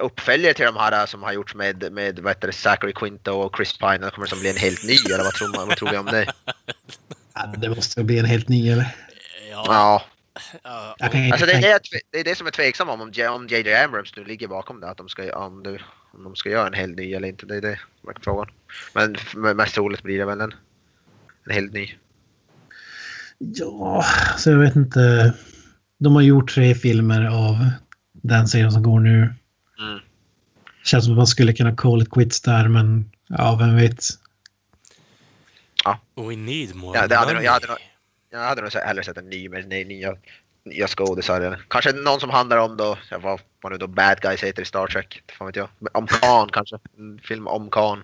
uppföljare 0.00 0.54
till 0.54 0.64
de 0.64 0.76
här 0.76 1.06
som 1.06 1.22
har 1.22 1.32
gjorts 1.32 1.54
med, 1.54 1.92
med 1.92 2.18
vad 2.18 2.30
heter 2.30 2.46
det, 2.46 2.52
Zachary 2.52 2.92
Quinto 2.92 3.30
och 3.32 3.56
Chris 3.56 3.78
Pine? 3.78 3.94
Eller 3.94 4.10
kommer 4.10 4.26
det 4.26 4.30
som 4.30 4.40
bli 4.40 4.50
en 4.50 4.56
helt 4.56 4.84
ny 4.84 4.94
eller 5.14 5.24
vad 5.24 5.32
tror, 5.34 5.48
man, 5.56 5.68
vad 5.68 5.76
tror 5.76 5.90
vi 5.90 5.96
om 5.96 6.06
det? 6.06 6.32
Ja, 7.34 7.54
det 7.58 7.68
måste 7.68 8.04
bli 8.04 8.18
en 8.18 8.24
helt 8.24 8.48
ny 8.48 8.68
eller? 8.70 8.86
ja, 9.50 10.02
Ja, 10.64 10.96
Jag 10.98 11.14
inte 11.14 11.32
alltså 11.34 11.46
det 11.46 11.52
är 11.52 11.60
det, 11.60 11.68
jag 11.68 11.80
det 12.12 12.20
är 12.20 12.24
det 12.24 12.34
som 12.34 12.46
är 12.46 12.50
tveksamt 12.50 12.90
om, 12.90 13.00
om 13.00 13.46
JJ 13.48 13.74
Abrams 13.74 14.16
nu 14.16 14.24
ligger 14.24 14.48
bakom 14.48 14.80
det, 14.80 14.88
att 14.90 14.96
de 14.96 15.08
ska, 15.08 15.38
om, 15.38 15.62
det, 15.62 15.80
om 16.12 16.24
de 16.24 16.36
ska 16.36 16.50
göra 16.50 16.66
en 16.66 16.74
helt 16.74 16.96
ny 16.96 17.12
eller 17.14 17.28
inte. 17.28 17.46
Det 17.46 17.56
är 17.56 17.60
det 17.60 17.80
som 18.00 18.08
är 18.08 18.14
frågan. 18.20 18.48
Men 18.94 19.56
mest 19.56 19.74
troligt 19.74 20.02
blir 20.02 20.18
det 20.18 20.24
väl 20.24 20.40
en, 20.40 20.54
en 21.44 21.52
helt 21.54 21.72
ny. 21.72 21.94
Ja, 23.38 24.04
så 24.36 24.50
jag 24.50 24.58
vet 24.58 24.76
inte. 24.76 25.34
De 25.98 26.14
har 26.14 26.22
gjort 26.22 26.54
tre 26.54 26.74
filmer 26.74 27.24
av 27.24 27.70
den 28.12 28.48
serien 28.48 28.72
som 28.72 28.82
går 28.82 29.00
nu. 29.00 29.34
Mm. 29.78 29.98
Känns 30.84 31.04
som 31.04 31.12
att 31.12 31.16
man 31.16 31.26
skulle 31.26 31.52
kunna 31.52 31.76
call 31.76 32.02
it 32.02 32.10
quits 32.10 32.40
där, 32.40 32.68
men 32.68 33.10
ja, 33.28 33.56
vem 33.60 33.76
vet. 33.76 34.04
We 36.14 36.36
need 36.36 36.74
more 36.74 36.98
Ja, 36.98 37.06
det 37.06 37.16
hade, 37.16 37.42
jag 37.42 37.52
hade, 37.52 37.66
nog- 37.66 37.78
jag 38.30 38.38
hade 38.38 38.62
nog 38.62 38.72
hellre 38.72 39.04
sett 39.04 39.16
en 39.16 39.30
ny 39.30 39.48
med 39.48 39.68
nya, 39.68 40.16
nya 40.68 40.88
skådisar. 40.88 41.40
eller 41.40 41.64
Kanske 41.68 41.92
någon 41.92 42.20
som 42.20 42.30
handlar 42.30 42.56
om 42.56 42.76
då, 42.76 42.98
vad, 43.22 43.40
vad 43.62 43.72
nu 43.72 43.78
då 43.78 43.86
bad 43.86 44.20
guys 44.20 44.42
heter 44.44 44.62
i 44.62 44.64
Star 44.64 44.86
Trek. 44.86 45.22
Fan 45.38 45.46
vet 45.46 45.56
jag. 45.56 45.68
Om 45.92 46.06
Khan 46.06 46.48
kanske. 46.52 46.76
En 46.98 47.20
film 47.24 47.46
om 47.46 47.70
Khan. 47.70 48.02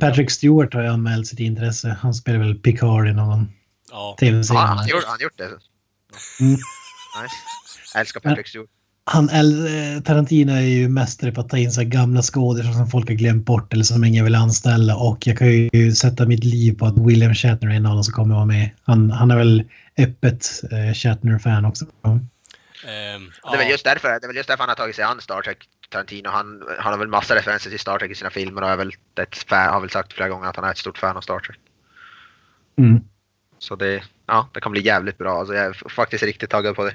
Patrick 0.00 0.30
Stewart 0.30 0.74
har 0.74 0.82
ju 0.82 0.88
anmält 0.88 1.26
sitt 1.26 1.40
intresse. 1.40 1.96
Han 2.00 2.14
spelar 2.14 2.38
väl 2.38 2.54
Picard 2.54 3.08
i 3.08 3.12
någon 3.12 3.52
Ja, 3.90 4.16
tv-serie. 4.20 4.60
Ja, 4.60 4.66
han 4.66 4.78
har 4.78 4.88
gjort, 4.88 5.04
han 5.04 5.12
har 5.12 5.20
gjort 5.20 5.38
det. 5.38 5.44
Mm. 5.44 6.52
Nice. 6.52 7.34
Jag 7.94 8.00
älskar 8.00 8.20
Patrick 8.20 8.48
Stewart. 8.48 8.70
Han, 9.04 9.28
eh, 9.28 10.02
Tarantino 10.02 10.52
är 10.52 10.60
ju 10.60 10.88
mästare 10.88 11.32
på 11.32 11.40
att 11.40 11.48
ta 11.48 11.58
in 11.58 11.72
så 11.72 11.80
här 11.80 11.88
gamla 11.88 12.22
skådespelare 12.22 12.76
som 12.76 12.90
folk 12.90 13.08
har 13.08 13.14
glömt 13.14 13.46
bort 13.46 13.72
eller 13.72 13.84
som 13.84 14.04
ingen 14.04 14.24
vill 14.24 14.34
anställa. 14.34 14.96
Och 14.96 15.26
jag 15.26 15.38
kan 15.38 15.48
ju 15.48 15.92
sätta 15.92 16.26
mitt 16.26 16.44
liv 16.44 16.78
på 16.78 16.86
att 16.86 16.98
William 16.98 17.34
Shatner 17.34 17.70
är 17.70 17.74
en 17.74 17.86
av 17.86 17.94
dem 17.94 18.04
som 18.04 18.14
kommer 18.14 18.34
vara 18.34 18.44
med. 18.46 18.70
Han, 18.82 19.10
han 19.10 19.30
är 19.30 19.36
väl 19.36 19.64
öppet 19.98 20.46
eh, 20.72 20.94
Shatner-fan 20.94 21.64
också. 21.64 21.84
ehm, 22.04 23.30
Det 23.42 23.54
är 23.54 23.58
väl 23.58 23.70
just 23.70 23.84
därför, 23.84 24.08
det 24.08 24.24
är 24.24 24.26
väl 24.26 24.36
just 24.36 24.48
därför 24.48 24.62
han 24.62 24.68
har 24.68 24.76
tagit 24.76 24.96
sig 24.96 25.04
an 25.04 25.20
Star 25.20 25.42
Trek. 25.42 25.58
Tarantino, 25.90 26.28
han, 26.28 26.62
han 26.78 26.92
har 26.92 26.98
väl 26.98 27.08
massa 27.08 27.34
referenser 27.34 27.70
till 27.70 27.78
Star 27.80 27.98
Trek 27.98 28.10
i 28.10 28.14
sina 28.14 28.30
filmer 28.30 28.62
och 28.62 28.70
är 28.70 28.76
väl 28.76 28.92
ett 29.20 29.36
fan, 29.36 29.72
har 29.72 29.80
väl 29.80 29.90
sagt 29.90 30.12
flera 30.12 30.28
gånger 30.28 30.48
att 30.48 30.56
han 30.56 30.64
är 30.64 30.70
ett 30.70 30.78
stort 30.78 30.98
fan 30.98 31.16
av 31.16 31.20
Star 31.20 31.38
Trek. 31.38 31.58
Mm. 32.78 33.00
Så 33.58 33.76
det, 33.76 34.02
ja, 34.26 34.48
det 34.52 34.60
kan 34.60 34.72
bli 34.72 34.86
jävligt 34.86 35.18
bra. 35.18 35.38
Alltså 35.38 35.54
jag 35.54 35.66
är 35.66 35.88
faktiskt 35.88 36.24
riktigt 36.24 36.50
taggad 36.50 36.76
på 36.76 36.84
det. 36.84 36.94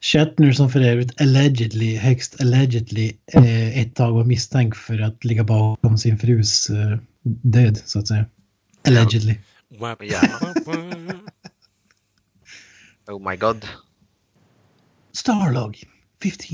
Shatner 0.00 0.52
som 0.52 0.70
för 0.70 0.80
övrigt 0.80 1.20
allegedly, 1.20 1.96
högst 1.96 2.40
allegedly, 2.40 3.16
eh, 3.32 3.78
ett 3.78 3.94
tag 3.94 4.12
var 4.12 4.24
misstänkt 4.24 4.76
för 4.76 5.00
att 5.00 5.24
ligga 5.24 5.44
bakom 5.44 5.98
sin 5.98 6.18
frus 6.18 6.70
eh, 6.70 6.98
död, 7.22 7.82
så 7.84 7.98
att 7.98 8.08
säga. 8.08 8.26
Allegedly. 8.88 9.38
Oh 13.06 13.30
my 13.30 13.36
god. 13.36 13.66
Starlog, 15.12 15.84
15. 16.22 16.46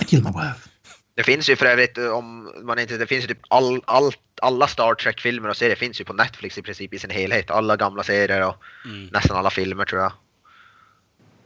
I 0.00 0.04
killed 0.06 0.24
my 0.24 0.30
wife. 0.30 0.68
Det 1.14 1.22
finns 1.24 1.50
ju 1.50 1.56
för 1.56 1.66
övrigt, 1.66 1.98
eh, 1.98 2.08
om 2.08 2.52
man 2.62 2.78
inte, 2.78 2.96
det 2.96 3.06
finns 3.06 3.24
ju 3.24 3.28
typ 3.28 3.40
all, 3.48 3.80
all, 3.86 4.12
alla 4.42 4.66
Star 4.68 4.94
Trek-filmer 4.94 5.48
och 5.48 5.56
serier 5.56 5.76
finns 5.76 6.00
ju 6.00 6.04
på 6.04 6.12
Netflix 6.12 6.58
i 6.58 6.62
princip 6.62 6.94
i 6.94 6.98
sin 6.98 7.10
helhet. 7.10 7.50
Alla 7.50 7.76
gamla 7.76 8.02
serier 8.02 8.48
och 8.48 8.56
Mm. 8.84 9.06
nästan 9.12 9.36
alla 9.36 9.50
filmer 9.50 9.84
tror 9.84 10.00
jag. 10.02 10.12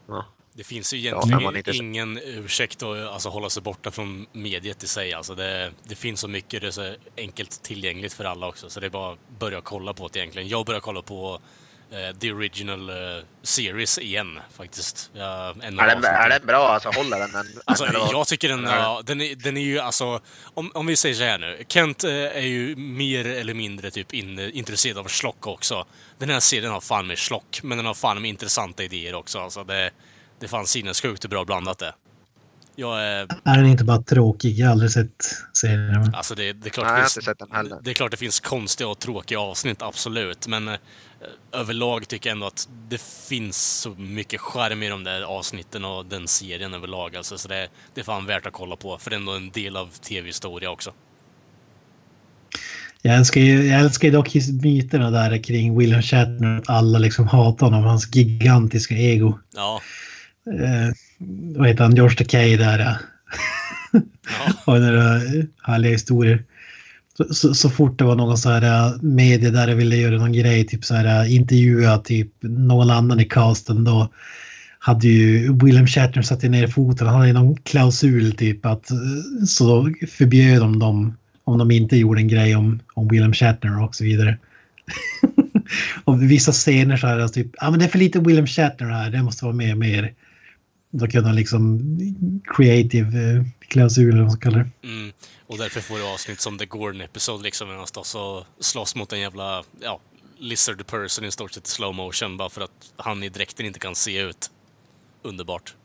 Ja. 0.08 0.26
Det 0.56 0.64
finns 0.64 0.94
ju 0.94 0.98
Ja, 0.98 1.10
egentligen 1.10 1.42
man 1.42 1.56
inte- 1.56 1.76
ingen 1.76 2.18
ursäkt 2.24 2.82
att 2.82 2.98
alltså, 2.98 3.28
hålla 3.28 3.50
sig 3.50 3.62
borta 3.62 3.90
från 3.90 4.26
mediet 4.32 4.82
i 4.82 4.86
sig. 4.86 5.12
Alltså, 5.14 5.34
det, 5.34 5.72
det 5.82 5.94
finns 5.94 6.20
så 6.20 6.28
mycket, 6.28 6.60
det 6.60 6.66
är 6.66 6.70
så 6.70 6.94
enkelt 7.16 7.62
tillgängligt 7.62 8.12
för 8.12 8.24
alla 8.24 8.46
också. 8.48 8.70
Så 8.70 8.80
det 8.80 8.86
är 8.86 8.90
bara 8.90 9.12
att 9.12 9.18
börja 9.38 9.60
kolla 9.60 9.94
på 9.94 10.08
det 10.08 10.18
egentligen. 10.18 10.48
Jag 10.48 10.66
börjar 10.66 10.80
kolla 10.80 11.02
på 11.02 11.40
eh, 11.90 12.16
The 12.18 12.32
Original 12.32 12.90
eh, 12.90 13.24
Series 13.42 13.98
igen 13.98 14.40
faktiskt. 14.52 15.10
Av 15.14 15.20
Är 15.20 15.70
den, 15.70 16.04
är 16.04 16.28
den 16.28 16.46
bra? 16.46 16.68
Alltså 16.68 16.88
håller 16.88 17.18
den? 17.18 17.32
den 17.32 17.46
Alltså, 17.64 17.86
jag 18.12 18.26
tycker 18.26 18.48
den, 18.48 18.64
ja, 18.64 19.02
den, 19.04 19.20
är, 19.20 19.34
den 19.34 19.56
är 19.56 19.60
ju 19.62 19.78
alltså... 19.78 20.20
Om, 20.54 20.70
om 20.74 20.86
vi 20.86 20.96
säger 20.96 21.14
så 21.14 21.22
här 21.24 21.38
nu. 21.38 21.64
Kent 21.68 22.04
eh, 22.04 22.10
är 22.12 22.40
ju 22.40 22.76
mer 22.76 23.26
eller 23.26 23.54
mindre 23.54 23.90
typ 23.90 24.14
in, 24.14 24.38
intresserad 24.38 24.98
av 24.98 25.08
schlock 25.08 25.46
också. 25.46 25.86
Den 26.18 26.30
här 26.30 26.40
serien 26.40 26.72
har 26.72 26.80
fan 26.80 27.06
med 27.06 27.18
schlock, 27.18 27.60
men 27.62 27.78
den 27.78 27.86
har 27.86 27.94
fan 27.94 28.22
med 28.22 28.28
intressanta 28.28 28.82
idéer 28.84 29.14
också. 29.14 29.38
Alltså, 29.38 29.64
det, 29.64 29.90
det 30.44 30.48
fanns 30.48 30.70
sinnessjukt 30.70 31.24
hur 31.24 31.28
bra 31.28 31.44
blandat 31.44 31.78
det. 31.78 31.94
Jag 32.76 33.02
är... 33.04 33.28
Är 33.44 33.56
den 33.56 33.66
inte 33.66 33.84
bara 33.84 34.02
tråkig? 34.02 34.58
Jag 34.58 34.66
har 34.66 34.72
aldrig 34.72 34.90
sett 34.90 35.24
serien. 35.52 36.14
Alltså 36.14 36.34
det, 36.34 36.52
det 36.52 36.68
är 36.68 36.70
klart 36.70 36.86
Nej, 36.86 36.92
jag 36.92 36.96
det 36.96 37.00
har 37.00 37.00
finns, 37.00 37.16
inte 37.16 37.24
sett 37.24 37.38
den 37.38 37.52
heller. 37.52 37.78
Det 37.82 37.90
är 37.90 37.94
klart 37.94 38.10
det 38.10 38.16
finns 38.16 38.40
konstiga 38.40 38.88
och 38.88 38.98
tråkiga 38.98 39.40
avsnitt, 39.40 39.82
absolut. 39.82 40.46
Men 40.46 40.68
eh, 40.68 40.74
överlag 41.52 42.08
tycker 42.08 42.30
jag 42.30 42.34
ändå 42.34 42.46
att 42.46 42.68
det 42.88 43.00
finns 43.28 43.80
så 43.80 43.90
mycket 43.90 44.40
charm 44.40 44.82
i 44.82 44.88
de 44.88 45.04
där 45.04 45.22
avsnitten 45.22 45.84
och 45.84 46.06
den 46.06 46.28
serien 46.28 46.74
överlag. 46.74 47.16
Alltså, 47.16 47.38
så 47.38 47.48
det, 47.48 47.68
det 47.94 48.00
är 48.00 48.04
fan 48.04 48.26
värt 48.26 48.46
att 48.46 48.52
kolla 48.52 48.76
på, 48.76 48.98
för 48.98 49.10
det 49.10 49.16
är 49.16 49.20
ändå 49.20 49.32
en 49.32 49.50
del 49.50 49.76
av 49.76 49.88
tv-historia 49.88 50.70
också. 50.70 50.92
Jag 53.02 53.16
älskar 53.16 53.40
ju, 53.40 53.66
jag 53.66 53.80
älskar 53.80 54.08
ju 54.08 54.12
dock 54.12 54.34
myterna 54.62 55.10
där 55.10 55.42
kring 55.42 55.78
William 55.78 56.02
Shatner. 56.02 56.58
Att 56.58 56.68
alla 56.68 56.98
liksom 56.98 57.28
hatar 57.28 57.66
honom, 57.66 57.84
hans 57.84 58.14
gigantiska 58.14 58.94
ego. 58.94 59.38
Ja, 59.54 59.80
Eh, 60.46 60.92
vad 61.56 61.68
heter 61.68 61.84
han? 61.84 61.94
George 61.94 62.16
Takei 62.16 62.56
där. 62.56 62.78
Ja. 62.78 62.96
och 64.64 64.80
några 64.80 65.16
eh, 65.16 65.44
härliga 65.62 65.92
historier. 65.92 66.44
Så, 67.16 67.34
så, 67.34 67.54
så 67.54 67.70
fort 67.70 67.98
det 67.98 68.04
var 68.04 68.16
någon 68.16 68.38
så 68.38 68.50
här 68.50 68.62
eh, 68.62 69.02
media 69.02 69.50
där 69.50 69.66
det 69.66 69.74
ville 69.74 69.96
göra 69.96 70.16
någon 70.16 70.32
grej, 70.32 70.66
typ 70.66 70.84
så 70.84 70.94
här 70.94 71.22
eh, 71.22 71.34
intervjua 71.34 71.98
typ 71.98 72.30
någon 72.42 72.90
annan 72.90 73.20
i 73.20 73.24
casten 73.24 73.84
då 73.84 74.08
hade 74.78 75.08
ju 75.08 75.52
William 75.64 75.86
Shatner 75.86 76.22
satt 76.22 76.42
ner 76.42 76.66
foten. 76.66 77.06
Han 77.06 77.20
hade 77.20 77.32
någon 77.32 77.56
klausul 77.56 78.32
typ 78.32 78.66
att 78.66 78.90
så 79.46 79.64
då 79.66 80.06
förbjöd 80.06 80.60
de 80.60 80.78
dem 80.78 81.16
om 81.44 81.58
de 81.58 81.70
inte 81.70 81.96
gjorde 81.96 82.20
en 82.20 82.28
grej 82.28 82.56
om, 82.56 82.80
om 82.94 83.08
William 83.08 83.32
Shatner 83.32 83.82
och 83.82 83.94
så 83.94 84.04
vidare. 84.04 84.38
och 86.04 86.22
vissa 86.22 86.52
scener 86.52 86.96
så 86.96 87.06
här 87.06 87.18
alltså, 87.18 87.34
typ, 87.34 87.50
ja 87.52 87.66
ah, 87.66 87.70
men 87.70 87.78
det 87.78 87.84
är 87.84 87.88
för 87.88 87.98
lite 87.98 88.20
William 88.20 88.46
Shatner 88.46 88.86
här, 88.86 89.10
det 89.10 89.22
måste 89.22 89.44
vara 89.44 89.54
mer 89.54 89.74
mer. 89.74 90.12
Då 90.96 91.06
kunde 91.06 91.28
han 91.28 91.36
liksom 91.36 91.80
creative 92.56 93.36
eh, 93.36 93.44
klausul 93.60 94.08
eller 94.08 94.16
vad 94.16 94.22
man 94.22 94.30
ska 94.30 94.50
kalla 94.50 94.58
det. 94.58 94.88
Mm. 94.88 95.12
Och 95.46 95.58
därför 95.58 95.80
får 95.80 95.98
du 95.98 96.04
avsnitt 96.04 96.40
som 96.40 96.58
The 96.58 96.66
Gordon 96.66 97.00
Episode 97.00 97.42
liksom, 97.42 97.86
står 97.86 98.02
så 98.02 98.46
slåss 98.60 98.96
mot 98.96 99.12
en 99.12 99.20
jävla, 99.20 99.64
ja, 99.80 100.00
lizard 100.38 100.86
person 100.86 101.24
i 101.24 101.30
stort 101.30 101.52
sett 101.52 101.66
i 101.66 101.70
slow 101.70 101.94
motion 101.94 102.36
bara 102.36 102.48
för 102.48 102.60
att 102.60 102.92
han 102.96 103.22
i 103.22 103.28
dräkten 103.28 103.66
inte 103.66 103.78
kan 103.78 103.94
se 103.94 104.20
ut. 104.20 104.50
Underbart. 105.22 105.74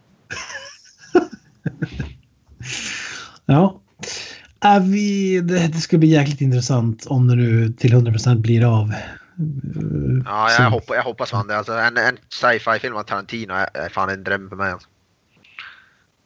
Ja. 3.45 3.81
Är 4.61 4.80
vi, 4.80 5.41
det, 5.41 5.68
det 5.68 5.77
ska 5.77 5.98
bli 5.98 6.07
jäkligt 6.07 6.41
intressant 6.41 7.06
om 7.06 7.27
det 7.27 7.36
nu 7.36 7.69
till 7.69 7.94
100% 7.94 8.36
blir 8.36 8.65
av. 8.65 8.94
Ja, 10.26 10.52
jag, 10.52 10.69
hoppas, 10.69 10.95
jag 10.95 11.03
hoppas 11.03 11.30
fan 11.30 11.48
det. 11.48 11.57
Alltså, 11.57 11.73
en, 11.73 11.98
en 11.98 12.18
sci-fi-film 12.30 12.95
av 12.95 13.03
Tarantino 13.03 13.53
är 13.53 13.90
fan 13.90 14.10
en 14.10 14.23
dröm 14.23 14.49
för 14.49 14.56
mig. 14.56 14.72
Alltså. 14.72 14.88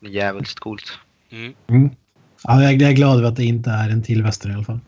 Jävligt 0.06 0.60
coolt. 0.60 1.00
Mm. 1.32 1.54
Mm. 1.68 1.90
Ja, 2.44 2.64
jag 2.64 2.82
är 2.82 2.92
glad 2.92 3.18
över 3.18 3.28
att 3.28 3.36
det 3.36 3.46
inte 3.46 3.70
är 3.70 3.90
en 3.90 4.04
till 4.04 4.24
väster 4.24 4.50
i 4.50 4.54
alla 4.54 4.64
fall. 4.64 4.80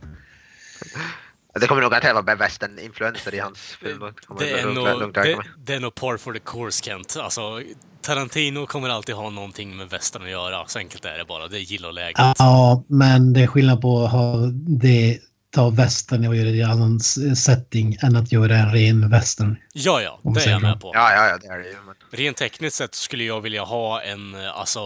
Det 1.60 1.68
kommer 1.68 1.82
nog 1.82 1.94
att 1.94 2.26
vara 2.26 2.36
western-influenser 2.36 3.36
i 3.36 3.40
hans 3.40 3.60
film. 3.60 4.00
Det 4.40 4.52
är, 4.52 4.66
nog, 4.66 5.00
lugnt 5.00 5.18
räkna 5.18 5.32
det, 5.32 5.38
med. 5.38 5.46
det 5.66 5.74
är 5.74 5.80
nog 5.80 5.96
par 5.96 6.18
for 6.18 6.34
the 6.34 6.40
course, 6.40 6.84
Kent. 6.84 7.18
Alltså, 7.20 7.62
Tarantino 8.02 8.66
kommer 8.66 8.90
alltid 8.90 9.16
ha 9.16 9.30
någonting 9.30 9.78
med 9.78 9.90
västern 9.90 10.24
att 10.24 10.30
göra. 10.30 10.68
Så 10.68 10.80
enkelt 10.80 11.06
är 11.06 11.18
det 11.18 11.26
bara. 11.26 11.48
Det 11.48 11.58
är 11.58 11.62
gilloläget. 11.62 12.36
Ja, 12.38 12.84
men 12.88 13.34
det 13.34 13.42
är 13.42 13.48
skillnad 13.48 13.82
på 13.82 14.04
att 14.04 14.12
ha 14.12 14.38
det, 14.82 15.20
ta 15.50 15.70
västern 15.70 16.28
och 16.28 16.36
göra 16.36 16.50
det 16.50 16.58
i 16.58 16.64
annan 16.64 17.00
setting 17.36 17.98
än 18.02 18.16
att 18.16 18.32
göra 18.32 18.56
en 18.56 18.72
ren 18.72 19.10
västern. 19.10 19.56
Ja, 19.74 20.02
ja, 20.02 20.20
det 20.24 20.46
är 20.46 20.50
jag 20.50 20.62
med 20.62 20.80
på. 20.80 20.92
Ja, 20.94 21.12
ja, 21.12 21.28
ja, 21.28 21.38
det 21.38 21.48
är 21.48 21.58
det 21.58 21.70
ju. 21.70 21.76
Rent 22.16 22.38
tekniskt 22.38 22.78
sett 22.78 22.96
skulle 22.96 23.24
jag 23.24 23.42
vilja 23.42 23.64
ha 23.64 24.02
en 24.02 24.36
eh, 24.36 24.60
alltså, 24.60 24.80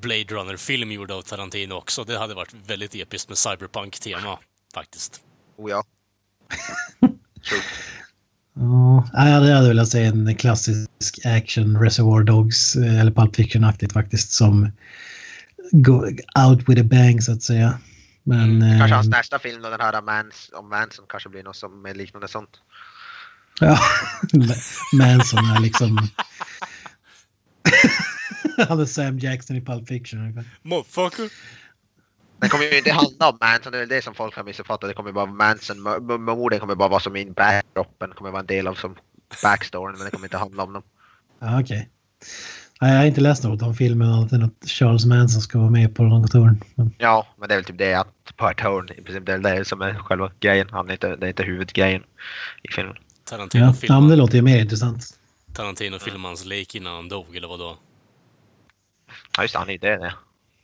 Blade 0.00 0.24
Runner-film 0.24 0.92
gjord 0.92 1.10
av 1.10 1.22
Tarantino 1.22 1.74
också. 1.74 2.04
Det 2.04 2.18
hade 2.18 2.34
varit 2.34 2.54
väldigt 2.66 2.94
episkt 2.94 3.28
med 3.28 3.38
cyberpunk-tema, 3.38 4.38
faktiskt. 4.74 5.20
Oh 5.56 5.70
ja. 5.70 5.84
Ja, 9.12 9.28
jag 9.28 9.54
hade, 9.54 9.68
velat 9.68 9.88
se 9.88 10.04
en 10.04 10.36
klassisk 10.36 11.18
action 11.24 11.80
Reservoir 11.82 12.22
Dogs 12.22 12.76
eh, 12.76 13.00
eller 13.00 13.10
Pulp 13.10 13.36
Fiction-aktigt 13.36 13.92
faktiskt 13.92 14.32
som 14.32 14.72
go 15.72 16.04
out 16.48 16.68
with 16.68 16.80
a 16.80 16.84
bang 16.84 17.22
så 17.22 17.32
att 17.32 17.42
säga. 17.42 17.78
Men... 18.22 18.60
Kanske 18.60 18.84
eh, 18.84 18.94
hans 18.94 19.08
nästa 19.08 19.38
film 19.38 19.62
då, 19.62 19.70
den 19.70 19.80
här 19.80 20.02
Mans, 20.02 20.50
om 20.52 20.68
Manson 20.68 21.04
kanske 21.08 21.28
blir 21.28 21.42
något 21.42 21.56
som 21.56 21.86
är 21.86 21.94
liknande 21.94 22.28
sånt. 22.28 22.60
Ja, 23.60 23.78
Manson 24.92 25.38
är 25.38 25.60
liksom... 25.60 26.08
Han 28.68 28.80
är 28.80 28.84
Sam 28.84 29.18
Jackson 29.18 29.56
i 29.56 29.60
Pulp 29.60 29.88
Fiction. 29.88 30.44
Motherfucker! 30.62 31.30
Det 32.40 32.48
kommer 32.48 32.64
ju 32.64 32.78
inte 32.78 32.92
handla 32.92 33.28
om 33.30 33.38
Manson, 33.40 33.72
det 33.72 33.78
är 33.78 33.86
det 33.86 34.02
som 34.02 34.14
folk 34.14 34.36
har 34.36 34.44
missuppfattat. 34.44 34.90
Det 34.90 34.94
kommer 34.94 35.12
bara 35.12 35.26
Manson, 35.26 35.86
m- 35.86 36.10
m- 36.10 36.24
morden 36.24 36.60
kommer 36.60 36.74
bara 36.74 36.88
vara 36.88 37.00
som 37.00 37.16
in 37.16 37.32
backdropen, 37.32 38.10
kommer 38.10 38.30
vara 38.30 38.40
en 38.40 38.46
del 38.46 38.66
av 38.66 38.74
som 38.74 38.96
backstoryn, 39.42 39.96
men 39.96 40.04
det 40.04 40.10
kommer 40.10 40.26
inte 40.26 40.36
handla 40.36 40.62
om 40.62 40.72
dem. 40.72 40.82
Ja, 41.38 41.60
okej. 41.60 41.88
Nej, 42.80 42.92
jag 42.92 42.98
har 43.00 43.06
inte 43.06 43.20
läst 43.20 43.44
något 43.44 43.62
om 43.62 43.74
filmen 43.74 44.08
annat 44.08 44.32
än 44.32 44.42
att 44.42 44.68
Charles 44.68 45.04
Manson 45.04 45.42
ska 45.42 45.58
vara 45.58 45.70
med 45.70 45.94
på 45.96 46.02
något 46.02 46.32
hörn. 46.32 46.64
Men, 46.74 46.94
Ja, 46.98 47.26
men 47.38 47.48
det 47.48 47.54
är 47.54 47.58
väl 47.58 47.64
typ 47.64 47.78
det 47.78 47.94
att 47.94 48.08
Per 48.36 48.54
Turn 48.54 48.88
i 48.98 49.02
princip, 49.02 49.26
det 49.26 49.32
är 49.32 49.38
det 49.38 49.64
som 49.64 49.80
är 49.82 49.94
själva 49.94 50.30
grejen. 50.40 50.68
Han 50.70 50.88
är 50.88 50.92
inte, 50.92 51.16
det 51.16 51.26
är 51.26 51.28
inte 51.28 51.42
huvudgrejen 51.42 52.02
i 52.62 52.72
filmen. 52.72 52.96
Tarantino 53.24 53.64
ja, 53.64 53.74
ja, 53.82 54.00
men 54.00 54.08
det 54.10 54.16
låter 54.16 54.34
ju 54.34 54.42
mer 54.42 54.60
intressant. 54.60 55.18
Tarantino 55.52 55.98
filmade 55.98 56.28
hans 56.28 56.44
lik 56.44 56.74
innan 56.74 56.94
han 56.94 57.08
dog, 57.08 57.36
eller 57.36 57.48
vadå? 57.48 57.76
Ja 59.36 59.42
just 59.42 59.54
det, 59.54 59.58
han 59.58 59.68
är 59.68 59.72
ju 59.72 59.78
det. 59.78 59.96
det. 59.96 60.14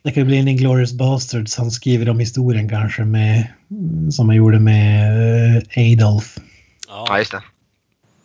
Det 0.03 0.11
kan 0.11 0.25
bli 0.27 0.37
en 0.39 0.47
Inglourious 0.47 0.93
Basterds. 0.93 1.57
Han 1.57 1.71
skriver 1.71 2.09
om 2.09 2.19
historien 2.19 2.69
kanske 2.69 3.03
med... 3.03 3.47
Som 4.11 4.29
han 4.29 4.35
gjorde 4.37 4.59
med 4.59 5.57
eh, 5.77 5.91
Adolf. 5.93 6.37
Ja 6.87 7.05
Ja, 7.09 7.17
just 7.19 7.31
det. 7.31 7.43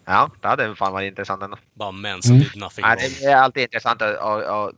Ja, 0.06 0.30
det 0.42 0.48
hade 0.48 0.76
fan 0.76 0.92
varit 0.92 1.08
intressant 1.10 1.42
ändå. 1.42 1.56
bara 1.74 1.90
Manson 1.90 2.32
Mm. 2.36 2.48
did 2.52 2.56
nothing 2.62 2.84
wrong. 2.84 2.96
det 3.20 3.24
är 3.26 3.36
alltid 3.36 3.62
intressant 3.62 4.02
att, 4.02 4.16
att, 4.18 4.44
att 4.44 4.70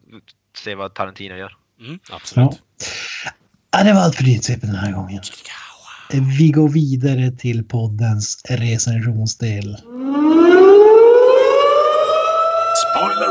se 0.58 0.74
vad 0.74 0.94
Tarantino 0.94 1.34
gör. 1.34 1.52
Mm, 1.80 1.98
absolut. 2.10 2.50
Ja, 3.72 3.84
det 3.84 3.92
var 3.92 4.00
allt 4.00 4.16
för 4.16 4.24
Rydsypen 4.24 4.68
den 4.70 4.78
här 4.78 4.92
gången. 4.92 5.22
Vi 6.38 6.50
går 6.50 6.68
vidare 6.68 7.30
till 7.30 7.64
poddens 7.64 8.42
recensionsdel. 8.48 9.76
Spoiler! 12.82 13.29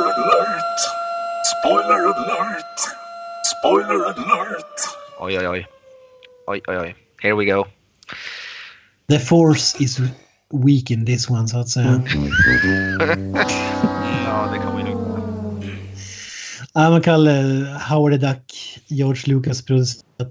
Spoiler 1.63 1.99
alert! 2.13 2.79
Spoiler 3.59 4.05
alert! 4.05 4.79
Oj, 5.19 5.37
oj, 5.39 5.47
oj. 5.47 5.67
Oj, 6.47 6.61
oj, 6.67 6.77
oj. 6.77 6.95
Here 7.21 7.35
we 7.35 7.45
go. 7.45 7.65
The 9.09 9.19
force 9.19 9.83
is 9.83 9.99
weak 10.53 10.91
in 10.91 11.05
this 11.05 11.29
one, 11.29 11.47
så 11.47 11.57
att 11.59 11.69
säga. 11.69 11.85
Ja, 14.25 14.49
det 14.53 14.57
kan 14.59 14.77
ju 14.77 14.83
lugnt. 14.85 15.77
Ja, 16.73 16.89
man 16.89 17.01
kallar 17.01 17.43
Howard 17.89 18.11
the 18.21 18.27
Duck, 18.27 18.79
George 18.87 19.21
Lucas 19.25 19.65
producerat. 19.65 20.03
Eh, 20.19 20.29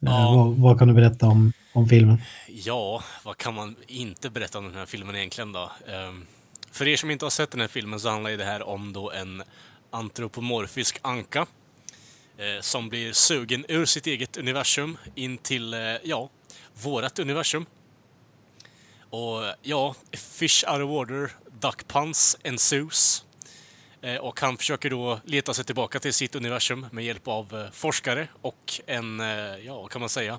Ja. 0.00 0.32
Vad, 0.36 0.56
vad 0.56 0.78
kan 0.78 0.88
du 0.88 0.94
berätta 0.94 1.26
om, 1.26 1.52
om 1.72 1.88
filmen? 1.88 2.22
Ja, 2.48 3.02
vad 3.24 3.36
kan 3.36 3.54
man 3.54 3.76
inte 3.86 4.30
berätta 4.30 4.58
om 4.58 4.64
den 4.64 4.74
här 4.74 4.86
filmen 4.86 5.16
egentligen 5.16 5.52
då? 5.52 5.70
Ehm, 5.88 6.26
för 6.72 6.88
er 6.88 6.96
som 6.96 7.10
inte 7.10 7.24
har 7.24 7.30
sett 7.30 7.50
den 7.50 7.60
här 7.60 7.68
filmen 7.68 8.00
så 8.00 8.08
handlar 8.08 8.30
ju 8.30 8.36
det 8.36 8.44
här 8.44 8.68
om 8.68 8.92
då 8.92 9.10
en 9.10 9.42
antropomorfisk 9.90 10.98
anka 11.02 11.46
eh, 12.36 12.60
som 12.60 12.88
blir 12.88 13.12
sugen 13.12 13.64
ur 13.68 13.84
sitt 13.84 14.06
eget 14.06 14.36
universum 14.36 14.98
in 15.14 15.38
till, 15.38 15.74
eh, 15.74 15.80
ja, 16.04 16.30
vårat 16.82 17.18
universum. 17.18 17.66
Och 19.10 19.54
ja, 19.62 19.94
fish 20.12 20.64
out 20.68 20.80
of 20.80 20.90
water, 20.90 21.32
duck 21.60 21.88
puns 21.88 22.38
ensues. 22.42 23.24
Eh, 24.00 24.16
och 24.16 24.40
han 24.40 24.56
försöker 24.56 24.90
då 24.90 25.20
leta 25.24 25.54
sig 25.54 25.64
tillbaka 25.64 26.00
till 26.00 26.14
sitt 26.14 26.34
universum 26.34 26.86
med 26.92 27.04
hjälp 27.04 27.28
av 27.28 27.60
eh, 27.60 27.70
forskare 27.70 28.28
och 28.42 28.80
en, 28.86 29.20
eh, 29.20 29.56
ja 29.66 29.80
vad 29.80 29.90
kan 29.90 30.00
man 30.00 30.08
säga, 30.08 30.38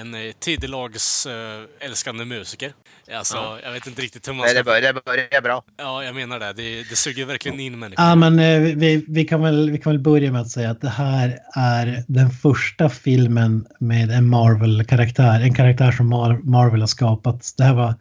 en 0.00 0.14
eh, 0.14 0.32
tidelags 0.40 1.26
eh, 1.26 1.86
älskande 1.86 2.24
musiker. 2.24 2.72
Alltså, 3.14 3.58
jag 3.64 3.72
vet 3.72 3.86
inte 3.86 4.02
riktigt 4.02 4.28
hur 4.28 4.32
man 4.32 4.46
Nej, 4.46 4.54
det 4.54 4.60
ska... 4.60 4.64
börjar, 4.70 4.92
det 4.92 5.04
börjar 5.04 5.42
bra. 5.42 5.62
Ja, 5.76 6.04
jag 6.04 6.14
menar 6.14 6.38
det. 6.40 6.52
Det, 6.52 6.82
det 6.90 6.96
suger 6.96 7.24
verkligen 7.24 7.60
in 7.60 7.78
människor. 7.78 8.04
Ja, 8.04 8.14
men 8.14 8.38
eh, 8.38 8.60
vi, 8.60 9.04
vi, 9.08 9.24
kan 9.24 9.42
väl, 9.42 9.70
vi 9.70 9.78
kan 9.78 9.92
väl 9.92 10.00
börja 10.00 10.32
med 10.32 10.40
att 10.40 10.50
säga 10.50 10.70
att 10.70 10.80
det 10.80 10.88
här 10.88 11.38
är 11.54 12.04
den 12.08 12.30
första 12.30 12.88
filmen 12.88 13.66
med 13.80 14.10
en 14.10 14.28
Marvel-karaktär. 14.28 15.40
En 15.40 15.54
karaktär 15.54 15.92
som 15.92 16.14
Mar- 16.14 16.42
Marvel 16.44 16.80
har 16.80 16.86
skapat. 16.86 17.54
Det 17.56 17.64
här 17.64 17.74
var 17.74 17.94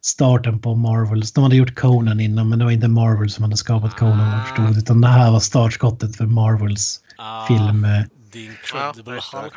starten 0.00 0.58
på 0.58 0.74
Marvels. 0.74 1.32
De 1.32 1.44
hade 1.44 1.56
gjort 1.56 1.74
Conan 1.74 2.20
innan, 2.20 2.48
men 2.48 2.58
det 2.58 2.64
var 2.64 2.72
inte 2.72 2.88
Marvel 2.88 3.30
som 3.30 3.44
hade 3.44 3.56
skapat 3.56 3.94
Conan, 3.96 4.32
jag 4.38 4.48
förstod. 4.48 4.78
Utan 4.78 5.00
det 5.00 5.08
här 5.08 5.30
var 5.30 5.40
startskottet 5.40 6.16
för 6.16 6.24
Marvels 6.24 7.00
Ah, 7.18 7.46
film. 7.46 7.84
eh, 7.84 8.02
The 8.32 8.38
Ja, 8.44 8.50
Incredible 8.50 9.14
det, 9.14 9.38
Hulk. 9.38 9.52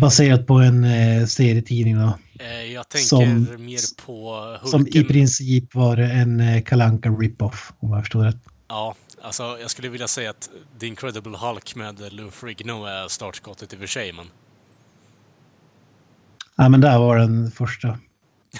Baserat 0.00 0.46
på 0.46 0.54
en 0.54 0.84
eh, 0.84 1.26
serietidning 1.26 1.96
då. 1.98 2.18
Eh, 2.40 2.72
jag 2.72 2.88
tänker 2.88 3.06
Som- 3.06 3.64
mer 3.64 4.06
på 4.06 4.40
Hulken. 4.62 4.68
Som 4.68 4.86
i 4.86 5.04
princip 5.04 5.74
var 5.74 5.96
en 5.96 6.40
eh, 6.40 6.62
Kalanka 6.62 7.08
rip-off, 7.08 7.72
om 7.78 7.92
jag 7.92 8.02
förstår 8.02 8.24
rätt. 8.24 8.36
Ja, 8.68 8.94
alltså 9.22 9.42
jag 9.60 9.70
skulle 9.70 9.88
vilja 9.88 10.08
säga 10.08 10.30
att 10.30 10.50
The 10.80 10.86
Incredible 10.86 11.36
Hulk 11.36 11.74
med 11.74 12.12
Lou 12.12 12.30
Ferrigno 12.30 12.84
är 12.84 13.08
startskottet 13.08 13.72
i 13.72 13.76
och 13.76 13.80
för 13.80 13.86
sig, 13.86 14.12
men... 14.12 14.26
Ja, 16.56 16.68
men 16.68 16.80
där 16.80 16.98
var 16.98 17.18
den 17.18 17.50
första. 17.50 17.98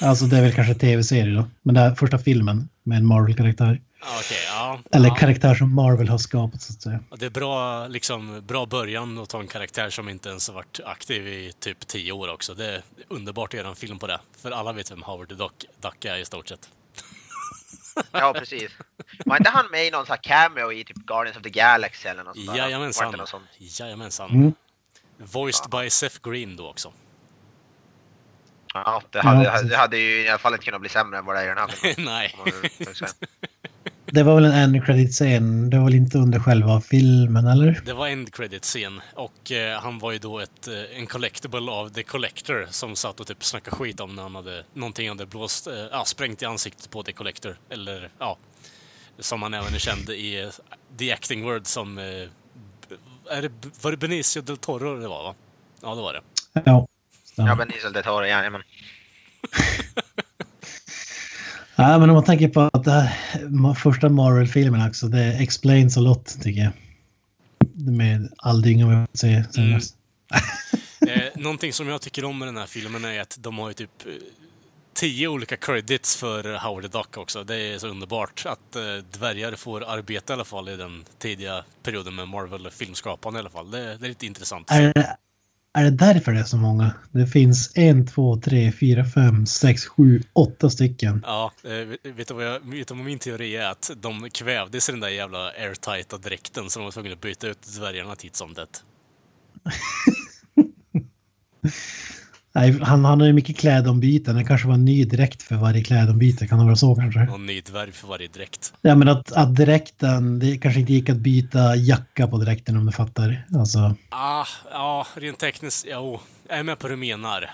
Alltså 0.00 0.24
det 0.26 0.38
är 0.38 0.42
väl 0.42 0.52
kanske 0.52 0.74
tv-serie 0.74 1.34
då. 1.34 1.44
Men 1.62 1.76
är 1.76 1.94
första 1.94 2.18
filmen 2.18 2.68
med 2.82 2.98
en 2.98 3.06
Marvel-karaktär. 3.06 3.80
Ja, 4.00 4.06
Okej, 4.20 4.38
ja. 4.48 4.80
Eller 4.92 5.08
ja. 5.08 5.14
karaktär 5.14 5.54
som 5.54 5.74
Marvel 5.74 6.08
har 6.08 6.18
skapat 6.18 6.62
så 6.62 6.72
att 6.72 6.82
säga. 6.82 7.00
Ja, 7.10 7.16
Det 7.16 7.26
är 7.26 7.30
bra, 7.30 7.86
liksom, 7.86 8.42
bra 8.46 8.66
början 8.66 9.18
att 9.18 9.28
ta 9.28 9.40
en 9.40 9.46
karaktär 9.48 9.90
som 9.90 10.08
inte 10.08 10.28
ens 10.28 10.48
har 10.48 10.54
varit 10.54 10.80
aktiv 10.84 11.28
i 11.28 11.52
typ 11.60 11.86
tio 11.86 12.12
år 12.12 12.28
också. 12.32 12.54
Det 12.54 12.74
är 12.74 12.82
underbart 13.08 13.54
att 13.54 13.58
göra 13.58 13.68
en 13.68 13.76
film 13.76 13.98
på 13.98 14.06
det. 14.06 14.20
För 14.42 14.50
alla 14.50 14.72
vet 14.72 14.90
vem 14.90 15.02
Howard 15.02 15.28
Duck, 15.28 15.52
Duck 15.80 16.04
är 16.04 16.16
i 16.16 16.24
stort 16.24 16.48
sett. 16.48 16.68
Ja, 18.12 18.34
precis. 18.38 18.70
Var 19.24 19.36
inte 19.36 19.50
han 19.50 19.66
med 19.70 19.86
i 19.86 19.90
någon 19.90 20.06
sån 20.06 20.16
här 20.24 20.48
cameo 20.48 20.72
i 20.72 20.84
typ 20.84 20.96
Guardians 20.96 21.36
of 21.36 21.42
the 21.42 21.50
Galaxy 21.50 22.08
eller 22.08 22.24
något 22.24 22.36
sånt 22.36 22.56
Jajamensan. 22.58 23.12
något 23.12 23.28
sånt? 23.28 23.44
Jajamensan. 23.58 24.30
Mm. 24.30 24.52
Voiced 25.18 25.70
by 25.70 25.90
Seth 25.90 26.18
Green 26.30 26.56
då 26.56 26.68
också. 26.70 26.92
Ja, 28.74 29.02
det 29.10 29.20
hade, 29.20 29.44
Ja, 29.44 29.62
det 29.62 29.76
hade 29.76 29.98
ju 29.98 30.22
i 30.22 30.28
alla 30.28 30.38
fall 30.38 30.52
inte 30.52 30.64
kunnat 30.64 30.80
bli 30.80 30.90
sämre 30.90 31.18
än 31.18 31.24
vad 31.24 31.36
det 31.36 31.40
är 31.40 31.44
i 31.44 31.48
den 31.48 31.58
här 31.58 31.68
filmen. 31.68 32.04
Nej. 32.04 32.34
Det 34.16 34.22
var 34.22 34.34
väl 34.34 34.44
en 34.44 34.52
end 34.52 34.84
credit-scen. 34.84 35.70
Det 35.70 35.78
var 35.78 35.84
väl 35.84 35.94
inte 35.94 36.18
under 36.18 36.38
själva 36.40 36.80
filmen 36.80 37.46
eller? 37.46 37.80
Det 37.84 37.92
var 37.92 38.08
end 38.08 38.34
credit-scen 38.34 39.00
och 39.14 39.52
eh, 39.52 39.80
han 39.80 39.98
var 39.98 40.12
ju 40.12 40.18
då 40.18 40.38
ett, 40.38 40.68
eh, 40.68 40.98
en 40.98 41.06
collectible 41.06 41.70
av 41.70 41.88
The 41.88 42.02
Collector 42.02 42.66
som 42.70 42.96
satt 42.96 43.20
och 43.20 43.26
typ 43.26 43.44
snackade 43.44 43.76
skit 43.76 44.00
om 44.00 44.16
när 44.16 44.22
han 44.22 44.34
hade 44.34 44.64
någonting 44.74 45.08
hade 45.08 45.26
blåst, 45.26 45.66
eh, 45.66 45.74
ja, 45.74 46.04
sprängt 46.04 46.42
i 46.42 46.44
ansiktet 46.44 46.90
på 46.90 47.02
The 47.02 47.12
Collector. 47.12 47.58
Eller 47.70 48.10
ja, 48.18 48.36
som 49.18 49.42
han 49.42 49.54
även 49.54 49.74
är 49.74 49.78
känd 49.78 50.10
i 50.10 50.40
eh, 50.40 50.48
The 50.98 51.12
Acting 51.12 51.44
Word 51.44 51.66
som, 51.66 51.98
eh, 51.98 52.04
är 53.30 53.42
det, 53.42 53.52
var 53.82 53.90
det 53.90 53.96
Benicio 53.96 54.42
del 54.42 54.56
Toro 54.56 55.00
det 55.00 55.08
var 55.08 55.22
va? 55.22 55.34
Ja, 55.82 55.94
det 55.94 56.02
var 56.02 56.12
det. 56.12 56.20
Ja. 56.52 56.62
Ja, 56.64 56.88
ja. 57.34 57.54
Benicio 57.56 57.90
del 57.90 58.02
Toro, 58.02 58.24
ja, 58.24 58.50
men 58.50 58.62
ja 61.76 61.98
men 61.98 62.10
om 62.10 62.14
man 62.14 62.24
tänker 62.24 62.48
på 62.48 62.60
att 62.60 62.84
det 62.84 62.90
här 62.90 63.74
första 63.74 64.08
Marvel-filmen 64.08 64.88
också, 64.88 65.06
det 65.06 65.24
explains 65.24 65.96
a 65.96 66.00
lot 66.00 66.42
tycker 66.42 66.60
jag. 66.60 66.72
Med 67.74 68.32
all 68.36 68.62
dynga 68.62 68.86
vi 68.86 68.94
får 68.94 69.18
se 69.18 69.44
sen 69.52 69.64
Mm. 69.64 69.80
Eh, 71.08 71.22
någonting 71.34 71.72
som 71.72 71.88
jag 71.88 72.00
tycker 72.00 72.24
om 72.24 72.38
med 72.38 72.48
den 72.48 72.56
här 72.56 72.66
filmen 72.66 73.04
är 73.04 73.20
att 73.20 73.36
de 73.40 73.58
har 73.58 73.68
ju 73.68 73.74
typ 73.74 74.06
eh, 74.06 74.12
tio 74.94 75.28
olika 75.28 75.56
credits 75.56 76.16
för 76.16 76.58
Howard 76.58 76.82
the 76.82 76.98
Duck 76.98 77.16
också. 77.16 77.44
Det 77.44 77.56
är 77.56 77.78
så 77.78 77.88
underbart 77.88 78.42
att 78.46 78.76
eh, 78.76 78.82
dvärgar 79.18 79.52
får 79.52 79.84
arbeta 79.84 80.32
i 80.32 80.34
alla 80.34 80.44
fall 80.44 80.68
i 80.68 80.76
den 80.76 81.04
tidiga 81.18 81.64
perioden 81.82 82.14
med 82.14 82.28
Marvel-filmskapande 82.28 83.38
i 83.38 83.40
alla 83.40 83.50
fall. 83.50 83.70
Det, 83.70 83.96
det 83.96 84.06
är 84.06 84.08
lite 84.08 84.26
intressant. 84.26 84.70
Är 84.70 84.92
det, 84.94 85.16
är 85.76 85.84
det 85.84 85.90
därför 85.90 86.32
det 86.32 86.40
är 86.40 86.44
så 86.44 86.56
många? 86.56 86.94
Det 87.10 87.26
finns 87.26 87.72
en, 87.74 88.06
två, 88.06 88.36
tre, 88.36 88.72
fyra, 88.72 89.04
fem, 89.04 89.46
sex, 89.46 89.86
sju, 89.86 90.22
åtta 90.32 90.70
stycken. 90.70 91.22
Ja, 91.26 91.52
eh, 91.64 92.12
vet- 92.12 92.28
du 92.28 92.34
vad, 92.34 92.44
jag, 92.44 92.60
vet 92.70 92.88
du 92.88 92.94
vad 92.94 93.04
min 93.04 93.18
teori 93.18 93.56
är? 93.56 93.70
Att 93.70 93.90
de 93.96 94.30
kvävdes 94.30 94.88
i 94.88 94.92
den 94.92 95.00
där 95.00 95.08
jävla 95.08 95.38
airtighta 95.38 96.18
dräkten 96.18 96.70
så 96.70 96.78
de 96.78 96.84
var 96.84 96.92
tvungna 96.92 97.12
att 97.12 97.20
byta 97.20 97.46
ut 97.48 97.62
dvärgarna 97.78 98.14
titt 98.16 98.36
som 98.36 98.54
tätt. 98.54 98.84
Nej, 102.56 102.78
han, 102.82 103.04
han 103.04 103.20
har 103.20 103.26
ju 103.26 103.32
mycket 103.32 103.56
klädombyten. 103.56 104.36
Det 104.36 104.44
kanske 104.44 104.66
var 104.66 104.74
en 104.74 104.84
ny 104.84 105.04
dräkt 105.04 105.42
för 105.42 105.54
varje 105.54 105.84
klädombyte. 105.84 106.46
Kan 106.46 106.58
det 106.58 106.64
vara 106.64 106.76
så 106.76 106.94
kanske? 106.94 107.20
Och 107.20 107.34
en 107.34 107.46
ny 107.46 107.60
dvärg 107.60 107.92
för 107.92 108.08
varje 108.08 108.28
dräkt. 108.28 108.74
Ja, 108.80 108.94
men 108.94 109.08
att, 109.08 109.32
att 109.32 109.54
dräkten, 109.54 110.38
det 110.38 110.58
kanske 110.58 110.80
inte 110.80 110.92
gick 110.92 111.08
att 111.08 111.16
byta 111.16 111.76
jacka 111.76 112.28
på 112.28 112.36
dräkten 112.36 112.76
om 112.76 112.86
du 112.86 112.92
fattar. 112.92 113.46
Alltså, 113.54 113.94
Ah, 114.08 114.46
ja, 114.70 115.06
rent 115.14 115.38
tekniskt, 115.38 115.86
jo. 115.90 116.20
Jag 116.48 116.58
är 116.58 116.62
med 116.62 116.78
på 116.78 116.86
hur 116.88 116.94
du 116.94 117.00
menar. 117.00 117.50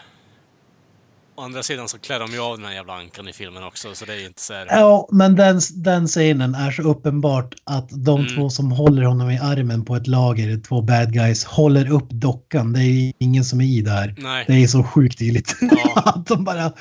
Å 1.35 1.43
andra 1.43 1.63
sidan 1.63 1.89
så 1.89 1.99
klär 1.99 2.19
de 2.21 2.33
ju 2.33 2.41
av 2.41 2.57
den 2.57 2.67
här 2.67 2.75
jävla 2.75 2.93
ankan 2.93 3.29
i 3.29 3.33
filmen 3.33 3.65
också, 3.65 3.95
så 3.95 4.05
det 4.05 4.13
är 4.13 4.19
ju 4.19 4.27
inte 4.27 4.43
så 4.43 4.53
här... 4.55 4.67
Ja, 4.71 5.09
men 5.13 5.37
den, 5.37 5.61
den 5.75 6.07
scenen 6.07 6.55
är 6.55 6.71
så 6.71 6.83
uppenbart 6.83 7.55
att 7.65 7.89
de 7.91 8.21
Mm. 8.21 8.37
två 8.37 8.51
som 8.51 8.73
håller 8.73 9.03
honom 9.03 9.31
i 9.31 9.39
armen 9.39 9.85
på 9.85 9.97
ett 9.97 10.07
lager, 10.07 10.61
två 10.61 10.83
bad 10.83 11.13
guys, 11.13 11.45
håller 11.45 11.91
upp 11.93 12.11
dockan. 12.11 12.73
Det 12.73 12.81
är 12.81 12.85
ju 12.85 13.13
ingen 13.19 13.45
som 13.45 13.61
är 13.61 13.65
i 13.65 13.81
där. 13.81 14.15
Nej. 14.19 14.45
Det 14.49 14.63
är 14.63 14.67
så 14.67 14.85
sjukt 14.85 15.19
tydligt. 15.19 15.57
Ja. 15.95 16.25
de 16.29 16.45
bara... 16.45 16.61
Mm. 16.61 16.73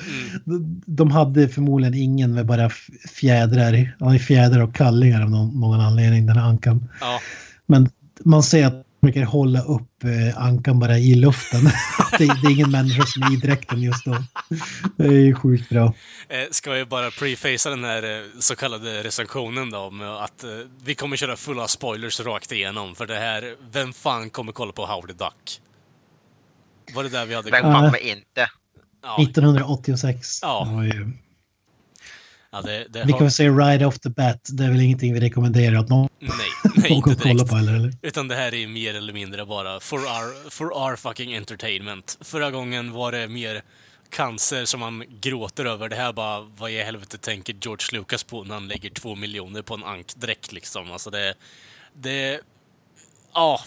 De, 0.44 0.82
de 0.86 1.10
hade 1.10 1.48
förmodligen 1.48 1.94
ingen 1.94 2.34
med 2.34 2.46
bara 2.46 2.70
fjädrar. 3.10 4.18
Fjädrar 4.18 4.62
och 4.62 4.74
kallingar 4.74 5.22
av 5.22 5.30
någon, 5.30 5.60
någon 5.60 5.80
anledning, 5.80 6.26
den 6.26 6.36
här 6.36 6.48
ankan. 6.48 6.88
Ja, 7.00 7.20
Men 7.66 7.90
man 8.24 8.42
ser 8.42 8.66
att 8.66 8.86
brukar 9.02 9.22
hålla 9.22 9.62
upp 9.62 10.04
eh, 10.04 10.42
ankan 10.42 10.78
bara 10.78 10.98
i 10.98 11.14
luften. 11.14 11.64
det, 12.18 12.26
det 12.26 12.46
är 12.46 12.50
ingen 12.50 12.70
människa 12.70 13.06
som 13.06 13.22
är 13.22 13.32
i 13.32 13.36
dräkten 13.36 13.82
just 13.82 14.04
då. 14.04 14.16
Det 14.96 15.04
är 15.04 15.10
ju 15.12 15.34
sjukt 15.34 15.68
bra. 15.68 15.94
eh, 16.28 16.40
ska 16.50 16.70
vi 16.70 16.84
bara 16.84 17.10
prefacea 17.10 17.70
den 17.70 17.84
här 17.84 18.02
eh, 18.02 18.24
så 18.40 18.56
kallade 18.56 19.02
recensionen 19.02 19.70
då, 19.70 19.90
med 19.90 20.24
att 20.24 20.44
eh, 20.44 20.50
vi 20.84 20.94
kommer 20.94 21.16
köra 21.16 21.36
fulla 21.36 21.68
spoilers 21.68 22.20
rakt 22.20 22.52
igenom, 22.52 22.94
för 22.94 23.06
det 23.06 23.14
här, 23.18 23.54
vem 23.72 23.92
fan 23.92 24.30
kommer 24.30 24.52
kolla 24.52 24.72
på 24.72 24.86
Howard 24.86 25.08
the 25.08 25.24
Duck? 25.24 25.60
Var 26.94 27.02
det 27.02 27.08
där 27.08 27.26
vi 27.26 27.34
hade... 27.34 27.50
Vem 27.50 27.62
fan 27.62 27.72
kommer 27.72 28.06
inte? 28.06 28.50
Ja, 29.02 29.22
1986. 29.22 30.38
Ja. 30.42 30.64
Det 30.68 30.74
var 30.74 30.82
ju... 30.82 31.12
ja 32.52 32.62
det, 32.62 32.86
det 32.90 33.04
Vi 33.04 33.12
har... 33.12 33.18
kan 33.18 33.30
säga 33.30 33.50
right 33.50 33.82
off 33.82 33.98
the 33.98 34.08
bat, 34.10 34.40
det 34.52 34.64
är 34.64 34.68
väl 34.68 34.80
ingenting 34.80 35.14
vi 35.14 35.20
rekommenderar 35.20 35.76
att 35.76 35.88
någon 35.88 36.08
Nej, 36.18 36.30
nej, 36.76 36.90
någon 36.90 37.10
inte 37.10 37.22
kollar 37.28 37.44
på 37.44 37.56
eller? 37.56 37.74
eller? 37.74 37.92
Utan 38.02 38.28
det 38.28 38.34
här 38.34 38.54
är 38.54 38.66
mer 38.66 38.94
eller 38.94 39.12
mindre 39.12 39.46
bara 39.46 39.80
for 39.80 39.98
our, 39.98 40.50
for 40.50 40.72
our 40.72 40.96
fucking 40.96 41.34
entertainment. 41.36 42.18
Förra 42.20 42.50
gången 42.50 42.92
var 42.92 43.12
det 43.12 43.28
mer 43.28 43.62
cancer 44.10 44.64
som 44.64 44.80
man 44.80 45.04
gråter 45.20 45.64
över. 45.64 45.88
Det 45.88 45.96
här 45.96 46.12
bara, 46.12 46.40
vad 46.40 46.70
i 46.70 46.82
helvete 46.82 47.18
tänker 47.18 47.54
George 47.60 47.98
Lucas 47.98 48.24
på 48.24 48.44
när 48.44 48.54
han 48.54 48.68
lägger 48.68 48.90
två 48.90 49.14
miljoner 49.14 49.62
på 49.62 49.74
en 49.74 49.84
ankdräkt 49.84 50.52
liksom? 50.52 50.92
Alltså 50.92 51.10
det... 51.10 51.34
Det... 51.94 52.40
Ja, 53.34 53.60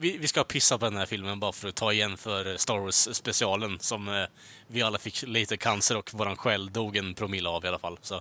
vi, 0.00 0.18
vi 0.18 0.26
ska 0.26 0.44
pissa 0.44 0.78
på 0.78 0.84
den 0.84 0.96
här 0.96 1.06
filmen 1.06 1.40
bara 1.40 1.52
för 1.52 1.68
att 1.68 1.74
ta 1.74 1.92
igen 1.92 2.16
för 2.16 2.56
Star 2.56 2.78
Wars-specialen 2.78 3.78
som 3.78 4.08
eh, 4.08 4.24
vi 4.68 4.82
alla 4.82 4.98
fick 4.98 5.22
lite 5.26 5.56
cancer 5.56 5.96
och 5.96 6.10
våran 6.14 6.36
själ 6.36 6.72
dog 6.72 6.96
en 6.96 7.14
promille 7.14 7.48
av 7.48 7.64
i 7.64 7.68
alla 7.68 7.78
fall. 7.78 7.98
Så 8.02 8.20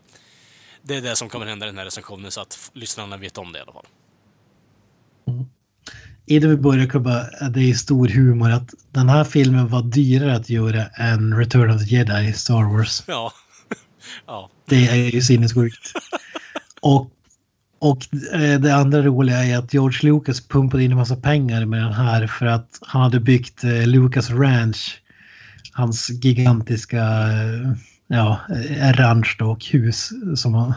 det 0.82 0.96
är 0.96 1.02
det 1.02 1.16
som 1.16 1.30
kommer 1.30 1.46
hända 1.46 1.66
i 1.66 1.70
den 1.70 1.78
här 1.78 1.86
recensionen 1.86 2.32
så 2.32 2.42
att 2.42 2.72
lyssnarna 2.74 3.18
vet 3.18 3.38
om 3.38 3.52
det 3.52 3.60
i 3.60 3.62
alla 3.62 3.74
fall. 3.74 3.86
Innan 6.26 6.50
vi 6.50 6.58
börjar 6.58 6.90
jag 6.94 7.02
bara, 7.02 7.50
det 7.50 7.70
är 7.70 7.74
stor 7.74 8.08
humor 8.08 8.52
att 8.52 8.74
den 8.92 9.10
här 9.10 9.24
filmen 9.24 9.68
var 9.68 9.82
dyrare 9.82 10.36
att 10.36 10.50
göra 10.50 10.86
än 10.88 11.38
Return 11.38 11.76
of 11.76 11.82
the 11.82 11.96
Jedi, 11.96 12.34
Star 12.34 12.74
Wars. 12.74 13.04
Ja. 13.08 13.34
ja. 14.26 14.50
Det 14.66 14.88
är 14.88 14.96
ju 14.96 15.22
sinnessjukt. 15.22 15.94
Och, 16.82 17.12
och 17.80 18.08
eh, 18.34 18.60
det 18.60 18.76
andra 18.76 19.02
roliga 19.02 19.46
är 19.46 19.58
att 19.58 19.74
George 19.74 20.00
Lucas 20.12 20.48
pumpade 20.48 20.84
in 20.84 20.92
en 20.92 20.98
massa 20.98 21.16
pengar 21.16 21.66
med 21.66 21.82
den 21.82 21.94
här 21.94 22.28
för 22.28 22.46
att 22.46 22.80
han 22.82 23.02
hade 23.02 23.20
byggt 23.20 23.64
eh, 23.64 23.88
Lucas 23.88 24.30
Ranch. 24.30 25.02
Hans 25.74 26.10
gigantiska 26.10 27.04
eh, 27.04 27.72
ja, 28.08 28.40
ranch 28.94 29.36
då, 29.40 29.52
och 29.52 29.66
hus 29.66 30.10
som 30.36 30.54
han, 30.54 30.74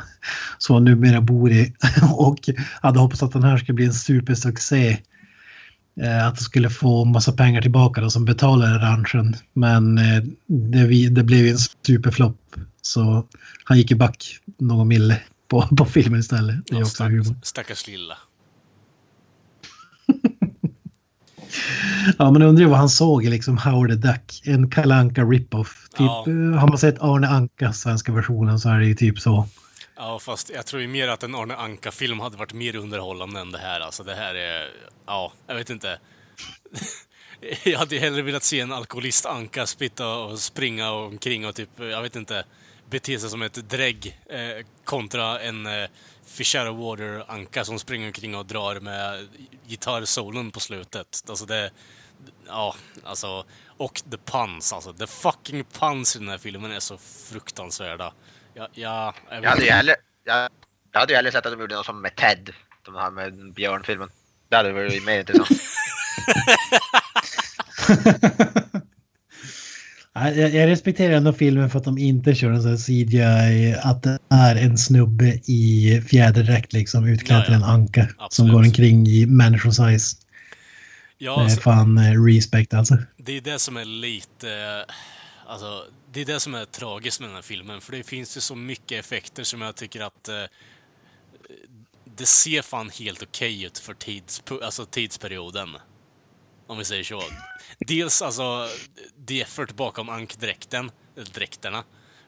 som 0.58 0.74
han 0.74 0.84
numera 0.84 1.20
bor 1.20 1.50
i. 1.50 1.72
och 2.12 2.50
hade 2.80 2.98
hoppats 2.98 3.22
att 3.22 3.32
den 3.32 3.42
här 3.42 3.56
skulle 3.56 3.76
bli 3.76 3.84
en 3.84 3.92
supersuccé. 3.92 4.98
Att 6.22 6.36
det 6.36 6.42
skulle 6.44 6.70
få 6.70 7.04
massa 7.04 7.32
pengar 7.32 7.62
tillbaka 7.62 8.00
då, 8.00 8.10
som 8.10 8.24
betalade 8.24 8.78
ranchen. 8.78 9.36
Men 9.52 9.94
det, 10.46 11.08
det 11.08 11.22
blev 11.22 11.46
en 11.46 11.58
superflopp. 11.86 12.56
Så 12.82 13.26
han 13.64 13.78
gick 13.78 13.90
ju 13.90 13.96
back 13.96 14.38
någon 14.58 14.88
mille 14.88 15.20
på, 15.52 15.76
på 15.76 15.84
filmen 15.84 16.20
istället. 16.20 16.66
Det 16.66 16.74
är 16.74 16.78
Ja, 16.78 16.82
också 16.82 16.94
stack, 16.94 17.10
humor. 17.10 17.34
stackars 17.42 17.86
lilla. 17.86 18.16
Ja, 22.18 22.30
men 22.30 22.42
undrar 22.42 22.66
vad 22.66 22.78
han 22.78 22.88
såg 22.88 23.24
i 23.24 23.28
liksom 23.30 23.58
Howard 23.58 23.88
the 23.90 23.94
Duck. 23.96 24.42
En 24.44 24.70
Kalle 24.70 24.94
Anka 24.94 25.22
rip-off. 25.22 25.88
Typ, 25.90 25.98
Ja. 26.00 26.24
eh, 26.28 26.58
Har 26.60 26.68
man 26.68 26.78
sett 26.78 27.02
Arne 27.02 27.28
Anka, 27.28 27.72
svenska 27.72 28.12
versionen, 28.12 28.58
så 28.58 28.68
är 28.68 28.78
det 28.78 28.86
ju 28.86 28.94
typ 28.94 29.20
så. 29.20 29.48
Ja, 29.96 30.18
fast 30.18 30.50
jag 30.54 30.66
tror 30.66 30.82
ju 30.82 30.88
mer 30.88 31.08
att 31.08 31.22
en 31.22 31.34
Arne 31.34 31.56
Anka-film 31.56 32.20
hade 32.20 32.36
varit 32.36 32.52
mer 32.52 32.76
underhållande 32.76 33.40
än 33.40 33.52
det 33.52 33.58
här. 33.58 33.80
Alltså 33.80 34.02
det 34.04 34.14
här 34.14 34.34
är... 34.34 34.68
Ja, 35.06 35.32
jag 35.46 35.54
vet 35.54 35.70
inte. 35.70 35.98
jag 37.64 37.78
hade 37.78 37.94
ju 37.94 38.00
hellre 38.00 38.22
velat 38.22 38.42
se 38.44 38.60
en 38.60 38.72
alkoholist 38.72 39.26
Anka 39.26 39.66
spitta 39.66 40.14
och 40.14 40.38
springa 40.38 40.90
omkring 40.92 41.46
och 41.46 41.54
typ, 41.54 41.70
jag 41.78 42.02
vet 42.02 42.16
inte, 42.16 42.44
bete 42.93 43.19
sig 43.19 43.31
som 43.31 43.43
ett 43.43 43.70
drägg 43.70 44.20
eh, 44.31 44.66
kontra 44.85 45.40
en 45.40 45.66
eh, 45.66 45.89
Fish 46.27 46.56
out 46.56 46.69
of 46.69 46.78
water-anka 46.78 47.64
som 47.64 47.78
springer 47.78 48.06
omkring 48.06 48.35
och 48.35 48.47
drar 48.47 48.81
med 48.81 49.28
gitarrsolon 49.66 50.51
på 50.51 50.60
slutet. 50.60 51.24
Alltså 51.28 51.47
det... 51.47 51.70
Ja, 52.47 52.74
alltså... 53.05 53.44
Och 53.77 54.02
the 54.10 54.16
puns, 54.16 54.73
alltså. 54.73 54.93
The 54.93 55.06
fucking 55.06 55.64
puns 55.64 56.16
i 56.16 56.19
den 56.19 56.28
här 56.28 56.39
filmen 56.39 56.73
är 56.73 56.81
så 56.81 56.98
fruktansvärda. 56.98 58.12
Ja, 58.55 58.69
ja, 58.73 59.14
jag 59.31 59.44
Jag 59.44 59.51
hade 59.51 59.60
ju 59.60 59.66
inte. 59.66 59.74
hellre, 59.74 59.97
jag, 60.24 60.51
jag 60.93 61.01
hade 61.01 61.12
ju 61.12 61.16
hellre 61.16 61.32
sett 61.32 61.47
att 61.47 61.52
de 61.52 61.60
gjorde 61.60 61.74
något 61.74 61.86
som 61.86 62.02
med 62.02 62.16
Ted. 62.16 62.55
De 62.82 62.94
här 62.94 63.10
med 63.10 63.52
björnfilmen. 63.52 64.10
Det 64.48 64.56
hade 64.56 64.73
varit 64.73 65.05
mer 65.05 65.20
intressant. 65.20 65.48
Jag, 70.14 70.36
jag 70.55 70.66
respekterar 70.68 71.12
ändå 71.14 71.32
filmen 71.32 71.70
för 71.70 71.78
att 71.78 71.84
de 71.84 71.98
inte 71.98 72.34
kör 72.34 72.51
en 72.51 72.62
sån 72.62 72.70
här 72.70 72.78
CGI, 72.78 73.74
att 73.82 74.02
det 74.02 74.18
är 74.28 74.56
en 74.56 74.78
snubbe 74.78 75.40
i 75.44 76.01
fjäderdräkt 76.09 76.72
liksom 76.72 77.06
utklädd 77.06 77.39
Ja, 77.39 77.44
till 77.44 77.52
ja. 77.52 77.59
en 77.59 77.64
anka 77.64 78.06
som 78.06 78.14
Absolut. 78.18 78.52
går 78.52 78.59
omkring 78.59 79.06
i 79.06 79.26
människosize. 79.26 80.16
Ja, 81.18 81.34
Det 81.36 81.40
är 81.40 81.44
alltså, 81.44 81.60
fan 81.60 81.98
eh, 81.98 82.24
respect 82.24 82.74
alltså. 82.74 82.98
det 83.16 83.36
är 83.36 83.40
det 83.40 83.59
som 83.59 83.76
är 83.76 83.84
lite... 83.84 84.84
Alltså, 85.47 85.84
det 86.12 86.20
är 86.20 86.24
det 86.24 86.40
som 86.40 86.55
är 86.55 86.64
tragiskt 86.64 87.20
med 87.20 87.28
den 87.28 87.34
här 87.34 87.43
filmen. 87.43 87.80
För 87.80 87.93
det 87.93 88.02
finns 88.02 88.36
ju 88.36 88.40
så 88.40 88.55
mycket 88.55 89.01
effekter 89.01 89.43
som 89.44 89.60
jag 89.62 89.76
tycker 89.76 90.01
att... 90.01 90.28
Eh, 90.28 90.34
det 92.16 92.26
ser 92.26 92.62
fan 92.62 92.90
helt 92.90 93.22
okej 93.22 93.62
ut 93.64 93.78
för 93.78 93.94
tids, 93.94 94.43
alltså 94.62 94.84
tidsperioden. 94.84 95.68
Om 96.72 96.78
vi 96.78 96.84
säger 96.84 97.04
så. 97.04 97.22
Dels 97.78 98.22
alltså, 98.22 98.68
det 99.26 99.40
effort 99.40 99.72
bakom 99.72 100.08
ankdräkten, 100.08 100.90
eller 101.16 101.26
dräkterna. 101.26 101.84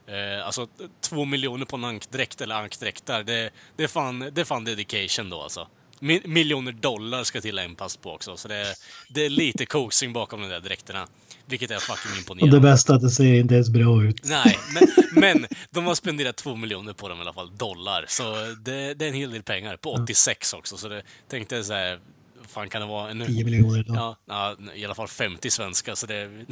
Eh, 0.07 0.47
alltså, 0.47 0.67
två 1.01 1.25
miljoner 1.25 1.65
på 1.67 1.77
en 1.77 1.85
ankdräkt 1.85 2.41
eller 2.41 2.55
ankdräkter, 2.55 3.25
det, 3.25 3.51
det, 3.77 3.85
är 3.85 3.89
fan, 3.89 4.19
det 4.33 4.41
är 4.41 4.45
fan 4.45 4.65
dedication 4.65 5.31
då 5.31 5.41
alltså. 5.43 5.69
Mi- 6.01 6.27
miljoner 6.27 6.73
dollar 6.73 7.25
ska 7.25 7.41
tillämpas 7.41 7.97
på 7.97 8.13
också, 8.13 8.37
så 8.37 8.49
det, 8.49 8.75
det 9.09 9.25
är 9.25 9.31
lite 9.31 9.67
coaching 9.67 10.13
bakom 10.13 10.43
de 10.43 10.49
där 10.49 10.61
dräkterna. 10.61 11.09
Vilket 11.47 11.71
är 11.71 11.79
fucking 11.79 12.11
Och 12.11 12.15
det 12.15 12.19
imponerande. 12.19 12.61
bästa 12.61 12.93
är 12.93 12.97
att 12.97 13.03
det 13.03 13.11
ser 13.11 13.35
inte 13.35 13.55
ens 13.55 13.69
bra 13.71 14.05
ut. 14.05 14.21
Nej, 14.25 14.59
men, 14.75 14.89
men 15.21 15.47
de 15.71 15.85
har 15.87 15.95
spenderat 15.95 16.37
två 16.37 16.57
miljoner 16.57 16.93
på 16.93 17.09
dem 17.09 17.19
i 17.19 17.21
alla 17.21 17.33
fall, 17.33 17.57
dollar. 17.57 18.05
Så 18.09 18.23
det, 18.65 18.95
det 18.95 19.05
är 19.05 19.09
en 19.09 19.15
hel 19.15 19.31
del 19.31 19.43
pengar. 19.43 19.77
På 19.77 19.93
86 19.93 20.53
också, 20.53 20.77
så 20.77 20.89
det 20.89 21.03
tänkte 21.31 21.57
jag 21.57 21.65
så 21.65 21.73
här, 21.73 22.01
fan 22.49 22.69
kan 22.69 22.81
det 22.81 22.87
vara? 22.87 23.11
En, 23.11 23.27
10 23.27 23.45
miljoner 23.45 23.83
då. 23.83 23.95
Ja, 23.95 24.17
ja, 24.27 24.57
i 24.75 24.85
alla 24.85 24.95
fall 24.95 25.09
50 25.09 25.51
svenska, 25.51 25.97
så 25.97 26.07
det... 26.07 26.31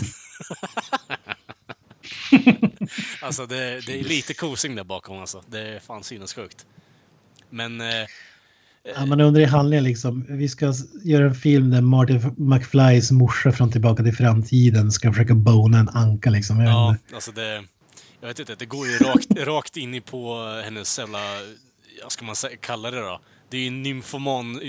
alltså, 3.22 3.46
det, 3.46 3.86
det 3.86 4.00
är 4.00 4.04
lite 4.04 4.34
kosing 4.34 4.74
där 4.74 4.84
bakom 4.84 5.20
alltså. 5.20 5.42
Det 5.46 5.60
är 5.60 5.80
fan 5.80 6.04
sinnessjukt. 6.04 6.66
Men... 7.50 7.80
Eh, 7.80 8.06
Ja, 8.96 9.06
man 9.06 9.20
undrar 9.20 9.42
i 9.42 9.44
handlingen 9.44 9.84
liksom, 9.84 10.26
vi 10.28 10.48
ska 10.48 10.72
göra 11.02 11.24
en 11.24 11.34
film 11.34 11.70
där 11.70 11.80
Martin 11.80 12.34
McFlys 12.36 13.10
morsa 13.10 13.52
från 13.52 13.70
Tillbaka 13.70 14.02
till 14.02 14.14
framtiden 14.14 14.92
ska 14.92 15.12
försöka 15.12 15.34
bona 15.34 15.78
en 15.78 15.88
anka 15.88 16.30
liksom. 16.30 16.60
Jag 16.60 16.70
ja, 16.70 16.96
alltså 17.14 17.32
det... 17.32 17.64
Jag 18.20 18.28
vet 18.28 18.38
inte, 18.38 18.54
det 18.54 18.66
går 18.66 18.86
ju 18.86 18.98
rakt, 18.98 19.38
rakt 19.38 19.76
in 19.76 19.94
i 19.94 20.00
på 20.00 20.34
hennes 20.64 20.98
jävla... 20.98 21.18
Vad 22.02 22.12
ska 22.12 22.24
man 22.24 22.36
säga, 22.36 22.56
kalla 22.60 22.90
det 22.90 23.00
då? 23.00 23.20
Det 23.52 23.58
är 23.58 23.66
en 23.66 23.82
nymfoman 23.82 24.60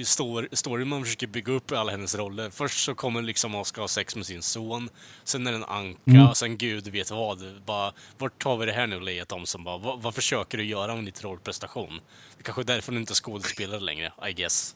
story 0.51 0.85
man 0.85 1.03
försöker 1.03 1.27
bygga 1.27 1.53
upp 1.53 1.71
i 1.71 1.75
alla 1.75 1.91
hennes 1.91 2.15
roller. 2.15 2.49
Först 2.49 2.83
så 2.83 2.95
kommer 2.95 3.21
liksom 3.21 3.55
och 3.55 3.67
ska 3.67 3.81
ha 3.81 3.87
sex 3.87 4.15
med 4.15 4.25
sin 4.25 4.41
son. 4.41 4.89
Sen 5.23 5.47
är 5.47 5.51
det 5.51 5.57
en 5.57 5.63
anka, 5.63 5.99
Mm. 6.05 6.35
sen 6.35 6.57
gud 6.57 6.87
vet 6.87 7.11
vad. 7.11 7.39
Bara, 7.65 7.93
vart 8.17 8.43
tar 8.43 8.57
vi 8.57 8.65
det 8.65 8.71
här 8.71 8.87
nu 8.87 8.99
Leia 8.99 9.25
Thompson? 9.25 9.63
Bara, 9.63 9.77
vad, 9.77 10.01
vad 10.01 10.15
försöker 10.15 10.57
du 10.57 10.63
göra 10.65 10.95
med 10.95 11.05
ditt 11.05 11.23
rollprestation? 11.23 11.99
Det 12.37 12.43
kanske 12.43 12.61
är 12.61 12.65
därför 12.65 12.91
du 12.91 12.97
inte 12.97 13.13
är 13.13 13.15
skådespelare 13.15 13.79
längre, 13.79 14.11
I 14.29 14.33
guess. 14.33 14.75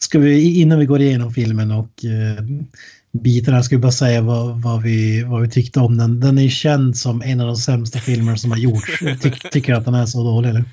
Ska 0.00 0.18
vi, 0.18 0.60
innan 0.60 0.78
vi 0.78 0.86
går 0.86 1.00
igenom 1.00 1.30
filmen 1.30 1.70
och 1.70 2.04
eh, 2.04 2.44
bitarna, 3.22 3.62
ska 3.62 3.76
vi 3.76 3.82
bara 3.82 3.92
säga 3.92 4.22
vad, 4.22 4.62
vad, 4.62 4.82
vi, 4.82 5.24
vad 5.24 5.42
vi 5.42 5.50
tyckte 5.50 5.80
om 5.80 5.98
den. 5.98 6.20
Den 6.20 6.38
är 6.38 6.48
känd 6.48 6.96
som 6.96 7.22
en 7.22 7.40
av 7.40 7.46
de 7.46 7.56
sämsta 7.56 7.98
filmer 7.98 8.36
som 8.36 8.50
har 8.50 8.58
gjorts. 8.58 9.02
Jag 9.02 9.22
Ty, 9.22 9.30
tycker 9.30 9.74
att 9.74 9.84
den 9.84 9.94
är 9.94 10.06
så 10.06 10.24
dålig, 10.24 10.48
eller? 10.48 10.64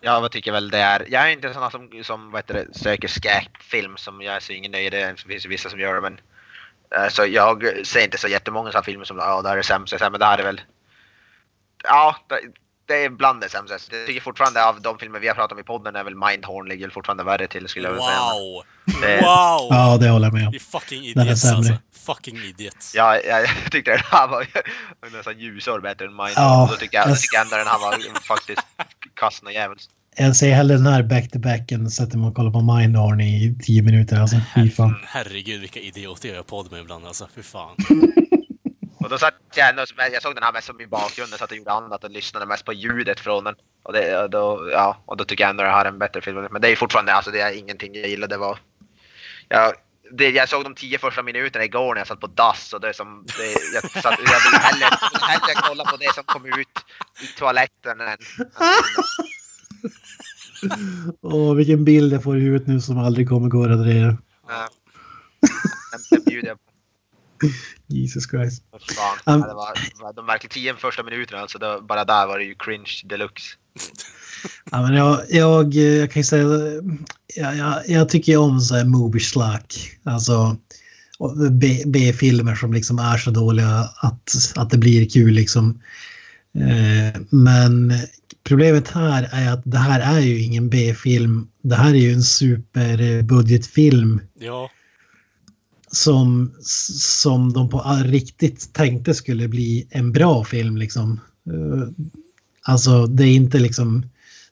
Jag 0.00 0.20
vad 0.20 0.30
tycker 0.30 0.52
väl 0.52 0.70
det 0.70 0.78
är. 0.78 1.06
Jag 1.10 1.28
är 1.28 1.32
inte 1.32 1.52
sådana 1.52 1.70
som, 1.70 1.90
som 2.04 2.30
vad 2.30 2.38
heter 2.38 2.54
det, 2.54 2.78
söker 2.78 3.08
skräckfilm 3.08 3.96
som 3.96 4.22
jag 4.22 4.36
är 4.36 4.40
så 4.40 4.52
ingen 4.52 4.72
nöjd. 4.72 4.92
Det 4.92 5.14
finns 5.28 5.44
ju 5.44 5.48
vissa 5.48 5.70
som 5.70 5.80
gör 5.80 5.94
det 5.94 6.00
men 6.00 6.20
Eh, 6.96 7.08
Så 7.08 7.26
jag 7.26 7.86
ser 7.86 8.04
inte 8.04 8.18
så 8.18 8.28
jättemånga 8.28 8.70
sådana 8.70 8.84
filmer 8.84 9.04
som 9.04 9.18
ja, 9.18 9.42
det 9.42 9.48
här 9.48 9.56
är 9.56 9.62
sämst, 9.62 9.94
men 10.00 10.20
det 10.20 10.24
här 10.24 10.38
är 10.38 10.42
väl... 10.42 10.60
Ja, 11.84 12.16
det, 12.28 12.40
det 12.88 13.04
är 13.04 13.08
bland 13.08 13.40
det 13.40 13.48
sämsta. 13.48 13.74
Jag 13.96 14.06
tycker 14.06 14.20
fortfarande 14.20 14.64
av 14.64 14.80
de 14.80 14.98
filmer 14.98 15.18
vi 15.20 15.28
har 15.28 15.34
pratat 15.34 15.52
om 15.52 15.58
i 15.58 15.62
podden 15.62 15.96
är 15.96 16.04
väl 16.04 16.14
Mindhorn 16.14 16.68
ligger 16.68 16.90
fortfarande 16.90 17.24
värre 17.24 17.46
till 17.46 17.68
skulle 17.68 17.88
jag 17.88 17.92
vilja 17.92 18.06
säga. 18.06 18.18
Wow! 18.18 18.62
Det- 19.02 19.16
Wow! 19.16 19.68
Ja, 19.70 19.96
det 20.00 20.08
håller 20.08 20.26
jag 20.26 20.34
med 20.34 20.46
om. 20.48 20.52
Fucking 20.72 21.02
Den 21.14 21.18
är 21.18 21.24
idiots 21.24 21.40
sämre. 21.42 21.56
alltså. 21.56 21.74
Fucking 22.14 22.36
idiots. 22.38 22.92
Ja, 22.94 23.16
jag, 23.16 23.40
jag 23.42 23.48
tyckte 23.72 23.90
den 23.90 24.00
här 24.10 24.28
var 24.28 24.46
nästan 25.16 25.38
ljusår 25.38 25.80
bättre 25.80 26.04
än 26.04 26.10
Mindhorn. 26.10 26.32
Ja, 26.36 26.62
och 26.62 26.68
då 26.68 26.76
tycker 26.76 26.98
jag, 26.98 27.08
jag- 27.10 27.18
tycker 27.20 27.38
ändå 27.40 27.56
den 27.56 27.66
här 27.66 27.78
var 27.78 28.20
faktiskt 28.20 28.62
kass 29.14 29.40
och 29.44 29.52
jävligt. 29.52 29.82
Jag 30.16 30.36
ser 30.36 30.50
hellre 30.52 30.76
den 30.76 30.86
här 30.86 31.02
back-to-back 31.02 31.72
än 31.72 31.90
sätter 31.90 32.18
mig 32.18 32.28
och 32.28 32.34
kollar 32.34 32.50
på 32.50 32.60
Mindhorn 32.74 33.20
i 33.20 33.58
tio 33.62 33.82
minuter. 33.82 34.20
Alltså, 34.20 34.36
fy 34.54 34.70
fan. 34.70 34.96
Herregud 35.06 35.60
vilka 35.60 35.80
idioter 35.80 36.28
jag 36.28 36.36
gör 36.36 36.42
podd 36.42 36.70
med 36.72 36.80
ibland 36.80 37.06
alltså. 37.06 37.28
Fy 37.36 37.42
fan. 37.42 37.76
Och 39.00 39.08
då 39.08 39.18
satt 39.18 39.34
jag 39.54 39.68
ändå, 39.68 39.84
jag 39.96 40.22
såg 40.22 40.34
den 40.34 40.44
här 40.44 40.52
mest 40.52 40.66
som 40.66 40.80
i 40.80 40.86
bakgrunden 40.86 41.38
så 41.38 41.44
att 41.44 41.50
jag 41.50 41.58
gjorde 41.58 41.72
annat 41.72 42.04
och 42.04 42.10
lyssnade 42.10 42.46
mest 42.46 42.64
på 42.64 42.72
ljudet 42.72 43.20
från 43.20 43.44
den. 43.44 43.54
Och, 43.82 43.92
det, 43.92 44.22
och, 44.22 44.30
då, 44.30 44.68
ja, 44.72 45.02
och 45.06 45.16
då 45.16 45.24
tycker 45.24 45.44
jag 45.44 45.50
ändå 45.50 45.62
det 45.62 45.70
här 45.70 45.84
är 45.84 45.88
en 45.88 45.98
bättre 45.98 46.20
film. 46.20 46.46
Men 46.50 46.62
det 46.62 46.68
är 46.68 46.76
fortfarande, 46.76 47.12
alltså 47.12 47.30
det 47.30 47.40
är 47.40 47.52
ingenting 47.52 47.94
jag 47.94 48.08
gillade. 48.08 48.34
Det 48.34 48.38
var, 48.38 48.58
jag, 49.48 49.72
det, 50.10 50.30
jag 50.30 50.48
såg 50.48 50.64
de 50.64 50.74
tio 50.74 50.98
första 50.98 51.22
minuterna 51.22 51.64
igår 51.64 51.94
när 51.94 52.00
jag 52.00 52.08
satt 52.08 52.20
på 52.20 52.26
dass 52.26 52.72
och 52.72 52.80
det 52.80 52.94
som, 52.94 53.26
det, 53.26 53.52
jag, 53.74 53.90
satt, 54.02 54.18
jag 54.18 54.50
vill 54.50 54.60
hellre, 54.60 54.86
hellre 55.20 55.54
kolla 55.54 55.84
på 55.84 55.96
det 55.96 56.14
som 56.14 56.24
kom 56.24 56.46
ut 56.46 56.68
i 57.22 57.26
toaletten 57.38 58.00
än... 58.00 58.18
Åh, 61.22 61.54
vilken 61.54 61.84
bild 61.84 62.12
jag 62.12 62.22
får 62.22 62.38
i 62.38 62.40
huvudet 62.40 62.68
nu 62.68 62.80
som 62.80 62.98
aldrig 62.98 63.28
kommer 63.28 63.48
gå 63.48 63.64
att 63.64 63.70
radera. 63.70 64.16
Ja. 64.48 64.68
Den 66.10 66.24
bjuder 66.24 66.48
jag 66.48 66.56
på. 66.56 66.62
Jesus 67.88 68.30
Christ. 68.30 68.62
Um, 69.24 69.40
det 69.40 69.54
var, 69.54 70.12
de 70.12 70.26
verkligen 70.26 70.50
tio 70.50 70.74
första 70.74 71.02
minuterna, 71.02 71.40
alltså 71.40 71.58
då, 71.58 71.80
bara 71.80 72.04
där 72.04 72.26
var 72.26 72.38
det 72.38 72.44
ju 72.44 72.54
cringe 72.54 73.02
deluxe. 73.04 73.56
Ja, 74.70 74.82
men 74.82 74.94
jag, 74.94 75.20
jag, 75.28 75.74
jag 75.74 76.10
kan 76.10 76.20
ju 76.20 76.24
säga, 76.24 76.48
jag, 77.36 77.56
jag, 77.56 77.88
jag 77.88 78.08
tycker 78.08 78.32
ju 78.32 78.38
om 78.38 78.60
så 78.60 78.74
här 78.74 78.84
movie 78.84 79.20
slack. 79.20 79.74
Alltså 80.04 80.56
B-filmer 81.86 82.54
som 82.54 82.72
liksom 82.72 82.98
är 82.98 83.16
så 83.16 83.30
dåliga 83.30 83.88
att, 83.96 84.30
att 84.56 84.70
det 84.70 84.78
blir 84.78 85.10
kul 85.10 85.32
liksom. 85.32 85.82
Eh, 86.54 87.20
men 87.30 87.92
problemet 88.44 88.88
här 88.88 89.28
är 89.32 89.52
att 89.52 89.62
det 89.64 89.78
här 89.78 90.16
är 90.16 90.20
ju 90.20 90.42
ingen 90.42 90.68
B-film. 90.68 91.48
Det 91.62 91.74
här 91.74 91.90
är 91.90 91.98
ju 91.98 92.12
en 92.12 92.22
superbudgetfilm 92.22 94.20
Ja 94.38 94.70
som, 95.90 96.54
som 97.00 97.52
de 97.52 97.68
på 97.68 98.02
riktigt 98.04 98.72
tänkte 98.72 99.14
skulle 99.14 99.48
bli 99.48 99.86
en 99.90 100.12
bra 100.12 100.44
film 100.44 100.76
liksom. 100.76 101.20
Eh, 101.50 101.88
alltså 102.62 103.06
det 103.06 103.24
är 103.24 103.34
inte 103.34 103.58
liksom 103.58 104.06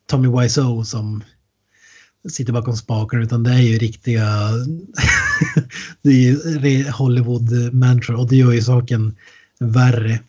Tommy 0.07 0.29
Wiseau 0.29 0.85
som 0.85 1.25
sitter 2.29 2.53
bakom 2.53 2.77
spaken 2.77 3.23
utan 3.23 3.43
det 3.43 3.51
är 3.51 3.61
ju 3.61 3.79
riktiga 3.79 4.51
det 6.03 6.11
är 6.11 6.67
ju 6.67 6.91
Hollywood-människor 6.91 8.15
och 8.15 8.29
det 8.29 8.37
gör 8.37 8.53
ju 8.53 8.63
saken 8.63 9.17
värre. 9.61 10.21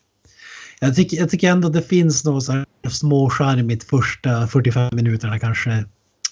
Jag 0.80 0.96
tycker, 0.96 1.16
jag 1.16 1.30
tycker 1.30 1.50
ändå 1.50 1.68
det 1.68 1.82
finns 1.82 2.24
något 2.24 2.44
så 2.44 2.52
här 2.52 2.66
småskärmigt 2.88 3.84
första 3.84 4.46
45 4.46 4.88
minuterna 4.92 5.38
kanske 5.38 5.72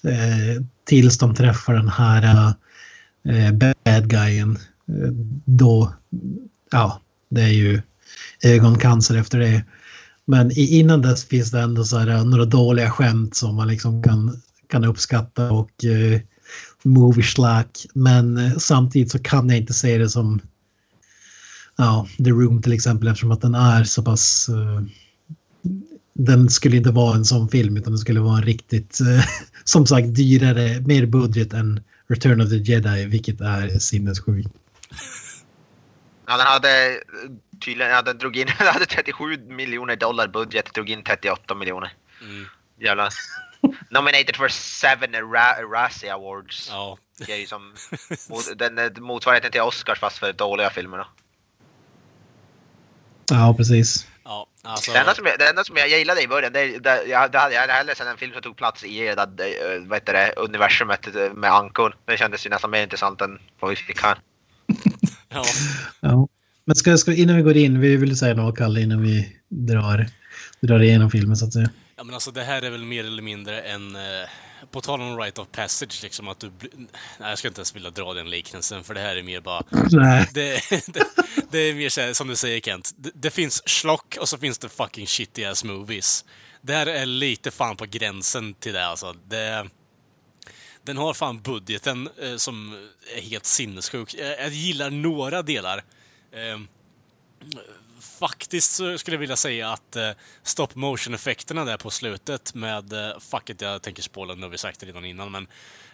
eh, 0.03 0.63
tills 0.85 1.19
de 1.19 1.35
träffar 1.35 1.75
den 1.75 1.89
här 1.89 2.23
eh, 2.23 2.53
eh, 3.29 3.53
bad 3.53 4.09
guyen. 4.11 4.59
Eh, 4.89 5.13
då, 5.45 5.95
ja, 6.71 7.01
det 7.29 7.43
är 7.43 7.53
ju 7.53 7.83
ögoncancer 8.43 9.17
efter 9.17 9.39
det. 9.39 9.65
Men 10.25 10.51
i, 10.51 10.79
innan 10.79 11.03
dess 11.03 11.25
finns 11.25 11.51
det 11.51 11.61
ändå 11.61 11.85
så 11.85 11.99
här, 11.99 12.09
eh, 12.09 12.25
några 12.25 12.45
dåliga 12.45 12.91
skämt 12.91 13.37
som 13.37 13.55
man 13.55 13.69
liksom 13.69 14.03
kan, 14.03 14.43
kan 14.69 14.85
uppskatta 14.85 15.51
och 15.51 15.85
eh, 15.85 16.21
movie 16.83 17.25
slack. 17.25 17.87
Men 17.95 18.39
eh, 18.39 18.57
samtidigt 18.57 19.11
så 19.11 19.19
kan 19.19 19.49
jag 19.49 19.59
inte 19.59 19.75
se 19.75 19.99
det 19.99 20.09
som 20.09 20.41
ja, 21.77 22.07
The 22.25 22.31
Room 22.31 22.63
till 22.63 22.73
exempel 22.73 23.09
eftersom 23.09 23.31
att 23.31 23.41
den 23.41 23.55
är 23.55 23.85
så 23.85 24.03
pass 24.03 24.49
eh, 24.49 24.83
den 26.19 26.51
skulle 26.51 26.77
inte 26.77 26.91
vara 26.91 27.17
en 27.17 27.25
sån 27.25 27.49
film 27.49 27.77
utan 27.77 27.93
den 27.93 27.99
skulle 27.99 28.21
vara 28.21 28.37
en 28.37 28.45
riktigt, 28.45 29.01
eh, 29.01 29.25
som 29.65 29.87
sagt, 29.87 30.15
dyrare, 30.15 30.81
mer 30.81 31.07
budget 31.07 31.53
än 31.53 31.81
Return 32.09 32.41
of 32.41 32.49
the 32.49 32.57
Jedi, 32.57 33.07
vilket 33.07 33.41
är 33.41 33.79
sinnessjukt. 33.79 34.49
Ja, 36.27 36.37
den 36.37 36.47
hade 36.47 36.95
eh, 36.95 37.01
tydligen, 37.65 37.93
ja, 37.93 38.03
den 38.03 38.19
drog 38.19 38.37
in, 38.37 38.47
den 38.59 38.67
hade 38.67 38.87
37 38.87 39.37
miljoner 39.49 39.97
dollar 39.97 40.29
budget, 40.29 40.75
drog 40.75 40.91
in 40.91 41.03
38 41.03 41.55
miljoner. 41.55 41.93
Mm. 42.23 42.47
Jävlar. 42.81 43.09
Nominated 43.91 44.37
for 44.37 44.49
seven 44.49 45.15
Ra- 45.15 45.73
Razzie 45.73 46.15
Awards. 46.15 46.69
Ja. 46.71 46.99
Det 47.27 47.33
är 47.33 47.37
ju 47.37 47.47
som 47.47 47.75
mot, 48.31 48.59
den 48.59 48.79
är 48.79 49.01
motsvarigheten 49.01 49.53
till 49.53 49.61
Oscars 49.61 49.99
fast 49.99 50.19
för 50.19 50.33
dåliga 50.33 50.71
filmer. 50.71 50.99
Då. 50.99 51.07
Ja, 53.31 53.55
precis. 53.57 54.07
Alltså. 54.67 54.93
Det, 54.93 54.99
enda 54.99 55.15
som 55.15 55.27
jag, 55.27 55.39
det 55.39 55.49
enda 55.49 55.65
som 55.65 55.77
jag 55.77 55.89
gillade 55.89 56.23
i 56.23 56.29
början, 56.29 56.53
det, 56.53 56.79
det, 56.79 57.03
jag, 57.07 57.33
det 57.33 57.39
hade, 57.39 57.55
jag 57.55 57.61
hade 57.61 57.73
hellre 57.73 57.95
sett 57.95 58.07
en 58.07 58.17
film 58.17 58.33
som 58.33 58.43
tog 58.43 58.57
plats 58.57 58.85
i 58.85 59.01
det, 59.01 59.15
där, 59.15 59.75
eh, 59.75 59.83
vad 59.87 59.97
heter 59.99 60.13
det, 60.13 60.33
universumet 60.37 61.17
eh, 61.17 61.33
med 61.33 61.53
ankor. 61.53 61.97
Det 62.05 62.17
kändes 62.17 62.47
ju 62.47 62.51
nästan 62.51 62.71
mer 62.71 62.83
intressant 62.83 63.21
än 63.21 63.39
vad 63.61 63.71
vi 63.71 63.77
fick 63.77 64.03
här. 64.03 64.19
Ja. 65.29 65.45
Ja. 66.01 66.29
Men 66.65 66.77
ska, 66.77 66.97
ska, 66.97 67.13
innan 67.13 67.37
vi 67.37 67.43
går 67.43 67.57
in, 67.57 67.81
vi 67.81 67.97
vill 67.97 68.19
säga 68.19 68.35
något 68.35 68.59
Kalle 68.59 68.81
innan 68.81 69.03
vi 69.03 69.37
drar, 69.49 70.07
drar 70.61 70.83
igenom 70.83 71.11
filmen 71.11 71.37
så 71.37 71.47
att 71.47 71.53
säga. 71.53 71.71
ja, 71.97 72.05
men 72.05 72.15
alltså 72.15 72.31
det 72.31 72.43
här 72.43 72.63
är 72.63 72.71
väl 72.71 72.85
mer 72.85 73.05
eller 73.05 73.23
mindre 73.23 73.61
en... 73.61 73.97
På 74.71 74.81
tal 74.81 75.01
om 75.01 75.17
right 75.19 75.39
of 75.39 75.49
passage, 75.53 76.03
liksom 76.03 76.29
att 76.29 76.41
du... 76.41 76.53
Nej, 76.61 76.89
jag 77.19 77.39
ska 77.39 77.49
inte 77.49 77.61
ens 77.61 77.77
vilja 77.77 77.91
dra 77.91 78.15
den 78.15 78.31
liknelsen, 78.31 78.85
för 78.85 78.95
det 78.95 79.01
här 79.01 79.17
är 79.17 79.23
mer 79.23 79.41
bara... 79.41 79.63
Nej. 79.91 80.31
Det, 80.35 80.71
det, 80.87 81.05
det 81.51 81.59
är 81.59 81.75
mer 81.75 81.89
så 81.89 82.01
här, 82.01 82.13
som 82.13 82.29
du 82.29 82.37
säger 82.37 82.61
Kent, 82.61 82.93
det, 82.97 83.11
det 83.15 83.31
finns 83.31 83.63
schlock 83.67 84.17
och 84.21 84.29
så 84.29 84.39
finns 84.39 84.59
det 84.59 84.69
fucking 84.69 85.07
shitty 85.07 85.45
ass 85.45 85.65
movies. 85.65 86.25
Det 86.63 86.73
här 86.73 86.87
är 86.87 87.07
lite 87.07 87.51
fan 87.51 87.77
på 87.77 87.85
gränsen 87.85 88.55
till 88.55 88.73
det 88.73 88.87
alltså. 88.87 89.13
Det, 89.13 89.69
den 90.83 90.97
har 90.97 91.15
fan 91.15 91.43
budgeten 91.43 92.09
eh, 92.23 92.37
som 92.37 92.89
är 93.17 93.21
helt 93.21 93.47
sinnessjuk. 93.47 94.15
Jag, 94.15 94.41
jag 94.41 94.51
gillar 94.51 94.91
några 94.91 95.43
delar. 95.43 95.85
Eh, 96.33 96.61
faktiskt 98.07 98.73
så 98.73 98.99
skulle 98.99 99.15
jag 99.15 99.21
vilja 99.21 99.37
säga 99.37 99.71
att 99.71 99.97
eh, 99.97 100.11
stop 100.43 100.69
motion-effekterna 100.75 101.65
där 101.65 101.77
på 101.77 101.91
slutet 101.91 102.55
med, 102.55 102.93
eh, 102.93 103.19
fuck 103.19 103.51
it, 103.51 103.61
jag 103.61 103.83
tänker 103.83 104.03
spoila, 104.03 104.35
nu 104.35 104.43
har 104.43 104.49
vi 104.49 104.59
sagt 104.59 104.81
det 104.81 104.87
redan 104.87 105.05
innan, 105.05 105.33
men 105.33 105.47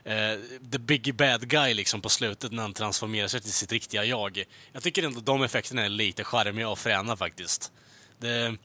eh, 0.05 0.40
the 0.72 0.78
big 0.78 1.14
bad 1.14 1.48
guy 1.48 1.74
liksom 1.74 2.01
på 2.01 2.09
slutet 2.09 2.52
när 2.52 2.62
han 2.62 2.72
transformerar 2.72 3.28
sig 3.28 3.40
till 3.40 3.52
sitt 3.52 3.72
riktiga 3.72 4.05
jag. 4.05 4.44
Jag 4.72 4.82
tycker 4.82 5.02
ändå 5.02 5.20
de 5.20 5.43
effekterna 5.43 5.84
är 5.84 5.89
lite 5.89 6.24
charmiga 6.24 6.68
och 6.68 6.78
fräna 6.78 7.16
faktiskt. 7.16 7.72
Det, 8.18 8.56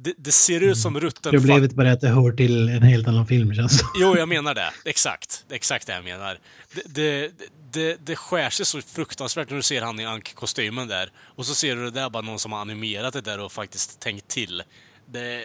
det, 0.00 0.14
det 0.18 0.32
ser 0.32 0.60
ut 0.60 0.78
som 0.78 1.00
rutten... 1.00 1.32
Problemet 1.32 1.72
bara 1.72 1.88
är 1.88 1.92
att 1.92 2.00
det 2.00 2.08
hör 2.08 2.32
till 2.32 2.68
en 2.68 2.82
helt 2.82 3.08
annan 3.08 3.26
film 3.26 3.54
känns 3.54 3.78
det 3.78 3.84
Jo, 4.00 4.16
jag 4.16 4.28
menar 4.28 4.54
det. 4.54 4.72
Exakt. 4.84 5.44
Exakt 5.50 5.86
det 5.86 5.92
jag 5.92 6.04
menar. 6.04 6.38
Det, 6.74 6.82
det, 6.94 7.32
det, 7.72 8.06
det 8.06 8.16
skär 8.16 8.50
sig 8.50 8.66
så 8.66 8.82
fruktansvärt 8.82 9.50
när 9.50 9.56
du 9.56 9.62
ser 9.62 9.82
han 9.82 10.00
i 10.00 10.04
ankkostymen 10.04 10.88
där. 10.88 11.10
Och 11.18 11.46
så 11.46 11.54
ser 11.54 11.76
du 11.76 11.84
det 11.84 11.90
där 11.90 12.10
bara 12.10 12.22
någon 12.22 12.38
som 12.38 12.52
har 12.52 12.60
animerat 12.60 13.12
det 13.12 13.20
där 13.20 13.40
och 13.40 13.52
faktiskt 13.52 14.00
tänkt 14.00 14.28
till. 14.28 14.62
Det, 15.06 15.44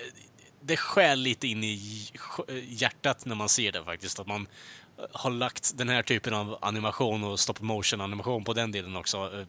det 0.62 0.78
skär 0.78 1.16
lite 1.16 1.48
in 1.48 1.64
i 1.64 2.08
hjärtat 2.68 3.26
när 3.26 3.36
man 3.36 3.50
ser 3.50 3.72
det 3.72 3.84
faktiskt. 3.84 4.20
Att 4.20 4.28
man 4.28 4.48
har 5.12 5.32
lagt 5.32 5.78
den 5.78 5.90
här 5.90 6.02
typen 6.02 6.34
av 6.34 6.58
animation 6.62 7.24
och 7.24 7.40
stop 7.40 7.54
motion 7.60 8.02
animation 8.02 8.44
på 8.44 8.54
den 8.54 8.72
delen 8.72 8.96
också. 8.96 9.46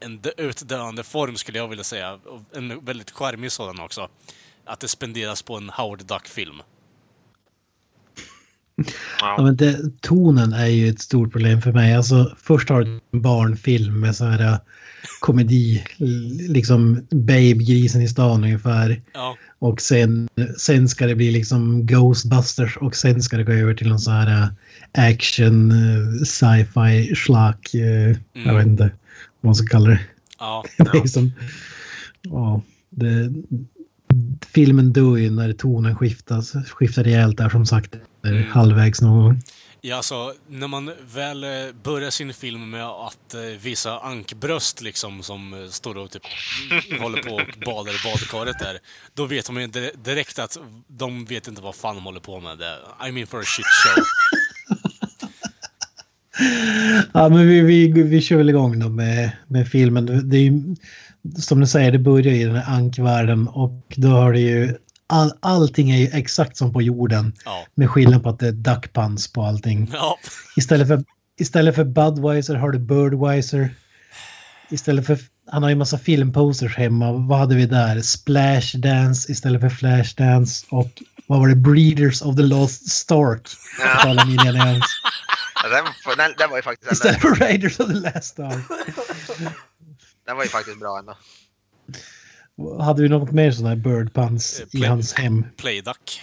En 0.00 0.18
dö- 0.18 0.30
utdöende 0.36 1.02
form 1.02 1.36
skulle 1.36 1.58
jag 1.58 1.68
vilja 1.68 1.84
säga. 1.84 2.18
En 2.54 2.84
väldigt 2.84 3.10
charmig 3.10 3.52
sådan 3.52 3.80
också. 3.80 4.08
Att 4.64 4.80
det 4.80 4.88
spenderas 4.88 5.42
på 5.42 5.56
en 5.56 5.68
Howard 5.70 6.06
Duck-film. 6.06 6.62
Ja, 9.20 9.42
men 9.42 9.56
det, 9.56 10.00
tonen 10.00 10.52
är 10.52 10.66
ju 10.66 10.88
ett 10.88 11.00
stort 11.00 11.32
problem 11.32 11.62
för 11.62 11.72
mig. 11.72 11.94
Alltså, 11.94 12.36
först 12.42 12.68
har 12.68 12.84
du 12.84 13.00
en 13.12 13.22
barnfilm 13.22 14.00
med 14.00 14.16
så 14.16 14.24
här 14.24 14.52
äh, 14.52 14.58
komedi, 15.20 15.84
liksom 16.48 17.06
Babe-grisen 17.10 18.02
i 18.02 18.08
stan 18.08 18.44
ungefär. 18.44 19.02
Ja. 19.12 19.36
Och 19.58 19.80
sen, 19.80 20.28
sen 20.58 20.88
ska 20.88 21.06
det 21.06 21.14
bli 21.14 21.30
liksom 21.30 21.86
Ghostbusters 21.86 22.76
och 22.76 22.96
sen 22.96 23.22
ska 23.22 23.36
det 23.36 23.44
gå 23.44 23.52
över 23.52 23.74
till 23.74 23.88
någon 23.88 23.98
så 23.98 24.10
här 24.10 24.42
äh, 24.42 24.48
action, 25.10 25.70
äh, 25.70 26.24
sci-fi, 26.24 27.14
schlack, 27.14 27.74
äh, 27.74 28.16
jag 28.32 28.54
vet 28.54 28.66
inte 28.66 28.90
man 29.46 29.54
ska 29.54 29.66
kalla 29.66 29.88
det. 29.90 30.00
Ja. 30.38 30.64
Det 30.76 30.98
är 30.98 31.06
som, 31.06 31.32
ja, 32.22 32.62
det, 32.90 33.32
filmen 34.54 34.92
dör 34.92 35.16
ju 35.16 35.30
när 35.30 35.52
tonen 35.52 35.96
skiftas, 35.96 36.52
skiftar 36.70 37.04
rejält 37.04 37.36
där 37.36 37.48
som 37.48 37.66
sagt. 37.66 37.94
där 38.22 38.48
halvvägs 38.52 39.00
någon 39.00 39.22
gång. 39.24 39.42
Ja, 39.80 39.96
alltså, 39.96 40.34
när 40.48 40.68
man 40.68 40.92
väl 41.14 41.44
eh, 41.44 41.50
börjar 41.82 42.10
sin 42.10 42.34
film 42.34 42.70
med 42.70 42.84
att 42.84 43.34
eh, 43.34 43.40
visa 43.62 43.98
ankbröst 43.98 44.82
liksom 44.82 45.22
som 45.22 45.54
eh, 45.54 45.68
står 45.68 45.96
och 45.98 46.10
typ 46.10 46.22
håller 47.00 47.22
på 47.22 47.34
och 47.34 47.64
badar 47.66 47.92
i 47.92 48.12
badkaret 48.12 48.58
där, 48.58 48.78
då 49.14 49.24
vet 49.26 49.50
man 49.50 49.62
ju 49.62 49.68
dire- 49.68 49.96
direkt 50.04 50.38
att 50.38 50.58
de 50.88 51.24
vet 51.24 51.48
inte 51.48 51.62
vad 51.62 51.74
fan 51.74 51.94
de 51.94 52.04
håller 52.04 52.20
på 52.20 52.40
med. 52.40 52.58
Det- 52.58 53.08
I 53.08 53.12
mean 53.12 53.26
for 53.26 53.40
a 53.40 53.44
shit 53.44 53.66
show. 53.66 54.04
Ja, 57.14 57.28
men 57.28 57.48
vi, 57.48 57.60
vi, 57.60 58.02
vi 58.02 58.20
kör 58.20 58.36
väl 58.36 58.48
igång 58.48 58.78
då 58.78 58.88
med, 58.88 59.30
med 59.46 59.68
filmen. 59.68 60.28
Det 60.30 60.36
är 60.36 60.42
ju, 60.42 60.76
som 61.38 61.60
du 61.60 61.66
säger, 61.66 61.92
det 61.92 61.98
börjar 61.98 62.32
i 62.32 62.44
den 62.44 62.56
här 62.56 62.74
ankvärlden 62.74 63.48
och 63.48 63.82
då 63.96 64.08
har 64.08 64.32
det 64.32 64.40
ju 64.40 64.74
all, 65.06 65.32
allting 65.40 65.90
är 65.90 65.98
ju 65.98 66.06
exakt 66.06 66.56
som 66.56 66.72
på 66.72 66.82
jorden. 66.82 67.32
Ja. 67.44 67.66
Med 67.74 67.90
skillnad 67.90 68.22
på 68.22 68.28
att 68.28 68.38
det 68.38 68.48
är 68.48 68.52
duckpants 68.52 69.32
på 69.32 69.42
allting. 69.42 69.90
Ja, 69.92 70.18
Istället 70.56 70.88
för, 70.88 71.04
istället 71.38 71.74
för 71.74 71.84
Budweiser 71.84 72.54
har 72.54 72.70
du 72.70 72.78
Birdweiser. 72.78 73.70
Istället 74.70 75.06
för, 75.06 75.18
han 75.50 75.62
har 75.62 75.70
ju 75.70 75.76
massa 75.76 75.98
filmposters 75.98 76.76
hemma. 76.76 77.12
Vad 77.12 77.38
hade 77.38 77.54
vi 77.54 77.66
där? 77.66 78.00
Splash 78.00 78.76
Dance 78.76 79.32
istället 79.32 79.60
för 79.60 79.68
Flash 79.68 80.14
Dance. 80.16 80.66
Och 80.70 81.02
vad 81.26 81.40
var 81.40 81.48
det? 81.48 81.56
Breeders 81.56 82.22
of 82.22 82.36
the 82.36 82.42
Lost 82.42 82.88
Stork. 82.88 83.48
Ja, 84.04 84.14
den, 85.70 85.84
den, 86.16 86.34
den 86.38 86.50
var 86.50 86.56
ju 86.56 86.62
faktiskt 86.62 86.92
Istället 86.92 87.20
för 87.20 87.28
Raiders 87.34 87.80
of 87.80 87.86
the 87.86 87.92
Last 87.94 88.24
Stork. 88.24 88.64
den 90.26 90.36
var 90.36 90.42
ju 90.42 90.48
faktiskt 90.48 90.78
bra 90.80 90.98
ändå. 90.98 91.16
Hade 92.82 93.02
vi 93.02 93.08
något 93.08 93.30
mer 93.32 93.50
sådana 93.50 93.68
här 93.68 93.76
birdpants 93.76 94.60
Eh, 94.60 94.66
i 94.66 94.70
play- 94.78 94.88
hans 94.88 95.14
hem? 95.14 95.44
Playduck. 95.56 96.22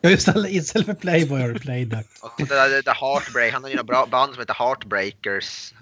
Ja, 0.00 0.10
just 0.10 0.34
det. 0.34 0.48
Istället 0.54 0.86
för 0.86 0.94
Playboy 0.94 1.40
har 1.40 1.48
du 1.48 1.58
Playduck. 1.60 2.06
Och 2.22 2.32
det 2.36 2.44
där 2.54 2.82
The 2.82 2.90
Heartbreak, 2.90 3.52
han 3.52 3.62
har 3.62 3.70
ju 3.70 3.76
några 3.76 3.84
bra 3.86 4.06
band 4.06 4.32
som 4.34 4.40
heter 4.40 4.54
Heartbreakers. 4.54 5.74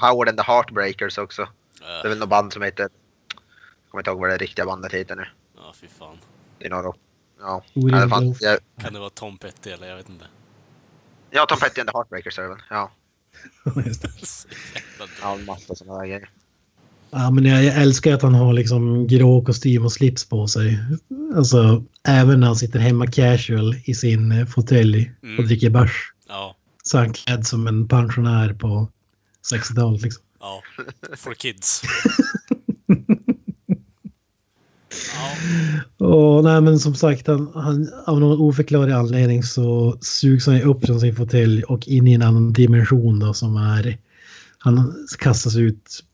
Howard 0.00 0.28
and 0.28 0.38
the 0.38 0.44
Heartbreakers 0.44 1.18
också. 1.18 1.48
Det 1.78 1.84
är 1.86 2.08
väl 2.08 2.18
något 2.18 2.28
band 2.28 2.52
som 2.52 2.62
heter... 2.62 2.82
Jag 2.82 2.90
kommer 3.90 4.00
inte 4.02 4.10
ihåg 4.10 4.20
vad 4.20 4.30
det 4.30 4.36
riktiga 4.36 4.66
bandet 4.66 4.92
heter 4.92 5.16
nu. 5.16 5.24
ja, 5.56 5.74
fy 5.80 5.86
fan. 5.98 6.18
Det 6.58 6.66
är 6.66 6.70
några... 6.70 6.92
Ja, 7.40 7.62
Kan 8.82 8.92
det 8.92 8.98
vara 8.98 9.10
Tom 9.10 9.38
Petty 9.38 9.70
eller 9.70 9.88
jag 9.88 9.96
vet 9.96 10.08
inte. 10.08 10.24
Ja, 11.32 11.46
Tom 11.46 11.58
Petty 11.58 11.80
and 11.80 11.88
the 11.90 11.96
Heartbreakers 11.98 12.38
är 12.38 12.42
det 12.42 12.48
väl? 12.48 12.58
Ja. 12.70 12.90
Just 13.86 14.02
det. 14.02 14.08
Ja, 15.22 15.34
en 15.38 15.44
massa 15.44 15.74
sådana 15.74 15.98
där 15.98 16.06
grejer. 16.06 16.28
Ja, 17.10 17.30
men 17.30 17.44
jag, 17.44 17.64
jag 17.64 17.76
älskar 17.76 18.14
att 18.14 18.22
han 18.22 18.34
har 18.34 18.52
liksom 18.52 19.06
grå 19.06 19.44
kostym 19.44 19.84
och 19.84 19.92
slips 19.92 20.24
på 20.28 20.48
sig. 20.48 20.78
Alltså, 21.36 21.84
även 22.08 22.40
när 22.40 22.46
han 22.46 22.56
sitter 22.56 22.78
hemma 22.78 23.06
casual 23.06 23.74
i 23.84 23.94
sin 23.94 24.32
eh, 24.32 24.46
fåtölj 24.46 25.12
och 25.20 25.24
Mm. 25.28 25.46
dricker 25.46 25.70
bärs. 25.70 26.12
Ja, 26.28 26.56
Så 26.82 26.98
är 26.98 27.02
han 27.02 27.12
klädd 27.12 27.46
som 27.46 27.66
en 27.66 27.88
pensionär 27.88 28.52
på 28.54 28.88
60-talet 29.54 30.02
liksom. 30.02 30.22
ja. 30.40 30.62
For 31.16 31.34
kids. 31.34 31.82
Ja, 35.98 36.06
Och 36.06 36.44
nej, 36.44 36.60
men 36.60 36.78
som 36.78 36.94
sagt, 36.94 37.26
han, 37.26 37.52
han, 37.54 37.90
av 38.06 38.20
någon 38.20 38.40
oförklarlig 38.40 38.92
anledning 38.92 39.42
så 39.42 39.98
sugs 40.00 40.46
han 40.46 40.62
upp 40.62 40.86
från 40.86 41.00
sin 41.00 41.16
fåtölj 41.16 41.62
och 41.62 41.88
in 41.88 42.08
i 42.08 42.12
en 42.12 42.22
annan 42.22 42.52
dimension 42.52 43.18
då 43.18 43.34
som 43.34 43.56
är... 43.56 43.98
Han 44.58 45.06
kastas 45.18 45.56
ut 45.56 46.04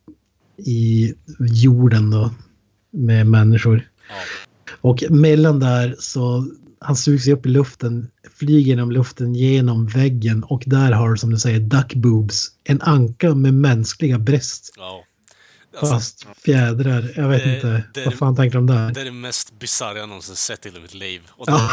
i 0.56 1.14
jorden 1.38 2.10
då 2.10 2.30
med 2.90 3.26
människor. 3.26 3.88
ja. 4.08 4.14
Och 4.80 5.04
mellan 5.10 5.60
där 5.60 5.96
så 5.98 6.46
han 6.80 6.96
sugs 6.96 7.28
upp 7.28 7.46
i 7.46 7.48
luften, 7.48 8.08
flyger 8.38 8.60
genom 8.60 8.90
luften 8.90 9.34
genom 9.34 9.86
väggen 9.86 10.44
och 10.44 10.62
där 10.66 10.92
har 10.92 11.16
som 11.16 11.30
du 11.30 11.38
säger 11.38 11.60
duck 11.60 11.94
boobs. 11.94 12.48
En 12.64 12.82
anka 12.82 13.34
med 13.34 13.54
mänskliga 13.54 14.18
bröst. 14.18 14.74
ja. 14.76 15.04
Alltså, 15.80 15.94
Fast 15.94 16.26
fjädrar. 16.44 17.12
Jag 17.16 17.28
vet 17.28 17.44
Det- 17.44 17.54
inte. 17.54 17.82
det- 17.94 18.04
Vad 18.04 18.14
fan 18.18 18.36
tänker 18.36 18.54
de 18.58 18.66
där? 18.66 18.90
det 18.92 19.00
är 19.00 19.04
det 19.04 19.10
mest 19.10 19.58
bisarra 19.58 19.98
jag 19.98 20.08
någonsin 20.08 20.36
sett 20.36 20.66
i 20.66 20.70
mitt 20.70 20.94
liv. 20.94 21.22
Och 21.30 21.46
då, 21.46 21.52
Ja. 21.52 21.70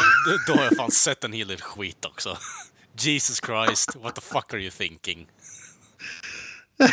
då, 0.48 0.54
har 0.54 0.64
jag 0.64 0.76
fan 0.78 0.92
sett 0.92 1.24
en 1.24 1.34
hel 1.34 1.48
del 1.48 1.62
skit 1.62 2.06
också. 2.06 2.38
Jesus 3.00 3.42
Christ, 3.46 3.96
what 4.04 4.16
the 4.16 4.22
fuck 4.22 4.54
are 4.54 4.62
you 4.62 4.72
thinking? 4.72 5.28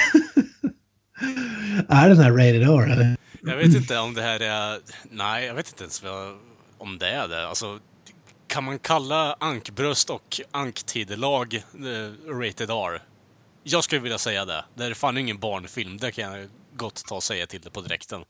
Är 1.88 2.08
den 2.08 2.18
här 2.18 2.30
rated 2.30 2.62
R 2.62 2.92
eller? 2.92 3.16
Jag 3.42 3.56
vet 3.56 3.74
inte 3.76 3.98
om 3.98 4.14
det 4.14 4.22
här 4.22 4.40
är... 4.40 4.80
Nej, 5.10 5.46
jag 5.46 5.54
vet 5.54 5.68
inte 5.68 5.82
ens 5.84 6.02
vad, 6.02 6.38
om 6.78 6.98
det 6.98 7.08
är 7.08 7.28
det. 7.28 7.48
Alltså, 7.48 7.78
kan 8.48 8.64
man 8.64 8.78
kalla 8.78 9.36
ankbröst 9.40 10.10
och 10.10 10.40
anktidelag 10.50 11.54
eh, 11.54 12.30
rated 12.32 12.70
R? 12.70 13.02
Jag 13.62 13.84
skulle 13.84 14.00
vilja 14.00 14.18
säga 14.18 14.44
det. 14.44 14.64
Det 14.74 14.84
är 14.84 14.94
fan 14.94 15.18
ingen 15.18 15.38
barnfilm. 15.38 15.98
Det 15.98 16.12
kan 16.12 16.32
jag 16.32 16.48
gott 16.76 17.04
ta 17.08 17.14
och 17.14 17.22
säga 17.22 17.46
till 17.46 17.60
det 17.60 17.70
på 17.70 17.80
direkten. 17.80 18.20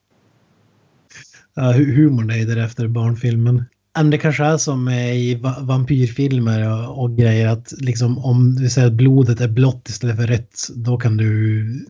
Ja, 1.55 1.63
hu- 1.63 1.95
humorn 1.95 2.31
är 2.31 2.47
därefter 2.47 2.89
barnfilmen. 2.89 3.65
Men 3.95 4.11
det 4.11 4.19
kanske 4.19 4.45
är 4.45 4.57
som 4.57 4.89
i 4.89 5.35
va- 5.35 5.57
vampyrfilmer 5.61 6.71
och, 6.73 7.03
och 7.03 7.17
grejer 7.17 7.49
att 7.49 7.73
liksom 7.79 8.19
om 8.19 8.55
du 8.55 8.71
säger 8.71 8.87
att 8.87 8.93
blodet 8.93 9.41
är 9.41 9.49
blått 9.49 9.89
istället 9.89 10.17
för 10.17 10.27
rött 10.27 10.69
då 10.75 10.97
kan 10.97 11.17
du 11.17 11.87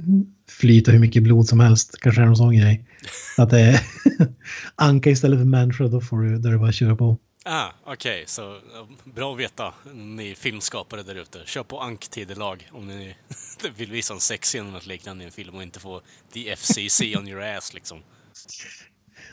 flyta 0.48 0.90
hur 0.90 0.98
mycket 0.98 1.22
blod 1.22 1.48
som 1.48 1.60
helst. 1.60 1.96
Kanske 2.00 2.20
är 2.20 2.22
det 2.22 2.26
någon 2.28 2.36
sån 2.36 2.56
grej. 2.56 2.86
Att 3.38 3.50
det 3.50 3.60
är 3.60 3.80
anka 4.74 5.10
istället 5.10 5.38
för 5.38 5.44
människa 5.46 5.84
då 5.84 6.00
får 6.00 6.20
du, 6.20 6.38
där 6.38 6.48
är 6.48 6.52
det 6.52 6.58
bara 6.58 6.72
köra 6.72 6.96
på. 6.96 7.18
Ah, 7.44 7.70
okej. 7.84 8.24
Så 8.26 8.54
eh, 8.54 8.86
bra 9.04 9.32
att 9.32 9.40
veta, 9.40 9.74
ni 9.94 10.34
filmskapare 10.34 11.02
där 11.02 11.14
ute. 11.14 11.42
Kör 11.46 11.62
på 11.62 11.80
anktidelag 11.80 12.68
om 12.72 12.86
ni 12.86 13.14
vill 13.76 13.90
visa 13.90 14.14
en 14.14 14.20
sexscen 14.20 14.60
eller 14.60 14.72
något 14.72 14.86
liknande 14.86 15.24
i 15.24 15.26
en 15.26 15.32
film 15.32 15.54
och 15.54 15.62
inte 15.62 15.80
få 15.80 16.02
the 16.32 16.56
FCC 16.56 17.00
on 17.00 17.28
your 17.28 17.42
ass 17.42 17.74
liksom. 17.74 17.98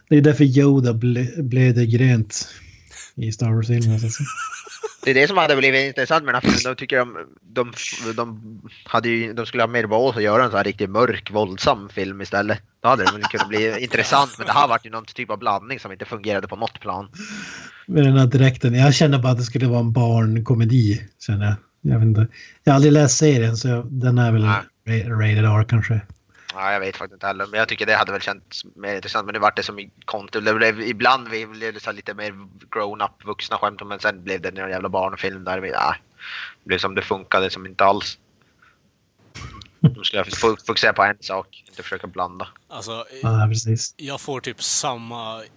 Det 0.10 0.18
är 0.18 0.22
därför 0.22 0.44
Yoda 0.44 0.94
ble, 0.94 1.86
grönt 1.86 2.48
i 3.20 3.32
Star 3.32 3.52
Wars-filmen. 3.52 4.00
Det 5.04 5.10
är 5.10 5.14
det 5.14 5.28
som 5.28 5.38
hade 5.38 5.56
blivit 5.56 5.88
intressant 5.88 6.26
med 6.26 6.34
den 6.34 6.42
här 6.44 6.52
filmen. 6.52 6.76
De 6.76 6.80
tycker 6.80 6.98
de, 6.98 7.18
de, 7.42 7.72
de, 8.16 8.62
hade 8.86 9.10
ju, 9.10 9.34
de 9.34 9.46
skulle 9.46 9.64
ha 9.64 9.68
mer 9.68 9.88
balls 9.88 10.18
att 10.18 10.24
göra 10.24 10.44
en 10.44 10.50
sån 10.50 10.58
här 10.58 10.64
riktigt 10.64 10.90
mörk, 10.90 11.32
våldsam 11.32 11.90
film 11.90 12.22
istället. 12.22 12.62
Då 12.84 12.90
hade 12.90 13.04
det 13.04 13.22
kunnat 13.32 13.50
bli 13.50 13.80
intressant, 13.84 14.36
men 14.38 14.48
det 14.48 14.54
här 14.54 14.68
vart 14.68 14.86
ju 14.86 14.90
någon 14.90 15.06
typ 15.06 15.30
av 15.30 15.40
blandning 15.40 15.80
som 15.80 15.92
inte 15.92 16.06
fungerade 16.06 16.48
på 16.48 16.56
något 16.56 16.80
plan. 16.80 17.08
Med 17.86 18.04
den 18.04 18.18
här 18.18 18.26
dräkten. 18.26 18.74
Jag 18.74 18.94
känner 18.94 19.20
bara 19.20 19.32
att 19.32 19.38
det 19.38 19.44
skulle 19.44 19.68
vara 19.68 19.80
en 19.80 19.92
barnkomedi. 19.92 21.08
Känner 21.26 21.46
jag. 21.46 21.56
Jag, 21.94 22.00
vet 22.00 22.06
inte. 22.06 22.28
jag 22.64 22.72
har 22.74 22.76
aldrig 22.76 22.94
läst 22.94 23.18
serien 23.18 23.58
så 23.58 23.84
den 23.84 24.18
är 24.18 24.32
väl 24.32 24.46
Nej. 24.86 25.04
ra- 25.04 25.10
rated 25.10 25.46
R 25.46 25.66
kanske. 25.70 26.02
Ja, 26.54 26.74
jag 26.74 26.80
vet 26.80 26.98
faktiskt 26.98 27.14
inte 27.14 27.28
heller, 27.28 27.46
men 27.48 27.60
jag 27.60 27.68
tycker 27.68 27.86
det 27.86 27.96
hade 27.96 28.12
väl 28.12 28.22
känts 28.22 28.66
mer 28.76 28.96
intressant. 28.96 29.26
Men 29.26 29.34
nu 29.34 29.40
vart 29.40 29.56
det 29.56 29.64
så 29.64 29.74
mycket 29.74 30.06
konstigt. 30.06 30.46
Det 30.46 30.54
blev, 30.54 30.82
ibland 30.82 31.30
blev 31.30 31.54
det 31.74 31.80
så 31.84 31.92
lite 31.92 32.14
mer 32.14 32.34
grown-up, 32.72 33.26
vuxna 33.26 33.58
skämt, 33.58 33.82
men 33.86 34.00
sen 34.00 34.24
blev 34.24 34.42
det 34.42 34.50
en 34.50 34.56
jävla 34.70 34.90
barnfilm 34.90 35.44
där. 35.44 35.60
vi- 35.60 35.70
Ja, 35.70 35.96
det 36.64 36.68
blev 36.68 36.78
som 36.78 36.96
det 36.96 37.02
funkade, 37.02 37.50
som 37.50 37.66
inte 37.66 37.84
alls. 37.86 38.18
De 39.80 40.04
skulle 40.04 40.24
fo- 40.24 40.66
fokusera 40.68 40.94
på 40.94 41.04
en 41.04 41.18
sak, 41.20 41.64
inte 41.68 41.84
försöka 41.84 42.08
blanda. 42.08 42.48
Alltså, 42.68 43.06
Ja, 43.22 43.46
precis. 43.50 43.94
jag 43.98 44.22
får 44.22 44.40
typ 44.42 44.64
samma... 44.64 45.40
eh, 45.44 45.48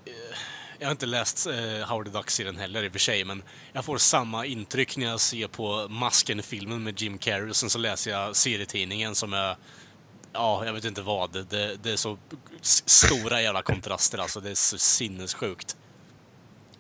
Jag 0.79 0.87
har 0.87 0.93
inte 0.93 1.07
läst 1.07 1.47
eh, 1.47 1.89
Howard 1.89 2.07
the 2.07 2.13
Duck-serien 2.13 2.57
heller 2.57 2.83
i 2.83 2.89
och 2.89 2.93
för 2.93 2.99
sig, 2.99 3.25
men 3.25 3.43
jag 3.73 3.85
får 3.85 3.99
samma 3.99 4.47
intryck 4.47 4.97
när 4.97 5.07
jag 5.07 5.21
ser 5.21 5.49
på 5.49 5.87
Masken-filmen 5.89 6.83
med 6.83 7.01
Jim 7.01 7.19
Carrey 7.19 7.49
och 7.51 7.57
sen 7.57 7.71
så 7.71 7.79
läser 7.79 8.11
jag 8.11 8.37
serietidningen 8.37 9.15
som 9.15 9.33
är... 9.33 9.57
Ja, 10.33 10.67
jag 10.67 10.73
vet 10.73 10.85
inte 10.85 11.03
vad. 11.03 11.33
Det, 11.33 11.77
det 11.83 11.91
är 11.91 11.97
så 11.97 12.19
stora 12.61 13.43
jävla 13.43 13.63
kontraster 13.63 14.19
alltså. 14.19 14.41
Det 14.41 14.51
är 14.51 14.55
så 14.55 14.79
sinnessjukt. 14.79 15.77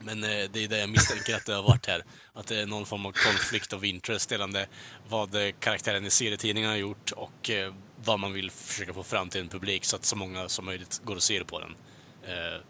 Men 0.05 0.25
eh, 0.25 0.29
det 0.53 0.65
är 0.65 0.69
det 0.69 0.79
jag 0.79 0.91
misstänker 0.91 1.37
att 1.37 1.47
det 1.47 1.55
har 1.55 1.63
varit 1.63 1.87
här. 1.87 2.05
Att 2.33 2.47
det 2.47 2.61
är 2.61 2.67
någon 2.67 2.87
form 2.87 3.07
av 3.07 3.13
konflikt 3.13 3.73
of 3.73 3.85
interest 3.85 4.31
gällande 4.31 4.67
vad 5.09 5.35
eh, 5.35 5.53
karaktären 5.61 6.07
i 6.07 6.11
serietidningen 6.11 6.71
har 6.71 6.77
gjort 6.77 7.13
och 7.13 7.51
eh, 7.51 7.75
vad 8.05 8.21
man 8.21 8.33
vill 8.33 8.51
försöka 8.51 8.95
få 8.95 9.03
fram 9.03 9.29
till 9.29 9.41
en 9.41 9.49
publik 9.49 9.85
så 9.85 9.97
att 9.97 10.05
så 10.05 10.17
många 10.17 10.49
som 10.49 10.65
möjligt 10.65 11.01
går 11.05 11.17
och 11.17 11.23
ser 11.23 11.45
på 11.45 11.61
den. 11.61 11.75
Eh, 12.25 12.61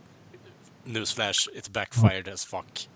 newsflash, 0.85 1.49
it 1.55 1.69
backfired 1.69 2.29
as 2.29 2.45
fuck. 2.45 2.89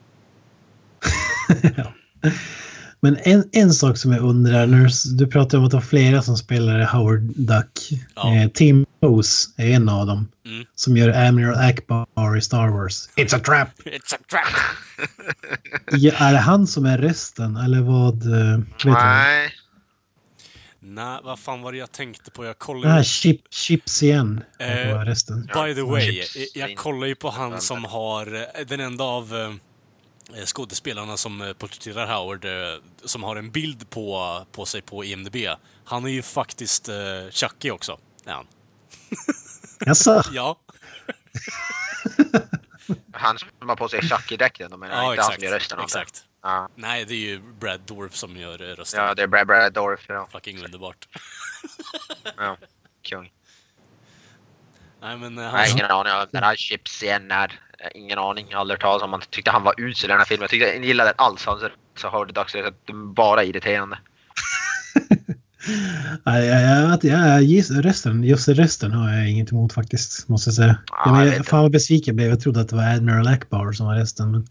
Men 3.06 3.18
en, 3.22 3.48
en 3.52 3.72
sak 3.72 3.96
som 3.96 4.12
jag 4.12 4.22
undrar, 4.22 4.66
när 4.66 5.16
du, 5.18 5.26
pratar 5.26 5.58
om 5.58 5.64
att 5.64 5.70
det 5.70 5.76
var 5.76 5.82
flera 5.82 6.22
som 6.22 6.36
spelar 6.36 6.84
Howard 6.84 7.20
Duck. 7.20 8.02
Ja. 8.14 8.34
Eh, 8.34 8.48
Tim 8.48 8.86
Rose 9.02 9.48
är 9.56 9.70
en 9.70 9.88
av 9.88 10.06
dem. 10.06 10.28
Mm. 10.46 10.66
Som 10.74 10.96
gör 10.96 11.08
Admiral 11.08 11.54
Akbar 11.54 12.36
i 12.36 12.40
Star 12.40 12.68
Wars. 12.68 13.08
It's 13.16 13.36
a 13.36 13.40
trap! 13.44 13.68
It's 13.84 14.14
a 14.14 14.18
trap! 14.30 14.46
Ja, 15.90 16.12
är 16.16 16.32
det 16.32 16.38
han 16.38 16.66
som 16.66 16.86
är 16.86 16.98
rösten 16.98 17.56
eller 17.56 17.80
vad? 17.80 18.22
eh? 18.22 18.60
Nej, 18.84 19.50
Nej, 20.80 21.20
vad 21.24 21.38
fan 21.38 21.62
var 21.62 21.72
det 21.72 21.78
jag 21.78 21.92
tänkte 21.92 22.30
på? 22.30 22.44
Jag 22.44 22.58
kollade... 22.58 22.94
här 22.94 23.02
chip, 23.02 23.40
Chips 23.50 24.02
igen. 24.02 24.44
Eh, 24.58 24.98
rösten. 24.98 25.42
By 25.54 25.74
the 25.74 25.82
way, 25.82 26.12
Chips. 26.12 26.56
jag 26.56 26.76
kollar 26.76 27.06
ju 27.06 27.14
på 27.14 27.30
han 27.30 27.60
som 27.60 27.84
har, 27.84 28.34
eh, 28.34 28.66
den 28.66 28.80
enda 28.80 29.04
av 29.04 29.36
eh, 29.36 29.52
skådespelarna 30.44 31.16
som 31.16 31.40
eh, 31.40 31.52
porträtterar 31.52 32.06
Howard, 32.06 32.44
eh, 32.44 32.80
som 33.04 33.22
har 33.22 33.36
en 33.36 33.50
bild 33.50 33.90
på, 33.90 34.46
på 34.52 34.66
sig 34.66 34.82
på 34.82 35.04
IMDB, 35.04 35.36
han 35.84 36.04
är 36.04 36.08
ju 36.08 36.22
faktiskt 36.22 36.88
eh, 36.88 37.30
Chucky 37.30 37.70
också. 37.70 37.98
Är 38.24 38.32
han. 38.32 38.46
Jaså? 39.80 40.22
Ja, 40.32 40.58
Han 43.12 43.38
som 43.38 43.68
har 43.68 43.76
på 43.76 43.88
sig 43.88 44.00
Chucky-dräkten, 44.02 44.70
de 44.70 44.80
menar 44.80 44.94
ja 45.02 45.10
inte 45.10 45.22
han 45.22 45.32
exakt. 45.32 45.34
som 45.34 45.44
gör 45.44 45.54
rösten 45.54 45.80
exakt. 45.80 46.24
Ja. 46.42 46.68
Nej, 46.74 47.04
det 47.04 47.14
är 47.14 47.18
ju 47.18 47.40
Brad 47.40 47.80
Dorf 47.80 48.14
som 48.14 48.36
gör 48.36 48.62
eh, 48.62 48.74
rösten. 48.74 49.04
ja, 49.04 49.14
det 49.14 49.22
är 49.22 49.26
Brad, 49.26 49.46
Brad 49.46 49.72
Dorf. 49.72 50.04
Ja. 50.08 50.28
Fucking 50.32 50.64
underbart. 50.64 51.08
ja. 52.36 52.56
Kung. 53.02 53.32
Nej, 55.00 55.16
men 55.16 55.38
eh, 55.38 55.44
Jag 55.44 55.50
han, 55.50 55.60
har 55.60 55.70
ingen 55.70 55.86
aning 55.86 56.12
om 56.12 56.26
den 56.32 56.42
här 56.42 56.56
Chips 56.56 57.02
igen 57.02 57.30
är. 57.30 57.60
Eh, 57.78 57.88
Ingen 58.00 58.18
aning, 58.18 58.52
aldrig 58.52 58.80
talas 58.80 59.02
om. 59.02 59.10
Man 59.10 59.20
tyckte 59.30 59.50
han 59.50 59.62
var 59.64 59.74
usel 59.80 60.10
i 60.10 60.12
den 60.12 60.18
här 60.18 60.24
filmen. 60.24 60.42
Jag 60.42 60.50
tyckte 60.50 60.66
jag 60.66 60.84
gillade 60.84 61.10
den 61.10 61.14
alls. 61.18 61.44
Han 61.46 61.58
så 61.98 62.08
hörde 62.08 62.32
dags 62.32 62.54
att 62.54 62.86
det 62.86 62.92
bara 62.92 63.44
irriterande. 63.44 63.98
Nej, 66.24 66.46
jag, 66.46 66.62
jag, 66.62 67.04
jag, 67.04 67.42
jag, 67.42 67.84
rösten, 67.84 68.24
just 68.24 68.48
rösten 68.48 68.92
har 68.92 69.12
jag 69.12 69.30
inget 69.30 69.52
emot 69.52 69.72
faktiskt, 69.72 70.28
måste 70.28 70.48
jag 70.48 70.54
säga. 70.54 70.78
Ja, 70.90 71.24
jag, 71.24 71.34
jag 71.34 71.46
fan 71.46 71.62
vad 71.62 71.70
besviken 71.70 72.06
jag 72.06 72.16
blev. 72.16 72.28
Jag 72.28 72.40
trodde 72.40 72.60
att 72.60 72.68
det 72.68 72.76
var 72.76 72.84
Admiral 72.84 73.26
Akbar 73.26 73.72
som 73.72 73.86
var 73.86 73.94
rösten. 73.94 74.30
Men... 74.30 74.46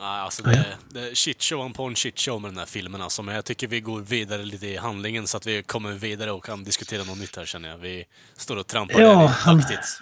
nej, 0.00 0.20
alltså 0.20 0.42
det, 0.42 0.66
det 0.90 1.00
är 1.10 1.14
shitshow 1.14 1.72
på 1.72 1.84
en 1.84 1.94
shitshow 1.94 2.40
med 2.40 2.50
den 2.50 2.58
här 2.58 2.66
filmen 2.66 3.02
alltså. 3.02 3.22
Men 3.22 3.34
jag 3.34 3.44
tycker 3.44 3.66
vi 3.68 3.80
går 3.80 4.00
vidare 4.00 4.42
lite 4.42 4.66
i 4.66 4.76
handlingen 4.76 5.26
så 5.26 5.36
att 5.36 5.46
vi 5.46 5.62
kommer 5.62 5.92
vidare 5.92 6.32
och 6.32 6.44
kan 6.44 6.64
diskutera 6.64 7.04
något 7.04 7.18
nytt 7.18 7.36
här 7.36 7.44
känner 7.44 7.68
jag. 7.68 7.78
Vi 7.78 8.04
står 8.36 8.56
och 8.56 8.66
trampar 8.66 9.00
Ja, 9.00 9.08
där 9.08 9.26
han- 9.26 9.60
taktigt. 9.60 10.00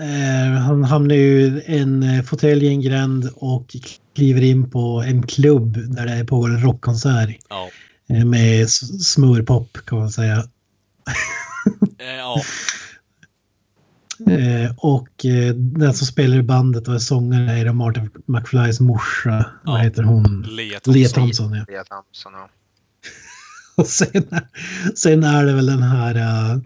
Eh, 0.00 0.52
han 0.60 0.84
hamnar 0.84 1.14
ju 1.14 1.40
i 1.40 1.62
en 1.66 2.02
eh, 2.02 2.22
fåtölj 2.22 2.64
i 2.66 2.68
en 2.68 2.80
gränd 2.80 3.30
och 3.34 3.76
kliver 4.16 4.42
in 4.42 4.70
på 4.70 5.02
en 5.06 5.26
klubb 5.26 5.78
där 5.94 6.06
det 6.06 6.24
pågår 6.24 6.48
en 6.50 6.62
rockkonsert. 6.62 7.36
Ja. 7.48 7.68
Eh, 8.08 8.24
med 8.24 8.64
s- 8.64 9.12
smörpop 9.12 9.78
kan 9.86 9.98
man 9.98 10.10
säga. 10.10 10.36
Eh, 11.98 12.14
ja, 12.18 12.42
och 14.76 15.08
den 15.54 15.94
som 15.94 16.06
spelar 16.06 16.36
i 16.36 16.42
bandet 16.42 16.88
och 16.88 16.94
är 16.94 16.98
sångare 16.98 17.52
är 17.58 17.72
Martin 17.72 18.10
McFlys 18.26 18.80
morsa. 18.80 19.46
Vad 19.64 19.78
Ja. 19.78 19.82
heter 19.82 20.02
hon? 20.02 20.46
Lea 20.50 20.80
Thompson. 20.80 20.94
Lea 20.94 21.08
Thompson. 21.08 21.52
Ja. 21.54 21.64
Lea 21.68 21.84
Thompson 21.84 22.32
ja. 22.34 22.48
Och 23.76 23.86
sen, 23.86 24.24
sen 24.94 25.24
är 25.24 25.44
det 25.44 25.52
väl 25.52 25.66
den 25.66 25.82
här... 25.82 26.60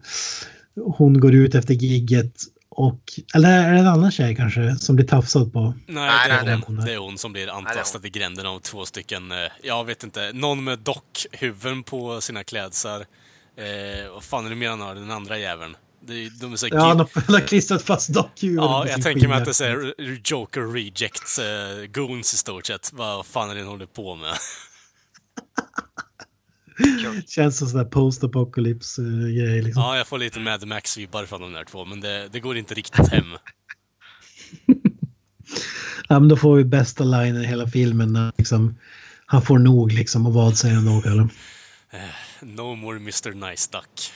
hon 0.85 1.21
går 1.21 1.35
ut 1.35 1.55
efter 1.55 1.75
gigget 1.75 2.33
och... 2.79 3.01
Eller 3.35 3.49
är 3.69 3.73
det 3.73 3.79
en 3.79 3.87
annan 3.87 4.11
tjej 4.11 4.37
kanske 4.37 4.77
som 4.77 4.97
blir 4.97 5.07
tafsad 5.07 5.53
på? 5.53 5.61
Nej, 5.61 5.75
Nej, 5.87 6.29
det, 6.29 6.35
är 6.35 6.45
nej, 6.45 6.61
hon, 6.67 6.77
det- 6.77 6.85
det 6.85 6.93
är 6.93 6.99
hon 6.99 7.19
som 7.19 7.33
blir 7.33 7.49
antastad 7.59 8.01
i 8.07 8.11
gränden 8.11 8.47
av 8.47 8.59
två 8.59 8.85
stycken, 8.85 9.33
eh, 9.33 9.39
jag 9.63 9.85
vet 9.85 10.05
inte, 10.05 10.33
någon 10.33 10.65
med 10.65 10.79
dockhuvuden 10.79 11.83
på 11.83 12.21
sina 12.21 12.45
klädsar. 12.45 13.01
Eh, 13.57 14.13
vad 14.13 14.23
fan 14.23 14.47
är 14.47 14.51
det 14.51 14.57
mer 14.57 14.69
han 14.71 14.81
har, 14.81 14.95
den 14.95 15.11
andra 15.11 15.39
jäveln? 15.39 15.77
De 16.41 16.53
är 16.53 16.57
så 16.57 16.69
Ja, 16.71 16.81
han 16.81 16.99
har- 16.99 17.47
klistrat 17.47 17.83
fast 17.83 18.09
dockhuvuden 18.15 18.65
Ja, 18.65 18.89
jag 18.89 19.03
tänker 19.03 19.29
mig 19.29 19.37
att 19.43 19.59
det 19.59 19.67
är 19.67 20.21
Joker 20.25 20.73
Rejects 20.73 21.39
uh, 21.39 21.87
goons 21.87 22.35
i 22.35 22.37
stort 22.37 22.67
sett. 22.67 22.91
Vad 22.93 23.27
fan 23.27 23.51
är 23.51 23.55
det 23.55 23.61
ni 23.61 23.67
håller 23.67 23.87
på 23.87 24.15
med? 24.15 24.35
Känns 27.29 27.59
som 27.59 27.69
sån 27.69 27.79
där 27.79 27.85
post-apocalypse 27.85 29.03
eh, 29.03 29.09
grej 29.29 29.63
liksom. 29.63 29.83
Ja, 29.83 29.97
jag 29.97 30.07
får 30.07 30.19
lite 30.19 30.41
Mad 30.41 30.67
Max-vibbar 30.69 31.25
från 31.27 31.41
de 31.41 31.53
där 31.53 31.65
två, 31.65 31.85
men 31.85 32.01
det, 32.01 32.29
det 32.33 32.41
går 32.41 32.57
inte 32.57 32.75
riktigt 32.75 33.09
hem. 33.09 33.25
Ja, 36.09 36.19
men 36.21 36.29
då 36.29 36.37
får 36.37 36.57
vi 36.57 36.65
bästa 36.65 37.05
linen 37.05 37.43
i 37.43 37.47
hela 37.47 37.67
filmen 37.69 38.13
när 38.13 38.33
liksom, 38.39 38.79
han 39.27 39.43
får 39.43 39.59
nog 39.59 39.93
liksom 39.93 40.27
och 40.27 40.33
vad 40.35 40.57
säger 40.57 40.75
han 40.75 40.85
då 40.87 41.01
Kalle? 41.03 41.29
No 42.41 42.75
more 42.75 42.97
Mr 42.97 43.51
Nice 43.51 43.69
Duck. 43.73 44.13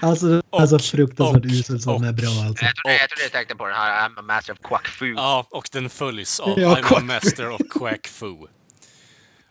Alltså 0.00 0.42
Och- 0.50 0.82
fruktansvärt 0.82 1.44
och- 1.44 1.50
uselt 1.50 1.82
som 1.82 2.02
den 2.02 2.08
är 2.08 2.12
bra 2.12 2.28
alltså. 2.46 2.64
Jag 2.64 2.76
trodde, 2.76 2.96
jag 2.98 3.08
trodde 3.10 3.22
jag 3.22 3.32
tänkte 3.32 3.54
på 3.54 3.66
den 3.66 3.76
här 3.76 4.08
I'm 4.08 4.18
a 4.18 4.22
master 4.22 4.52
of 4.52 4.58
quack 4.62 4.86
fu. 4.86 5.14
Ja, 5.14 5.46
och 5.50 5.68
den 5.72 5.90
följs 5.90 6.40
av 6.40 6.60
Ja, 6.60 6.76
I'm 6.76 6.96
a 6.96 7.00
Master 7.00 7.50
of 7.50 7.60
Quack 7.70 8.06
Fu. 8.08 8.34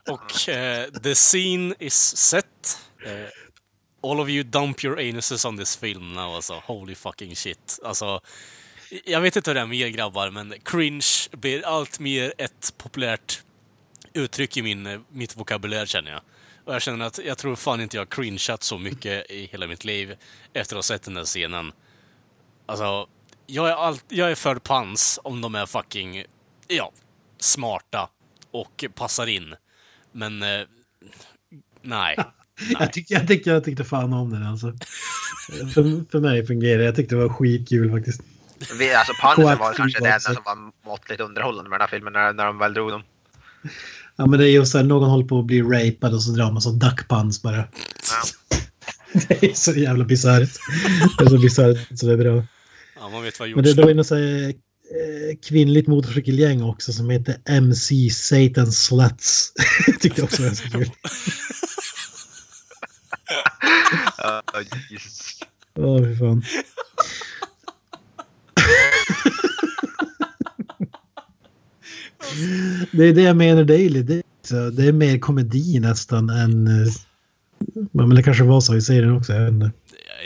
Och 0.10 0.50
eh, 0.50 0.90
the 0.90 1.16
scene 1.16 1.76
is 1.80 2.18
set. 2.18 2.80
Eh, 3.06 3.30
all 4.04 4.20
of 4.20 4.30
you 4.30 4.44
dump 4.44 4.84
your 4.84 5.00
anuses 5.00 5.46
on 5.46 5.58
this 5.58 5.76
film 5.76 6.14
now 6.14 6.36
alltså. 6.36 6.54
Holy 6.66 6.96
fucking 6.96 7.36
shit. 7.36 7.80
Alltså, 7.84 8.22
jag 9.06 9.22
vet 9.22 9.36
inte 9.36 9.50
hur 9.50 9.56
det 9.56 9.62
är 9.62 9.66
med 9.66 9.78
er 9.78 9.88
grabbar, 9.88 10.30
men 10.30 10.54
cringe 10.64 11.30
blir 11.32 11.66
allt 11.66 12.00
mer 12.00 12.34
ett 12.38 12.74
populärt 12.78 13.44
uttryck 14.14 14.58
i 14.58 14.62
min, 14.62 14.88
eh, 14.88 15.00
mitt 15.10 15.38
vokabulär 15.38 15.86
känner 15.86 16.12
jag. 16.12 16.22
Och 16.66 16.74
jag 16.74 16.82
känner 16.82 17.06
att 17.06 17.18
jag 17.26 17.38
tror 17.38 17.56
fan 17.56 17.82
inte 17.82 17.98
jag 17.98 18.02
har 18.02 18.06
cringeat 18.06 18.64
så 18.64 18.78
mycket 18.78 19.32
i 19.32 19.46
hela 19.52 19.68
mitt 19.68 19.86
liv 19.86 20.16
efter 20.54 20.76
att 20.76 20.78
ha 20.78 20.84
sett 20.84 21.04
den 21.04 21.14
där 21.14 21.26
scenen. 21.26 21.72
Alltså, 22.66 23.08
jag 23.46 23.70
är, 23.70 23.74
allt, 23.74 24.06
jag 24.08 24.32
är 24.32 24.36
för 24.36 24.56
pans 24.56 25.20
om 25.24 25.42
de 25.42 25.56
är 25.56 25.66
fucking, 25.66 26.26
ja, 26.68 26.92
smarta 27.40 28.10
och 28.52 28.86
passar 28.96 29.28
in. 29.28 29.56
Men, 30.14 30.44
eh, 30.44 30.62
nej. 31.82 32.18
Jag 32.80 32.94
tyckte, 32.94 33.14
jag, 33.14 33.28
tyckte, 33.28 33.50
jag 33.50 33.64
tyckte 33.64 33.84
fan 33.84 34.14
om 34.14 34.30
den 34.30 34.44
alltså. 34.44 34.74
För, 35.74 36.12
för 36.12 36.20
mig 36.20 36.48
fungerar 36.48 36.78
det. 36.78 36.86
Jag 36.86 36.96
tyckte 36.96 37.16
det 37.16 37.22
var 37.22 37.34
skitkul 37.34 37.92
faktiskt. 37.92 38.22
Vi, 38.80 38.94
alltså 38.94 39.14
Quack 39.14 39.60
var 39.60 39.74
kanske 39.74 40.04
det 40.04 40.08
enda 40.08 40.20
som 40.20 40.44
var 40.46 40.90
måttligt 40.90 41.22
underhållande 41.22 41.70
med 41.70 41.80
den 41.80 41.82
här 41.82 41.98
filmen 41.98 42.14
när, 42.14 42.34
när 42.34 42.46
de 42.46 42.58
väl 42.58 42.74
drog 42.74 42.92
dem. 42.92 43.04
Ja 44.16 44.26
men 44.26 44.40
det 44.40 44.50
är 44.50 44.52
just 44.52 44.72
så 44.72 44.78
här, 44.78 44.86
någon 44.86 45.10
håller 45.10 45.28
på 45.28 45.40
att 45.40 45.46
bli 45.46 45.62
rapad 45.62 46.14
och 46.14 46.24
så 46.24 46.32
drar 46.32 46.52
man 46.52 46.62
så 46.62 46.72
duckpants 46.72 47.42
bara. 47.42 47.58
Ja. 47.58 47.68
Det 49.28 49.44
är 49.44 49.54
så 49.54 49.72
jävla 49.72 50.06
bisarrt. 50.06 50.50
Det 51.18 51.24
är 51.24 51.30
så 51.30 51.38
bisarrt 51.38 52.00
så 52.00 52.06
det 52.06 52.14
är 52.14 52.18
bra. 52.18 52.44
Ja, 53.00 53.10
man 53.10 53.24
vet 53.24 53.40
vad 53.40 53.50
Men 53.50 53.64
det 53.64 53.70
George 53.70 53.92
är 53.92 53.96
då 53.96 54.16
är 54.16 54.54
eh, 54.94 55.38
kvinnligt 55.48 55.88
motorcykelgäng 55.88 56.64
också 56.64 56.94
som 56.94 57.10
heter 57.10 57.36
MC 57.46 58.10
Satan 58.10 58.72
Sluts. 58.72 59.54
Tyckte 60.02 60.22
jag 60.22 60.26
också 60.26 60.44
var 60.44 60.50
så 60.50 60.70
kul. 60.70 60.92
Ja, 64.18 64.44
Jesus. 64.90 65.40
Åh, 65.76 66.04
fy 66.04 66.16
fan. 66.16 66.44
Det 72.92 73.04
är 73.06 73.14
det 73.14 73.22
jag 73.22 73.36
menar 73.38 73.64
Daily. 73.64 74.02
Det 74.04 74.24
så, 74.42 74.70
det 74.70 74.88
är 74.88 74.92
mer 74.92 75.20
komedi 75.20 75.80
nästan 75.80 76.30
än... 76.30 76.68
eh, 76.68 76.92
Men 77.92 78.10
det 78.10 78.24
kanske 78.24 78.44
var 78.44 78.62
så 78.62 78.76
i 78.76 78.82
serien 78.82 79.18
också. 79.18 79.34
Jag 79.34 79.42
vet 79.42 79.54
inte. 79.54 79.72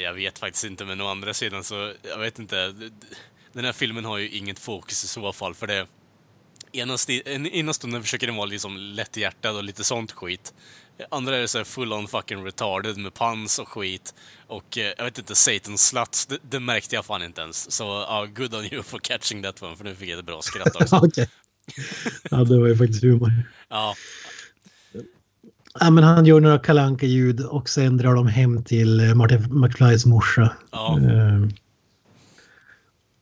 Jag 0.03 0.13
vet 0.13 0.39
faktiskt 0.39 0.65
inte, 0.65 0.85
men 0.85 1.01
å 1.01 1.07
andra 1.07 1.33
sidan 1.33 1.63
så, 1.63 1.93
jag 2.09 2.19
vet 2.19 2.39
inte. 2.39 2.73
Den 3.57 3.65
här 3.65 3.73
filmen 3.73 4.05
har 4.05 4.17
ju 4.17 4.29
inget 4.29 4.59
fokus 4.59 5.03
i 5.03 5.07
så 5.07 5.33
fall, 5.33 5.53
för 5.53 5.67
det... 5.67 5.87
Ena, 6.71 6.97
ena 7.49 7.73
stunden 7.73 8.03
försöker 8.03 8.27
den 8.27 8.35
vara 8.35 8.45
liksom 8.45 8.77
lätthjärtad 8.77 9.55
och 9.55 9.63
lite 9.63 9.83
sånt 9.83 10.11
skit. 10.11 10.53
Andra 11.11 11.37
är 11.37 11.47
så 11.47 11.57
här 11.57 11.65
full 11.65 11.93
on 11.93 12.07
fucking 12.07 12.45
retarded 12.45 12.97
med 12.97 13.13
pans 13.13 13.59
och 13.59 13.67
skit. 13.67 14.15
Och 14.47 14.77
eh, 14.77 14.93
jag 14.97 15.05
vet 15.05 15.17
inte, 15.17 15.35
Satan 15.35 15.77
sluts, 15.77 16.25
det, 16.25 16.37
det 16.49 16.59
märkte 16.59 16.95
jag 16.95 17.05
fan 17.05 17.23
inte 17.23 17.41
ens. 17.41 17.71
Så 17.71 17.83
ja, 17.83 18.27
good 18.35 18.55
on 18.55 18.65
you 18.65 18.83
for 18.83 18.99
catching 18.99 19.43
that 19.43 19.63
one, 19.63 19.75
för 19.75 19.83
nu 19.83 19.95
fick 19.95 20.09
jag 20.09 20.19
ett 20.19 20.25
bra 20.25 20.41
skratt 20.41 20.75
också. 20.81 20.95
Okej. 20.95 21.29
Ja, 22.31 22.37
det 22.37 22.59
var 22.59 22.67
ju 22.67 22.77
faktiskt 22.77 23.03
humor. 23.03 23.31
Ja, 23.69 23.95
Ja, 25.79 25.89
men 25.89 26.03
han 26.03 26.25
gör 26.25 26.39
några 26.39 26.59
kalanka 26.59 27.05
ljud 27.05 27.41
och 27.41 27.69
sen 27.69 27.97
drar 27.97 28.15
de 28.15 28.27
hem 28.27 28.63
till 28.63 28.99
eh, 28.99 29.15
Martin 29.15 29.61
McFlys 29.61 30.05
morsa. 30.05 30.53
ja. 30.71 30.99
Eh, 30.99 31.49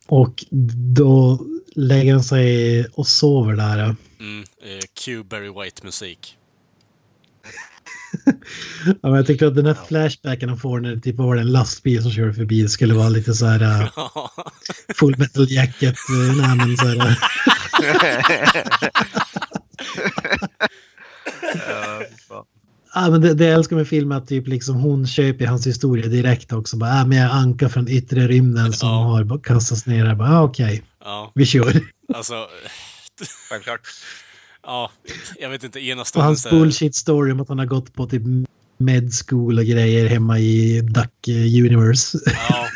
Och 0.06 0.44
då 0.94 1.40
lägger 1.74 2.12
han 2.12 2.24
sig 2.24 2.84
och 2.86 3.06
sover 3.06 3.56
där. 3.56 3.96
Mm, 4.20 4.40
eh, 4.40 4.80
Q 5.04 5.22
Barry 5.22 5.48
White-musik. 5.48 6.36
Ja, 9.02 9.16
jag 9.16 9.26
tyckte 9.26 9.46
att 9.46 9.54
den 9.54 9.66
här 9.66 9.76
flashbacken 9.88 10.48
han 10.48 10.58
får 10.58 10.80
när 10.80 10.94
det 10.94 11.00
typ 11.00 11.16
var 11.16 11.36
en 11.36 11.52
lastbil 11.52 12.02
som 12.02 12.10
kör 12.10 12.32
förbi 12.32 12.62
det 12.62 12.68
skulle 12.68 12.94
vara 12.94 13.08
lite 13.08 13.34
så 13.34 13.46
här 13.46 13.82
uh, 13.82 13.88
full 14.94 15.18
metal 15.18 15.46
jacket. 15.50 15.94
Uh, 16.10 16.36
nej, 16.36 16.56
men 16.56 16.76
så 16.76 16.86
här, 16.86 16.96
Ja, 21.68 22.02
fan. 22.28 22.44
Ja, 23.04 23.10
men 23.10 23.20
det, 23.20 23.34
det 23.34 23.44
jag 23.44 23.54
älskar 23.54 23.76
med 23.76 23.88
filmen 23.88 24.18
är 24.18 24.22
att 24.22 24.28
typ 24.28 24.48
liksom 24.48 24.76
hon 24.76 25.06
köper 25.06 25.46
hans 25.46 25.66
historia 25.66 26.06
direkt 26.06 26.52
också. 26.52 26.76
Bara, 26.76 27.00
ah, 27.00 27.06
men 27.06 27.18
jag 27.18 27.26
är 27.26 27.34
anka 27.34 27.68
från 27.68 27.88
yttre 27.88 28.28
rymden 28.28 28.72
som 28.72 28.88
Ja. 28.88 28.94
har 28.94 29.38
kastats 29.42 29.86
ner. 29.86 30.04
Jag 30.06 30.16
Bara, 30.18 30.38
ah, 30.38 30.42
Okej, 30.42 30.82
Ja, 31.04 31.32
vi 31.34 31.46
kör. 31.46 31.80
alltså... 32.14 32.34
Självklart. 33.50 33.80
Ja, 34.62 34.90
jag 35.40 35.50
vet 35.50 35.64
inte, 35.64 35.80
ena 35.80 36.00
Och 36.00 36.06
stunden 36.06 36.26
hans 36.26 36.50
bullshit 36.50 36.94
story 36.94 37.32
om 37.32 37.40
att 37.40 37.48
han 37.48 37.58
har 37.58 37.66
gått 37.66 37.94
på 37.94 38.06
typ 38.06 38.22
med 38.78 39.10
school 39.26 39.58
och 39.58 39.64
grejer 39.64 40.06
hemma 40.08 40.38
i 40.38 40.80
Duck 40.80 41.28
eh, 41.28 41.34
Universe. 41.34 42.18
Ja, 42.48 42.66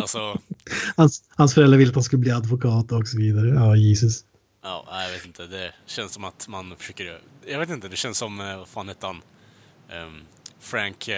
alltså 0.00 0.38
Hans, 0.96 1.22
hans 1.36 1.54
föräldrar 1.54 1.78
ville 1.78 1.88
att 1.88 1.94
han 1.94 2.04
skulle 2.04 2.20
bli 2.20 2.30
advokat 2.30 2.92
och 2.92 3.08
så 3.08 3.18
vidare. 3.18 3.48
Ja, 3.48 3.76
Jesus. 3.76 4.20
ja, 4.62 4.84
jag 5.06 5.12
vet 5.12 5.26
inte. 5.26 5.46
Det 5.46 5.72
känns 5.86 6.12
som 6.12 6.24
att 6.24 6.48
man 6.48 6.74
försöker... 6.78 7.18
Jag 7.46 7.58
vet 7.58 7.70
inte, 7.70 7.88
det 7.88 7.96
känns 7.96 8.18
som... 8.18 8.40
eh, 8.40 8.56
Vad 8.58 8.68
fan 8.68 8.88
hette 8.88 9.06
han? 9.06 9.20
Ehm, 9.92 10.20
Frank... 10.60 11.08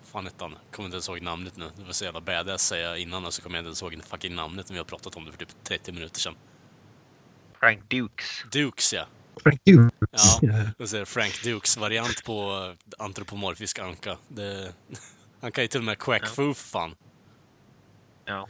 Vad 0.00 0.10
fan 0.12 0.24
hette 0.24 0.44
han? 0.44 0.54
Kommer 0.70 0.86
inte 0.86 0.94
ens 0.94 1.08
ihåg 1.08 1.22
namnet 1.22 1.56
nu. 1.56 1.64
Det 1.76 1.84
var 1.84 1.92
så 1.92 2.04
jävla 2.04 2.20
badass 2.20 2.62
säga 2.66 2.96
innan 2.96 3.24
och 3.24 3.34
så 3.34 3.42
kommer 3.42 3.56
jag 3.56 3.60
inte 3.60 3.68
ens 3.68 3.82
ihåg 3.82 4.04
fucking 4.04 4.34
namnet 4.34 4.68
när 4.68 4.74
vi 4.74 4.78
har 4.78 4.84
pratat 4.84 5.16
om 5.16 5.24
det 5.24 5.32
för 5.32 5.38
typ 5.38 5.48
30 5.64 5.92
minuter 5.92 6.20
sedan. 6.20 6.34
Frank 7.60 7.90
Dukes. 7.90 8.26
Dukes, 8.52 8.92
ja. 8.92 9.06
Frank 9.42 9.60
Dukes. 9.64 9.92
Ja, 10.10 10.38
Ja. 10.42 10.48
det 10.78 10.92
är 10.92 11.04
Frank 11.04 11.42
Dukes 11.44 11.76
variant 11.76 12.24
på 12.24 12.42
eh, 12.42 13.04
antropomorfisk 13.04 13.78
anka. 13.78 14.16
Det, 14.28 14.72
han 15.40 15.52
kan 15.52 15.64
ju 15.64 15.68
till 15.68 15.80
och 15.80 15.84
med 15.84 15.98
quack 15.98 16.26
fu 16.26 16.54
för 16.54 16.54
fan. 16.54 16.94
Ja. 18.24 18.48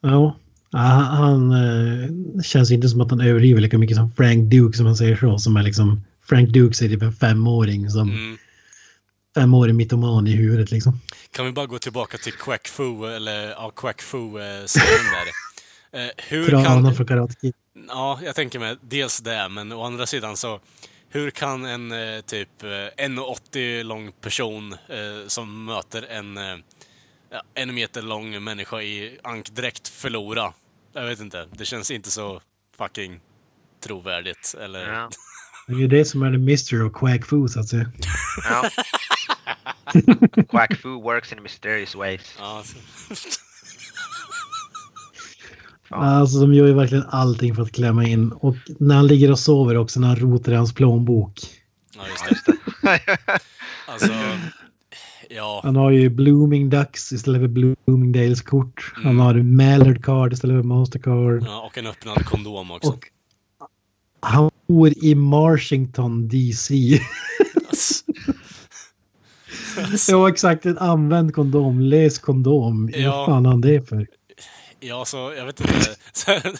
Ja, 0.00 0.36
Ja, 0.72 0.78
han, 0.78 1.04
han 1.04 1.52
eh, 1.52 2.42
känns 2.42 2.70
inte 2.70 2.88
som 2.88 3.00
att 3.00 3.10
han 3.10 3.20
överdriver 3.20 3.60
lika 3.60 3.78
mycket 3.78 3.96
som 3.96 4.12
Frank 4.12 4.50
Duke 4.50 4.76
som 4.76 4.86
man 4.86 4.96
säger 4.96 5.16
så. 5.16 5.38
Som 5.38 5.56
är 5.56 5.62
liksom, 5.62 6.04
Frank 6.22 6.48
Duke 6.48 6.84
är 6.84 6.88
typ 6.88 7.02
en 7.02 7.12
femåring 7.12 7.90
som 7.90 8.10
Mm. 8.10 8.38
Femårig 9.34 9.74
mytoman 9.74 10.26
i 10.26 10.32
huvudet 10.32 10.70
liksom. 10.70 11.00
Kan 11.30 11.46
vi 11.46 11.52
bara 11.52 11.66
gå 11.66 11.78
tillbaka 11.78 12.18
till 12.18 12.32
quack 12.32 12.68
fu, 12.68 13.06
eller 13.06 13.50
ja, 13.50 13.70
quack 13.70 14.02
fu-scenen 14.02 15.12
där. 15.12 15.28
Eh, 15.92 16.10
hur 16.16 16.48
Kranen 16.48 16.84
kan... 16.84 16.94
från 16.94 17.06
Karate 17.06 17.34
Kid. 17.40 17.54
Ja, 17.88 18.20
jag 18.24 18.34
tänker 18.34 18.58
mig 18.58 18.76
dels 18.80 19.20
det, 19.20 19.48
men 19.48 19.72
å 19.72 19.82
andra 19.82 20.06
sidan 20.06 20.36
så 20.36 20.60
hur 21.08 21.30
kan 21.30 21.64
en 21.64 21.92
eh, 21.92 22.20
typ 22.20 22.62
eh, 22.62 22.68
1,80 22.68 23.82
lång 23.82 24.12
person 24.12 24.72
eh, 24.72 25.26
som 25.26 25.64
möter 25.64 26.02
en 26.02 26.36
eh, 26.36 26.56
en 27.54 27.74
meter 27.74 28.02
lång 28.02 28.44
människa 28.44 28.82
i 28.82 29.18
ankdräkt 29.22 29.88
förlora? 29.88 30.52
Jag 30.92 31.06
vet 31.06 31.20
inte, 31.20 31.46
det 31.52 31.64
känns 31.64 31.90
inte 31.90 32.10
så 32.10 32.40
fucking 32.76 33.20
trovärdigt. 33.80 34.54
Eller... 34.60 34.92
Ja. 34.92 35.10
Det 35.78 35.84
är 35.84 35.88
det 35.88 36.04
som 36.04 36.22
är 36.22 36.32
the 36.32 36.38
mystery 36.38 36.82
of 36.82 36.92
Quack 36.92 37.24
Fu 37.26 37.48
så 37.48 37.60
att 37.60 37.68
säga. 37.68 37.90
ja. 38.50 38.70
Quack 40.48 40.76
Fu 40.76 40.88
works 40.88 41.32
in 41.32 41.42
mysterious 41.42 41.94
ways. 41.94 42.38
Alltså 45.88 46.40
de 46.40 46.54
gör 46.54 46.66
ju 46.66 46.74
verkligen 46.74 47.04
allting 47.08 47.54
för 47.54 47.62
att 47.62 47.72
klämma 47.72 48.04
in. 48.06 48.32
Och 48.32 48.56
när 48.78 48.94
han 48.94 49.06
ligger 49.06 49.30
och 49.30 49.38
sover 49.38 49.76
också 49.76 50.00
när 50.00 50.08
han 50.08 50.16
rotar 50.16 50.52
i 50.52 50.54
hans 50.54 50.74
plånbok. 50.74 51.40
ja, 51.96 52.02
just 52.08 52.46
det. 52.46 52.56
Alltså, 53.88 54.12
ja. 55.30 55.60
Han 55.64 55.76
har 55.76 55.90
ju 55.90 56.08
Blooming 56.08 56.70
Ducks 56.70 57.12
istället 57.12 57.40
för 57.40 57.48
Bloomingdales 57.48 58.42
kort. 58.42 58.92
Han 58.96 59.18
har 59.18 59.34
Mallard 59.34 60.04
Card 60.04 60.32
istället 60.32 60.56
för 60.56 60.62
Mastercard. 60.62 61.42
ja, 61.46 61.60
och 61.60 61.78
en 61.78 61.86
öppnad 61.86 62.24
kondom 62.26 62.70
också. 62.70 62.90
Och 62.90 63.04
han 64.20 64.49
bor 64.70 64.92
i 65.04 65.14
Marshington 65.14 66.28
DC. 66.28 66.74
ja 70.08 70.28
exakt, 70.28 70.66
en 70.66 70.78
använd 70.78 71.34
kondom. 71.34 71.80
Läs 71.80 72.18
kondom. 72.18 72.90
Ja. 72.94 73.16
Vad 73.16 73.26
fan 73.26 73.44
har 73.44 73.52
han 73.52 73.60
det 73.60 73.88
för? 73.88 74.06
Ja, 74.80 75.04
så 75.04 75.32
jag 75.36 75.46
vet 75.46 75.60
inte. 75.60 75.96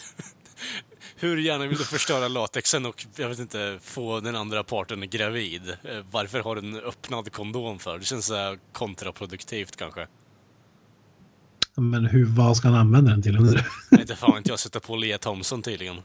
Hur 1.16 1.36
gärna 1.36 1.66
vill 1.66 1.78
du 1.78 1.84
förstöra 1.84 2.28
latexen 2.28 2.86
och 2.86 3.06
jag 3.16 3.28
vet 3.28 3.38
inte, 3.38 3.78
få 3.82 4.20
den 4.20 4.36
andra 4.36 4.64
parten 4.64 5.10
gravid? 5.10 5.62
Eh, 5.68 6.04
Varför 6.10 6.40
har 6.40 6.56
du 6.56 6.60
en 6.60 6.76
öppnad 6.76 7.32
kondom 7.32 7.78
för? 7.78 7.98
Det 7.98 8.04
känns 8.04 8.26
så 8.26 8.56
kontraproduktivt 8.72 9.76
kanske. 9.76 10.06
Men 11.76 12.06
hur, 12.06 12.24
vad 12.24 12.56
ska 12.56 12.68
han 12.68 12.76
använda 12.76 13.10
den 13.10 13.22
till 13.22 13.36
undrar 13.36 13.66
Jag 13.90 14.00
inte 14.00 14.16
fan 14.16 14.38
inte 14.38 14.50
jag 14.50 14.58
sätter 14.58 14.80
på 14.80 14.96
Lea 14.96 15.18
Thompson 15.18 15.62
tydligen. 15.62 15.96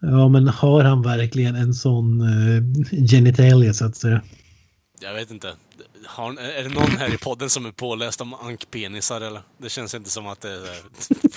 Ja 0.00 0.28
men 0.28 0.48
har 0.48 0.84
han 0.84 1.02
verkligen 1.02 1.54
en 1.56 1.74
sån 1.74 2.20
uh, 2.20 2.62
genitalia 3.10 3.74
så 3.74 3.84
att 3.86 3.96
säga? 3.96 4.22
Jag 5.00 5.14
vet 5.14 5.30
inte. 5.30 5.52
Har, 6.06 6.32
är 6.40 6.62
det 6.62 6.68
någon 6.68 6.96
här 6.98 7.14
i 7.14 7.18
podden 7.18 7.50
som 7.50 7.66
är 7.66 7.70
påläst 7.70 8.20
om 8.20 8.34
ankpenisar 8.34 9.20
eller? 9.20 9.42
Det 9.58 9.68
känns 9.68 9.94
inte 9.94 10.10
som 10.10 10.26
att 10.26 10.40
det 10.40 10.50
är 10.50 10.64
eh, 10.64 10.70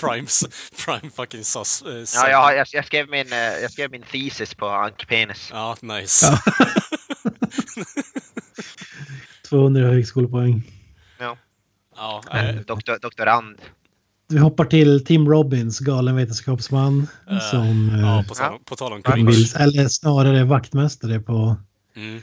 primes, 0.00 0.44
prime 0.84 1.10
fucking 1.10 1.44
sus. 1.44 1.82
eh, 1.82 2.04
Ja, 2.14 2.28
jag, 2.30 2.56
jag, 2.56 2.66
jag, 2.72 2.84
skrev 2.86 3.08
min, 3.10 3.28
jag 3.62 3.70
skrev 3.72 3.90
min 3.90 4.02
thesis 4.02 4.54
på 4.54 4.66
ankpenis. 4.68 5.48
Ja, 5.52 5.76
nice. 5.80 6.26
200 9.48 9.86
högskolepoäng. 9.90 10.62
Ja. 11.18 11.36
Ja, 11.96 12.22
eh, 12.32 12.54
Doktor, 12.54 12.98
doktorand. 13.02 13.58
Vi 14.32 14.38
hoppar 14.38 14.64
till 14.64 15.04
Tim 15.04 15.28
Robbins, 15.28 15.78
galen 15.78 16.16
vetenskapsman. 16.16 17.06
Eh, 17.30 17.38
som 17.38 17.90
eh, 17.90 18.00
ja 18.00 18.24
på, 18.28 18.34
tal, 18.34 18.58
på 18.64 18.76
tal 18.76 18.92
om 18.92 19.02
cringe. 19.02 19.30
vill, 19.30 19.46
eller 19.56 19.88
snarare 19.88 20.44
vaktmästare 20.44 21.20
på 21.20 21.56
Mm, 21.96 22.20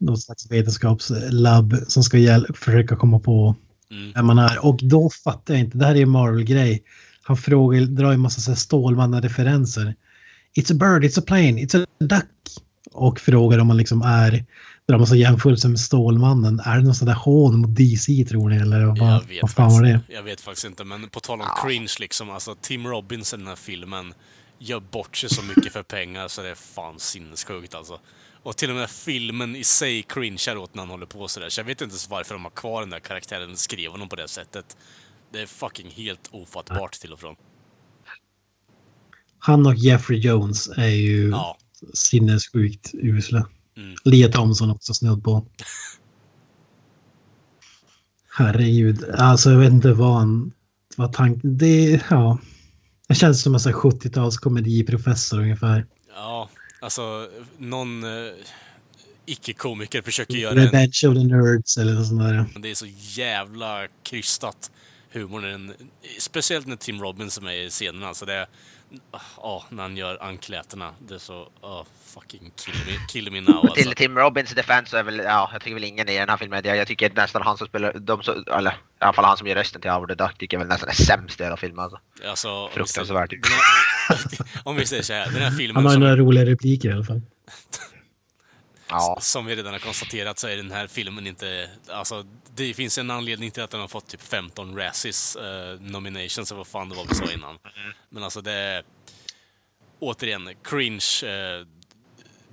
något 0.00 0.22
slags 0.22 0.50
vetenskapslabb 0.50 1.76
som 1.88 2.02
ska 2.02 2.44
försöka 2.54 2.96
komma 2.96 3.18
på 3.18 3.56
mm. 3.90 4.12
vem 4.14 4.26
man 4.26 4.38
är. 4.38 4.64
Och 4.64 4.78
då 4.82 5.10
fattar 5.24 5.54
jag 5.54 5.60
inte, 5.60 5.78
det 5.78 5.86
här 5.86 5.94
är 5.94 6.02
en 6.02 6.10
Marvel-grej. 6.10 6.82
Han 7.22 7.36
frågar, 7.36 7.80
drar 7.80 8.12
ju 8.12 8.18
massa 8.18 8.40
så 8.40 8.50
här 8.50 8.56
Stålmannen-referenser. 8.56 9.94
It's 10.56 10.72
a 10.72 10.74
bird, 10.74 11.04
it's 11.04 11.18
a 11.18 11.24
plane, 11.26 11.60
it's 11.60 11.82
a 11.82 11.86
duck. 12.00 12.30
Och 12.92 13.20
frågar 13.20 13.58
om 13.58 13.66
man 13.66 13.76
liksom 13.76 14.02
är, 14.02 14.44
drar 14.88 14.98
massa 14.98 15.16
jämförelser 15.16 15.68
med 15.68 15.80
Stålmannen. 15.80 16.60
Är 16.60 16.76
det 16.76 16.82
någon 16.84 16.94
sån 16.94 17.06
där 17.06 17.14
hån 17.14 17.58
mot 17.58 17.76
DC 17.76 18.24
tror 18.28 18.48
ni? 18.48 18.56
Eller 18.56 18.80
Jag 18.80 18.98
vad, 18.98 19.26
vet, 19.26 19.42
vad 19.42 19.50
fan 19.50 19.72
var 19.72 19.82
det? 19.82 19.92
faktiskt, 19.92 20.14
jag 20.16 20.22
vet 20.22 20.40
faktiskt 20.40 20.66
inte, 20.66 20.84
men 20.84 21.08
på 21.08 21.20
tal 21.20 21.40
om 21.40 21.46
cringe 21.64 21.92
liksom, 22.00 22.30
alltså 22.30 22.54
Tim 22.60 22.86
Robbins 22.86 23.34
i 23.34 23.36
den 23.36 23.46
här 23.46 23.56
filmen 23.56 24.14
gör 24.58 24.80
bort 24.80 25.16
sig 25.16 25.30
så 25.30 25.42
mycket 25.42 25.72
för 25.72 25.82
pengar 25.82 26.28
så 26.28 26.42
det 26.42 26.48
är 26.48 26.54
fan 26.54 26.98
sinnessjukt 26.98 27.74
alltså. 27.74 28.00
Och 28.42 28.56
till 28.56 28.70
och 28.70 28.76
med 28.76 28.90
filmen 28.90 29.56
i 29.56 29.64
sig 29.64 30.02
cringear 30.02 30.56
åt 30.56 30.74
när 30.74 30.82
han 30.82 30.90
håller 30.90 31.06
på 31.06 31.28
sådär, 31.28 31.48
så 31.48 31.60
jag 31.60 31.64
vet 31.64 31.80
inte 31.80 31.92
ens 31.92 32.10
varför 32.10 32.34
de 32.34 32.44
har 32.44 32.50
kvar 32.50 32.80
den 32.80 32.90
där 32.90 33.00
karaktären 33.00 33.50
och 33.50 33.58
skriver 33.58 33.90
honom 33.90 34.08
på 34.08 34.16
det 34.16 34.28
sättet. 34.28 34.76
Det 35.32 35.40
är 35.40 35.46
fucking 35.46 35.90
helt 35.90 36.28
ofattbart 36.32 36.92
till 36.92 37.12
och 37.12 37.20
från. 37.20 37.36
Han 39.38 39.66
och 39.66 39.74
Jeffrey 39.74 40.18
Jones 40.18 40.68
är 40.76 40.88
ju 40.88 41.28
Ja, 41.30 41.58
sinnessjukt 41.94 42.90
usla. 42.94 43.48
Mm. 43.76 43.96
Lea 44.04 44.28
Thompson 44.28 44.70
också 44.70 44.94
snudd 44.94 45.24
på. 45.24 45.46
Herregud, 48.36 49.04
alltså 49.04 49.50
jag 49.50 49.58
vet 49.58 49.72
inte 49.72 49.92
vad 49.92 50.14
han... 50.14 50.52
Vad 50.96 51.12
tanken... 51.12 51.58
Det, 51.58 52.00
ja. 52.10 52.38
Det 53.08 53.14
känns 53.14 53.42
som 53.42 53.54
en 53.54 53.60
sån 53.60 53.72
här 53.72 53.80
70-tals 53.80 54.36
komediprofessor 54.36 55.40
ungefär. 55.40 55.86
ja, 56.14 56.48
alltså 56.80 57.28
någon 57.58 58.04
eh, 58.04 58.32
icke-komiker 59.26 60.02
försöker 60.02 60.34
göra 60.34 60.52
en 60.52 60.58
Revenge 60.58 61.00
of 61.08 61.14
the 61.14 61.24
Nerds 61.24 61.76
eller 61.76 61.92
något 61.92 62.06
sånt 62.06 62.20
där. 62.20 62.46
Det 62.60 62.70
är 62.70 62.74
så 62.74 62.86
jävla 62.96 63.88
krystat 64.02 64.70
humorn. 65.14 65.72
Speciellt 66.18 66.66
när 66.66 66.76
Tim 66.76 67.02
Robbins 67.02 67.38
är 67.38 67.42
med 67.42 67.64
i 67.64 67.70
scenen. 67.70 68.04
Alltså 68.04 68.24
det 68.26 68.46
ja, 69.36 69.64
när 69.70 69.82
han 69.82 69.96
gör 69.96 70.22
anklätena. 70.22 70.90
Det 71.08 71.14
är 71.14 71.18
så, 71.18 71.48
oh, 71.60 71.82
fucking 72.04 72.52
kill 72.56 72.74
me, 72.86 72.92
kill 73.08 73.32
me 73.32 73.40
now 73.40 73.56
alltså. 73.56 73.74
Till 73.74 73.92
Tim 73.94 74.18
Robbins 74.18 74.50
defense 74.54 74.90
så 74.90 74.96
är 74.96 75.02
väl, 75.02 75.18
ja, 75.18 75.50
jag 75.52 75.60
tycker 75.62 75.74
väl 75.74 75.84
ingen 75.84 76.08
i 76.08 76.18
den 76.18 76.28
här 76.28 76.36
filmen, 76.36 76.62
jag, 76.64 76.76
jag 76.76 76.86
tycker 76.86 77.10
nästan 77.14 77.42
han 77.42 77.56
som 77.58 77.66
spelar, 77.66 77.92
de 77.98 78.22
som, 78.22 78.44
eller 78.58 78.70
i 78.70 78.74
alla 78.98 79.12
fall 79.12 79.24
han 79.24 79.36
som 79.36 79.46
gör 79.46 79.54
rösten 79.54 79.80
till 79.80 79.90
Howard 79.90 80.08
the 80.08 80.14
Duck 80.14 80.38
tycker 80.38 80.54
jag 80.56 80.58
väl 80.58 80.68
nästan 80.68 80.88
är 80.88 80.92
sämst 80.92 81.40
i 81.40 81.44
hela 81.44 81.56
filmen 81.56 81.78
alltså. 81.78 81.98
alltså 82.28 82.48
om 82.50 82.68
vi 82.68 82.74
Fruktansvärt. 82.74 83.30
säger- 83.30 84.62
Om 84.64 84.76
vi 84.76 84.86
säger 84.86 85.02
så 85.02 85.12
här, 85.12 85.30
den 85.30 85.42
här 85.42 85.50
filmen 85.50 85.76
Han 85.76 85.84
har 85.84 85.92
som, 85.92 86.00
några 86.00 86.16
roliga 86.16 86.44
repliker 86.46 86.88
i 86.88 86.92
alla 86.92 87.04
fall. 87.04 87.20
Ja. 88.88 89.18
som 89.20 89.46
vi 89.46 89.56
redan 89.56 89.72
har 89.72 89.80
konstaterat 89.80 90.38
så 90.38 90.48
är 90.48 90.56
den 90.56 90.70
här 90.70 90.86
filmen 90.86 91.26
inte, 91.26 91.70
alltså 91.88 92.26
det 92.54 92.74
finns 92.74 92.98
en 92.98 93.10
anledning 93.10 93.50
till 93.50 93.62
att 93.62 93.70
den 93.70 93.80
har 93.80 93.88
fått 93.88 94.08
typ 94.08 94.22
15 94.22 94.76
Razzies 94.76 95.36
eh, 95.36 95.80
nominations, 95.80 96.50
eller 96.50 96.56
vad 96.56 96.66
fan 96.66 96.88
det 96.88 96.94
var 96.94 97.04
vi 97.08 97.14
sa 97.14 97.32
innan. 97.32 97.58
Men 98.08 98.22
alltså 98.22 98.40
det 98.40 98.52
är, 98.52 98.84
återigen, 99.98 100.50
cringe 100.62 101.24
eh, 101.24 101.66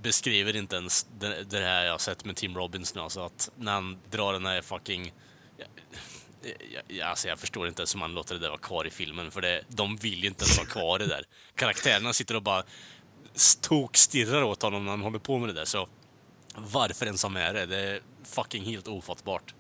beskriver 0.01 0.55
inte 0.55 0.75
ens 0.75 1.07
det, 1.19 1.43
det 1.43 1.59
här 1.59 1.85
jag 1.85 1.91
har 1.91 1.97
sett 1.97 2.25
med 2.25 2.35
Tim 2.35 2.55
Robbins 2.55 2.95
nu. 2.95 3.01
Alltså 3.01 3.21
att 3.21 3.51
när 3.55 3.71
han 3.71 3.97
drar 4.09 4.33
den 4.33 4.45
här 4.45 4.61
fucking... 4.61 5.13
Jag, 5.57 5.67
jag, 6.87 7.09
alltså 7.09 7.27
jag 7.27 7.39
förstår 7.39 7.67
inte 7.67 7.81
ens 7.81 7.95
hur 7.95 7.99
man 7.99 8.13
låter 8.13 8.33
det 8.33 8.41
där 8.41 8.49
vara 8.49 8.59
kvar 8.59 8.87
i 8.87 8.89
filmen, 8.89 9.31
för 9.31 9.41
det, 9.41 9.63
de 9.67 9.95
vill 9.95 10.21
ju 10.21 10.27
inte 10.27 10.43
ens 10.43 10.57
ha 10.57 10.65
kvar 10.65 10.99
det 10.99 11.07
där. 11.07 11.23
Karaktärerna 11.55 12.13
sitter 12.13 12.35
och 12.35 12.43
bara 12.43 12.63
tokstirrar 13.61 14.43
åt 14.43 14.61
honom 14.61 14.83
när 14.85 14.91
han 14.91 15.01
håller 15.01 15.19
på 15.19 15.37
med 15.37 15.49
det 15.49 15.53
där, 15.53 15.65
så 15.65 15.87
varför 16.55 17.05
ens 17.05 17.23
ha 17.23 17.29
med 17.29 17.55
det? 17.55 17.65
Det 17.65 17.79
är 17.79 17.99
fucking 18.23 18.63
helt 18.63 18.87
ofattbart. 18.87 19.53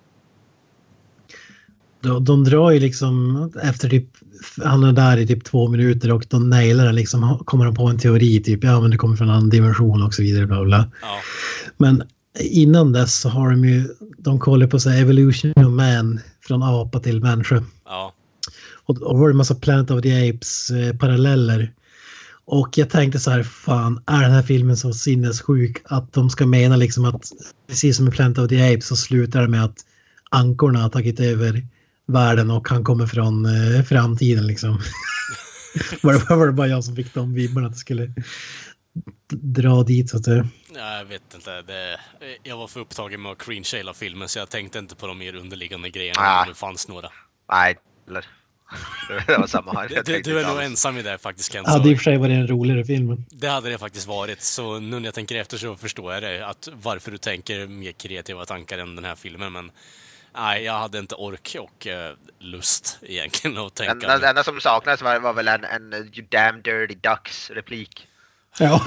De, 2.01 2.25
de 2.25 2.43
drar 2.43 2.71
ju 2.71 2.79
liksom 2.79 3.51
efter 3.63 3.89
typ, 3.89 4.07
han 4.63 4.83
är 4.83 4.93
där 4.93 5.17
i 5.17 5.27
typ 5.27 5.43
två 5.43 5.67
minuter 5.67 6.11
och 6.11 6.25
de 6.29 6.49
nailar 6.49 6.85
det 6.85 6.91
liksom, 6.91 7.43
kommer 7.45 7.65
de 7.65 7.75
på 7.75 7.87
en 7.87 7.99
teori 7.99 8.43
typ, 8.43 8.63
ja 8.63 8.81
men 8.81 8.91
det 8.91 8.97
kommer 8.97 9.15
från 9.15 9.29
en 9.29 9.35
annan 9.35 9.49
dimension 9.49 10.03
och 10.03 10.13
så 10.13 10.21
vidare 10.21 10.47
bla 10.47 10.63
bla. 10.63 10.91
Ja, 11.01 11.19
Men 11.77 12.03
innan 12.39 12.91
dess 12.91 13.19
så 13.19 13.29
har 13.29 13.49
de 13.51 13.65
ju, 13.65 13.87
de 14.17 14.39
kollar 14.39 14.67
på 14.67 14.79
så 14.79 14.89
här 14.89 15.01
evolution 15.01 15.51
of 15.55 15.71
man 15.71 16.19
från 16.41 16.63
apa 16.63 16.99
till 16.99 17.21
människa. 17.21 17.63
Ja. 17.85 18.13
Och, 18.85 19.01
och 19.01 19.19
var 19.19 19.27
det 19.27 19.33
en 19.33 19.37
massa 19.37 19.55
Planet 19.55 19.91
of 19.91 20.01
the 20.01 20.29
Apes 20.29 20.69
eh, 20.69 20.95
paralleller. 20.95 21.73
Och 22.51 22.77
jag 22.77 22.89
tänkte 22.89 23.19
så 23.19 23.31
här, 23.31 23.43
fan, 23.43 24.03
är 24.07 24.21
den 24.21 24.31
här 24.31 24.41
filmen 24.41 24.77
så 24.77 24.93
sinnessjuk 24.93 25.81
att 25.85 26.13
de 26.13 26.29
ska 26.29 26.45
mena 26.45 26.75
liksom 26.75 27.05
att 27.05 27.31
precis 27.67 27.97
som 27.97 28.07
i 28.07 28.11
Planet 28.11 28.37
of 28.37 28.49
the 28.49 28.73
Apes 28.73 28.87
så 28.87 28.95
slutar 28.95 29.41
det 29.41 29.47
med 29.47 29.63
att 29.63 29.77
ankorna 30.29 30.79
har 30.79 30.89
tagit 30.89 31.19
över 31.19 31.67
världen 32.07 32.51
och 32.51 32.69
han 32.69 32.83
kommer 32.83 33.05
från 33.07 33.45
eh, 33.45 33.83
framtiden 33.83 34.47
liksom. 34.47 34.69
var, 36.01 36.13
det, 36.13 36.35
var 36.35 36.47
det 36.47 36.53
bara 36.53 36.67
jag 36.67 36.83
som 36.83 36.95
fick 36.95 37.13
de 37.13 37.33
vibbarna 37.33 37.67
att 37.67 37.73
det 37.73 37.79
skulle 37.79 38.13
dra 39.29 39.83
dit 39.83 40.09
så 40.09 40.17
att 40.17 40.25
säga. 40.25 40.47
Ja, 40.75 40.97
Jag 40.97 41.05
vet 41.05 41.33
inte. 41.35 41.61
Det, 41.61 41.99
jag 42.43 42.57
var 42.57 42.67
för 42.67 42.79
upptagen 42.79 43.21
med 43.21 43.31
att 43.31 43.37
cringe 43.37 43.69
hela 43.73 43.93
filmen 43.93 44.29
så 44.29 44.39
jag 44.39 44.49
tänkte 44.49 44.79
inte 44.79 44.95
på 44.95 45.07
de 45.07 45.17
mer 45.17 45.35
underliggande 45.35 45.89
grejerna 45.89 46.21
Ah. 46.21 46.41
om 46.41 46.49
det 46.49 46.55
fanns 46.55 46.87
några. 46.87 47.09
Nej, 47.51 47.77
eller... 48.07 48.25
Det 49.27 49.37
var 49.37 49.47
samma 49.47 49.73
här. 49.73 50.01
Du, 50.05 50.21
du, 50.21 50.39
är 50.39 50.47
nog 50.47 50.63
ensam 50.63 50.97
i 50.97 51.01
det 51.01 51.17
faktiskt 51.17 51.53
Kent. 51.53 51.67
Hade 51.67 51.89
i 51.89 51.93
och 51.93 51.97
för 51.97 52.03
sig 52.03 52.17
varit 52.17 52.31
en 52.31 52.47
roligare 52.47 52.85
film. 52.85 53.25
det 53.29 53.47
hade 53.47 53.69
det 53.69 53.77
faktiskt 53.77 54.07
varit. 54.07 54.41
Så 54.41 54.79
nu 54.79 54.99
när 54.99 55.07
jag 55.07 55.13
tänker 55.13 55.35
efter 55.35 55.57
så 55.57 55.75
förstår 55.75 56.13
jag 56.13 56.23
det. 56.23 56.47
Att 56.47 56.69
varför 56.73 57.11
du 57.11 57.17
tänker 57.17 57.67
mer 57.67 57.91
kreativa 57.91 58.45
tankar 58.45 58.77
än 58.77 58.95
den 58.95 59.05
här 59.05 59.15
filmen. 59.15 59.53
Men 59.53 59.71
nej, 60.35 60.63
jag 60.63 60.73
hade 60.73 60.99
inte 60.99 61.15
ork 61.15 61.55
och 61.59 61.87
eh, 61.87 62.13
lust 62.39 62.99
egentligen 63.01 63.57
att 63.57 63.75
Det 63.75 63.85
tänka. 63.87 64.17
det 64.17 64.27
enda 64.27 64.43
som 64.43 64.61
saknades 64.61 65.01
var, 65.01 65.19
var 65.19 65.33
väl 65.33 65.47
en, 65.47 65.63
en 65.63 65.93
You 65.93 66.27
damn 66.29 66.61
dirty 66.61 66.95
ducks 66.95 67.49
replik. 67.49 68.07
Ja. 68.59 68.81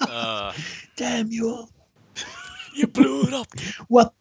Uh, 0.00 0.52
Damn 0.98 1.30
you 1.32 1.50
all. 1.50 1.68
you 2.76 2.86
blew 2.86 3.22
it 3.28 3.34
up! 3.34 3.48
What? 3.88 4.12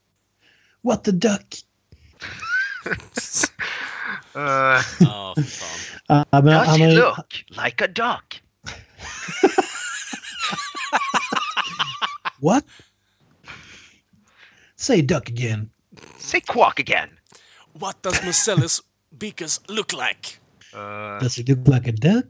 What 0.81 1.03
the 1.03 1.11
duck? 1.11 1.55
Uh, 4.35 4.81
Ja, 4.99 5.33
fy 5.37 5.43
fan. 5.43 5.79
Ja, 6.07 6.25
men 6.41 6.45
does 6.53 6.67
han 6.67 6.79
he 6.79 6.85
har 6.85 6.93
look 6.95 7.33
like 7.65 7.83
a 7.83 7.87
duck? 7.87 8.41
What? 12.39 12.63
Say 14.75 15.01
duck 15.01 15.29
again. 15.29 15.69
Say 16.17 16.41
quack 16.41 16.79
again. 16.79 17.09
What 17.79 18.01
does 18.01 18.23
Marcellus 18.23 18.81
Beakers 19.17 19.61
look 19.67 19.93
like? 19.93 20.39
Uh, 20.73 21.19
Does 21.19 21.35
he 21.35 21.43
look 21.43 21.67
like 21.67 21.87
a 21.89 21.93
duck? 21.93 22.25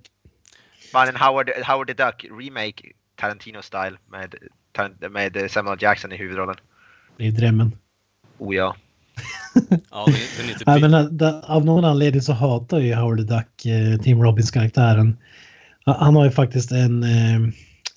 men 0.93 1.07
en 1.07 1.15
Howard, 1.15 1.51
Howard 1.63 1.87
the 1.87 1.93
Duck 1.93 2.23
remake 2.31 2.93
Tarantino-style 3.17 3.97
med, 4.11 4.35
Tar- 4.73 5.09
med 5.09 5.51
Samuel 5.51 5.81
Jackson 5.81 6.11
i 6.11 6.17
huvudrollen. 6.17 6.55
Det 7.17 7.27
är 7.27 7.31
drömmen. 7.31 7.77
Oh 8.37 8.55
ja. 8.55 8.75
Ja, 9.91 10.05
den 10.37 10.49
är, 10.49 10.53
typ... 10.53 10.63
Ja, 10.65 10.77
men, 10.79 11.17
da- 11.17 11.41
av 11.47 11.65
någon 11.65 11.85
anledning 11.85 12.21
så 12.21 12.33
hatar 12.33 12.79
ju 12.79 12.95
Howard 12.95 13.17
the 13.17 13.23
Duck 13.35 13.65
eh, 13.65 14.01
Tim 14.01 14.21
Robbins 14.23 14.51
karaktären. 14.51 15.17
Ha- 15.85 15.97
Han 15.99 16.15
har 16.15 16.25
ju 16.25 16.31
faktiskt 16.31 16.71
en 16.71 17.03
eh, 17.03 17.39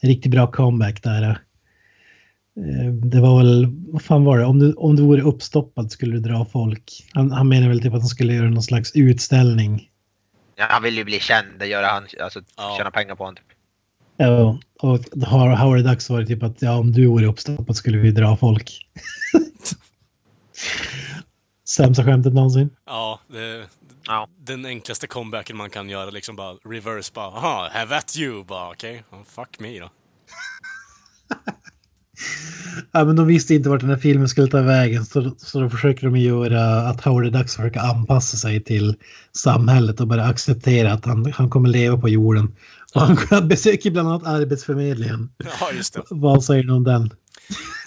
riktigt 0.02 0.30
bra 0.32 0.46
comeback 0.50 1.02
där. 1.02 1.22
Eh, 1.30 2.92
det 2.92 3.20
var 3.20 3.38
väl, 3.38 3.66
vad 3.92 4.02
fan 4.02 4.24
var 4.24 4.38
det? 4.38 4.44
Om 4.44 4.58
du, 4.58 4.72
om 4.72 4.96
du 4.96 5.02
vore 5.02 5.22
uppstoppad 5.22 5.92
skulle 5.92 6.12
du 6.16 6.20
dra 6.20 6.44
folk. 6.44 7.06
Han, 7.12 7.30
han 7.32 7.48
menar 7.48 7.68
väl 7.68 7.80
typ 7.82 7.94
att 7.94 8.00
han 8.00 8.08
skulle 8.08 8.34
göra 8.34 8.50
någon 8.50 8.62
slags 8.62 8.92
utställning. 8.94 9.88
ja. 10.56 10.66
Han 10.68 10.82
vill 10.82 10.96
ju 10.96 11.04
bli 11.04 11.20
känd, 11.20 11.46
det 11.58 11.66
gör 11.66 11.82
han. 11.82 12.06
Alltså 12.22 12.40
Ja. 12.56 12.74
tjäna 12.78 12.90
pengar 12.90 13.14
på 13.14 13.24
honom. 13.24 13.36
Typ. 13.36 13.44
Ja, 14.16 14.58
och 14.80 15.00
har 15.26 15.56
Howard 15.56 15.82
the 15.84 15.88
Duck 15.90 16.00
så 16.00 16.12
var 16.12 16.20
det 16.20 16.26
typ 16.26 16.42
att 16.42 16.62
ja, 16.62 16.72
om 16.78 16.92
du 16.92 17.06
vore 17.06 17.26
uppstoppad 17.26 17.76
skulle 17.76 17.98
vi 17.98 18.10
dra 18.10 18.36
folk. 18.36 18.72
Sämsta 21.68 22.04
skämtet 22.04 22.34
någonsin. 22.34 22.70
Ja, 22.86 23.20
det, 23.28 23.66
Ja. 24.06 24.28
den 24.38 24.66
enklaste 24.66 25.06
comebacken 25.06 25.56
man 25.56 25.70
kan 25.70 25.88
göra 25.88 26.10
liksom 26.10 26.36
bara 26.36 26.54
reverse 26.64 27.12
bara 27.14 27.26
aha, 27.26 27.68
have 27.72 27.96
at 27.96 28.16
you 28.18 28.44
bara 28.44 28.70
okej, 28.70 29.04
okay. 29.10 29.24
fuck 29.24 29.60
me 29.60 29.78
då. 29.78 29.90
Ja, 32.92 33.04
men 33.04 33.16
de 33.16 33.26
visste 33.26 33.54
inte 33.54 33.68
vart 33.68 33.80
den 33.80 33.90
här 33.90 33.96
filmen 33.96 34.28
skulle 34.28 34.46
ta 34.46 34.62
vägen 34.62 35.04
så, 35.04 35.34
så 35.38 35.60
då 35.60 35.70
försöker 35.70 36.06
de 36.06 36.16
göra 36.16 36.88
att 36.88 37.04
Howard 37.04 37.24
the 37.24 37.38
Duck 37.38 37.48
försöker 37.48 37.80
anpassa 37.80 38.36
sig 38.36 38.64
till 38.64 38.96
samhället 39.36 40.00
och 40.00 40.06
bara 40.06 40.24
acceptera 40.24 40.92
att 40.92 41.04
han, 41.04 41.32
han 41.32 41.50
kommer 41.50 41.68
leva 41.68 41.98
på 41.98 42.08
jorden. 42.08 42.56
Och 42.94 43.02
han 43.02 43.48
besöker 43.48 43.90
bland 43.90 44.08
annat 44.08 44.26
Arbetsförmedlingen. 44.26 45.30
Ja, 45.60 45.72
just 45.76 45.94
det. 45.94 46.02
Vad 46.10 46.44
säger 46.44 46.62
du 46.62 46.72
om 46.72 46.84
den? 46.84 47.10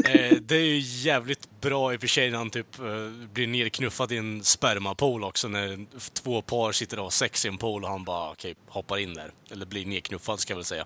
Eh, 0.05 0.37
det 0.41 0.55
är 0.55 0.65
ju 0.65 0.79
jävligt 0.79 1.61
bra 1.61 1.93
i 1.93 1.97
och 1.97 2.01
för 2.01 2.07
sig 2.07 2.31
när 2.31 2.37
han 2.37 2.49
typ 2.49 2.79
eh, 2.79 2.85
blir 3.33 3.47
nerknuffad 3.47 4.11
i 4.11 4.17
en 4.17 4.43
spermapool 4.43 5.23
också 5.23 5.47
när 5.47 5.85
två 6.23 6.41
par 6.41 6.71
sitter 6.71 6.97
och 6.97 7.03
har 7.03 7.09
sex 7.09 7.45
i 7.45 7.47
en 7.47 7.57
pool 7.57 7.83
och 7.83 7.89
han 7.89 8.03
bara 8.03 8.31
okej, 8.31 8.55
hoppar 8.67 8.97
in 8.97 9.13
där. 9.13 9.31
Eller 9.51 9.65
blir 9.65 9.85
nerknuffad 9.85 10.39
ska 10.39 10.51
jag 10.51 10.57
väl 10.57 10.65
säga. 10.65 10.85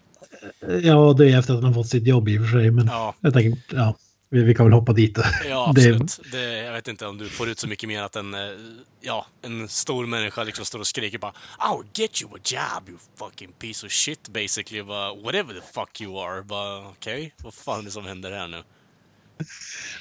Ja, 0.82 1.14
det 1.18 1.32
är 1.32 1.40
efter 1.40 1.54
att 1.54 1.64
han 1.64 1.74
har 1.74 1.74
fått 1.84 1.90
sitt 1.90 2.08
jobb 2.08 2.30
i 2.30 2.38
och 2.40 2.42
för 2.50 2.60
sig. 2.60 2.72
Men 2.72 2.88
Ja. 2.88 3.16
jag 3.20 3.34
tänker, 3.34 3.62
ja, 3.76 3.96
vi, 4.36 4.44
vi 4.44 4.56
kan 4.56 4.66
väl 4.66 4.74
hoppa 4.74 4.94
dit. 4.94 5.18
Ja, 5.50 5.72
Det- 5.76 5.82
absolut. 5.90 6.20
Det, 6.32 6.58
jag 6.64 6.74
vet 6.74 6.88
inte 6.88 7.06
om 7.06 7.18
du 7.18 7.30
får 7.30 7.50
ut 7.50 7.60
så 7.60 7.68
mycket 7.68 7.90
mer 7.90 8.02
att 8.04 8.16
en, 8.16 8.34
eh, 8.34 8.40
ja, 9.02 9.26
en 9.42 9.68
stor 9.68 10.06
människa 10.06 10.44
liksom 10.44 10.66
står 10.66 10.80
och 10.80 10.88
skriker 10.88 11.18
bara 11.18 11.34
I'll 11.60 11.84
get 11.94 12.22
you 12.22 12.32
a 12.36 12.40
job 12.44 12.90
you 12.90 12.98
fucking 13.20 13.50
piece 13.60 13.86
of 13.86 13.92
shit 13.92 14.30
basically. 14.30 14.84
Bara, 14.84 15.14
Whatever 15.16 15.54
the 15.54 15.62
fuck 15.74 16.02
you 16.02 16.20
are. 16.20 16.44
Okej, 16.90 17.34
vad 17.44 17.54
fan 17.54 17.80
är 17.80 17.84
det 17.84 17.92
som 17.92 18.06
händer 18.06 18.32
här 18.32 18.48
nu? 18.48 18.64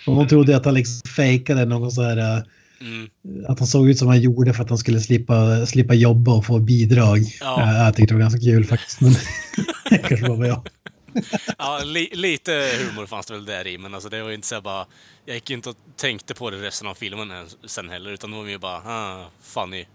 Och 0.07 0.15
hon 0.15 0.29
trodde 0.29 0.57
att 0.57 0.65
han 0.65 0.75
liksom 0.75 1.11
fejkade 1.17 1.65
någon 1.65 1.91
så 1.93 2.03
här... 2.03 2.17
eh, 2.39 2.43
Mm. 2.81 3.09
Att 3.49 3.59
han 3.59 3.69
såg 3.69 3.89
ut 3.91 3.99
som 3.99 4.09
han 4.09 4.21
gjorde 4.21 4.53
för 4.55 4.63
att 4.63 4.69
han 4.69 4.79
skulle 4.79 5.01
slippa, 5.01 5.67
slippa 5.67 5.95
jobba 5.95 6.33
och 6.35 6.47
få 6.47 6.59
bidrag. 6.59 7.19
Ja. 7.41 7.63
Eh, 7.63 7.69
Jag 7.85 7.97
tyckte 7.97 8.15
det 8.15 8.19
var 8.19 8.21
ganska 8.21 8.41
kul 8.41 8.65
faktiskt. 8.67 9.01
Men 9.01 9.13
det 9.91 9.99
kanske 9.99 10.29
var 10.29 10.45
jag. 10.47 10.69
Ja, 11.59 11.81
li, 11.85 12.11
lite 12.13 12.71
humor 12.79 13.07
fanns 13.07 13.27
det 13.27 13.35
väl 13.35 13.45
där 13.45 13.67
i, 13.67 13.79
men 13.79 13.95
alltså 13.95 14.09
det 14.09 14.23
var 14.23 14.29
ju 14.29 14.35
inte 14.35 14.47
så 14.47 14.61
bara... 14.61 14.87
Jag 15.25 15.35
gick 15.35 15.51
ju 15.51 15.57
inte 15.57 15.71
och 15.71 15.77
tänkte 15.97 16.35
på 16.35 16.51
det 16.51 16.63
resten 16.63 16.89
av 16.89 16.95
filmen 16.95 17.49
sen 17.65 17.91
heller, 17.91 18.11
utan 18.11 18.31
det 18.31 18.37
var 18.37 18.45
mer 18.45 18.59
bara 18.59 18.83
ah, 18.87 19.31
funny. 19.43 19.87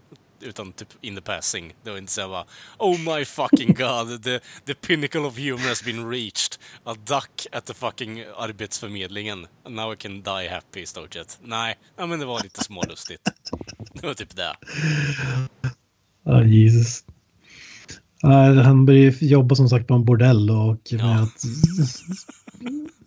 Utan 0.42 0.74
typ 0.74 0.88
in 1.02 1.16
the 1.16 1.22
passing. 1.22 1.74
Det 1.84 1.92
var 1.92 1.98
inte 1.98 2.12
så 2.12 2.28
bara 2.28 2.46
Oh 2.78 3.00
my 3.00 3.26
fucking 3.26 3.74
god, 3.74 4.24
the, 4.24 4.40
the 4.66 4.74
pinnacle 4.74 5.22
of 5.22 5.38
humor 5.38 5.68
has 5.68 5.84
been 5.84 6.10
reached. 6.10 6.58
A 6.84 6.96
duck 7.06 7.48
at 7.52 7.66
the 7.66 7.74
fucking 7.74 8.24
arbetsförmedlingen. 8.38 9.48
Now 9.68 9.94
I 9.94 9.96
can 9.96 10.22
die 10.22 10.50
happy 10.50 10.80
i 10.82 10.86
stort 10.86 11.14
sett. 11.14 11.40
Nej, 11.42 11.78
ja, 11.98 12.06
men 12.06 12.20
det 12.20 12.26
var 12.26 12.44
lite 12.44 12.64
smålustigt. 12.64 13.32
Det 13.94 14.08
var 14.08 14.14
typ 14.14 14.36
det. 14.36 14.56
Ja, 16.26 16.44
Jesus. 16.44 17.04
Ja, 18.22 18.62
han 18.62 18.86
började 18.86 19.16
ju 19.16 19.28
jobba 19.28 19.56
som 19.56 19.70
sagt 19.70 19.88
på 19.88 19.94
en 19.94 20.06
bordell 20.06 20.50
och 20.52 20.58
med 20.92 21.02
Ja. 21.02 21.24
att, 21.24 21.42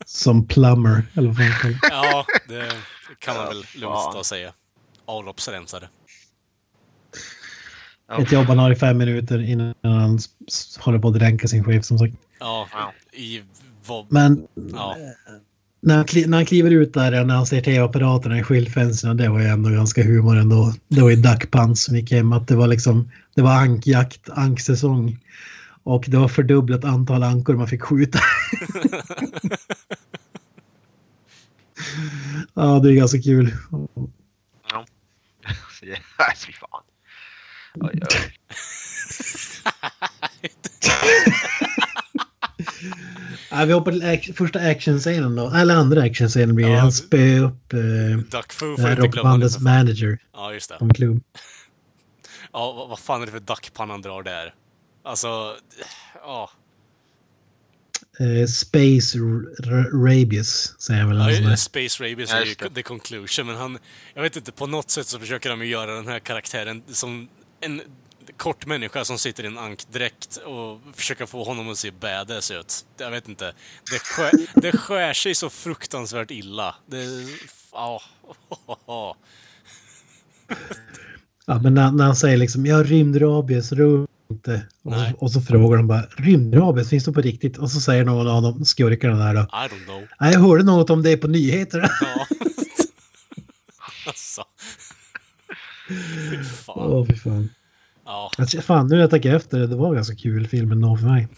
som 0.07 0.47
plumber. 0.47 1.03
Eller 1.15 1.29
vad 1.29 1.37
det. 1.39 1.79
Ja, 1.91 2.25
det 2.49 2.69
kan 3.19 3.37
man 3.37 3.47
väl 3.47 3.65
lugnt 3.77 4.15
och 4.19 4.27
säga. 4.27 4.53
Avloppsrensare. 5.05 5.89
Ett 8.19 8.33
jobb 8.33 8.47
han 8.47 8.59
har 8.59 8.71
i 8.73 8.77
fem 8.77 8.99
minuter 8.99 9.43
innan 9.43 9.75
han 9.83 10.19
håller 10.81 10.99
på 10.99 11.09
att 11.09 11.15
dränka 11.15 11.49
sin 11.49 11.65
chef 11.65 11.85
som 11.85 11.99
sagt. 11.99 12.15
Ja, 12.41 12.69
Ja. 12.73 12.93
i 13.19 13.43
vad... 13.87 14.13
Men 14.13 14.47
Ja. 14.73 14.97
När 15.85 15.97
han, 15.97 16.07
när 16.27 16.39
han 16.39 16.47
kliver 16.47 16.71
ut 16.71 16.95
där 16.95 17.25
när 17.25 17.35
han 17.35 17.47
ser 17.47 17.61
tv-apparaterna 17.61 18.39
i 18.39 18.43
skyltfönstren, 18.43 19.17
det 19.17 19.29
var 19.29 19.41
ju 19.41 19.47
ändå 19.47 19.71
ganska 19.71 20.03
humor 20.03 20.37
ändå. 20.37 20.75
Det 20.89 21.01
var 21.01 21.11
ju 21.11 21.17
duckpants 21.17 21.85
som 21.85 21.97
gick 21.97 22.13
hem, 22.13 22.33
att 22.33 22.49
det 22.49 22.57
var 22.57 22.67
liksom, 22.67 23.11
det 23.35 23.43
var 23.43 23.53
ankjakt, 23.53 24.29
anksäsong. 24.31 25.19
Och 25.83 26.05
det 26.09 26.17
var 26.17 26.29
fördubblat 26.29 26.85
antal 26.85 27.23
ankor 27.23 27.55
man 27.55 27.69
fick 27.69 27.83
skjuta. 27.83 28.19
ja, 32.55 32.79
det 32.79 32.91
är 32.91 32.95
ganska 32.95 33.23
kul. 33.23 33.55
Ja. 34.71 34.87
Fy 36.47 36.53
fan. 36.53 36.83
Oj, 37.75 38.01
oj. 38.03 38.09
Ja, 43.53 43.65
vi 43.65 43.73
hoppar 43.73 43.93
till 43.93 44.03
act- 44.03 44.33
första 44.37 44.59
actionscenen 44.61 45.37
då. 45.37 45.51
Eller 45.51 45.75
andra 45.77 46.03
actionscenen 46.03 46.55
blir. 46.55 46.69
Ja, 46.69 46.79
Han 46.79 46.93
spöar 46.93 47.45
upp 47.45 47.73
eh, 47.73 47.79
Duckfoo 48.31 48.77
det 48.77 48.83
får 48.83 48.91
inte 48.91 49.09
glömma 49.09 49.49
fan. 49.49 49.63
manager 49.63 50.19
Ja, 50.33 50.53
just 50.53 50.69
det. 50.69 50.77
en 50.81 50.95
klubb. 50.95 51.23
Ja, 52.55 52.73
vad, 52.73 52.89
vad 52.89 52.99
fan 52.99 53.23
är 53.23 53.27
det 53.27 53.33
för 53.33 53.41
duckpan 53.41 53.91
han 53.91 54.03
drar 54.03 54.23
där? 54.23 54.55
Alltså, 55.05 55.57
ja. 56.23 56.51
Eh, 58.21 58.47
Space 58.47 59.19
R- 59.19 59.47
R- 59.65 59.91
Rabies 59.93 60.81
säger 60.83 61.01
jag 61.01 61.09
väl. 61.09 61.43
Ja. 61.51 61.57
Space 61.57 62.05
Rabies 62.05 62.31
Ja, 62.31 62.37
är 62.37 62.45
ju 62.45 62.55
the 62.55 62.83
conclusion, 62.83 63.47
men 63.47 63.57
han... 63.57 63.79
Jag 64.15 64.23
vet 64.23 64.37
inte, 64.37 64.53
på 64.53 64.67
något 64.67 64.91
sätt 64.91 65.07
så 65.07 65.19
försöker 65.19 65.51
de 65.51 65.61
ju 65.61 65.67
göra 65.67 65.95
den 65.95 66.09
här 66.09 66.19
karaktären 66.19 66.83
som 66.89 67.29
en 67.61 67.81
kort 68.43 68.67
människa 68.67 69.05
som 69.05 69.19
sitter 69.19 69.45
i 69.45 69.47
en 69.47 69.59
ankdräkt 69.59 70.37
och 70.37 70.81
försöker 70.95 71.27
få 71.27 71.45
honom 71.45 71.71
att 71.71 71.79
se 71.79 71.91
badass 71.91 72.51
ut. 72.51 72.87
Jag 72.99 73.11
vet 73.11 73.29
inte. 73.29 73.53
Det 73.91 73.99
skär, 73.99 74.33
det 74.61 74.73
skär 74.73 75.13
sig 75.13 75.35
så 75.35 75.51
fruktansvärt 75.51 76.31
illa. 76.31 76.75
Det... 76.87 77.07
Ja. 77.73 78.03
Ja, 81.47 81.59
men 81.63 81.75
när, 81.75 81.93
när 81.93 82.05
han 82.05 82.17
säger 82.17 82.37
liksom 82.37 82.67
jag 82.67 82.77
har 82.77 82.85
rymdrabies, 82.85 83.73
rör 83.73 84.07
inte. 84.31 84.67
Och, 84.83 85.23
och 85.23 85.33
så 85.33 85.41
frågar 85.41 85.77
de 85.77 85.87
bara 85.87 86.03
rymdrabies, 86.03 86.91
finns 86.91 87.05
det 87.05 87.13
på 87.13 87.21
riktigt? 87.21 87.59
Och 87.59 87.71
så 87.71 87.81
säger 87.81 88.05
någon 88.05 88.29
av 88.29 88.43
de 88.43 88.65
skurkarna 88.65 89.25
där 89.25 89.35
då. 89.35 89.41
I 89.41 89.45
don't 89.45 89.85
know. 89.85 90.03
Nej, 90.21 90.33
jag 90.33 90.41
hörde 90.41 90.65
något 90.65 90.91
om 90.91 91.03
det 91.03 91.17
på 91.17 91.29
nyheterna. 91.29 91.91
Ja. 92.01 92.27
alltså. 94.07 94.45
Fy 96.31 96.45
fan. 96.45 96.75
Åh, 96.77 97.07
fy 97.07 97.17
fan. 97.17 97.49
Ja. 98.13 98.31
Alltså, 98.39 98.61
fan, 98.61 98.87
nu 98.87 98.95
när 98.95 99.01
jag 99.01 99.11
tänker 99.11 99.35
efter, 99.35 99.59
det 99.59 99.77
var 99.77 99.95
ganska 99.95 100.17
kul 100.17 100.47
filmen 100.47 100.81
då 100.81 100.97
för 100.97 101.07
mig. 101.07 101.29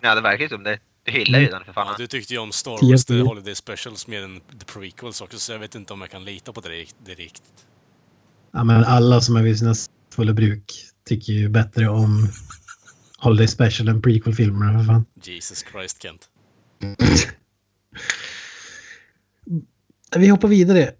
Ja, 0.00 0.14
det 0.14 0.20
verkar 0.20 0.42
ju 0.42 0.48
som 0.48 0.62
det. 0.62 0.78
Du 1.04 1.12
hyllar 1.12 1.38
ju 1.38 1.46
den 1.46 1.64
för 1.64 1.72
fan. 1.72 1.86
Ja, 1.86 1.94
du 1.98 2.06
tyckte 2.06 2.32
ju 2.32 2.38
om 2.38 2.52
Star 2.52 2.90
Wars 2.90 3.04
The. 3.04 3.20
Holiday 3.20 3.54
Specials 3.54 4.06
mer 4.06 4.22
än 4.22 4.40
The 4.40 4.64
Prequels 4.66 5.20
också, 5.20 5.38
så 5.38 5.52
jag 5.52 5.58
vet 5.58 5.74
inte 5.74 5.92
om 5.92 6.00
jag 6.00 6.10
kan 6.10 6.24
lita 6.24 6.52
på 6.52 6.60
det 6.60 6.68
riktigt. 7.04 7.66
Ja, 8.52 8.64
men 8.64 8.84
alla 8.84 9.20
som 9.20 9.36
är 9.36 9.42
vid 9.42 9.58
sina 9.58 9.74
fulla 10.14 10.32
bruk 10.32 10.72
tycker 11.08 11.32
ju 11.32 11.48
bättre 11.48 11.88
om 11.88 12.28
Holiday 13.18 13.48
Special 13.48 13.88
än 13.88 14.02
prequel-filmerna 14.02 14.78
för 14.78 14.86
fan. 14.86 15.04
Jesus 15.22 15.64
Christ, 15.72 16.02
Kent. 16.02 16.28
Vi 20.16 20.28
hoppar 20.28 20.48
vidare. 20.48 20.92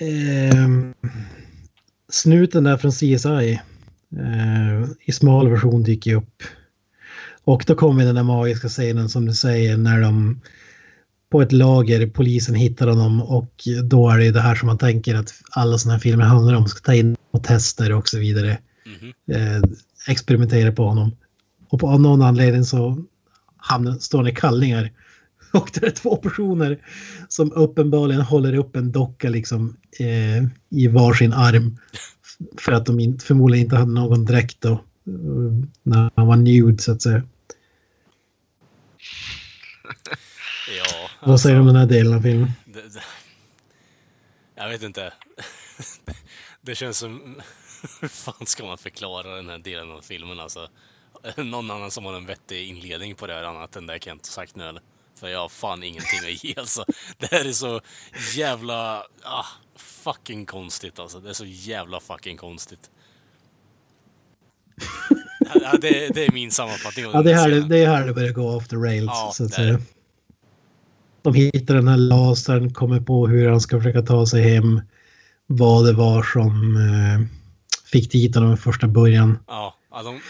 Ehm, 0.00 0.94
snuten 2.08 2.64
där 2.64 2.76
från 2.76 2.92
CSI 2.92 3.52
eh, 3.52 3.60
i 5.04 5.12
smal 5.12 5.48
version 5.48 5.82
dyker 5.82 6.10
ju 6.10 6.16
upp. 6.16 6.42
Och 7.44 7.64
då 7.66 7.74
kommer 7.74 8.04
den 8.04 8.14
där 8.14 8.22
magiska 8.22 8.68
scenen 8.68 9.08
som 9.08 9.26
du 9.26 9.34
säger 9.34 9.76
när 9.76 10.00
de 10.00 10.40
på 11.30 11.42
ett 11.42 11.52
lager, 11.52 12.06
polisen 12.06 12.54
hittar 12.54 12.86
honom 12.86 13.22
och 13.22 13.68
då 13.84 14.10
är 14.10 14.18
det 14.18 14.30
det 14.30 14.40
här 14.40 14.54
som 14.54 14.66
man 14.66 14.78
tänker 14.78 15.14
att 15.14 15.34
alla 15.50 15.78
sådana 15.78 15.94
här 15.94 16.00
filmer 16.00 16.24
handlar 16.24 16.54
om. 16.54 16.68
Ska 16.68 16.80
ta 16.80 16.94
in 16.94 17.16
och 17.30 17.44
tester 17.44 17.92
och 17.92 18.08
så 18.08 18.18
vidare. 18.18 18.58
Mhm. 18.86 19.12
Eh, 19.36 19.62
experimentera 20.08 20.72
på 20.72 20.84
honom. 20.84 21.16
Och 21.68 21.80
på 21.80 21.98
någon 21.98 22.22
anledning 22.22 22.64
så 22.64 23.04
hamnar, 23.56 23.92
står 23.92 24.18
han 24.18 24.26
i 24.26 24.34
kallingar. 24.34 24.92
Och 25.52 25.70
det 25.74 25.86
är 25.86 25.90
två 25.90 26.16
personer 26.16 26.78
som 27.28 27.52
uppenbarligen 27.52 28.22
håller 28.22 28.54
upp 28.54 28.76
en 28.76 28.92
docka 28.92 29.28
liksom 29.28 29.76
eh, 30.00 30.44
i 30.70 30.88
varsin 30.88 31.32
arm. 31.32 31.78
För 32.58 32.72
att 32.72 32.86
de 32.86 33.00
in, 33.00 33.18
förmodligen 33.18 33.64
inte 33.64 33.76
hade 33.76 33.92
någon 33.92 34.24
dräkt 34.24 34.60
då. 34.60 34.72
eh, 34.72 34.80
När 35.82 36.10
han 36.16 36.26
var 36.26 36.36
nude 36.36 36.82
så 36.82 36.92
att 36.92 37.02
säga. 37.02 37.22
Ja, 40.78 41.10
Vad 41.22 41.40
säger 41.40 41.54
du 41.54 41.60
om 41.60 41.66
den 41.66 41.76
här 41.76 41.86
delen 41.86 42.14
av 42.14 42.20
filmen? 42.20 42.52
det, 42.64 42.82
det, 42.94 43.02
jag 44.54 44.68
vet 44.68 44.82
inte. 44.82 45.12
Det 46.62 46.74
känns 46.74 46.98
som... 46.98 47.40
Hur 48.00 48.08
fan 48.08 48.46
ska 48.46 48.64
man 48.66 48.78
förklara 48.78 49.36
den 49.36 49.48
här 49.48 49.58
delen 49.58 49.90
av 49.90 50.00
filmen 50.00 50.40
alltså? 50.40 50.68
Någon 51.36 51.70
annan 51.70 51.90
som 51.90 52.04
har 52.04 52.14
en 52.14 52.26
vettig 52.26 52.68
inledning 52.68 53.14
på 53.14 53.26
det 53.26 53.34
här 53.34 53.42
annat 53.42 53.76
än 53.76 53.86
det 53.86 53.98
Kent 54.02 54.26
har 54.26 54.32
sagt 54.32 54.56
nu 54.56 54.64
eller? 54.64 54.82
För 55.20 55.28
jag 55.28 55.38
har 55.40 55.48
fan 55.48 55.82
ingenting 55.82 56.18
att 56.18 56.44
ge 56.44 56.54
alltså. 56.56 56.84
Det 57.18 57.30
här 57.30 57.44
är 57.44 57.52
så 57.52 57.80
jävla... 58.36 59.06
Ah, 59.22 59.44
fucking 59.76 60.46
konstigt 60.46 60.98
alltså. 60.98 61.20
Det 61.20 61.28
är 61.28 61.34
så 61.34 61.44
jävla 61.46 62.00
fucking 62.00 62.36
konstigt. 62.36 62.90
Ja, 65.54 65.76
det, 65.80 66.08
det 66.14 66.26
är 66.26 66.32
min 66.32 66.50
sammanfattning 66.50 67.04
Ja, 67.12 67.22
det 67.22 67.32
är 67.32 67.36
här 67.36 67.50
det, 67.50 67.78
är 67.78 67.86
här 67.86 68.06
det 68.06 68.12
börjar 68.12 68.32
gå 68.32 68.56
off 68.56 68.68
the 68.68 68.76
rails. 68.76 69.06
Ja, 69.06 69.30
så 69.34 69.44
att 69.44 69.52
säga. 69.52 69.80
De 71.22 71.34
hittar 71.34 71.74
den 71.74 71.88
här 71.88 71.96
lasern, 71.96 72.74
kommer 72.74 73.00
på 73.00 73.26
hur 73.26 73.48
han 73.48 73.60
ska 73.60 73.78
försöka 73.78 74.02
ta 74.02 74.26
sig 74.26 74.42
hem. 74.42 74.80
Vad 75.46 75.86
det 75.86 75.92
var 75.92 76.22
som 76.22 76.76
eh, 76.76 77.26
fick 77.92 78.12
dit 78.12 78.34
honom 78.34 78.54
i 78.54 78.56
första 78.56 78.88
början. 78.88 79.38
Ja, 79.46 79.74
ja 79.90 80.02
de, 80.02 80.20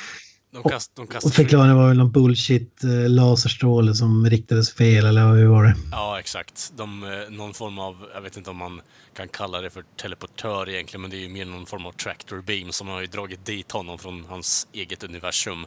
de, 0.62 0.70
kast, 0.70 0.96
de 0.96 1.06
kastar... 1.06 1.30
Och 1.30 1.34
förklaringen 1.34 1.76
var 1.76 1.88
väl 1.88 1.96
någon 1.96 2.12
bullshit 2.12 2.84
eh, 2.84 2.90
laserstråle 3.08 3.94
som 3.94 4.30
riktades 4.30 4.74
fel 4.74 5.06
eller 5.06 5.34
hur 5.34 5.46
var 5.46 5.64
det? 5.64 5.74
Ja, 5.92 6.18
exakt. 6.18 6.72
De, 6.76 7.04
eh, 7.04 7.30
någon 7.30 7.54
form 7.54 7.78
av, 7.78 8.06
jag 8.14 8.20
vet 8.20 8.36
inte 8.36 8.50
om 8.50 8.56
man 8.56 8.80
kan 9.16 9.28
kalla 9.28 9.60
det 9.60 9.70
för 9.70 9.84
teleportör 10.00 10.68
egentligen, 10.68 11.00
men 11.00 11.10
det 11.10 11.16
är 11.16 11.20
ju 11.20 11.28
mer 11.28 11.44
någon 11.44 11.66
form 11.66 11.86
av 11.86 11.92
tractor 11.92 12.42
beam 12.42 12.72
som 12.72 12.88
har 12.88 13.00
ju 13.00 13.06
dragit 13.06 13.46
dit 13.46 13.72
honom 13.72 13.98
från 13.98 14.24
hans 14.24 14.68
eget 14.72 15.04
universum. 15.04 15.66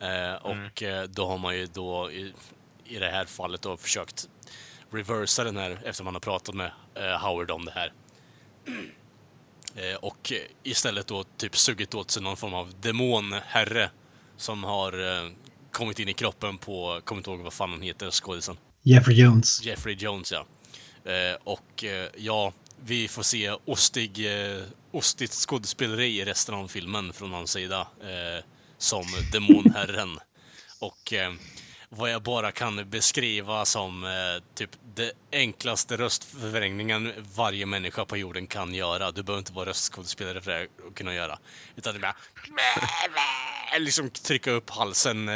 Eh, 0.00 0.34
och 0.34 0.82
eh, 0.82 1.04
då 1.04 1.26
har 1.26 1.38
man 1.38 1.56
ju 1.56 1.66
då 1.66 2.10
i, 2.10 2.32
i 2.84 2.98
det 2.98 3.10
här 3.10 3.24
fallet 3.24 3.62
då 3.62 3.76
försökt 3.76 4.28
reversa 4.90 5.44
den 5.44 5.56
här 5.56 5.80
efter 5.84 6.04
man 6.04 6.14
har 6.14 6.20
pratat 6.20 6.54
med 6.54 6.70
eh, 6.94 7.26
Howard 7.26 7.50
om 7.50 7.64
det 7.64 7.72
här. 7.72 7.92
Eh, 9.76 9.94
och 9.94 10.32
istället 10.62 11.06
då 11.06 11.24
typ 11.36 11.56
sugit 11.56 11.94
åt 11.94 12.10
sig 12.10 12.22
någon 12.22 12.36
form 12.36 12.54
av 12.54 12.74
demonherre 12.80 13.90
som 14.36 14.64
har 14.64 15.22
eh, 15.22 15.30
kommit 15.70 15.98
in 15.98 16.08
i 16.08 16.12
kroppen 16.12 16.58
på, 16.58 17.00
kommer 17.04 17.20
inte 17.20 17.30
ihåg 17.30 17.40
vad 17.40 17.52
fan 17.52 17.70
han 17.70 17.82
heter, 17.82 18.10
skådisen. 18.10 18.56
Jeffrey 18.82 19.16
Jones. 19.16 19.62
Jeffrey 19.62 19.94
Jones, 19.94 20.32
ja. 20.32 20.46
Eh, 21.12 21.36
och 21.44 21.84
ja, 22.16 22.52
vi 22.84 23.08
får 23.08 23.22
se 23.22 23.50
ostig, 23.64 24.28
ostigt 24.90 25.32
skådespeleri 25.32 26.20
i 26.20 26.24
resten 26.24 26.54
av 26.54 26.68
filmen 26.68 27.12
från 27.12 27.32
hans 27.32 27.50
sida. 27.50 27.88
Som 28.78 29.04
demonherren. 29.32 30.18
Och 30.80 31.12
vad 31.96 32.10
jag 32.10 32.22
bara 32.22 32.52
kan 32.52 32.90
beskriva 32.90 33.64
som 33.64 34.04
eh, 34.04 34.10
typ 34.54 34.70
det 34.94 35.12
enklaste 35.32 35.96
röstförvrängningen 35.96 37.12
varje 37.34 37.66
människa 37.66 38.04
på 38.04 38.16
jorden 38.16 38.46
kan 38.46 38.74
göra. 38.74 39.10
Du 39.10 39.22
behöver 39.22 39.38
inte 39.38 39.52
vara 39.52 39.68
röstskådespelare 39.68 40.40
för 40.40 40.50
det 40.50 40.68
att 40.88 40.94
kunna 40.94 41.14
göra. 41.14 41.38
Utan 41.76 41.94
det 41.94 41.98
är 41.98 42.00
bara 42.00 43.78
liksom 43.78 44.10
trycka 44.10 44.50
upp 44.50 44.70
halsen 44.70 45.28
eh, 45.28 45.34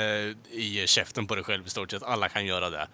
i 0.51 0.85
käften 0.87 1.27
på 1.27 1.35
dig 1.35 1.45
själv 1.45 1.67
i 1.67 1.71
stort 1.71 1.91
sett. 1.91 2.03
Alla 2.03 2.29
kan 2.29 2.47
göra 2.47 2.71
det. 2.71 2.89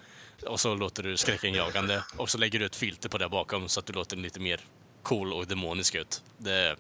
Och 0.46 0.60
så 0.60 0.74
låter 0.74 1.02
du 1.02 1.16
skräckenjagande 1.16 2.04
och 2.16 2.30
så 2.30 2.38
lägger 2.38 2.58
du 2.58 2.66
ett 2.66 2.76
filter 2.76 3.08
på 3.08 3.18
det 3.18 3.28
bakom 3.28 3.68
så 3.68 3.80
att 3.80 3.86
du 3.86 3.92
låter 3.92 4.16
lite 4.16 4.40
mer 4.40 4.60
cool 5.02 5.32
och 5.32 5.46
demonisk 5.46 5.94
ut. 5.94 6.22
Det, 6.38 6.76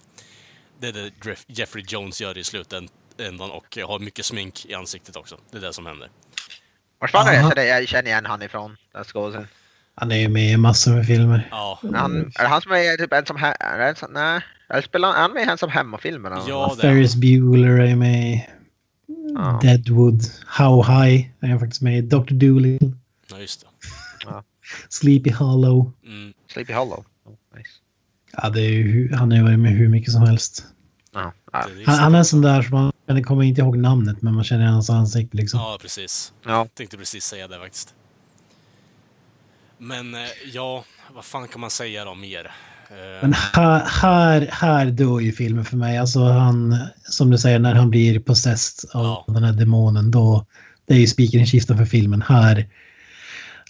det 0.80 0.88
är 0.88 0.92
det 0.92 1.12
Jeffrey 1.46 1.84
Jones 1.88 2.20
gör 2.20 2.38
i 2.38 2.44
slutändan 2.44 3.50
och 3.50 3.78
har 3.86 3.98
mycket 3.98 4.26
smink 4.26 4.66
i 4.66 4.74
ansiktet 4.74 5.16
också. 5.16 5.38
Det 5.50 5.56
är 5.56 5.60
det 5.60 5.72
som 5.72 5.86
händer. 5.86 6.10
Fan 7.08 7.26
är 7.28 7.38
Aha. 7.38 7.50
det 7.54 7.66
jag 7.66 7.88
känner 7.88 8.06
igen 8.10 8.26
han 8.26 8.42
ifrån? 8.42 8.76
Den 8.92 9.04
skådisen. 9.04 9.46
Han 9.94 10.12
är 10.12 10.16
ju 10.16 10.28
med 10.28 10.50
i 10.52 10.56
massor 10.56 10.94
med 10.94 11.06
filmer. 11.06 11.48
Ja, 11.50 11.80
Han, 11.94 12.16
är 12.16 12.42
det 12.42 12.48
han 12.48 12.60
som 12.62 12.72
är 12.72 12.96
typ 12.96 13.12
en 13.12 13.26
som... 13.26 13.36
he- 13.36 13.56
Är 13.60 13.78
det 13.78 13.88
en 13.88 13.96
som 13.96 14.12
nej. 14.12 14.40
Eller 14.70 14.82
spelar 14.82 15.12
han, 15.12 15.32
med 15.32 15.42
i 15.46 15.50
en 15.50 15.58
som 15.58 15.70
hemmafilmen? 15.70 16.32
eller 16.32 16.48
Ja. 16.48 16.76
Ferris 16.80 17.14
Bueller 17.16 17.80
är 17.80 17.96
med 17.96 18.32
i 18.32 18.46
Ja. 19.34 19.58
Deadwood. 19.62 20.20
How 20.46 20.82
High 20.82 21.28
är 21.40 21.48
han 21.48 21.60
faktiskt 21.60 21.82
med 21.82 21.98
i. 21.98 22.00
Dr. 22.00 22.34
Dolittle. 22.34 22.92
Ja, 23.30 23.38
just 23.38 23.60
det. 23.60 23.66
Sleepy 24.88 25.30
Hollow. 25.30 25.92
Mm. 26.06 26.32
Sleepy 26.52 26.72
Hollow. 26.72 27.04
Oh, 27.24 27.34
nice. 27.56 27.70
Ja, 28.32 28.48
det 28.50 28.60
är 28.60 28.70
ju, 28.70 29.14
han 29.14 29.30
har 29.30 29.38
ju 29.38 29.44
varit 29.44 29.58
med 29.58 29.72
hur 29.72 29.88
mycket 29.88 30.12
som 30.12 30.22
helst. 30.22 30.64
Ja, 31.14 31.32
Han, 31.86 31.98
han 31.98 32.14
är 32.14 32.22
sån 32.22 32.40
där 32.42 32.62
som 32.62 32.92
man, 33.08 33.24
kommer 33.24 33.42
inte 33.42 33.60
ihåg 33.60 33.78
namnet 33.78 34.22
men 34.22 34.34
man 34.34 34.44
känner 34.44 34.66
hans 34.66 34.90
ansikte 34.90 35.36
liksom. 35.36 35.60
Ja, 35.60 35.78
precis. 35.80 36.32
ja. 36.46 36.66
Tänkte 36.74 36.96
precis 36.96 37.24
säga 37.24 37.48
det 37.48 37.58
faktiskt. 37.58 37.94
Men 39.78 40.14
eh, 40.14 40.20
ja, 40.52 40.84
vad 41.14 41.24
fan 41.24 41.48
kan 41.48 41.60
man 41.60 41.70
säga 41.70 42.04
då 42.04 42.14
mer? 42.14 42.44
Eh, 42.90 43.22
Men 43.22 43.32
här, 43.32 43.84
här, 43.86 44.48
här 44.52 44.86
dör 44.86 45.20
ju 45.20 45.32
filmen 45.32 45.64
för 45.64 45.76
mig. 45.76 45.98
Alltså 45.98 46.20
han, 46.24 46.78
som 47.04 47.30
du 47.30 47.38
säger, 47.38 47.58
när 47.58 47.74
han 47.74 47.90
blir 47.90 48.20
possessed 48.20 48.90
av 48.92 49.04
Ja. 49.04 49.24
den 49.34 49.44
här 49.44 49.52
demonen, 49.52 50.10
då 50.10 50.46
det 50.86 50.94
är 50.94 50.98
ju 50.98 51.06
spiken 51.06 51.40
i 51.40 51.46
kistan 51.46 51.78
för 51.78 51.84
filmen. 51.84 52.22
Här, 52.22 52.68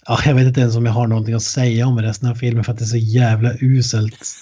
ja, 0.05 0.19
jag 0.25 0.35
vet 0.35 0.47
inte 0.47 0.61
ens 0.61 0.75
om 0.75 0.85
jag 0.85 0.93
har 0.93 1.07
någonting 1.07 1.35
att 1.35 1.43
säga 1.43 1.87
om 1.87 2.01
resten 2.01 2.29
av 2.29 2.35
filmen 2.35 2.63
för 2.63 2.71
att 2.71 2.77
det 2.79 2.85
är 2.85 2.87
så 2.87 2.97
jävla 2.97 3.51
uselt. 3.61 4.23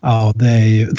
Ja, 0.00 0.32
det 0.36 0.48
är 0.48 0.66
ju... 0.66 0.88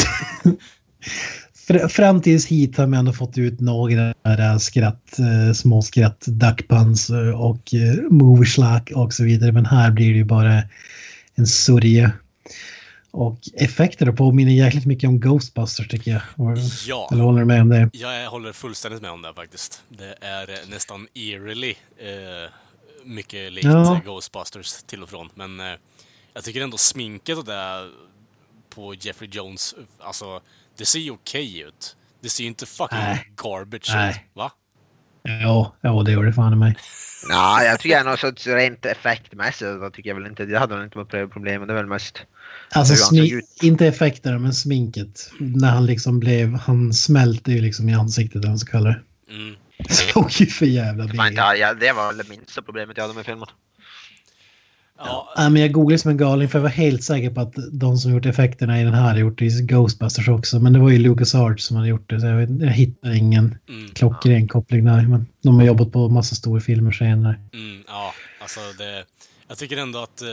Fr- 1.67 1.88
Fram 1.88 2.21
tills 2.21 2.47
hit 2.47 2.77
har 2.77 2.88
man 2.88 2.99
ändå 2.99 3.13
fått 3.13 3.38
ut 3.38 3.59
några 3.59 4.13
skratt, 4.59 5.19
eh, 5.19 5.53
små 5.53 5.81
skratt, 5.81 6.26
duckpuns 6.27 7.09
eh, 7.09 7.41
och 7.41 7.73
eh, 7.73 7.93
movieslack 8.09 8.91
och 8.95 9.13
så 9.13 9.23
vidare. 9.23 9.51
Men 9.51 9.65
här 9.65 9.91
blir 9.91 10.09
det 10.11 10.17
ju 10.17 10.23
bara 10.26 10.63
en 11.35 11.47
sörja. 11.47 12.11
Och 13.11 13.39
effekterna 13.53 14.13
påminner 14.13 14.51
jäkligt 14.51 14.85
mycket 14.85 15.07
om 15.07 15.19
Ghostbusters 15.19 15.88
tycker 15.88 16.11
jag. 16.11 16.21
Ja. 16.88 17.09
Eller 17.11 17.23
håller 17.23 17.39
du 17.39 17.45
med 17.45 17.61
om 17.61 17.69
det? 17.69 17.89
Jag 17.93 18.30
håller 18.30 18.53
fullständigt 18.53 19.01
med 19.01 19.11
om 19.11 19.21
det 19.21 19.34
faktiskt. 19.34 19.81
Det 19.89 20.15
är 20.21 20.69
nästan 20.69 21.07
eerily 21.13 21.69
eh, 21.69 22.51
mycket 23.05 23.53
likt 23.53 23.65
Ja. 23.65 24.01
Ghostbusters 24.05 24.84
till 24.84 25.03
och 25.03 25.09
från. 25.09 25.30
Men 25.35 25.59
eh, 25.59 25.65
jag 26.34 26.43
tycker 26.43 26.61
ändå 26.61 26.77
sminket 26.77 27.38
och 27.38 27.45
det 27.45 27.53
på 28.75 28.93
Jeffrey 28.93 29.29
Jones, 29.31 29.75
alltså 29.99 30.41
det 30.77 30.85
ser 30.85 30.99
ju 30.99 31.11
okej 31.11 31.59
ut. 31.59 31.95
Det 32.21 32.29
ser 32.29 32.43
ju 32.43 32.47
inte 32.47 32.65
fucking 32.65 32.99
Nej. 32.99 33.31
garbage 33.35 33.91
Nej. 33.93 34.09
ut. 34.09 34.37
Va? 34.37 34.51
Ja, 35.23 35.75
ja 35.81 36.03
det 36.05 36.11
gjorde 36.11 36.27
det 36.27 36.33
fan 36.33 36.53
i 36.53 36.55
mig. 36.55 36.75
Ja, 37.29 37.63
jag 37.63 37.79
tycker 37.79 38.15
så 38.15 38.31
så 38.37 38.55
rent 38.55 38.85
effektmässigt 38.85 39.59
så 39.59 39.89
tycker 39.93 40.09
jag 40.09 40.15
väl 40.15 40.25
inte, 40.25 40.45
det 40.45 40.59
hade 40.59 40.75
väl 40.75 40.83
inte 40.83 40.97
varit 40.97 41.31
problem. 41.31 41.67
Det 41.67 41.73
är 41.73 41.77
väl 41.77 41.85
mest... 41.85 42.25
Alltså, 42.71 43.15
inte 43.61 43.87
effekterna, 43.87 44.39
men 44.39 44.53
sminket. 44.53 45.31
När 45.39 45.71
han 45.71 45.85
liksom 45.85 46.19
blev, 46.19 46.53
han 46.53 46.93
smälte 46.93 47.51
ju 47.51 47.61
liksom 47.61 47.89
i 47.89 47.93
ansiktet, 47.93 48.35
eller 48.35 48.47
vad 48.47 48.51
man 48.51 48.59
ska 48.59 48.71
kalla 48.71 48.89
det. 48.89 49.01
Mm. 49.33 49.55
Såg 49.89 50.31
ju 50.31 50.45
för 50.45 50.65
jävla 50.65 51.05
Det 51.05 51.17
var, 51.17 51.27
inte, 51.27 51.43
billigt. 51.51 51.61
ja, 51.61 51.73
det 51.73 51.91
var 51.91 52.07
väl 52.07 52.17
det 52.17 52.29
minsta 52.29 52.61
problemet 52.61 52.97
jag 52.97 53.03
hade 53.03 53.15
med 53.15 53.25
filmen. 53.25 53.47
Ja, 54.99 55.30
Ja, 55.39 55.49
men 55.49 55.61
jag 55.61 55.71
googlade 55.71 55.99
som 55.99 56.11
en 56.11 56.17
galning 56.17 56.49
för 56.49 56.59
jag 56.59 56.63
var 56.63 56.69
helt 56.69 57.03
säker 57.03 57.30
på 57.30 57.41
att 57.41 57.53
de 57.71 57.97
som 57.97 58.11
gjort 58.13 58.26
effekterna 58.26 58.81
i 58.81 58.84
den 58.84 58.93
här 58.93 59.11
har 59.11 59.17
gjort 59.17 59.39
det 59.39 59.45
i 59.45 59.61
Ghostbusters 59.61 60.27
också. 60.27 60.59
Men 60.59 60.73
det 60.73 60.80
var 60.80 60.89
ju 60.89 60.97
Lucas 60.97 61.35
Arts 61.35 61.65
som 61.65 61.77
hade 61.77 61.89
gjort 61.89 62.09
det 62.09 62.19
så 62.19 62.27
jag, 62.27 62.38
vet, 62.38 62.49
jag 62.61 62.67
hittar 62.67 63.15
ingen 63.15 63.57
mm, 63.69 63.89
klockren 63.89 64.47
koppling 64.47 64.85
där. 64.85 65.01
Men 65.01 65.27
de 65.43 65.55
har 65.59 65.65
jobbat 65.65 65.91
på 65.91 66.09
massa 66.09 66.35
stora 66.35 66.61
filmer 66.61 66.91
senare. 66.91 67.39
mm, 67.53 67.84
ja, 67.88 68.13
alltså 68.41 68.59
det... 68.77 69.05
Jag 69.47 69.57
tycker 69.57 69.77
ändå 69.77 69.99
att... 69.99 70.21
Eh, 70.21 70.27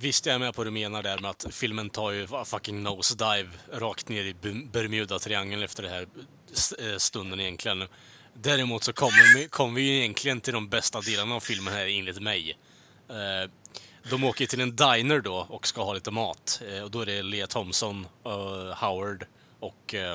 visst, 0.00 0.26
jag 0.26 0.34
är 0.34 0.38
med 0.38 0.54
på 0.54 0.64
det 0.64 0.70
du 0.70 0.74
menar 0.74 1.02
där 1.02 1.18
med 1.18 1.30
att 1.30 1.46
filmen 1.50 1.90
tar 1.90 2.10
ju 2.10 2.26
fucking 2.44 2.82
nosedive 2.82 3.48
rakt 3.72 4.08
ner 4.08 4.24
i 4.24 4.34
Bermuda-triangeln 4.72 5.64
efter 5.64 5.82
det 5.82 5.88
här 5.88 6.02
eh, 6.02 6.96
stunden 6.98 7.40
egentligen. 7.40 7.84
Däremot 8.34 8.84
så 8.84 8.92
kommer 8.92 9.38
vi, 9.38 9.48
kommer 9.48 9.74
vi 9.74 9.82
ju 9.82 9.98
egentligen 9.98 10.40
till 10.40 10.52
de 10.52 10.68
bästa 10.68 11.00
delarna 11.00 11.34
av 11.34 11.40
filmen 11.40 11.74
här 11.74 11.98
enligt 11.98 12.22
mig. 12.22 12.56
De 14.10 14.24
åker 14.24 14.46
till 14.46 14.60
en 14.60 14.76
diner 14.76 15.20
då 15.20 15.46
och 15.48 15.66
ska 15.66 15.84
ha 15.84 15.92
lite 15.92 16.10
mat. 16.10 16.62
Eh, 16.68 16.82
och 16.82 16.90
då 16.90 17.00
är 17.00 17.06
det 17.06 17.22
Lea 17.22 17.46
Thompson, 17.46 18.06
uh, 18.26 18.32
eh, 18.32 18.74
Howard 18.76 19.26
och 19.60 19.94
uh, 19.94 20.14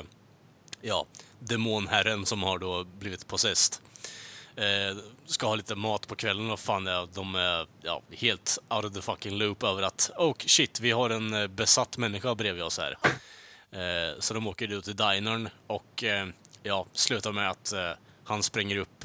ja, 0.80 1.06
demonherren 1.38 2.26
som 2.26 2.42
har 2.42 2.58
då 2.58 2.84
blivit 2.84 3.26
possessed. 3.26 3.78
Uh, 4.58 4.98
ska 5.26 5.46
ha 5.46 5.54
lite 5.54 5.74
mat 5.74 6.08
på 6.08 6.14
kvällen 6.14 6.50
och 6.50 6.60
fan 6.60 6.86
ja, 6.86 7.08
de 7.14 7.34
är 7.34 7.66
ja, 7.82 8.02
helt 8.10 8.58
out 8.68 8.84
of 8.84 8.92
the 8.92 9.02
fucking 9.02 9.38
loop 9.38 9.62
över 9.62 9.82
att 9.82 10.10
oh 10.16 10.34
shit, 10.38 10.80
vi 10.80 10.90
har 10.90 11.10
en 11.10 11.54
besatt 11.54 11.96
människa 11.96 12.34
bredvid 12.34 12.62
oss 12.62 12.78
här. 12.78 12.98
Så 14.20 14.34
de 14.34 14.46
åker 14.46 14.72
ut 14.72 14.84
till 14.84 14.96
dinern 14.96 15.48
och 15.66 16.04
ja, 16.62 16.86
slutar 16.92 17.32
med 17.32 17.50
att 17.50 17.72
han 18.24 18.42
spränger 18.42 18.76
upp 18.76 19.04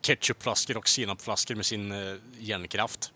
ketchupflaskor 0.00 0.76
och 0.76 0.88
senapsflaskor 0.88 1.54
med 1.54 1.66
sin 1.66 1.94
järnkraft. 2.38 3.12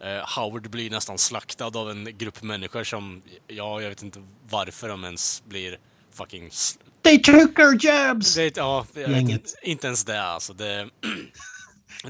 Eh, 0.00 0.36
Howard 0.36 0.70
blir 0.70 0.90
nästan 0.90 1.18
slaktad 1.18 1.76
av 1.76 1.90
en 1.90 2.18
grupp 2.18 2.42
människor 2.42 2.84
som, 2.84 3.22
ja, 3.46 3.82
jag 3.82 3.88
vet 3.88 4.02
inte 4.02 4.22
varför 4.48 4.88
de 4.88 5.04
ens 5.04 5.42
blir 5.46 5.78
fucking... 6.12 6.50
They 7.02 7.18
took 7.18 7.58
our 7.58 7.84
jobs! 7.84 8.34
Det, 8.34 8.56
ja, 8.56 8.86
inte, 8.94 9.50
inte 9.62 9.86
ens 9.86 10.04
det 10.04 10.22
alltså. 10.22 10.52
Det, 10.58 10.88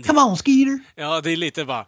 Come 0.07 0.21
on 0.21 0.37
Skeeter! 0.37 0.79
ja, 0.95 1.21
det 1.21 1.31
är 1.31 1.37
lite 1.37 1.65
bara... 1.65 1.87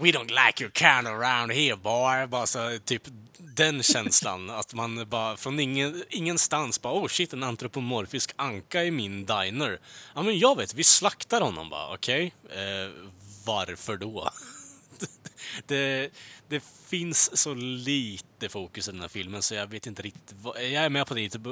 We 0.00 0.08
don't 0.08 0.46
like 0.46 0.64
your 0.64 0.70
kind 0.70 1.08
around 1.08 1.52
here 1.52 1.76
boy. 1.76 2.26
Bara 2.26 2.46
så, 2.46 2.78
typ 2.84 3.02
den 3.38 3.82
känslan. 3.82 4.50
Att 4.60 4.74
man 4.74 5.08
bara 5.08 5.36
från 5.36 5.60
ingen, 5.60 6.02
ingenstans 6.10 6.82
bara 6.82 6.94
oh 6.94 7.06
shit 7.06 7.32
en 7.32 7.42
antropomorfisk 7.42 8.32
anka 8.36 8.84
i 8.84 8.90
min 8.90 9.26
diner. 9.26 9.80
Ja 10.14 10.22
men 10.22 10.38
jag 10.38 10.56
vet, 10.56 10.74
vi 10.74 10.84
slaktar 10.84 11.40
honom 11.40 11.70
bara. 11.70 11.94
Okej? 11.94 12.34
Eh, 12.50 12.92
varför 13.46 13.96
då? 13.96 14.30
det, 15.68 16.10
det 16.48 16.62
finns 16.88 17.38
så 17.38 17.54
lite 17.54 18.48
fokus 18.48 18.88
i 18.88 18.92
den 18.92 19.00
här 19.00 19.08
filmen 19.08 19.42
så 19.42 19.54
jag 19.54 19.66
vet 19.66 19.86
inte 19.86 20.02
riktigt. 20.02 20.34
Vad, 20.42 20.56
jag 20.56 20.84
är 20.84 20.90
med 20.90 21.06
på 21.06 21.14
ditt, 21.14 21.34
eh, 21.34 21.42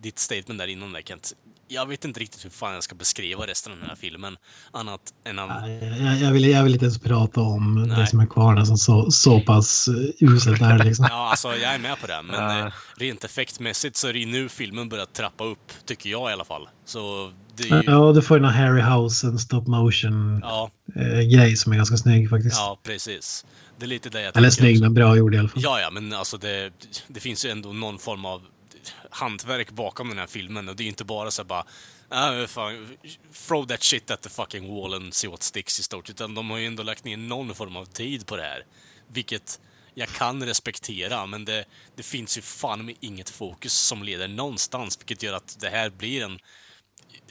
ditt 0.00 0.18
statement 0.18 0.58
där 0.58 0.66
innan 0.66 0.92
där 0.92 1.02
Kent. 1.02 1.32
Jag 1.68 1.86
vet 1.86 2.04
inte 2.04 2.20
riktigt 2.20 2.44
hur 2.44 2.50
fan 2.50 2.74
jag 2.74 2.82
ska 2.82 2.94
beskriva 2.94 3.46
resten 3.46 3.72
av 3.72 3.78
den 3.78 3.88
här 3.88 3.96
filmen. 3.96 4.36
Annat 4.70 5.00
än 5.24 5.38
att... 5.38 5.70
Jag, 6.00 6.16
jag, 6.16 6.32
vill, 6.32 6.44
jag 6.44 6.64
vill 6.64 6.72
inte 6.72 6.84
ens 6.84 6.98
prata 6.98 7.40
om 7.40 7.74
Nej. 7.74 8.00
det 8.00 8.06
som 8.06 8.20
är 8.20 8.26
kvar 8.26 8.54
nästan 8.54 8.78
så, 8.78 9.10
så 9.10 9.40
pass 9.40 9.88
eh, 9.88 10.28
uselt 10.28 10.62
är 10.62 10.84
liksom. 10.84 11.06
Ja, 11.10 11.30
alltså 11.30 11.48
jag 11.48 11.74
är 11.74 11.78
med 11.78 12.00
på 12.00 12.06
det. 12.06 12.22
Men 12.22 12.66
eh, 12.66 12.72
rent 12.96 13.24
effektmässigt 13.24 13.96
så 13.96 14.08
är 14.08 14.12
det 14.12 14.18
ju 14.18 14.26
nu 14.26 14.48
filmen 14.48 14.88
börjar 14.88 15.06
trappa 15.06 15.44
upp, 15.44 15.72
tycker 15.84 16.10
jag 16.10 16.30
i 16.30 16.32
alla 16.32 16.44
fall. 16.44 16.68
Så 16.84 17.32
det 17.56 17.70
är 17.70 17.82
ju... 17.82 17.90
Ja, 17.90 18.12
du 18.12 18.22
får 18.22 18.38
den 18.38 18.50
här 18.50 18.66
Harryhausen 18.66 19.38
stop 19.38 19.62
motion 19.66 20.40
Ja, 20.42 20.70
eh, 20.96 21.20
grej 21.20 21.56
som 21.56 21.72
är 21.72 21.76
ganska 21.76 21.96
snygg 21.96 22.30
faktiskt. 22.30 22.56
ja, 22.56 22.78
precis. 22.82 23.44
Det 23.78 23.84
är 23.84 23.88
lite 23.88 24.10
det 24.10 24.22
jag 24.22 24.36
Eller 24.36 24.50
snygg, 24.50 24.80
men 24.80 24.94
bra 24.94 25.16
gjord 25.16 25.34
i 25.34 25.38
alla 25.38 25.48
fall. 25.48 25.62
Ja, 25.62 25.80
ja, 25.80 25.90
men 25.90 26.12
alltså 26.12 26.38
det, 26.38 26.72
det 27.08 27.20
finns 27.20 27.44
ju 27.44 27.50
ändå 27.50 27.72
någon 27.72 27.98
form 27.98 28.24
av 28.24 28.42
hantverk 29.10 29.70
bakom 29.70 30.08
den 30.08 30.18
här 30.18 30.26
filmen 30.26 30.68
och 30.68 30.76
det 30.76 30.82
är 30.82 30.84
ju 30.84 30.88
inte 30.88 31.04
bara 31.04 31.30
så 31.30 31.44
bara 31.44 31.64
ah, 32.08 32.46
fan, 32.46 32.96
throw 33.48 33.66
that 33.66 33.82
shit 33.82 34.10
at 34.10 34.22
the 34.22 34.28
fucking 34.28 34.74
wall 34.74 34.94
and 34.94 35.14
see 35.14 35.28
what 35.28 35.42
sticks 35.42 35.80
i 35.80 35.82
stort. 35.82 36.10
Utan 36.10 36.34
de 36.34 36.50
har 36.50 36.58
ju 36.58 36.66
ändå 36.66 36.82
lagt 36.82 37.04
ner 37.04 37.16
någon 37.16 37.54
form 37.54 37.76
av 37.76 37.84
tid 37.84 38.26
på 38.26 38.36
det 38.36 38.42
här. 38.42 38.64
Vilket 39.08 39.60
jag 39.94 40.08
kan 40.08 40.44
respektera, 40.44 41.26
men 41.26 41.44
det, 41.44 41.64
det 41.96 42.02
finns 42.02 42.38
ju 42.38 42.42
fan 42.42 42.84
med 42.84 42.94
inget 43.00 43.30
fokus 43.30 43.72
som 43.72 44.02
leder 44.02 44.28
någonstans, 44.28 44.98
vilket 45.00 45.22
gör 45.22 45.32
att 45.32 45.56
det 45.60 45.68
här 45.68 45.90
blir 45.90 46.24
en 46.24 46.38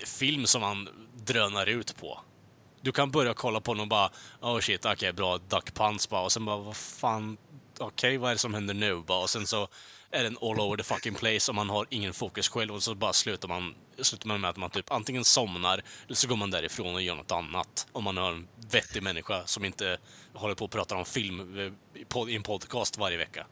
film 0.05 0.45
som 0.45 0.61
man 0.61 0.89
drönar 1.25 1.65
ut 1.69 1.95
på. 1.97 2.19
Du 2.85 2.91
kan 2.91 3.11
börja 3.11 3.33
kolla 3.33 3.59
på 3.59 3.73
den 3.73 3.81
och 3.81 3.87
bara 3.87 4.09
oh 4.41 4.59
shit, 4.59 4.85
okej 4.85 5.13
bra, 5.13 5.39
duck 5.49 5.73
punch 5.73 6.07
bara 6.09 6.21
och 6.21 6.31
sen 6.31 6.45
bara 6.45 6.57
vad 6.57 6.75
fan, 6.75 7.37
okej 7.79 8.17
vad 8.17 8.29
är 8.29 8.35
det 8.35 8.39
som 8.39 8.53
händer 8.53 8.73
nu 8.73 9.03
bara 9.07 9.23
och 9.23 9.29
sen 9.29 9.47
så 9.47 9.67
är 10.11 10.23
den 10.23 10.37
all 10.41 10.59
over 10.59 10.77
the 10.77 10.83
fucking 10.83 11.13
place 11.13 11.51
och 11.51 11.55
man 11.55 11.69
har 11.69 11.85
ingen 11.89 12.13
fokus 12.13 12.49
själv 12.49 12.73
och 12.73 12.83
så 12.83 12.95
bara 12.95 13.13
slutar 13.13 13.47
man, 13.47 13.73
slutar 14.01 14.27
man 14.27 14.41
med 14.41 14.49
att 14.49 14.57
man 14.57 14.69
typ 14.69 14.91
antingen 14.91 15.23
somnar 15.23 15.81
eller 16.05 16.15
så 16.15 16.27
går 16.27 16.35
man 16.35 16.51
därifrån 16.51 16.95
och 16.95 17.01
gör 17.01 17.15
något 17.15 17.31
annat. 17.31 17.87
Om 17.91 18.03
man 18.03 18.17
har 18.17 18.31
en 18.31 18.47
vettig 18.71 19.03
människa 19.03 19.41
som 19.45 19.65
inte 19.65 19.97
håller 20.33 20.55
på 20.55 20.65
och 20.65 20.71
pratar 20.71 20.95
om 20.95 21.05
film 21.05 21.59
eh, 21.59 22.29
i 22.29 22.35
en 22.35 22.43
podcast 22.43 22.97
varje 22.97 23.17
vecka. 23.17 23.45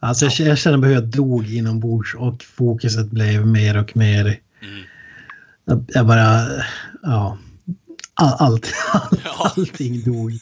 Alltså 0.00 0.24
jag, 0.24 0.48
jag 0.48 0.58
känner 0.58 0.88
hur 0.88 0.94
jag 0.94 1.04
dog 1.04 1.46
inombords 1.46 2.14
och 2.14 2.42
fokuset 2.42 3.10
blev 3.10 3.46
mer 3.46 3.78
och 3.78 3.96
mer... 3.96 4.40
Mm. 4.62 4.84
Jag 5.88 6.06
bara... 6.06 6.46
Ja. 7.02 7.38
All, 8.18 8.36
allt, 8.38 8.72
Ja. 9.24 9.52
allting 9.56 10.02
dog. 10.02 10.32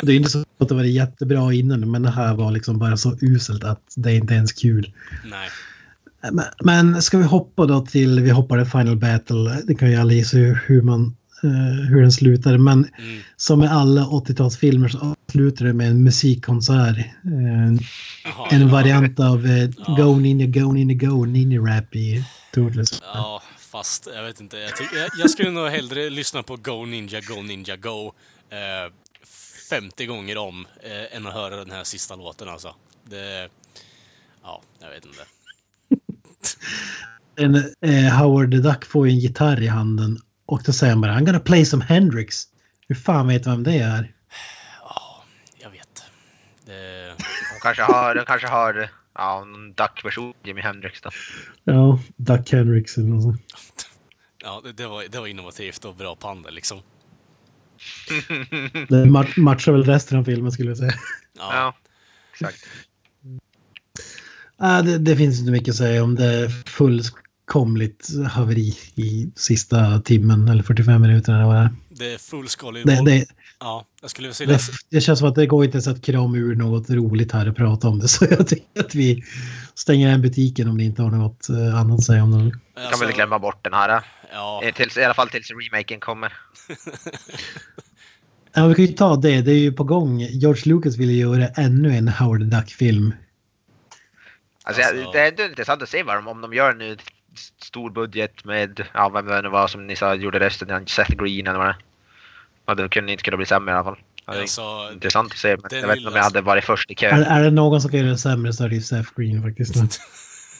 Och 0.00 0.06
det 0.06 0.12
är 0.12 0.16
inte 0.16 0.30
så 0.30 0.44
att 0.60 0.68
det 0.68 0.74
var 0.74 0.84
jättebra 0.84 1.52
innan, 1.52 1.90
men 1.90 2.02
det 2.02 2.10
här 2.10 2.34
var 2.34 2.50
liksom 2.52 2.78
bara 2.78 2.96
så 2.96 3.16
uselt 3.20 3.64
att 3.64 3.82
det 3.96 4.14
inte 4.14 4.34
ens 4.34 4.52
kul. 4.52 4.92
Nej. 5.24 5.48
Men, 6.32 6.44
men 6.64 7.02
ska 7.02 7.18
vi 7.18 7.24
hoppa 7.24 7.66
då 7.66 7.80
till, 7.86 8.20
vi 8.20 8.30
hoppar 8.30 8.58
till 8.62 8.70
Final 8.70 8.96
Battle. 8.96 9.62
Det 9.66 9.74
kan 9.74 9.90
ju 9.90 9.96
alla 9.96 10.12
gissa 10.12 10.36
hur, 10.38 10.82
man, 10.82 11.16
eh, 11.42 11.88
hur 11.88 12.02
den 12.02 12.12
slutade. 12.12 12.58
Men 12.58 12.78
Mm. 12.78 13.20
som 13.36 13.58
med 13.58 13.72
alla 13.72 14.02
80-talsfilmer 14.06 14.88
så 14.88 14.98
avslutar 15.28 15.64
det 15.64 15.72
med 15.72 15.88
en 15.90 16.02
musikkonsert. 16.04 16.96
Eh, 16.98 17.04
Jaha, 18.24 18.48
en 18.50 18.60
ja. 18.60 18.66
variant 18.68 19.20
av 19.20 19.46
eh, 19.46 19.68
Go 19.96 20.16
Ninja 20.18 20.46
Go 20.46 20.72
Ninja 20.72 21.08
Go 21.08 21.24
Ninja 21.24 21.60
Rap 21.60 21.96
i 21.96 22.24
Turtles. 22.54 23.02
Ja, 23.14 23.42
fast 23.72 24.08
jag 24.14 24.22
vet 24.22 24.40
inte. 24.40 24.58
Jag, 24.58 24.76
tycker- 24.76 24.96
jag, 24.96 25.10
jag 25.18 25.30
skulle 25.30 25.50
nog 25.50 25.68
hellre 25.68 26.10
lyssna 26.10 26.42
på 26.42 26.56
Go 26.56 26.84
Ninja 26.84 27.20
Go 27.20 27.42
Ninja 27.42 27.76
Go 27.76 28.12
eh, 28.50 28.92
50 29.70 30.06
gånger 30.06 30.38
om 30.38 30.66
eh, 30.82 31.16
än 31.16 31.26
att 31.26 31.34
höra 31.34 31.56
den 31.56 31.70
här 31.70 31.84
sista 31.84 32.16
låten 32.16 32.48
alltså. 32.48 32.74
Det... 33.04 33.48
Ja, 34.42 34.62
jag 34.80 34.90
vet 34.90 35.04
inte. 35.04 35.24
En, 37.36 37.54
eh, 37.80 38.18
Howard 38.18 38.50
the 38.50 38.56
Duck 38.56 38.84
får 38.84 39.06
ju 39.08 39.12
en 39.12 39.18
gitarr 39.18 39.62
i 39.62 39.66
handen 39.66 40.18
och 40.46 40.62
då 40.64 40.72
säger 40.72 40.92
han 40.92 41.00
bara 41.00 41.12
I'm 41.12 41.24
gonna 41.24 41.40
play 41.40 41.64
some 41.64 41.84
Hendrix. 41.84 42.44
Hur 42.88 42.94
fan 42.94 43.28
vet 43.28 43.46
vem 43.46 43.62
det 43.62 43.78
är? 43.78 44.14
Ja, 44.82 45.24
jag 45.58 45.70
vet. 45.70 46.02
Det... 46.66 47.08
De 47.54 47.60
kanske 47.62 47.82
har, 47.82 48.14
de 48.14 48.24
kanske 48.24 48.46
har 48.48 48.90
ja, 49.14 49.44
någon 49.44 49.72
duck-version 49.72 50.34
Jimi 50.44 50.60
Hendrix 50.60 51.00
då. 51.00 51.10
Ja, 51.64 51.98
Duck 52.16 52.52
Hendrix 52.52 52.98
eller 52.98 53.08
något 53.08 53.22
sånt. 53.22 53.42
Ja, 54.44 54.60
det, 54.64 54.72
det, 54.72 54.86
var, 54.86 55.04
det 55.10 55.18
var 55.20 55.26
innovativt 55.26 55.84
och 55.84 55.94
bra 55.94 56.16
panda 56.16 56.50
liksom. 56.50 56.78
Det 58.88 59.04
ma- 59.04 59.40
matchar 59.40 59.72
väl 59.72 59.84
resten 59.84 60.18
av 60.18 60.24
filmen 60.24 60.52
skulle 60.52 60.70
jag 60.70 60.78
säga. 60.78 60.92
Ja, 61.38 61.54
Ja, 61.54 61.74
exakt. 62.32 62.64
Äh, 64.62 64.82
det, 64.84 64.98
det 64.98 65.16
finns 65.16 65.40
inte 65.40 65.52
mycket 65.52 65.68
att 65.68 65.76
säga 65.76 66.04
om 66.04 66.14
det 66.14 66.50
fullkomligt 67.46 68.08
haveri 68.30 68.74
i 68.94 69.30
sista 69.36 70.00
timmen 70.00 70.48
eller 70.48 70.62
45 70.62 71.02
minuterna. 71.02 71.38
eller 71.38 71.46
vad 71.46 71.56
det 71.56 71.60
är. 71.62 71.70
det 71.90 72.14
är 72.14 72.18
fullskalig 72.18 72.86
Det, 72.86 73.04
det, 73.04 73.26
Ja, 73.60 73.84
jag 74.00 74.10
skulle 74.10 74.32
säga... 74.34 74.48
det, 74.50 74.60
det 74.90 75.00
känns 75.00 75.18
som 75.18 75.28
att 75.28 75.34
det 75.34 75.46
går 75.46 75.64
inte 75.64 75.74
ens 75.76 75.86
att 75.88 76.02
krama 76.02 76.36
ur 76.36 76.56
något 76.56 76.90
roligt 76.90 77.32
här 77.32 77.48
och 77.48 77.56
prata 77.56 77.88
om 77.88 77.98
det. 77.98 78.08
Så 78.08 78.24
jag 78.30 78.48
tycker 78.48 78.80
att 78.80 78.94
vi 78.94 79.22
stänger 79.74 80.10
den 80.10 80.22
butiken 80.22 80.68
om 80.68 80.76
ni 80.76 80.84
inte 80.84 81.02
har 81.02 81.10
något 81.10 81.48
eh, 81.48 81.74
annat 81.80 81.98
att 81.98 82.04
säga 82.04 82.22
om 82.22 82.30
den. 82.30 82.60
Kan 82.90 83.00
väl 83.00 83.12
glömma 83.12 83.38
bort 83.38 83.64
den 83.64 83.72
här. 83.72 84.02
Ja, 84.32 84.60
eh, 84.64 84.74
Tills, 84.74 84.96
I 84.96 85.04
alla 85.04 85.14
fall 85.14 85.28
tills 85.28 85.50
remaken 85.50 86.00
kommer. 86.00 86.32
Ja, 88.54 88.66
vi 88.66 88.74
kan 88.74 88.84
ju 88.84 88.92
ta 88.92 89.16
det. 89.16 89.40
Det 89.42 89.50
är 89.52 89.58
ju 89.58 89.72
på 89.72 89.84
gång. 89.84 90.20
George 90.20 90.62
Lucas 90.66 90.96
ville 90.96 91.12
göra 91.12 91.48
ännu 91.48 91.96
en 91.96 92.08
Howard 92.08 92.42
Duck-film. 92.42 93.14
Alltså, 94.64 94.82
Alltså- 94.82 94.96
jag- 94.96 95.12
det 95.12 95.18
är 95.20 95.28
ändå 95.28 95.42
intressant 95.44 95.82
att 95.82 95.88
se 95.88 96.02
vad 96.02 96.16
de, 96.16 96.28
om 96.28 96.40
de 96.40 96.54
gör 96.54 96.74
nu 96.74 96.96
stor 97.62 97.90
budget 97.90 98.44
med, 98.44 98.86
ja 98.94 99.08
vem 99.08 99.26
det 99.26 99.42
nu 99.42 99.48
var 99.48 99.68
som 99.68 99.86
ni 99.86 99.96
sa 99.96 100.14
gjorde 100.14 100.40
resten, 100.40 100.86
Seth 100.86 101.14
Green 101.14 101.46
eller 101.46 101.58
vad 101.58 101.68
det 101.68 101.76
Ja, 102.66 102.74
det 102.74 102.88
kunde 102.88 103.12
inte 103.12 103.24
kunna 103.24 103.36
bli 103.36 103.46
sämre 103.46 103.72
i 103.72 103.74
alla 103.74 103.84
fall. 103.84 103.98
Det 104.26 104.32
är 104.32 104.40
Alltså, 104.40 104.90
intressant 104.92 105.32
att 105.32 105.38
se, 105.38 105.56
men 105.56 105.80
jag 105.80 105.88
vet 105.88 105.96
inte 105.96 106.08
om 106.08 106.16
jag 106.16 106.22
hade 106.22 106.40
varit 106.40 106.64
först 106.64 106.90
i 106.90 106.92
Är, 106.92 106.96
kön. 106.96 107.22
är 107.22 107.42
det 107.42 107.50
någon 107.50 107.80
som 107.80 107.90
kan 107.90 108.00
göra 108.00 108.10
det 108.10 108.18
sämre 108.18 108.52
så 108.52 108.64
är 108.64 108.68
det 108.68 108.74
ju 108.74 108.80
Seth 108.82 109.10
Green 109.16 109.42
faktiskt. 109.42 109.74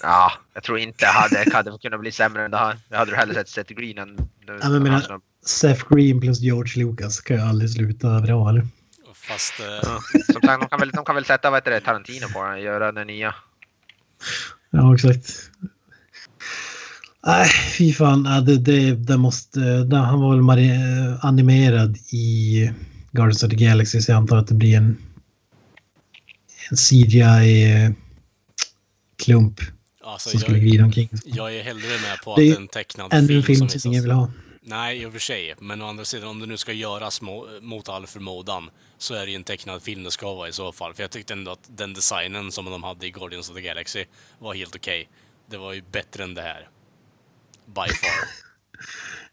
Ja, 0.05 0.33
jag 0.55 0.63
tror 0.63 0.79
inte 0.79 1.05
jag 1.05 1.13
hade, 1.13 1.45
hade 1.53 1.79
kunnat 1.79 2.01
bli 2.01 2.13
sämre 2.13 2.45
än 2.45 2.51
det 2.51 2.57
här. 2.57 2.77
Jag 2.89 2.99
hade 2.99 3.17
hellre 3.17 3.35
sett 3.35 3.49
Seth 3.49 3.73
Green 3.75 3.99
än... 3.99 4.17
Ja, 4.47 4.69
men 4.69 4.83
menar- 4.83 5.21
Seth 5.47 5.85
Green 5.95 6.21
plus 6.21 6.41
George 6.41 6.85
Lucas 6.85 7.21
kan 7.21 7.37
ju 7.37 7.43
aldrig 7.43 7.71
sluta 7.71 8.21
bra 8.21 8.49
eller? 8.49 8.67
fast... 9.15 9.61
eh, 9.61 9.67
Ja, 9.67 10.01
Som 10.33 10.43
sagt, 10.43 10.61
de 10.61 10.69
kan 10.69 10.81
väl, 10.81 10.91
de 10.91 11.05
kan 11.05 11.15
väl 11.15 11.25
sätta 11.25 11.51
vad 11.51 11.57
heter 11.57 11.71
det, 11.71 11.81
Tarantino 11.81 12.29
på 12.29 12.43
den, 12.45 12.61
göra 12.63 12.93
den 12.93 13.07
nya. 13.07 13.35
Ja, 14.71 14.95
exakt. 14.95 15.51
Nej, 17.27 17.49
fy 17.79 17.93
fan. 17.93 18.25
Ja, 18.25 18.41
det, 18.41 18.57
det, 18.59 18.95
det 18.95 19.17
måste... 19.17 19.61
Det, 19.61 19.97
han 19.97 20.21
var 20.21 20.37
väl 20.37 20.71
animerad 21.23 21.97
i 21.97 22.71
Guardians 23.13 23.43
of 23.43 23.51
the 23.51 23.57
Galaxy 23.57 24.01
så 24.01 24.13
jag 24.13 24.17
antar 24.17 24.37
att 24.37 24.47
det 24.47 24.55
blir 24.55 24.77
en, 24.77 24.97
en 26.71 26.77
CGI-klump 26.77 28.01
alltså, 30.05 30.31
som 30.31 30.41
skulle 30.41 30.59
jag, 30.59 30.67
glida 30.67 30.85
omkring. 30.85 31.09
jag 31.25 31.55
är 31.55 31.63
hellre 31.63 31.89
med 31.89 32.21
på 32.25 32.33
att 32.33 32.37
Det 32.37 32.57
en 32.57 32.69
tecknad 32.69 33.13
Ännu 33.13 33.27
film, 33.27 33.39
en 33.39 33.45
film 33.45 33.59
som 33.59 33.69
som 33.69 33.75
visas. 33.77 33.87
ingen 33.87 34.03
vill 34.03 34.13
ha. 34.13 34.31
Nej, 34.65 35.03
i 35.03 35.07
och 35.07 35.13
för 35.13 35.19
sig. 35.19 35.55
Men 35.61 35.83
å 35.83 35.87
andra 35.87 36.05
sidan, 36.05 36.29
om 36.29 36.41
det 36.41 36.47
nu 36.47 36.57
ska 36.57 36.73
göras 36.73 37.21
må, 37.21 37.47
mot 37.61 37.89
all 37.89 38.07
förmodan 38.07 38.71
så 38.99 39.15
är 39.15 39.27
det 39.27 39.31
ju 39.31 39.37
en 39.37 39.45
tecknad 39.45 39.83
film 39.83 40.03
det 40.03 40.11
ska 40.11 40.35
vara 40.35 40.49
i 40.49 40.53
så 40.53 40.73
fall. 40.73 40.95
För 40.95 41.03
jag 41.03 41.11
tyckte 41.11 41.33
ändå 41.33 41.51
att 41.51 41.71
den 41.77 41.95
designen 41.95 42.53
som 42.53 42.65
de 42.65 42.83
hade 42.83 43.07
i 43.07 43.11
Guardians 43.11 43.51
of 43.51 43.57
the 43.57 43.63
Galaxy 43.63 44.05
var 44.39 44.55
helt 44.55 44.77
okej. 44.77 45.09
Det 45.51 45.57
var 45.57 45.73
ju 45.73 45.83
bättre 45.93 46.25
än 46.25 46.35
det 46.35 46.43
här. 46.43 46.69
By 47.75 47.95
far. 47.95 48.29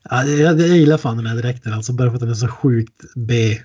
Ja, 0.10 0.24
jag, 0.24 0.62
jag 0.62 0.78
gillar 0.78 0.98
fan 0.98 1.18
den 1.18 1.26
här 1.26 1.36
dräkten 1.36 1.74
alltså 1.74 1.94
bara 1.94 2.10
för 2.10 2.16
att 2.16 2.22
den 2.22 2.30
är 2.30 2.34
så 2.34 2.48
sjukt 2.48 3.04
B. 3.16 3.62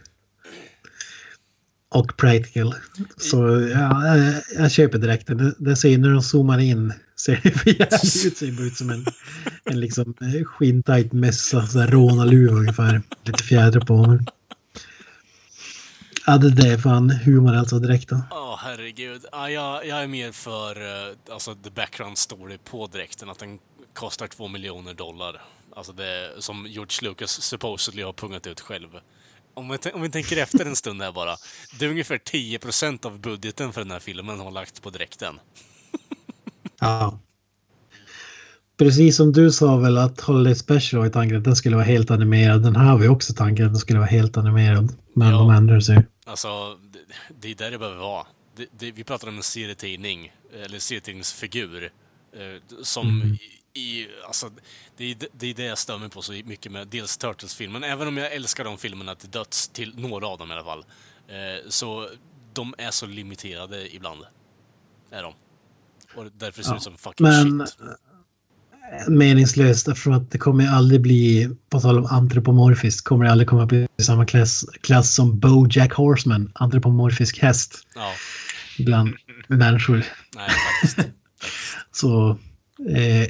Och 1.89 2.17
practical. 2.17 2.75
Så 3.17 3.37
ja, 3.75 4.17
jag, 4.17 4.43
jag 4.59 4.71
köper 4.71 4.99
dräkten. 4.99 5.37
Det, 5.37 5.55
det 5.59 5.77
ser 5.77 5.99
när 5.99 6.11
de 6.11 6.23
zoomar 6.23 6.59
in 6.59 6.93
ser 7.17 7.41
det 7.43 7.51
för 7.51 7.69
jävligt 7.69 8.27
ut. 8.27 8.37
Ser 8.37 8.53
bara 8.53 8.67
ut 8.67 8.77
som 8.77 8.91
en, 8.91 9.05
en 9.65 9.81
liksom 9.81 10.15
eh, 10.21 10.45
skinntajt 10.45 11.13
mössa. 11.13 11.67
Så 11.67 11.79
här 11.79 11.89
rånarluva 11.89 12.55
ungefär. 12.55 13.03
Lite 13.25 13.45
fjädrar 13.45 13.81
på. 13.81 14.07
Men... 14.07 14.27
Ja, 16.27 16.39
det 16.39 16.69
är 16.69 16.79
fan 16.79 17.11
humor 17.11 17.55
alltså 17.55 17.79
dräkten. 17.79 18.23
Åh, 18.31 18.59
herregud. 18.63 19.25
Ja, 19.33 19.51
jag, 19.51 19.87
jag 19.87 20.03
är 20.03 20.07
mer 20.07 20.33
för 20.33 20.83
uh, 20.83 21.17
alltså, 21.31 21.55
the 21.55 21.71
background 21.71 22.19
story 22.19 22.59
på 22.71 22.87
dräkten. 22.87 23.31
Att 23.31 23.39
den 23.39 23.59
kostar 23.95 24.27
två 24.27 24.49
miljoner 24.49 24.95
dollar. 24.95 25.43
Alltså 25.77 25.93
det 25.93 26.33
som 26.39 26.67
George 26.67 27.09
Lucas 27.11 27.43
supposedly 27.43 28.03
har 28.03 28.13
pungat 28.13 28.47
ut 28.47 28.61
själv. 28.61 28.89
Om 29.55 29.69
vi, 29.69 29.91
om 29.91 30.03
vi 30.03 30.09
tänker 30.11 30.37
efter 30.37 30.65
en 30.67 30.77
stund 30.77 31.03
här 31.03 31.13
bara. 31.13 31.37
Det 31.79 31.85
är 31.85 31.91
ungefär 31.91 32.19
10% 32.19 33.07
av 33.07 33.21
budgeten 33.21 33.73
för 33.73 33.81
den 33.81 33.91
här 33.91 34.01
filmen 34.01 34.41
har 34.41 34.51
lagts 34.51 34.81
på 34.81 34.91
dräkten. 34.91 35.41
Ja. 36.81 37.19
Precis 38.77 39.17
som 39.17 39.33
du 39.33 39.51
sa 39.53 39.77
väl 39.77 39.99
att 39.99 40.21
Holiday 40.21 40.55
Special 40.55 41.03
var 41.03 41.09
tanken 41.09 41.39
att 41.39 41.45
den 41.45 41.57
skulle 41.57 41.77
vara 41.77 41.87
helt 41.87 42.11
animerad. 42.11 42.63
Den 42.63 42.77
här 42.77 42.95
var 42.97 43.03
ju 43.03 43.09
också 43.09 43.35
tanken 43.35 43.67
att 43.67 43.73
den 43.73 43.79
skulle 43.81 43.99
vara 43.99 44.09
helt 44.09 44.37
animerad. 44.37 44.97
Men 45.15 45.29
Ja. 45.31 45.39
de 45.39 45.51
ändrade 45.51 45.83
sig. 45.83 46.07
Alltså, 46.27 46.75
det, 46.75 46.99
det 47.41 47.51
är 47.51 47.55
där 47.55 47.71
det 47.71 47.79
behöver 47.79 47.99
vara. 47.99 48.27
Det, 48.57 48.67
det, 48.79 48.93
vi 48.93 49.05
pratar 49.05 49.29
om 49.29 49.37
en 49.37 49.43
serietidning, 49.43 50.33
eller 50.65 50.79
serietidningsfigur, 50.79 51.85
eh, 51.85 52.83
som 52.83 53.09
Mm. 53.23 53.37
I, 53.75 54.07
alltså, 54.27 54.51
det 54.97 55.05
är, 55.11 55.17
det 55.33 55.47
är 55.51 55.55
det 55.55 55.65
jag 55.65 55.79
stör 55.79 55.99
mig 55.99 56.11
på 56.11 56.23
så 56.23 56.33
mycket 56.33 56.73
med 56.73 56.89
dels 56.89 57.17
Turtles-filmen, 57.17 57.85
även 57.85 58.09
om 58.09 58.17
jag 58.17 58.33
älskar 58.33 58.65
de 58.65 58.79
filmerna 58.79 59.15
till 59.15 59.31
döds, 59.31 59.69
till 59.69 59.95
några 59.99 60.27
av 60.27 60.39
dem 60.39 60.51
i 60.51 60.55
alla 60.55 60.65
fall, 60.65 60.85
eh, 61.29 61.69
så 61.69 62.09
de 62.53 62.75
är 62.79 62.91
så 62.91 63.07
limiterade 63.07 63.95
ibland. 63.95 64.21
Är 65.11 65.23
de. 65.23 65.35
Och 66.17 66.25
därför 66.39 66.63
ser 66.63 66.71
det 66.71 66.75
Ja, 66.75 66.77
ut 66.77 66.83
som 66.83 66.99
fucking 66.99 67.27
Men 67.27 67.67
shit. 67.67 67.81
eh, 67.81 69.09
meningslöst 69.09 69.89
eftersom 69.89 70.13
att 70.13 70.31
det 70.31 70.39
kommer 70.39 70.67
aldrig 70.69 71.01
bli, 71.01 71.49
på 71.69 71.81
tal 71.81 71.99
om 71.99 72.07
antropomorfiskt, 72.07 73.05
kommer 73.05 73.25
det 73.25 73.31
aldrig 73.31 73.49
komma 73.49 73.67
bli 73.67 73.89
samma 74.03 74.27
klass, 74.27 74.65
klass 74.81 75.15
som 75.15 75.39
Bojack 75.41 75.93
Horseman, 75.93 76.53
antropomorfisk 76.55 77.39
häst 77.39 77.87
Ja, 77.95 78.13
bland 78.79 79.15
människor. 79.49 80.05
nej 80.35 80.51
faktiskt. 80.51 81.09
Så 81.93 82.31
eh, 82.97 83.29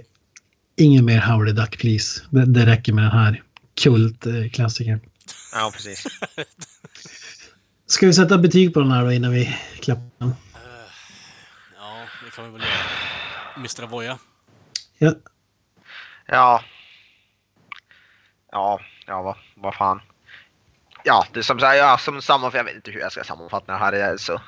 ingen 0.77 1.05
mer 1.05 1.47
the 1.47 1.53
Duck 1.53 1.79
please. 1.79 2.23
Det, 2.31 2.45
det 2.45 2.67
räcker 2.67 2.93
med 2.93 3.05
den 3.05 3.11
här 3.11 3.43
kultklassikern. 3.83 5.01
Ja, 5.53 5.71
precis. 5.75 6.07
Ska 7.87 8.07
vi 8.07 8.13
sätta 8.13 8.39
betyg 8.39 8.75
på 8.75 8.81
den 8.81 8.91
här 8.91 9.05
då 9.05 9.13
innan 9.13 9.33
vi 9.33 9.57
klappar 9.81 10.11
den? 10.19 10.35
Ja, 11.77 12.07
det 12.25 12.31
kan 12.31 12.45
vi 12.45 12.51
väl 12.51 12.61
göra. 12.61 13.57
Mr. 13.57 13.83
Avoya. 13.83 14.19
Ja, 14.99 15.15
Ja. 16.27 16.63
Ja, 18.53 18.81
ja 19.07 19.23
vad, 19.23 19.37
vad 19.55 19.75
fan. 19.75 20.01
Ja, 21.05 21.27
det 21.33 21.39
är 21.39 21.43
som 21.43 21.61
sagt, 21.61 21.77
ja, 21.79 21.99
som 21.99 22.23
sammanfattning, 22.23 22.59
jag 22.59 22.65
vet 22.65 22.75
inte 22.75 22.91
hur 22.91 23.01
jag 23.01 23.13
ska 23.13 23.25
sammanfatta 23.25 23.73
det 23.73 23.79
här. 23.79 23.93
Det 23.93 24.03
är 24.03 24.17
så, 24.17 24.41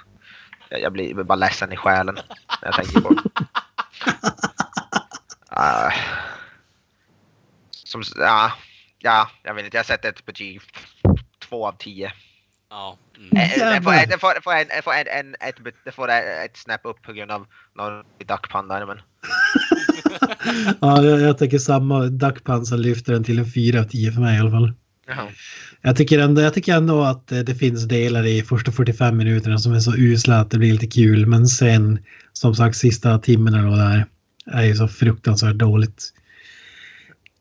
jag, 0.68 0.80
jag 0.80 0.92
blir 0.92 1.14
bara 1.14 1.34
ledsen 1.34 1.72
i 1.72 1.76
själen 1.76 2.14
när 2.14 2.68
jag 2.68 2.74
tänker 2.74 3.00
på 3.00 3.14
det. 3.14 3.22
Ah. 5.58 5.92
som, 7.84 8.02
ja, 8.16 8.52
ja, 8.98 9.30
jag 9.42 9.54
vet 9.54 9.64
inte, 9.64 9.76
jag 9.76 9.86
sätter 9.86 10.08
ett 10.08 10.26
betyg 10.26 10.60
två 11.48 11.68
av 11.68 11.72
tio. 11.78 12.12
Ja. 12.70 12.98
Mm. 13.16 13.28
Det 13.30 13.82
får, 13.82 13.94
Jävlar. 13.94 14.06
det 14.06 14.18
får, 14.18 14.34
det 14.34 14.42
får, 14.42 14.52
en, 14.52 14.66
det 14.68 14.82
får, 14.82 14.92
en, 14.92 15.26
en, 15.26 15.34
ett, 15.48 15.56
det 15.84 15.92
får 15.92 16.08
ett 16.08 16.56
snäpp 16.56 16.80
upp 16.84 17.02
på 17.02 17.12
grund 17.12 17.30
av 17.30 17.46
någon 17.76 18.04
duckpanda. 18.28 18.86
Men 18.86 18.98
ja 20.80 21.02
jag, 21.02 21.20
jag 21.20 21.38
tycker 21.38 21.58
samma. 21.58 22.00
Duckpansa 22.06 22.76
lyfter 22.76 23.12
den 23.12 23.24
till 23.24 23.38
en 23.38 23.50
4 23.50 23.80
av 23.80 23.84
10 23.84 24.12
för 24.12 24.20
mig 24.20 24.36
i 24.36 24.40
alla 24.40 24.50
fall. 24.50 24.72
Jaha. 25.06 25.28
Jag 25.82 25.96
tycker, 25.96 26.18
ändå, 26.18 26.42
jag 26.42 26.54
tycker 26.54 26.76
ändå 26.76 27.02
att 27.02 27.32
eh, 27.32 27.38
det 27.38 27.54
finns 27.54 27.84
delar 27.84 28.26
i 28.26 28.42
första 28.42 28.72
45 28.72 29.16
minuterna 29.16 29.58
som 29.58 29.72
är 29.72 29.80
så 29.80 29.96
usla 29.96 30.40
att 30.40 30.50
det 30.50 30.58
blir 30.58 30.72
lite 30.72 30.86
kul. 30.86 31.26
Men 31.26 31.46
sen, 31.46 31.98
som 32.32 32.54
sagt, 32.54 32.76
sista 32.76 33.18
timmen 33.18 33.54
eller 33.54 33.68
vad 33.68 33.78
det 33.78 34.06
är, 34.52 34.64
ju 34.64 34.74
så 34.74 34.88
fruktansvärt 34.88 35.54
dåligt. 35.54 36.12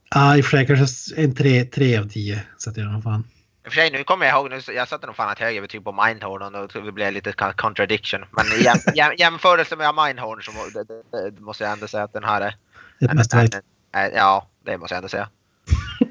Ja, 0.10 0.38
i 0.38 0.42
och 0.42 0.46
för 0.46 0.58
sig 0.58 0.68
kanske 0.68 1.16
en 1.22 1.36
3, 1.36 1.66
3 1.66 1.98
av 1.98 2.10
10 2.10 2.44
sätter 2.64 2.82
jag 2.82 2.92
nog 2.92 3.04
fan. 3.04 3.24
I 3.66 3.68
och 3.68 3.74
för 3.74 3.82
sig, 3.82 3.92
nu 3.92 4.04
kommer 4.04 4.26
jag 4.26 4.36
ihåg, 4.36 4.50
nu, 4.50 4.74
jag 4.76 4.88
satte 4.88 5.08
nog 5.08 5.16
fan 5.16 5.32
ett 5.32 5.40
högre 5.40 5.62
betyg 5.62 5.84
på 5.84 6.06
Mindhorn 6.06 6.56
och 6.56 6.70
då 6.74 6.92
blev 6.92 7.08
det 7.08 7.12
lite 7.12 7.34
contradiction. 7.56 8.26
Men 8.32 8.46
i 8.60 8.64
jäm, 8.64 8.78
jäm, 8.96 9.14
jämförelse 9.18 9.76
med 9.76 9.96
Mindhorn 9.96 10.42
så 10.42 10.52
må- 10.52 10.70
det, 10.74 10.84
det, 10.84 11.30
det 11.32 11.42
måste 11.42 11.64
jag 11.64 11.74
ändå 11.74 11.88
säga 11.88 12.04
att 12.04 12.14
den 12.14 12.24
här 12.24 12.42
är... 12.42 12.56
Ett 13.00 13.34
en- 13.34 13.40
en- 13.40 13.62
en- 13.92 14.12
Ja, 14.16 14.48
det 14.66 14.78
måste 14.78 14.96
jag 14.96 14.98
ändå 14.98 15.10
säga. 15.10 15.30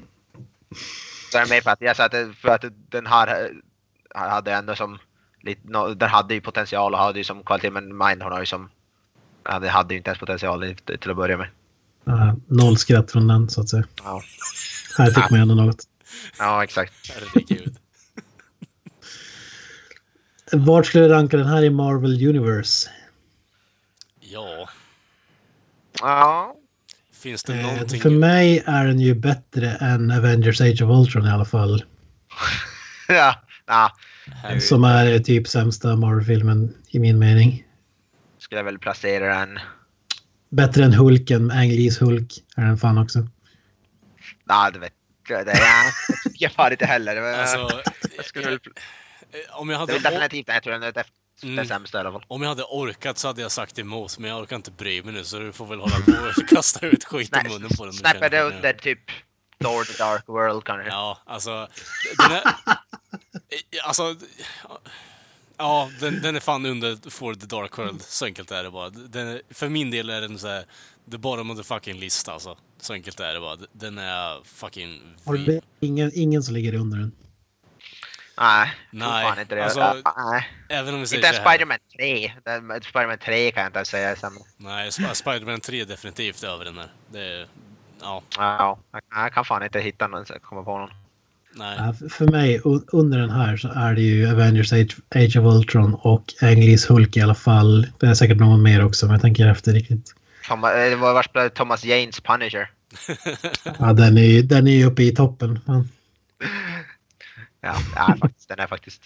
Så 1.33 1.39
är 1.39 1.45
det 1.45 1.51
mer 1.51 1.61
för 1.61 1.71
att 1.71 1.81
jag 1.81 1.97
satte 1.97 2.33
för 2.41 2.49
att 2.49 2.65
den 2.91 3.07
här 3.07 3.51
eh, 4.15 4.21
hade 4.31 4.53
ändå 4.53 4.75
som 4.75 4.99
lite, 5.41 5.61
no, 5.65 5.95
den 5.95 6.09
hade 6.09 6.35
ju 6.35 6.41
potential 6.41 6.95
och 6.95 6.99
hade 7.01 7.19
ju 7.19 7.25
som 7.25 7.43
kvalitet 7.43 7.71
men 7.71 7.97
Mindhorn 7.99 8.33
har 8.33 8.41
ju 8.41 8.47
som 8.47 8.71
Hade 9.45 9.95
ju 9.95 9.99
inte 9.99 10.11
ens 10.11 10.19
potential 10.21 10.75
till 11.01 11.11
att 11.11 11.17
börja 11.17 11.37
med. 11.37 11.49
Ja, 12.05 12.37
noll 12.47 12.77
skratt 12.79 13.13
från 13.13 13.29
den 13.29 13.51
så 13.51 13.61
att 13.61 13.69
säga. 13.69 13.85
Ja, 14.05 14.23
Här 14.99 15.11
fick 15.11 15.31
man 15.31 15.41
ändå 15.41 15.55
något. 15.55 15.85
ja 16.39 16.65
exakt. 16.65 16.93
Herregud. 17.15 17.77
Vart 20.53 20.87
skulle 20.87 21.05
du 21.05 21.11
ranka 21.11 21.37
den 21.37 21.47
här 21.47 21.63
i 21.63 21.71
Marvel 21.71 22.29
Universe? 22.29 22.91
Ja. 24.21 24.69
Ja, 26.01 26.57
Finns 27.13 27.43
det 27.43 27.55
Eh, 27.55 27.63
någonting... 27.67 28.01
För 28.01 28.11
mig 28.11 28.63
är 28.67 28.87
den 28.87 29.01
ju 29.01 29.15
bättre 29.15 29.71
än 29.71 30.11
Avengers 30.11 30.61
Age 30.61 30.83
of 30.83 30.91
Ultron 31.01 31.27
i 31.27 31.31
alla 31.31 31.45
fall. 31.45 31.85
ja, 33.09 33.35
ja. 33.67 33.93
Som 34.61 34.85
är 34.85 35.19
typ 35.19 35.49
sämsta 35.49 35.97
Marvel-filmen 35.97 36.75
i 36.89 36.99
min 36.99 37.19
mening. 37.19 37.64
Skulle 38.45 38.59
jag 38.59 38.65
väl 38.65 38.79
placera 38.79 39.39
den. 39.39 39.59
Bättre 40.49 40.85
än 40.85 40.93
Hulken, 40.93 41.51
Ang 41.51 41.69
Lees 41.69 42.01
Hulk 42.01 42.33
är 42.57 42.63
den 42.63 42.79
fan 42.79 42.99
också. 42.99 43.19
Nej, 44.45 44.73
det 44.73 44.79
vet 44.79 44.93
jag. 45.29 45.47
Det, 45.47 45.53
ja, 45.53 45.93
det 46.09 46.31
tycker 46.31 46.45
jag 46.45 46.53
fan 46.53 46.73
inte 46.73 46.87
heller. 46.87 47.21
Men, 47.21 47.41
Alltså, 47.41 47.83
jag 48.17 48.25
skulle 48.25 48.47
väl, 48.47 48.55
eh, 49.33 49.61
om 49.61 49.69
jag 49.69 49.77
det 49.77 49.81
hade... 49.81 49.93
är 49.93 49.95
väl 49.95 50.03
definitivt 50.03 50.49
jag 50.49 50.63
tror 50.63 50.79
det 50.79 50.87
är 50.87 50.93
det 50.93 51.05
Mm. 51.43 52.21
Om 52.27 52.43
jag 52.43 52.49
hade 52.49 52.63
orkat 52.63 53.19
så 53.19 53.29
hade 53.29 53.43
jag 53.43 53.53
sagt 53.53 53.79
emot, 53.79 54.19
men 54.19 54.31
jag 54.31 54.41
orkar 54.41 54.57
inte 54.57 54.71
bry 54.71 55.03
mig 55.03 55.13
nu 55.15 55.25
så 55.25 55.39
du 55.39 55.53
får 55.53 55.67
väl 55.67 55.81
hålla 55.81 55.97
på 55.97 56.13
och 56.13 56.49
kasta 56.49 56.87
ut 56.87 57.05
skit 57.05 57.37
i 57.37 57.49
munnen 57.49 57.71
på 57.77 57.85
den. 57.85 57.93
för 57.95 58.31
nu. 58.31 58.39
under 58.39 58.73
typ 58.73 59.01
Thor 59.61 59.85
the 59.85 60.03
Dark 60.03 60.29
World 60.29 60.65
kanske. 60.65 60.89
Ja, 60.89 61.19
alltså... 61.27 61.69
Den 62.19 62.31
är, 62.31 62.43
alltså... 63.85 64.17
Ja, 65.57 65.91
den, 66.01 66.23
den 66.23 66.37
är 66.37 66.41
fan 66.41 66.67
under 66.67 67.11
For 67.11 67.35
the 67.35 67.47
Dark 67.47 67.79
World. 67.79 68.03
Så 68.03 68.25
enkelt 68.25 68.51
är 68.51 68.63
det 68.65 68.71
bara. 68.71 68.91
Den 68.91 69.29
är, 69.29 69.43
för 69.51 69.69
min 69.69 69.91
del 69.91 70.11
är 70.11 70.21
den 70.21 70.39
så 70.39 70.49
här, 70.49 70.65
the 71.11 71.19
bottom 71.19 71.51
of 71.51 71.59
the 71.59 71.65
fucking 71.65 71.99
list 72.01 72.29
alltså. 72.29 72.57
Så 72.81 72.93
enkelt 72.93 73.21
är 73.21 73.35
det 73.35 73.41
bara. 73.41 73.57
Den 73.73 73.99
är 73.99 74.45
fucking... 74.45 75.03
Har 75.25 75.35
du 75.35 75.61
ingen, 75.81 76.11
ingen 76.15 76.43
som 76.43 76.55
ligger 76.55 76.75
under 76.75 76.99
den? 76.99 77.13
Nej, 78.39 78.71
Nej, 78.91 79.25
fan 79.25 79.41
inte 79.41 79.55
det. 79.55 79.65
alltså, 79.65 80.03
nej. 80.17 80.49
Även 80.69 80.95
om 80.95 81.01
vi 81.01 81.07
säger 81.07 81.19
Inte 81.19 81.37
ens 81.37 81.49
Spiderman 81.49 81.79
3. 81.97 82.33
Den- 82.45 82.83
Spiderman 82.83 83.19
3 83.19 83.51
kan 83.53 83.63
jag 83.63 83.69
inte 83.69 83.79
ens 83.79 83.89
säga 83.89 84.11
är 84.11 84.17
sämre. 84.17 84.43
Nej, 84.57 84.91
Sp- 84.91 85.15
Spider-Man 85.15 85.61
3 85.61 85.81
är 85.81 85.85
definitivt 85.87 86.43
över 86.45 86.65
den 86.65 86.79
här. 86.79 86.89
Det 87.13 87.21
är... 87.25 87.47
Ja, 88.01 88.23
Ja, 88.37 88.79
jag- 89.11 89.33
kan 89.33 89.45
fan 89.45 89.63
inte 89.63 89.81
hitta 89.81 90.07
någon, 90.09 90.27
så 90.27 90.35
komma 90.43 90.63
på 90.63 90.79
någon. 90.79 90.91
Nej. 91.57 91.95
För- 92.11 92.29
mig, 92.31 92.61
under 92.93 93.19
den 93.19 93.31
här 93.31 93.57
så 93.57 93.69
är 93.69 93.95
det 93.95 94.01
ju 94.01 94.31
Avengers 94.31 94.73
Age, 94.73 94.97
Age 95.15 95.37
of 95.37 95.55
Ultron 95.55 95.95
och 95.95 96.35
Anglis 96.43 96.91
Hulk 96.91 97.17
i 97.17 97.21
alla 97.21 97.35
fall. 97.35 97.87
Det 98.01 98.07
är 98.07 98.15
säkert 98.15 98.39
någon 98.39 98.63
mer 98.63 98.85
också, 98.85 99.07
men 99.07 99.13
jag 99.13 99.23
tänker 99.23 99.47
efter 99.47 99.73
riktigt. 99.73 100.15
Thomas, 100.49 100.73
eh, 100.73 100.91
det 100.91 100.97
var 100.97 101.15
värst 101.15 101.55
Thomas 101.55 101.85
Janes 101.85 102.21
Punisher. 102.21 102.71
Ja, 103.79 103.93
den 103.93 104.19
är 104.19 104.23
ju 104.23 104.43
den 104.43 104.67
är 104.69 104.73
ju 104.77 104.85
uppe 104.85 105.03
i 105.03 105.15
toppen. 105.15 105.61
Men 105.65 105.89
Ja, 107.61 107.75
ja 107.97 108.17
faktiskt, 108.21 108.49
den 108.49 108.59
är 108.59 108.67
faktiskt... 108.67 109.03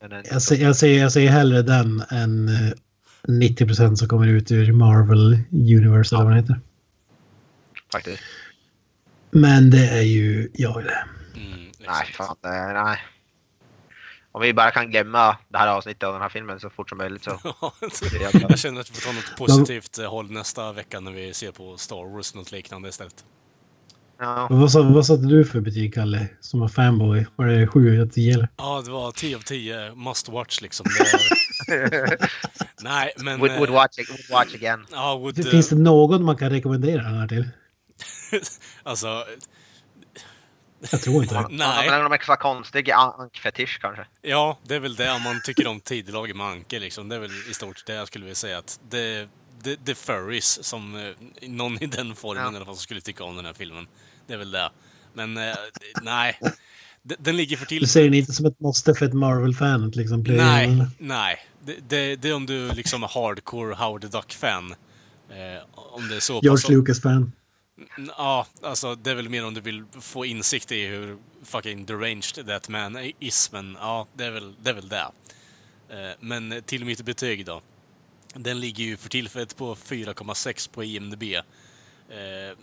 Den 0.00 0.12
är, 0.12 0.22
jag, 0.30 0.42
ser, 0.42 0.56
jag, 0.56 0.76
ser, 0.76 0.98
jag 0.98 1.12
ser 1.12 1.28
hellre 1.28 1.62
den 1.62 2.02
än 2.10 2.48
eh, 2.48 2.72
90% 3.28 3.94
som 3.94 4.08
kommer 4.08 4.26
ut 4.26 4.50
ur 4.50 4.72
Marvel 4.72 5.38
Universe 5.50 6.14
eller 6.16 6.24
vad 6.24 6.32
det 6.32 6.40
heter. 6.40 6.60
faktiskt. 7.92 8.22
Men 9.30 9.70
det 9.70 9.88
är 9.88 10.02
ju 10.02 10.50
jag 10.54 10.84
det. 10.84 11.04
Mm, 11.36 11.58
Nej, 11.78 12.06
fan. 12.16 12.36
det- 12.42 12.72
Nej. 12.84 12.98
Om 14.32 14.42
vi 14.42 14.54
bara 14.54 14.70
kan 14.70 14.90
glömma 14.90 15.36
det 15.48 15.58
här 15.58 15.68
avsnittet 15.68 16.02
av 16.02 16.12
den 16.12 16.22
här 16.22 16.28
filmen 16.28 16.60
så 16.60 16.70
fort 16.70 16.88
som 16.88 16.98
möjligt 16.98 17.24
så... 17.24 17.30
Jag 18.48 18.58
känner 18.58 18.80
att 18.80 18.90
vi 18.90 18.94
får 18.94 19.00
ta 19.00 19.12
något 19.12 19.36
positivt 19.38 19.98
eh, 19.98 20.10
håll 20.10 20.30
nästa 20.30 20.72
vecka 20.72 21.00
när 21.00 21.12
vi 21.12 21.32
ser 21.34 21.52
på 21.52 21.76
Star 21.76 22.12
Wars, 22.14 22.34
något 22.34 22.52
liknande 22.52 22.88
istället. 22.88 23.24
Ja. 24.18 24.46
Och 24.50 24.56
Vad, 24.58 24.72
sa- 24.72 24.82
vad 24.82 25.06
satte 25.06 25.22
du 25.22 25.44
för 25.44 25.60
betyg, 25.60 25.94
Kalle, 25.94 26.26
som 26.40 26.60
var 26.60 26.68
fanboy? 26.68 27.26
Var 27.36 27.46
det 27.46 27.66
7 27.66 28.02
av 28.02 28.06
10 28.06 28.34
eller? 28.34 28.48
Ja, 28.56 28.82
det 28.84 28.90
var 28.90 29.12
10 29.12 29.36
av 29.36 29.40
10, 29.40 29.94
must 29.94 30.28
watch 30.28 30.60
liksom. 30.60 30.86
Det 30.98 31.76
är... 31.76 32.18
Nej, 32.82 33.12
men... 33.16 33.40
Would, 33.40 33.52
would, 33.52 33.68
eh, 33.70 33.74
watch, 33.74 33.98
would 33.98 34.30
watch 34.30 34.54
again. 34.54 34.86
Ja, 34.92 35.16
would, 35.16 35.38
eh, 35.38 35.44
Finns 35.44 35.68
det 35.68 35.76
någon 35.76 36.24
man 36.24 36.36
kan 36.36 36.50
rekommendera 36.50 37.02
den 37.02 37.18
här 37.18 37.28
till? 37.28 37.48
alltså, 38.82 39.24
Jag 40.90 41.00
tror 41.00 41.22
inte 41.22 41.34
det. 41.34 41.46
nej. 41.50 41.90
Men 41.90 42.02
någon 42.02 42.12
extra 42.12 42.36
konstig 42.36 42.90
ankfetisch 42.90 43.78
kanske. 43.80 44.06
Ja, 44.22 44.58
det 44.66 44.74
är 44.74 44.80
väl 44.80 44.94
det 44.96 45.12
om 45.12 45.22
man 45.22 45.40
tycker 45.44 45.66
om 45.66 45.80
tidelag 45.80 46.36
med 46.36 46.46
anke 46.46 46.78
liksom. 46.78 47.08
Det 47.08 47.16
är 47.16 47.20
väl 47.20 47.30
i 47.50 47.54
stort 47.54 47.86
det 47.86 47.92
jag 47.94 48.06
skulle 48.08 48.24
vilja 48.24 48.34
säga 48.34 48.58
att 48.58 48.80
det, 48.90 49.28
det, 49.62 49.76
det 49.84 49.90
är 49.90 49.94
furries 49.96 50.64
som 50.64 50.96
eh, 50.96 51.48
någon 51.48 51.82
i 51.82 51.86
den 51.86 52.14
formen 52.16 52.44
Ja. 52.44 52.52
i 52.52 52.56
alla 52.56 52.64
fall 52.64 52.74
som 52.74 52.82
skulle 52.82 53.00
tycka 53.00 53.24
om 53.24 53.36
den 53.36 53.44
här 53.44 53.52
filmen. 53.52 53.86
Det 54.26 54.32
är 54.34 54.38
väl 54.38 54.50
det. 54.50 54.70
Men 55.14 55.36
eh, 55.36 55.54
nej, 56.02 56.38
den, 57.02 57.16
den 57.20 57.36
ligger 57.36 57.56
för 57.56 57.64
Du 57.66 57.68
till. 57.78 57.88
ser 57.88 58.04
den 58.04 58.14
inte 58.14 58.32
som 58.32 58.46
ett 58.46 58.60
måste 58.60 58.94
för 58.94 59.06
ett 59.06 59.12
Marvel-fan 59.12 59.90
liksom 59.90 60.24
playa 60.24 60.44
Nej, 60.44 60.86
nej. 60.98 61.38
Det, 61.64 61.76
det, 61.88 62.16
det 62.16 62.28
är 62.28 62.34
om 62.34 62.46
du 62.46 62.68
liksom 62.68 63.02
är 63.02 63.08
hardcore 63.08 63.74
Howard 63.74 64.00
the 64.02 64.08
Duck-fan. 64.08 64.74
Eh, 65.30 65.62
om 65.74 66.08
det 66.08 66.16
är 66.16 66.20
så 66.20 66.40
George 66.42 66.76
Lucas-fan. 66.76 67.32
Ja, 68.16 68.46
alltså 68.62 68.94
det 68.94 69.10
är 69.10 69.14
väl 69.14 69.28
mer 69.28 69.44
om 69.46 69.54
du 69.54 69.60
vill 69.60 69.84
få 70.00 70.24
insikt 70.26 70.72
i 70.72 70.86
hur 70.86 71.18
fucking 71.44 71.86
deranged 71.86 72.46
that 72.46 72.68
man 72.68 73.12
is, 73.18 73.52
men 73.52 73.76
ja, 73.80 74.06
det 74.14 74.24
är 74.24 74.30
väl 74.30 74.54
det. 74.62 74.70
Är 74.70 74.74
väl 74.74 74.88
det. 74.88 75.10
Eh, 75.90 76.16
Men 76.20 76.62
till 76.66 76.84
mitt 76.84 77.02
betyg 77.04 77.46
då. 77.46 77.62
Den 78.34 78.60
ligger 78.60 78.84
ju 78.84 78.96
för 78.96 79.08
tillfället 79.08 79.56
på 79.56 79.74
4,6 79.74 80.70
på 80.70 80.84
IMDB. 80.84 81.22
Eh, 81.22 82.56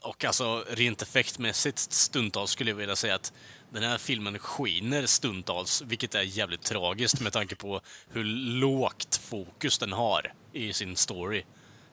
Och 0.00 0.24
alltså 0.24 0.64
rent 0.70 1.02
effektmässigt 1.02 1.78
stundtals 1.78 2.50
skulle 2.50 2.70
jag 2.70 2.76
vilja 2.76 2.96
säga 2.96 3.14
att 3.14 3.32
den 3.72 3.82
här 3.82 3.98
filmen 3.98 4.38
skiner 4.38 5.06
stundtals, 5.06 5.82
vilket 5.82 6.14
är 6.14 6.22
jävligt 6.22 6.62
tragiskt 6.62 7.20
med 7.20 7.32
tanke 7.32 7.56
på 7.56 7.80
hur 8.12 8.24
lågt 8.60 9.16
fokus 9.16 9.78
den 9.78 9.92
har 9.92 10.32
i 10.52 10.72
sin 10.72 10.96
story. 10.96 11.42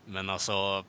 Men 0.05 0.29
alltså, 0.29 0.85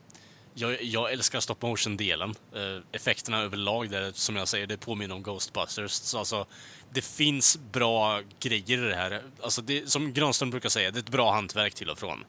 jag, 0.59 0.83
jag 0.83 1.13
älskar 1.13 1.41
stop 1.41 1.57
motion-delen. 1.61 2.35
Eh, 2.55 2.83
effekterna 2.93 3.43
överlag 3.43 3.91
där, 3.91 4.13
som 4.15 4.37
jag 4.37 4.49
säger, 4.49 4.67
det 4.67 4.77
påminner 4.77 5.15
om 5.15 5.23
Ghostbusters. 5.23 5.93
Så 5.93 6.19
alltså, 6.19 6.47
det 6.93 7.05
finns 7.05 7.59
bra 7.73 8.21
grejer 8.41 8.87
i 8.87 8.89
det 8.89 8.97
här. 8.97 9.23
Alltså, 9.43 9.63
det, 9.63 9.91
som 9.91 10.13
Granström 10.13 10.51
brukar 10.51 10.69
säga, 10.69 10.91
det 10.91 10.99
är 10.99 11.03
ett 11.03 11.09
bra 11.09 11.33
hantverk 11.33 11.75
till 11.75 11.91
och 11.91 11.99
från. 11.99 12.25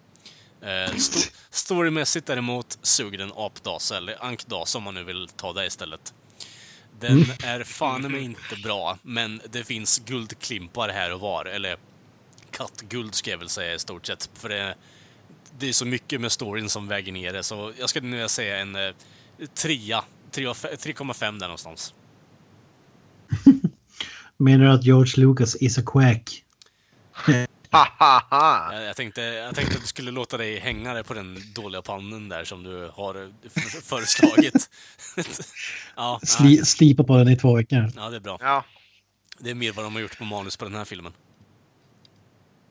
Eh, 0.61 0.95
sto 0.95 1.19
storymässigt 1.49 2.27
däremot 2.27 2.77
suger 2.81 3.17
den 3.17 3.31
apdasa, 3.35 3.97
eller 3.97 4.23
ankdasa 4.23 4.77
om 4.77 4.83
man 4.83 4.93
nu 4.93 5.03
vill 5.03 5.27
ta 5.27 5.53
det 5.53 5.65
istället. 5.65 6.13
Den 6.99 7.25
är 7.43 7.63
fan 7.63 8.11
med 8.11 8.21
inte 8.21 8.55
bra, 8.63 8.97
men 9.01 9.41
det 9.49 9.63
finns 9.63 9.99
guldklimpar 9.99 10.89
här 10.89 11.13
och 11.13 11.19
var. 11.19 11.45
Eller 11.45 11.77
kattguld 12.51 13.15
ska 13.15 13.31
jag 13.31 13.37
väl 13.37 13.49
säga 13.49 13.73
i 13.73 13.79
stort 13.79 14.05
sett. 14.07 14.29
För 14.33 14.49
det, 14.49 14.75
det 15.59 15.69
är 15.69 15.73
så 15.73 15.85
mycket 15.85 16.21
med 16.21 16.31
storyn 16.31 16.69
som 16.69 16.87
väger 16.87 17.11
ner 17.11 17.33
det. 17.33 17.43
Så 17.43 17.73
jag 17.79 17.89
skulle 17.89 18.07
nu 18.07 18.15
vilja 18.15 18.29
säga 18.29 18.57
en 18.57 18.75
eh, 18.75 18.93
trea. 19.53 20.03
3,5 20.31 21.39
där 21.39 21.47
någonstans. 21.47 21.93
Menar 24.37 24.65
du 24.65 24.71
att 24.71 24.83
George 24.83 25.25
Lucas 25.25 25.55
is 25.55 25.77
a 25.77 25.81
quack? 25.85 26.43
Jag, 27.71 28.83
jag, 28.83 28.95
tänkte, 28.95 29.21
jag 29.21 29.55
tänkte 29.55 29.75
att 29.75 29.81
du 29.81 29.87
skulle 29.87 30.11
låta 30.11 30.37
dig 30.37 30.59
hänga 30.59 30.93
dig 30.93 31.03
på 31.03 31.13
den 31.13 31.37
dåliga 31.55 31.81
pannen 31.81 32.29
där 32.29 32.43
som 32.43 32.63
du 32.63 32.91
har 32.93 33.15
eh, 33.15 33.61
föreslagit. 33.83 34.69
ja, 35.95 36.19
Sli, 36.23 36.57
slipa 36.57 37.03
på 37.03 37.17
den 37.17 37.27
i 37.29 37.35
två 37.35 37.55
veckor. 37.55 37.91
ja, 37.95 38.09
det 38.09 38.15
är 38.15 38.19
bra. 38.19 38.37
Ja. 38.41 38.65
Det 39.39 39.49
är 39.49 39.55
mer 39.55 39.71
vad 39.71 39.85
de 39.85 39.93
har 39.93 40.01
gjort 40.01 40.17
på 40.17 40.25
manus 40.25 40.57
på 40.57 40.65
den 40.65 40.75
här 40.75 40.85
filmen. 40.85 41.13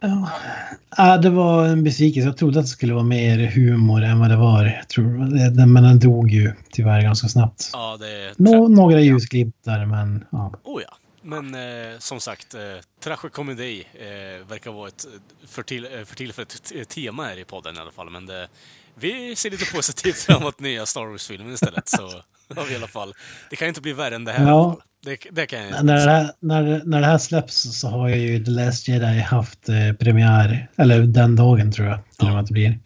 Ja. 0.00 1.16
Det 1.16 1.30
var 1.30 1.66
en 1.66 1.84
besvikelse. 1.84 2.28
Jag 2.28 2.36
trodde 2.36 2.58
att 2.58 2.64
det 2.64 2.68
skulle 2.68 2.94
vara 2.94 3.04
mer 3.04 3.38
humor 3.38 4.02
än 4.02 4.18
vad 4.20 4.30
det 4.30 4.36
var. 4.36 4.64
Jag 4.64 4.88
tror, 4.88 5.66
men 5.66 5.82
den 5.82 5.98
dog 5.98 6.30
ju 6.30 6.52
tyvärr 6.72 7.02
ganska 7.02 7.28
snabbt. 7.28 7.70
Ja, 7.72 7.96
det. 8.00 8.34
Nå, 8.36 8.68
några 8.68 9.00
ljusglimtar, 9.00 9.86
men 9.86 10.24
ja. 10.32 10.52
Oh 10.64 10.82
ja. 10.82 10.94
Men 11.22 11.54
eh, 11.54 11.98
som 11.98 12.20
sagt, 12.20 12.54
eh, 12.54 12.60
tragikomedi 13.04 13.84
eh, 13.94 14.48
verkar 14.48 14.70
vara 14.72 14.88
ett 14.88 15.04
eh, 15.04 15.48
för, 15.48 15.62
till, 15.62 15.84
eh, 15.84 16.04
för 16.04 16.16
tillfället 16.16 16.62
t- 16.62 16.84
tema 16.84 17.24
här 17.24 17.38
i 17.38 17.44
podden 17.44 17.76
i 17.76 17.78
alla 17.78 17.90
fall. 17.90 18.10
Men 18.10 18.26
det, 18.26 18.48
vi 18.94 19.36
ser 19.36 19.50
lite 19.50 19.74
positivt 19.74 20.16
framåt 20.26 20.60
nya 20.60 20.86
Star 20.86 21.06
Wars-filmen 21.06 21.52
istället. 21.54 21.88
Så 21.88 22.22
vi 22.68 22.72
i 22.72 22.76
alla 22.76 22.86
fall. 22.86 23.14
Det 23.50 23.56
kan 23.56 23.68
inte 23.68 23.80
bli 23.80 23.92
värre 23.92 24.14
än 24.14 24.24
det 24.24 24.32
här 24.32 24.46
Ja. 24.46 24.78
Det, 25.04 25.18
det 25.30 25.46
kan 25.46 25.68
jag 25.68 25.84
När 25.84 26.06
det, 26.06 26.10
här, 26.10 26.32
när, 26.40 26.82
när 26.84 27.00
det 27.00 27.06
här 27.06 27.18
släpps 27.18 27.80
så 27.80 27.88
har 27.88 28.08
ju 28.08 28.44
The 28.44 28.50
Last 28.50 28.88
Jedi 28.88 29.20
haft 29.20 29.68
eh, 29.68 29.92
premiär. 29.92 30.68
Eller 30.76 31.00
den 31.00 31.36
dagen 31.36 31.72
tror 31.72 31.88
jag 31.88 31.98
med 32.22 32.40
att 32.40 32.46
det 32.46 32.52
blir. 32.52 32.78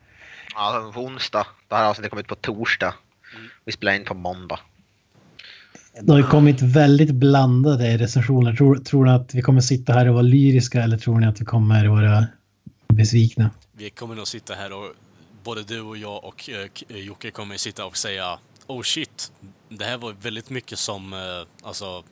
ja, 0.55 0.91
på 0.95 1.01
onsdag. 1.01 1.47
Det 1.69 1.75
här 1.75 1.85
avsnittet 1.85 2.11
kommer 2.11 2.23
ut 2.23 2.29
på 2.29 2.35
torsdag. 2.35 2.95
Vi 3.65 3.73
spelar 3.73 3.93
in 3.93 4.05
på 4.05 4.15
måndag. 4.15 4.61
Det 6.01 6.13
har 6.13 6.19
ju 6.19 6.27
kommit 6.27 6.63
väldigt 6.63 7.11
blandade 7.11 7.99
recensioner. 7.99 8.57
Tror, 8.57 8.77
tror 8.77 9.05
ni 9.05 9.11
att 9.11 9.35
vi 9.35 9.43
kommer 9.43 9.61
sitta 9.61 9.93
här 9.93 10.09
och 10.09 10.15
vara 10.15 10.23
lyriska 10.23 10.83
eller 10.83 10.99
tror 10.99 11.21
ni 11.21 11.27
att 11.27 11.41
vi 11.41 11.45
kommer 11.45 11.87
vara 11.87 12.27
besvikna? 12.89 13.51
Vi 13.73 13.91
kommer 13.91 14.15
nog 14.15 14.27
sitta 14.27 14.55
här 14.55 14.73
och 14.73 14.93
både 15.45 15.63
du 15.63 15.81
och 15.81 15.97
jag 15.97 16.25
och 16.25 16.51
eh, 16.51 16.97
eh, 16.97 16.97
Jocke 16.97 17.31
kommer 17.31 17.57
sitta 17.57 17.85
och 17.85 17.97
säga 17.97 18.39
Oh 18.67 18.83
shit, 18.83 19.33
det 19.79 19.85
här 19.85 19.99
var 19.99 20.13
väldigt 20.23 20.51
mycket 20.51 20.79
som 20.79 21.13
eh, 21.13 21.19
alltså 21.63 22.03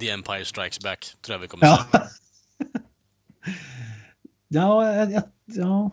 The 0.00 0.10
Empire 0.10 0.44
Strikes 0.44 0.80
Back, 0.80 1.06
tror 1.26 1.34
jag 1.34 1.40
vi 1.40 1.48
kommer 1.48 1.66
Ja. 1.66 1.86
säga. 1.92 2.06
ja, 4.48 4.94
jag, 4.94 5.22
ja. 5.44 5.90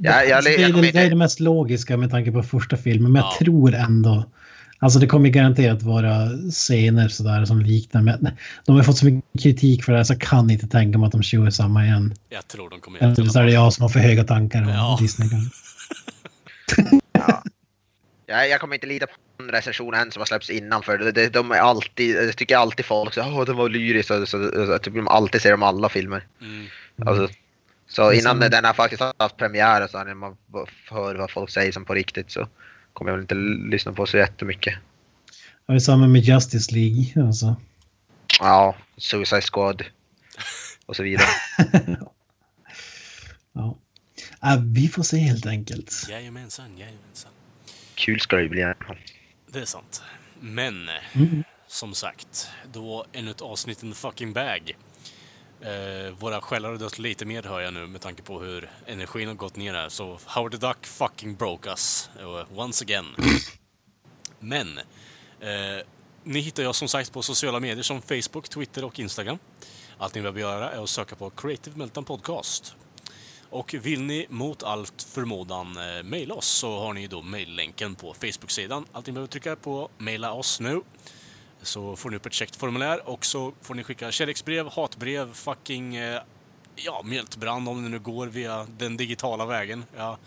Ja, 0.00 0.22
jag- 0.24 0.44
det, 0.44 0.54
är 0.54 0.58
det, 0.58 0.64
är 0.64 0.84
inte- 0.86 1.08
det 1.08 1.14
mest 1.16 1.40
logiska 1.40 1.96
med 1.96 2.10
tanke 2.10 2.32
på 2.32 2.42
första 2.42 2.76
filmen. 2.76 3.12
Men 3.12 3.22
Ja. 3.22 3.28
jag 3.30 3.38
tror 3.46 3.74
ändå... 3.74 4.30
Alltså 4.78 4.98
det 4.98 5.06
kommer 5.06 5.28
garanterat 5.28 5.82
vara 5.82 6.28
scener 6.50 7.08
sådär 7.08 7.44
som 7.44 7.60
liknar. 7.60 8.00
Men 8.02 8.28
de 8.64 8.76
har 8.76 8.82
fått 8.82 8.98
så 8.98 9.04
mycket 9.06 9.42
kritik 9.42 9.84
för 9.84 9.92
det 9.92 9.98
här 9.98 10.04
så 10.04 10.12
jag 10.12 10.20
kan 10.20 10.50
inte 10.50 10.66
tänka 10.66 10.98
mig 10.98 11.06
att 11.06 11.12
de 11.12 11.22
kör 11.22 11.50
samma 11.50 11.84
igen. 11.84 12.14
Jag 12.28 12.48
tror 12.48 12.70
de 12.70 12.80
kommer 12.80 12.98
göra 12.98 13.10
det 13.10 13.20
Eller 13.22 13.30
så 13.30 13.38
är 13.38 13.44
det 13.44 13.52
jag 13.52 13.72
som 13.72 13.82
har 13.82 13.88
för 13.88 14.00
höga 14.00 14.24
tankar 14.24 14.62
om 14.62 14.68
Ja. 14.68 14.98
Disney. 15.00 15.28
kanske. 15.30 15.50
Jag, 18.50 18.60
kommer 18.60 18.74
inte 18.74 18.86
lita 18.86 19.06
på 19.36 19.42
en 19.42 19.50
recension 19.50 19.94
än 19.94 20.10
som 20.12 20.20
har 20.20 20.26
släppts 20.26 20.50
innan 20.50 20.82
för 20.82 20.98
det, 20.98 21.12
det, 21.12 21.28
de 21.28 21.50
är 21.50 21.56
alltid, 21.58 22.16
jag 22.16 22.36
tycker 22.36 22.56
alltid 22.56 22.84
folk 22.86 23.14
säger 23.14 23.38
åh 23.38 23.44
den 23.44 23.56
var 23.56 23.68
lyrisk 23.68 24.08
så, 24.08 24.26
så, 24.26 24.66
så, 24.66 24.78
typ 24.78 24.94
de 24.94 25.08
alltid 25.08 25.42
ser 25.42 25.54
om 25.54 25.62
alla 25.62 25.88
filmer. 25.88 26.26
Mm. 26.40 26.66
Alltså, 27.06 27.28
så 27.88 28.10
är 28.10 28.12
innan 28.12 28.40
som- 28.40 28.50
den 28.50 28.64
har 28.64 28.74
faktiskt 28.74 29.02
haft 29.18 29.36
premiär 29.36 29.84
och 29.84 29.90
så 29.90 30.04
när 30.04 30.14
man 30.14 30.36
hör 30.90 31.14
vad 31.14 31.30
folk 31.30 31.50
säger 31.50 31.72
som 31.72 31.84
på 31.84 31.94
riktigt 31.94 32.30
så 32.30 32.48
kommer 32.92 33.10
jag 33.10 33.16
väl 33.16 33.22
inte 33.22 33.34
lyssna 33.74 33.92
på 33.92 34.06
så 34.06 34.16
jättemycket. 34.16 34.74
Det 35.66 35.72
är 35.74 35.78
samma 35.78 36.06
med 36.06 36.20
Justice 36.22 36.74
League. 36.74 37.26
Alltså. 37.26 37.56
Ja, 38.40 38.76
Suicide 38.96 39.42
Squad 39.52 39.82
och 40.86 40.96
så 40.96 41.02
vidare. 41.02 41.26
Ja, 44.40 44.62
vi 44.74 44.88
får 44.88 45.02
se 45.02 45.16
helt 45.16 45.46
enkelt. 45.46 46.06
Jajamensan, 46.10 46.78
jajamensan. 46.78 47.30
Kul 47.94 48.20
ska 48.20 48.36
det 48.36 48.42
ju 48.42 48.48
bli 48.48 48.60
i 48.60 48.64
alla 48.64 48.74
fall. 48.74 48.96
Det 49.54 49.60
är 49.60 49.64
sant. 49.64 50.02
Men, 50.40 50.90
Mm. 51.12 51.44
som 51.66 51.94
sagt, 51.94 52.48
då 52.72 53.04
ännu 53.12 53.30
ett 53.30 53.40
avsnitt 53.42 53.82
in 53.82 53.92
the 53.92 53.98
fucking 53.98 54.32
bag. 54.32 54.76
Eh, 55.60 56.10
våra 56.18 56.40
själar 56.40 56.68
har 56.68 56.76
dött 56.76 56.98
lite 56.98 57.24
mer 57.24 57.42
hör 57.42 57.60
jag 57.60 57.74
nu 57.74 57.86
med 57.86 58.00
tanke 58.00 58.22
på 58.22 58.40
hur 58.40 58.70
energin 58.86 59.28
har 59.28 59.34
gått 59.34 59.56
ner 59.56 59.74
här. 59.74 59.88
Så 59.88 60.18
Howard 60.26 60.52
the 60.52 60.58
Duck 60.58 60.86
fucking 60.86 61.34
broke 61.36 61.68
us. 61.70 62.10
Uh, 62.20 62.58
once 62.60 62.84
again. 62.84 63.06
Men, 64.40 64.78
eh, 65.40 65.84
ni 66.24 66.40
hittar 66.40 66.62
jag 66.62 66.74
som 66.74 66.88
sagt 66.88 67.12
på 67.12 67.22
sociala 67.22 67.60
medier 67.60 67.82
som 67.82 68.02
Facebook, 68.02 68.48
Twitter 68.48 68.84
och 68.84 68.98
Instagram. 69.00 69.38
Allt 69.98 70.14
ni 70.14 70.20
behöver 70.20 70.40
göra 70.40 70.70
är 70.70 70.82
att 70.82 70.90
söka 70.90 71.16
på 71.16 71.30
Creative 71.30 71.76
Meltdown 71.78 72.04
Podcast. 72.04 72.76
Och 73.54 73.74
vill 73.74 74.02
ni 74.02 74.26
mot 74.28 74.62
allt 74.62 75.02
förmodan 75.02 75.76
eh, 75.76 76.02
mejla 76.02 76.34
oss 76.34 76.46
så 76.46 76.78
har 76.78 76.92
ni 76.92 77.06
då 77.06 77.22
mejllänken 77.22 77.94
på 77.94 78.14
Facebook-sidan. 78.14 78.86
Allt 78.92 79.06
ni 79.06 79.12
behöver 79.12 79.28
trycka 79.28 79.56
på 79.56 79.88
mejla 79.98 80.32
oss 80.32 80.60
nu. 80.60 80.80
Så 81.62 81.96
får 81.96 82.10
ni 82.10 82.16
upp 82.16 82.26
ett 82.26 82.32
käckt 82.32 82.56
formulär 82.56 83.08
och 83.08 83.24
så 83.24 83.52
får 83.62 83.74
ni 83.74 83.84
skicka 83.84 84.12
kärleksbrev, 84.12 84.68
hatbrev, 84.72 85.34
fucking 85.34 85.96
eh, 85.96 86.20
ja, 86.76 87.02
mjältbrand 87.04 87.68
om 87.68 87.82
det 87.82 87.88
nu 87.88 87.98
går 87.98 88.26
via 88.26 88.66
den 88.78 88.96
digitala 88.96 89.46
vägen. 89.46 89.84
Ja, 89.96 90.18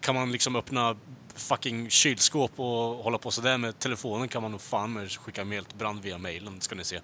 kan 0.00 0.14
man 0.14 0.32
liksom 0.32 0.56
öppna 0.56 0.96
fucking 1.34 1.90
kylskåp 1.90 2.60
och 2.60 3.04
hålla 3.04 3.18
på 3.18 3.30
sådär 3.30 3.58
med 3.58 3.78
telefonen 3.78 4.28
kan 4.28 4.42
man 4.42 4.50
nog 4.50 4.60
fan 4.60 4.92
med 4.92 5.12
skicka 5.12 5.44
mjältbrand 5.44 6.02
via 6.02 6.18
mejlen, 6.18 6.60
ska 6.60 6.74
ni 6.74 6.84
se. 6.84 7.00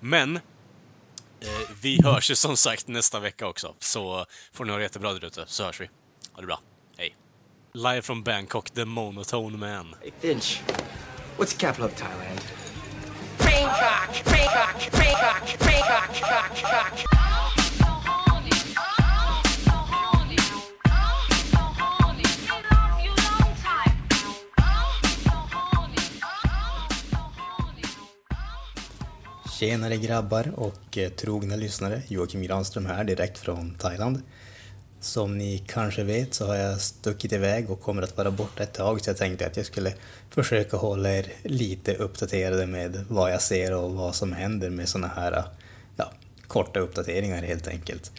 Men 0.00 0.40
vi 1.82 2.02
hörs 2.04 2.30
ju 2.30 2.34
som 2.34 2.56
sagt 2.56 2.88
nästa 2.88 3.20
vecka 3.20 3.46
också, 3.46 3.74
så 3.78 4.26
får 4.52 4.64
ni 4.64 4.70
ha 4.70 4.78
det 4.78 4.82
jättebra 4.82 5.12
där 5.12 5.24
ute, 5.24 5.44
så 5.46 5.64
hörs 5.64 5.80
vi. 5.80 5.90
Ha 6.32 6.40
det 6.40 6.46
bra. 6.46 6.60
Hej. 6.96 7.16
Live 7.72 8.02
from 8.02 8.22
Bangkok, 8.22 8.70
the 8.70 8.84
monotone 8.84 9.56
man. 9.56 9.94
Hey, 10.02 10.10
Finch. 10.20 10.60
What's 11.36 11.52
the 11.52 11.58
capital 11.58 11.86
of 11.86 11.94
Thailand? 11.94 12.40
Bangkok, 13.38 14.24
Bangkok, 14.24 14.90
Bangkok, 14.92 15.58
Bangkok, 15.58 16.20
cock, 16.20 16.62
cock. 16.62 17.65
Tjenare 29.58 29.96
grabbar 29.96 30.52
och 30.56 30.98
eh, 30.98 31.10
trogna 31.10 31.56
lyssnare. 31.56 32.02
Joakim 32.08 32.42
Granström 32.42 32.86
här 32.86 33.04
direkt 33.04 33.38
från 33.38 33.74
Thailand. 33.74 34.22
Som 35.00 35.38
ni 35.38 35.64
kanske 35.66 36.04
vet 36.04 36.34
så 36.34 36.46
har 36.46 36.54
jag 36.54 36.80
stuckit 36.80 37.32
iväg 37.32 37.70
och 37.70 37.80
kommer 37.80 38.02
att 38.02 38.16
vara 38.16 38.30
borta 38.30 38.62
ett 38.62 38.72
tag 38.72 39.00
så 39.00 39.10
jag 39.10 39.16
tänkte 39.16 39.46
att 39.46 39.56
jag 39.56 39.66
skulle 39.66 39.94
försöka 40.30 40.76
hålla 40.76 41.10
er 41.12 41.26
lite 41.42 41.94
uppdaterade 41.94 42.66
med 42.66 43.04
vad 43.08 43.32
jag 43.32 43.42
ser 43.42 43.74
och 43.74 43.92
vad 43.92 44.14
som 44.14 44.32
händer 44.32 44.70
med 44.70 44.88
såna 44.88 45.06
här 45.06 45.44
ja, 45.96 46.12
korta 46.46 46.80
uppdateringar 46.80 47.42
helt 47.42 47.68
enkelt. 47.68 48.12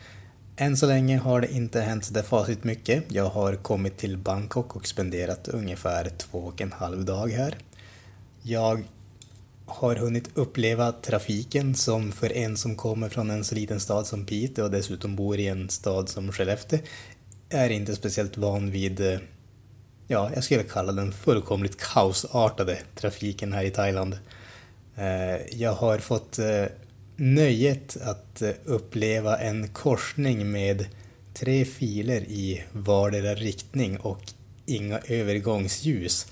Än 0.56 0.78
så 0.78 0.86
länge 0.86 1.18
har 1.18 1.42
det 1.42 1.52
inte 1.52 1.82
hänt 1.82 2.06
så 2.06 2.14
där 2.14 2.24
fasligt 2.24 2.64
mycket. 2.64 3.04
Jag 3.08 3.30
har 3.30 3.56
kommit 3.56 3.98
till 3.98 4.18
Bangkok 4.18 4.76
och 4.76 4.88
spenderat 4.88 5.48
ungefär 5.48 6.10
två 6.18 6.40
och 6.40 6.62
en 6.62 6.72
halv 6.72 7.06
dag 7.06 7.32
här. 7.32 7.56
Jag 8.42 8.84
har 9.68 9.96
hunnit 9.96 10.30
uppleva 10.34 10.92
trafiken 10.92 11.76
som 11.76 12.12
för 12.12 12.32
en 12.34 12.58
som 12.58 12.76
kommer 12.76 13.10
från 13.10 13.30
en 13.30 13.44
så 13.44 13.56
liten 13.56 13.80
stad 13.80 14.08
som 14.08 14.26
Piteå 14.26 14.66
och 14.66 14.72
dessutom 14.72 15.16
bor 15.16 15.40
i 15.40 15.48
en 15.48 15.70
stad 15.70 16.10
som 16.10 16.32
Skellefteå 16.32 16.80
är 17.50 17.70
inte 17.70 17.96
speciellt 17.96 18.38
van 18.38 18.72
vid, 18.72 19.00
eh, 19.00 19.20
ja, 20.08 20.32
jag 20.36 20.44
skulle 20.44 20.64
kalla 20.64 20.92
den 20.92 21.12
fullkomligt 21.12 21.78
kaosartade 21.78 22.78
trafiken 22.96 23.54
här 23.54 23.64
i 23.64 23.72
Thailand. 23.72 24.18
Eh, 24.96 25.60
jag 25.60 25.74
har 25.74 25.98
fått 25.98 26.40
eh, 26.40 26.66
nöjet 27.16 27.98
att 28.02 28.44
uppleva 28.66 29.38
en 29.38 29.68
korsning 29.68 30.52
med 30.52 30.86
tre 31.34 31.66
filer 31.66 32.22
i 32.22 32.64
vardera 32.72 33.36
riktning 33.36 33.98
och 33.98 34.22
inga 34.66 35.00
övergångsljus. 35.08 36.28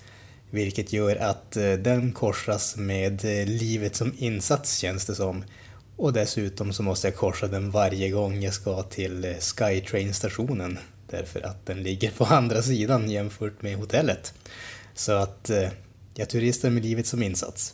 Vilket 0.55 0.93
gör 0.93 1.15
att 1.15 1.57
eh, 1.57 1.73
den 1.73 2.11
korsas 2.11 2.75
med 2.77 3.25
eh, 3.25 3.47
livet 3.47 3.95
som 3.95 4.13
insats 4.17 4.77
känns 4.77 5.05
det 5.05 5.15
som. 5.15 5.43
Och 5.95 6.13
dessutom 6.13 6.73
så 6.73 6.83
måste 6.83 7.07
jag 7.07 7.15
korsa 7.15 7.47
den 7.47 7.71
varje 7.71 8.09
gång 8.09 8.41
jag 8.41 8.53
ska 8.53 8.83
till 8.83 9.25
eh, 9.25 9.31
Skytrain-stationen. 9.31 10.79
Därför 11.09 11.41
att 11.41 11.65
den 11.65 11.83
ligger 11.83 12.11
på 12.11 12.25
andra 12.29 12.61
sidan 12.61 13.11
jämfört 13.11 13.61
med 13.61 13.75
hotellet. 13.75 14.33
Så 14.93 15.11
att 15.11 15.51
jag 16.13 16.29
turistar 16.29 16.69
med 16.69 16.83
livet 16.83 17.07
som 17.07 17.23
insats. 17.23 17.73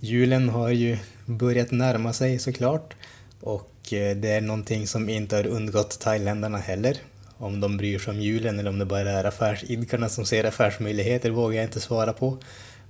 Julen 0.00 0.48
har 0.48 0.68
ju 0.68 0.98
börjat 1.26 1.70
närma 1.70 2.12
sig 2.12 2.38
såklart. 2.38 2.94
Och 3.40 3.72
det 3.90 4.28
är 4.28 4.40
någonting 4.40 4.86
som 4.86 5.08
inte 5.08 5.36
har 5.36 5.46
undgått 5.46 6.00
thailändarna 6.00 6.58
heller. 6.58 6.96
Om 7.38 7.60
de 7.60 7.76
bryr 7.76 7.98
sig 7.98 8.10
om 8.10 8.20
julen 8.20 8.58
eller 8.58 8.70
om 8.70 8.78
det 8.78 8.84
bara 8.84 9.10
är 9.10 9.24
affärsidkarna 9.24 10.08
som 10.08 10.24
ser 10.24 10.44
affärsmöjligheter 10.44 11.30
vågar 11.30 11.56
jag 11.56 11.64
inte 11.64 11.80
svara 11.80 12.12
på. 12.12 12.38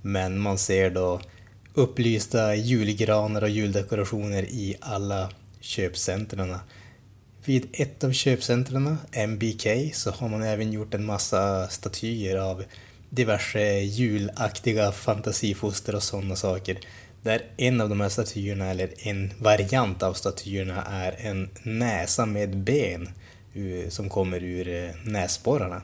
Men 0.01 0.39
man 0.39 0.57
ser 0.57 0.89
då 0.89 1.21
upplysta 1.73 2.55
julgranar 2.55 3.41
och 3.41 3.49
juldekorationer 3.49 4.43
i 4.43 4.75
alla 4.81 5.29
köpcentren. 5.59 6.55
Vid 7.45 7.67
ett 7.73 8.03
av 8.03 8.11
köpcentren, 8.11 8.97
MBK, 9.27 9.67
så 9.93 10.11
har 10.11 10.29
man 10.29 10.43
även 10.43 10.71
gjort 10.71 10.93
en 10.93 11.05
massa 11.05 11.67
statyer 11.67 12.37
av 12.37 12.63
diverse 13.09 13.79
julaktiga 13.79 14.91
fantasifoster 14.91 15.95
och 15.95 16.03
sådana 16.03 16.35
saker. 16.35 16.77
Där 17.21 17.41
en 17.57 17.81
av 17.81 17.89
de 17.89 18.01
här 18.01 18.09
statyerna, 18.09 18.69
eller 18.69 18.89
en 18.97 19.33
variant 19.39 20.03
av 20.03 20.13
statyerna, 20.13 20.83
är 20.83 21.15
en 21.17 21.49
näsa 21.63 22.25
med 22.25 22.57
ben 22.57 23.09
som 23.89 24.09
kommer 24.09 24.43
ur 24.43 24.67
eh, 24.67 24.89
näsborrarna. 25.03 25.81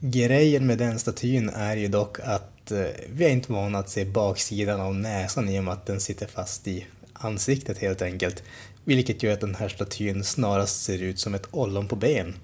Grejen 0.00 0.66
med 0.66 0.78
den 0.78 0.98
statyn 0.98 1.48
är 1.48 1.76
ju 1.76 1.88
dock 1.88 2.20
att 2.20 2.70
eh, 2.70 2.84
vi 3.12 3.24
är 3.24 3.30
inte 3.30 3.52
vana 3.52 3.78
att 3.78 3.90
se 3.90 4.04
baksidan 4.04 4.80
av 4.80 4.94
näsan 4.94 5.48
i 5.48 5.58
och 5.58 5.64
med 5.64 5.74
att 5.74 5.86
den 5.86 6.00
sitter 6.00 6.26
fast 6.26 6.68
i 6.68 6.86
ansiktet 7.12 7.78
helt 7.78 8.02
enkelt. 8.02 8.42
Vilket 8.84 9.22
gör 9.22 9.32
att 9.32 9.40
den 9.40 9.54
här 9.54 9.68
statyn 9.68 10.24
snarast 10.24 10.82
ser 10.82 11.02
ut 11.02 11.18
som 11.18 11.34
ett 11.34 11.48
ollon 11.50 11.88
på 11.88 11.96
ben. 11.96 12.34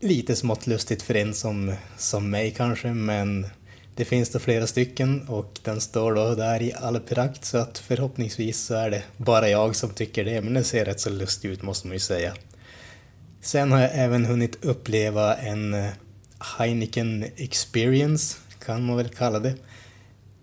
Lite 0.00 0.36
smått 0.36 0.66
lustigt 0.66 1.02
för 1.02 1.14
en 1.14 1.34
som, 1.34 1.74
som 1.96 2.30
mig 2.30 2.54
kanske, 2.56 2.88
men 2.88 3.46
det 3.98 4.04
finns 4.04 4.30
då 4.30 4.38
flera 4.38 4.66
stycken 4.66 5.28
och 5.28 5.58
den 5.62 5.80
står 5.80 6.14
då 6.14 6.34
där 6.34 6.62
i 6.62 6.72
all 6.72 7.00
prakt 7.00 7.44
så 7.44 7.58
att 7.58 7.78
förhoppningsvis 7.78 8.64
så 8.64 8.74
är 8.74 8.90
det 8.90 9.02
bara 9.16 9.48
jag 9.48 9.76
som 9.76 9.90
tycker 9.90 10.24
det, 10.24 10.40
men 10.40 10.54
den 10.54 10.64
ser 10.64 10.84
rätt 10.84 11.00
så 11.00 11.10
lustig 11.10 11.48
ut 11.48 11.62
måste 11.62 11.86
man 11.86 11.94
ju 11.94 12.00
säga. 12.00 12.34
Sen 13.48 13.72
har 13.72 13.80
jag 13.80 13.90
även 13.94 14.24
hunnit 14.24 14.64
uppleva 14.64 15.34
en 15.36 15.74
eh, 15.74 15.90
Heineken 16.58 17.24
experience, 17.36 18.36
kan 18.64 18.84
man 18.84 18.96
väl 18.96 19.08
kalla 19.08 19.38
det. 19.38 19.54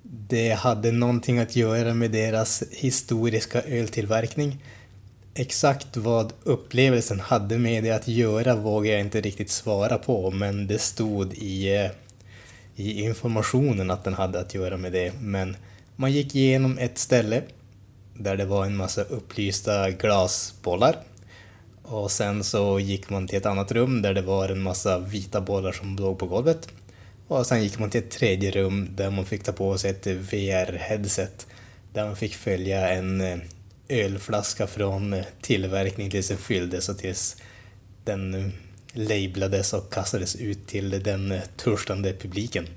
Det 0.03 0.51
hade 0.51 0.91
någonting 0.91 1.39
att 1.39 1.55
göra 1.55 1.93
med 1.93 2.11
deras 2.11 2.63
historiska 2.71 3.61
öltillverkning. 3.61 4.63
Exakt 5.33 5.97
vad 5.97 6.33
upplevelsen 6.43 7.19
hade 7.19 7.57
med 7.57 7.83
det 7.83 7.91
att 7.91 8.07
göra 8.07 8.55
vågar 8.55 8.91
jag 8.91 9.01
inte 9.01 9.21
riktigt 9.21 9.49
svara 9.49 9.97
på, 9.97 10.31
men 10.31 10.67
det 10.67 10.79
stod 10.79 11.33
i, 11.33 11.75
eh, 11.75 11.91
i 12.75 13.01
informationen 13.01 13.91
att 13.91 14.03
den 14.03 14.13
hade 14.13 14.39
att 14.39 14.53
göra 14.53 14.77
med 14.77 14.91
det. 14.91 15.13
Men 15.19 15.57
man 15.95 16.11
gick 16.11 16.35
igenom 16.35 16.77
ett 16.77 16.97
ställe 16.97 17.41
där 18.13 18.37
det 18.37 18.45
var 18.45 18.65
en 18.65 18.75
massa 18.75 19.01
upplysta 19.01 19.91
glasbollar 19.91 20.95
och 21.87 22.11
sen 22.11 22.43
så 22.43 22.79
gick 22.79 23.09
man 23.09 23.27
till 23.27 23.37
ett 23.37 23.45
annat 23.45 23.71
rum 23.71 24.01
där 24.01 24.13
det 24.13 24.21
var 24.21 24.49
en 24.49 24.61
massa 24.61 24.99
vita 24.99 25.41
bollar 25.41 25.71
som 25.71 25.95
låg 25.95 26.19
på 26.19 26.25
golvet. 26.25 26.67
Och 27.27 27.45
sen 27.45 27.63
gick 27.63 27.79
man 27.79 27.89
till 27.89 28.03
ett 28.03 28.11
tredje 28.11 28.51
rum 28.51 28.89
där 28.91 29.09
man 29.09 29.25
fick 29.25 29.43
ta 29.43 29.51
på 29.51 29.77
sig 29.77 29.91
ett 29.91 30.07
VR-headset. 30.07 31.47
Där 31.93 32.05
man 32.05 32.15
fick 32.15 32.35
följa 32.35 32.89
en 32.89 33.21
eh, 33.21 33.37
ölflaska 33.89 34.67
från 34.67 35.13
eh, 35.13 35.25
tillverkning 35.41 36.11
tills 36.11 36.27
den 36.27 36.37
fylldes 36.37 36.89
och 36.89 36.97
tills 36.97 37.37
den 38.03 38.33
eh, 38.33 38.47
lablades 38.93 39.73
och 39.73 39.93
kastades 39.93 40.35
ut 40.35 40.67
till 40.67 41.03
den 41.03 41.39
törstande 41.57 42.13
publiken. 42.13 42.67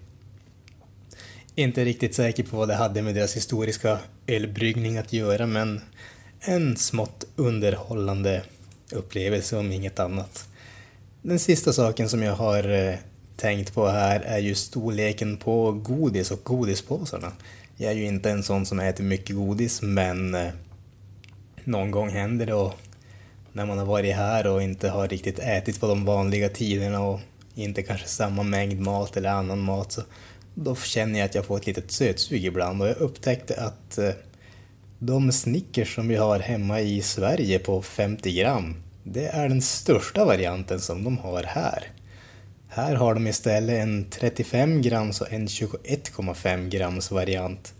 Inte 1.55 1.85
riktigt 1.85 2.14
säker 2.14 2.43
på 2.43 2.56
vad 2.56 2.68
det 2.68 2.74
hade 2.74 3.02
med 3.02 3.14
deras 3.14 3.36
historiska 3.36 3.98
ölbryggning 4.26 4.98
att 4.98 5.12
göra 5.12 5.47
men 5.47 5.80
en 6.40 6.76
smått 6.76 7.24
underhållande 7.36 8.43
upplevelse 8.93 9.56
om 9.56 9.73
inget 9.73 9.98
annat. 9.98 10.48
Den 11.23 11.39
sista 11.39 11.73
saken 11.73 12.09
som 12.09 12.23
jag 12.23 12.35
har 12.35 12.89
eh, 12.89 12.94
tänkt 13.36 13.74
på 13.74 13.89
här 13.89 14.20
är 14.20 14.39
ju 14.39 14.55
storleken 14.55 15.36
på 15.36 15.73
godis 15.73 16.31
och 16.31 16.44
godispåsarna. 16.44 17.32
Jag 17.77 17.93
är 17.93 17.97
ju 17.97 18.05
inte 18.05 18.31
en 18.31 18.43
sån 18.43 18.66
som 18.66 18.81
äter 18.81 19.05
mycket 19.05 19.36
godis 19.36 19.82
men 19.82 20.35
eh, 20.35 20.48
någon 21.65 21.90
gång 21.90 22.09
händer 22.09 22.47
det 22.47 22.55
och 22.55 22.74
när 23.52 23.66
man 23.66 23.78
har 23.78 23.85
varit 23.85 24.16
här 24.16 24.47
och 24.47 24.62
inte 24.62 24.89
har 24.89 25.09
riktigt 25.09 25.39
ätit 25.39 25.81
på 25.81 25.86
de 25.86 26.05
vanliga 26.05 26.48
tiderna 26.48 27.01
och 27.01 27.20
inte 27.55 27.82
kanske 27.82 28.09
samma 28.09 28.43
mängd 28.43 28.81
mat 28.81 29.16
eller 29.16 29.31
annan 29.31 29.59
mat 29.59 29.93
så 29.93 30.02
då 30.55 30.77
känner 30.77 31.19
jag 31.19 31.27
att 31.27 31.35
jag 31.35 31.44
får 31.44 31.56
ett 31.56 31.66
litet 31.66 31.90
sötsug 31.90 32.44
ibland 32.44 32.82
och 32.82 32.89
jag 32.89 32.97
upptäckte 32.97 33.60
att 33.60 33.98
eh, 33.98 34.10
de 34.98 35.32
Snickers 35.32 35.94
som 35.94 36.08
vi 36.08 36.16
har 36.16 36.38
hemma 36.38 36.80
i 36.80 37.02
Sverige 37.02 37.58
på 37.58 37.82
50 37.82 38.32
gram, 38.32 38.74
det 39.02 39.26
är 39.26 39.48
den 39.48 39.62
största 39.62 40.24
varianten 40.24 40.80
som 40.80 41.04
de 41.04 41.18
har 41.18 41.42
här. 41.42 41.86
Här 42.68 42.94
har 42.94 43.14
de 43.14 43.26
istället 43.26 43.82
en 43.82 44.10
35 44.10 44.82
grams 44.82 45.20
och 45.20 45.32
en 45.32 45.46
21,5 45.46 46.68
grams 46.68 47.10
variant. 47.10 47.74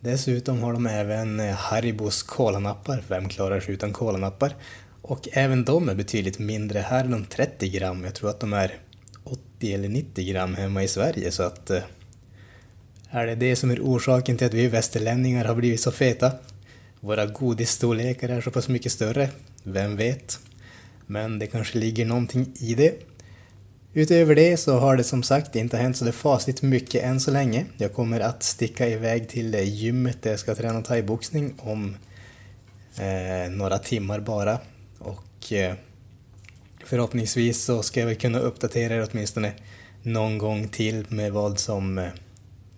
Dessutom 0.00 0.62
har 0.62 0.72
de 0.72 0.86
även 0.86 1.40
eh, 1.40 1.54
Haribos 1.54 2.22
kolanappar, 2.22 3.02
vem 3.08 3.28
klarar 3.28 3.60
sig 3.60 3.74
utan 3.74 3.92
kolanappar? 3.92 4.54
Och 5.02 5.28
även 5.32 5.64
de 5.64 5.88
är 5.88 5.94
betydligt 5.94 6.38
mindre, 6.38 6.78
här 6.78 7.04
är 7.04 7.08
de 7.08 7.24
30 7.24 7.68
gram, 7.68 8.04
jag 8.04 8.14
tror 8.14 8.30
att 8.30 8.40
de 8.40 8.52
är 8.52 8.74
80 9.24 9.74
eller 9.74 9.88
90 9.88 10.32
gram 10.32 10.54
hemma 10.54 10.82
i 10.82 10.88
Sverige 10.88 11.30
så 11.30 11.42
att 11.42 11.70
eh, 11.70 11.82
är 13.10 13.26
det 13.26 13.34
det 13.34 13.56
som 13.56 13.70
är 13.70 13.80
orsaken 13.80 14.36
till 14.36 14.46
att 14.46 14.54
vi 14.54 14.68
västerlänningar 14.68 15.44
har 15.44 15.54
blivit 15.54 15.80
så 15.80 15.92
feta? 15.92 16.32
Våra 17.00 17.26
godisstorlekar 17.26 18.28
är 18.28 18.40
så 18.40 18.50
pass 18.50 18.68
mycket 18.68 18.92
större? 18.92 19.30
Vem 19.62 19.96
vet? 19.96 20.38
Men 21.06 21.38
det 21.38 21.46
kanske 21.46 21.78
ligger 21.78 22.06
någonting 22.06 22.52
i 22.60 22.74
det. 22.74 22.94
Utöver 23.92 24.34
det 24.34 24.56
så 24.56 24.78
har 24.78 24.96
det 24.96 25.04
som 25.04 25.22
sagt 25.22 25.56
inte 25.56 25.76
hänt 25.76 25.96
så 25.96 26.04
det 26.04 26.12
fasligt 26.12 26.62
mycket 26.62 27.04
än 27.04 27.20
så 27.20 27.30
länge. 27.30 27.64
Jag 27.76 27.92
kommer 27.92 28.20
att 28.20 28.42
sticka 28.42 28.88
iväg 28.88 29.28
till 29.28 29.54
gymmet 29.54 30.22
där 30.22 30.30
jag 30.30 30.40
ska 30.40 30.54
träna 30.54 30.82
thaiboxning 30.82 31.54
om 31.58 31.96
eh, 32.96 33.50
några 33.50 33.78
timmar 33.78 34.20
bara. 34.20 34.58
Och 34.98 35.52
eh, 35.52 35.74
förhoppningsvis 36.84 37.64
så 37.64 37.82
ska 37.82 38.00
jag 38.00 38.06
väl 38.06 38.16
kunna 38.16 38.38
uppdatera 38.38 38.94
er 38.94 39.08
åtminstone 39.10 39.52
någon 40.02 40.38
gång 40.38 40.68
till 40.68 41.06
med 41.08 41.32
vad 41.32 41.58
som, 41.58 41.98
eh, 41.98 42.08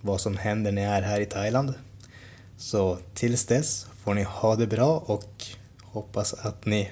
vad 0.01 0.21
som 0.21 0.37
händer 0.37 0.73
när 0.73 0.83
jag 0.83 0.93
är 0.93 1.03
här 1.03 1.21
i 1.21 1.27
Thailand. 1.27 1.75
Så 2.57 2.99
tills 3.15 3.47
dess 3.47 3.87
får 4.05 4.15
ni 4.15 4.23
ha 4.23 4.57
det 4.57 4.67
bra 4.67 4.99
och 5.07 5.45
hoppas 5.83 6.35
att 6.35 6.67
ni 6.67 6.91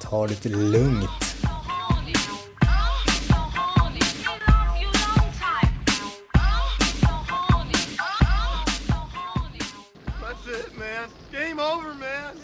tar 0.00 0.28
det 0.28 0.34
lite 0.34 0.48
lugnt. 0.48 1.10
That's 10.20 10.48
it, 10.48 10.78
man. 10.78 11.08
Game 11.32 11.60
over, 11.60 11.94
man. 11.94 12.34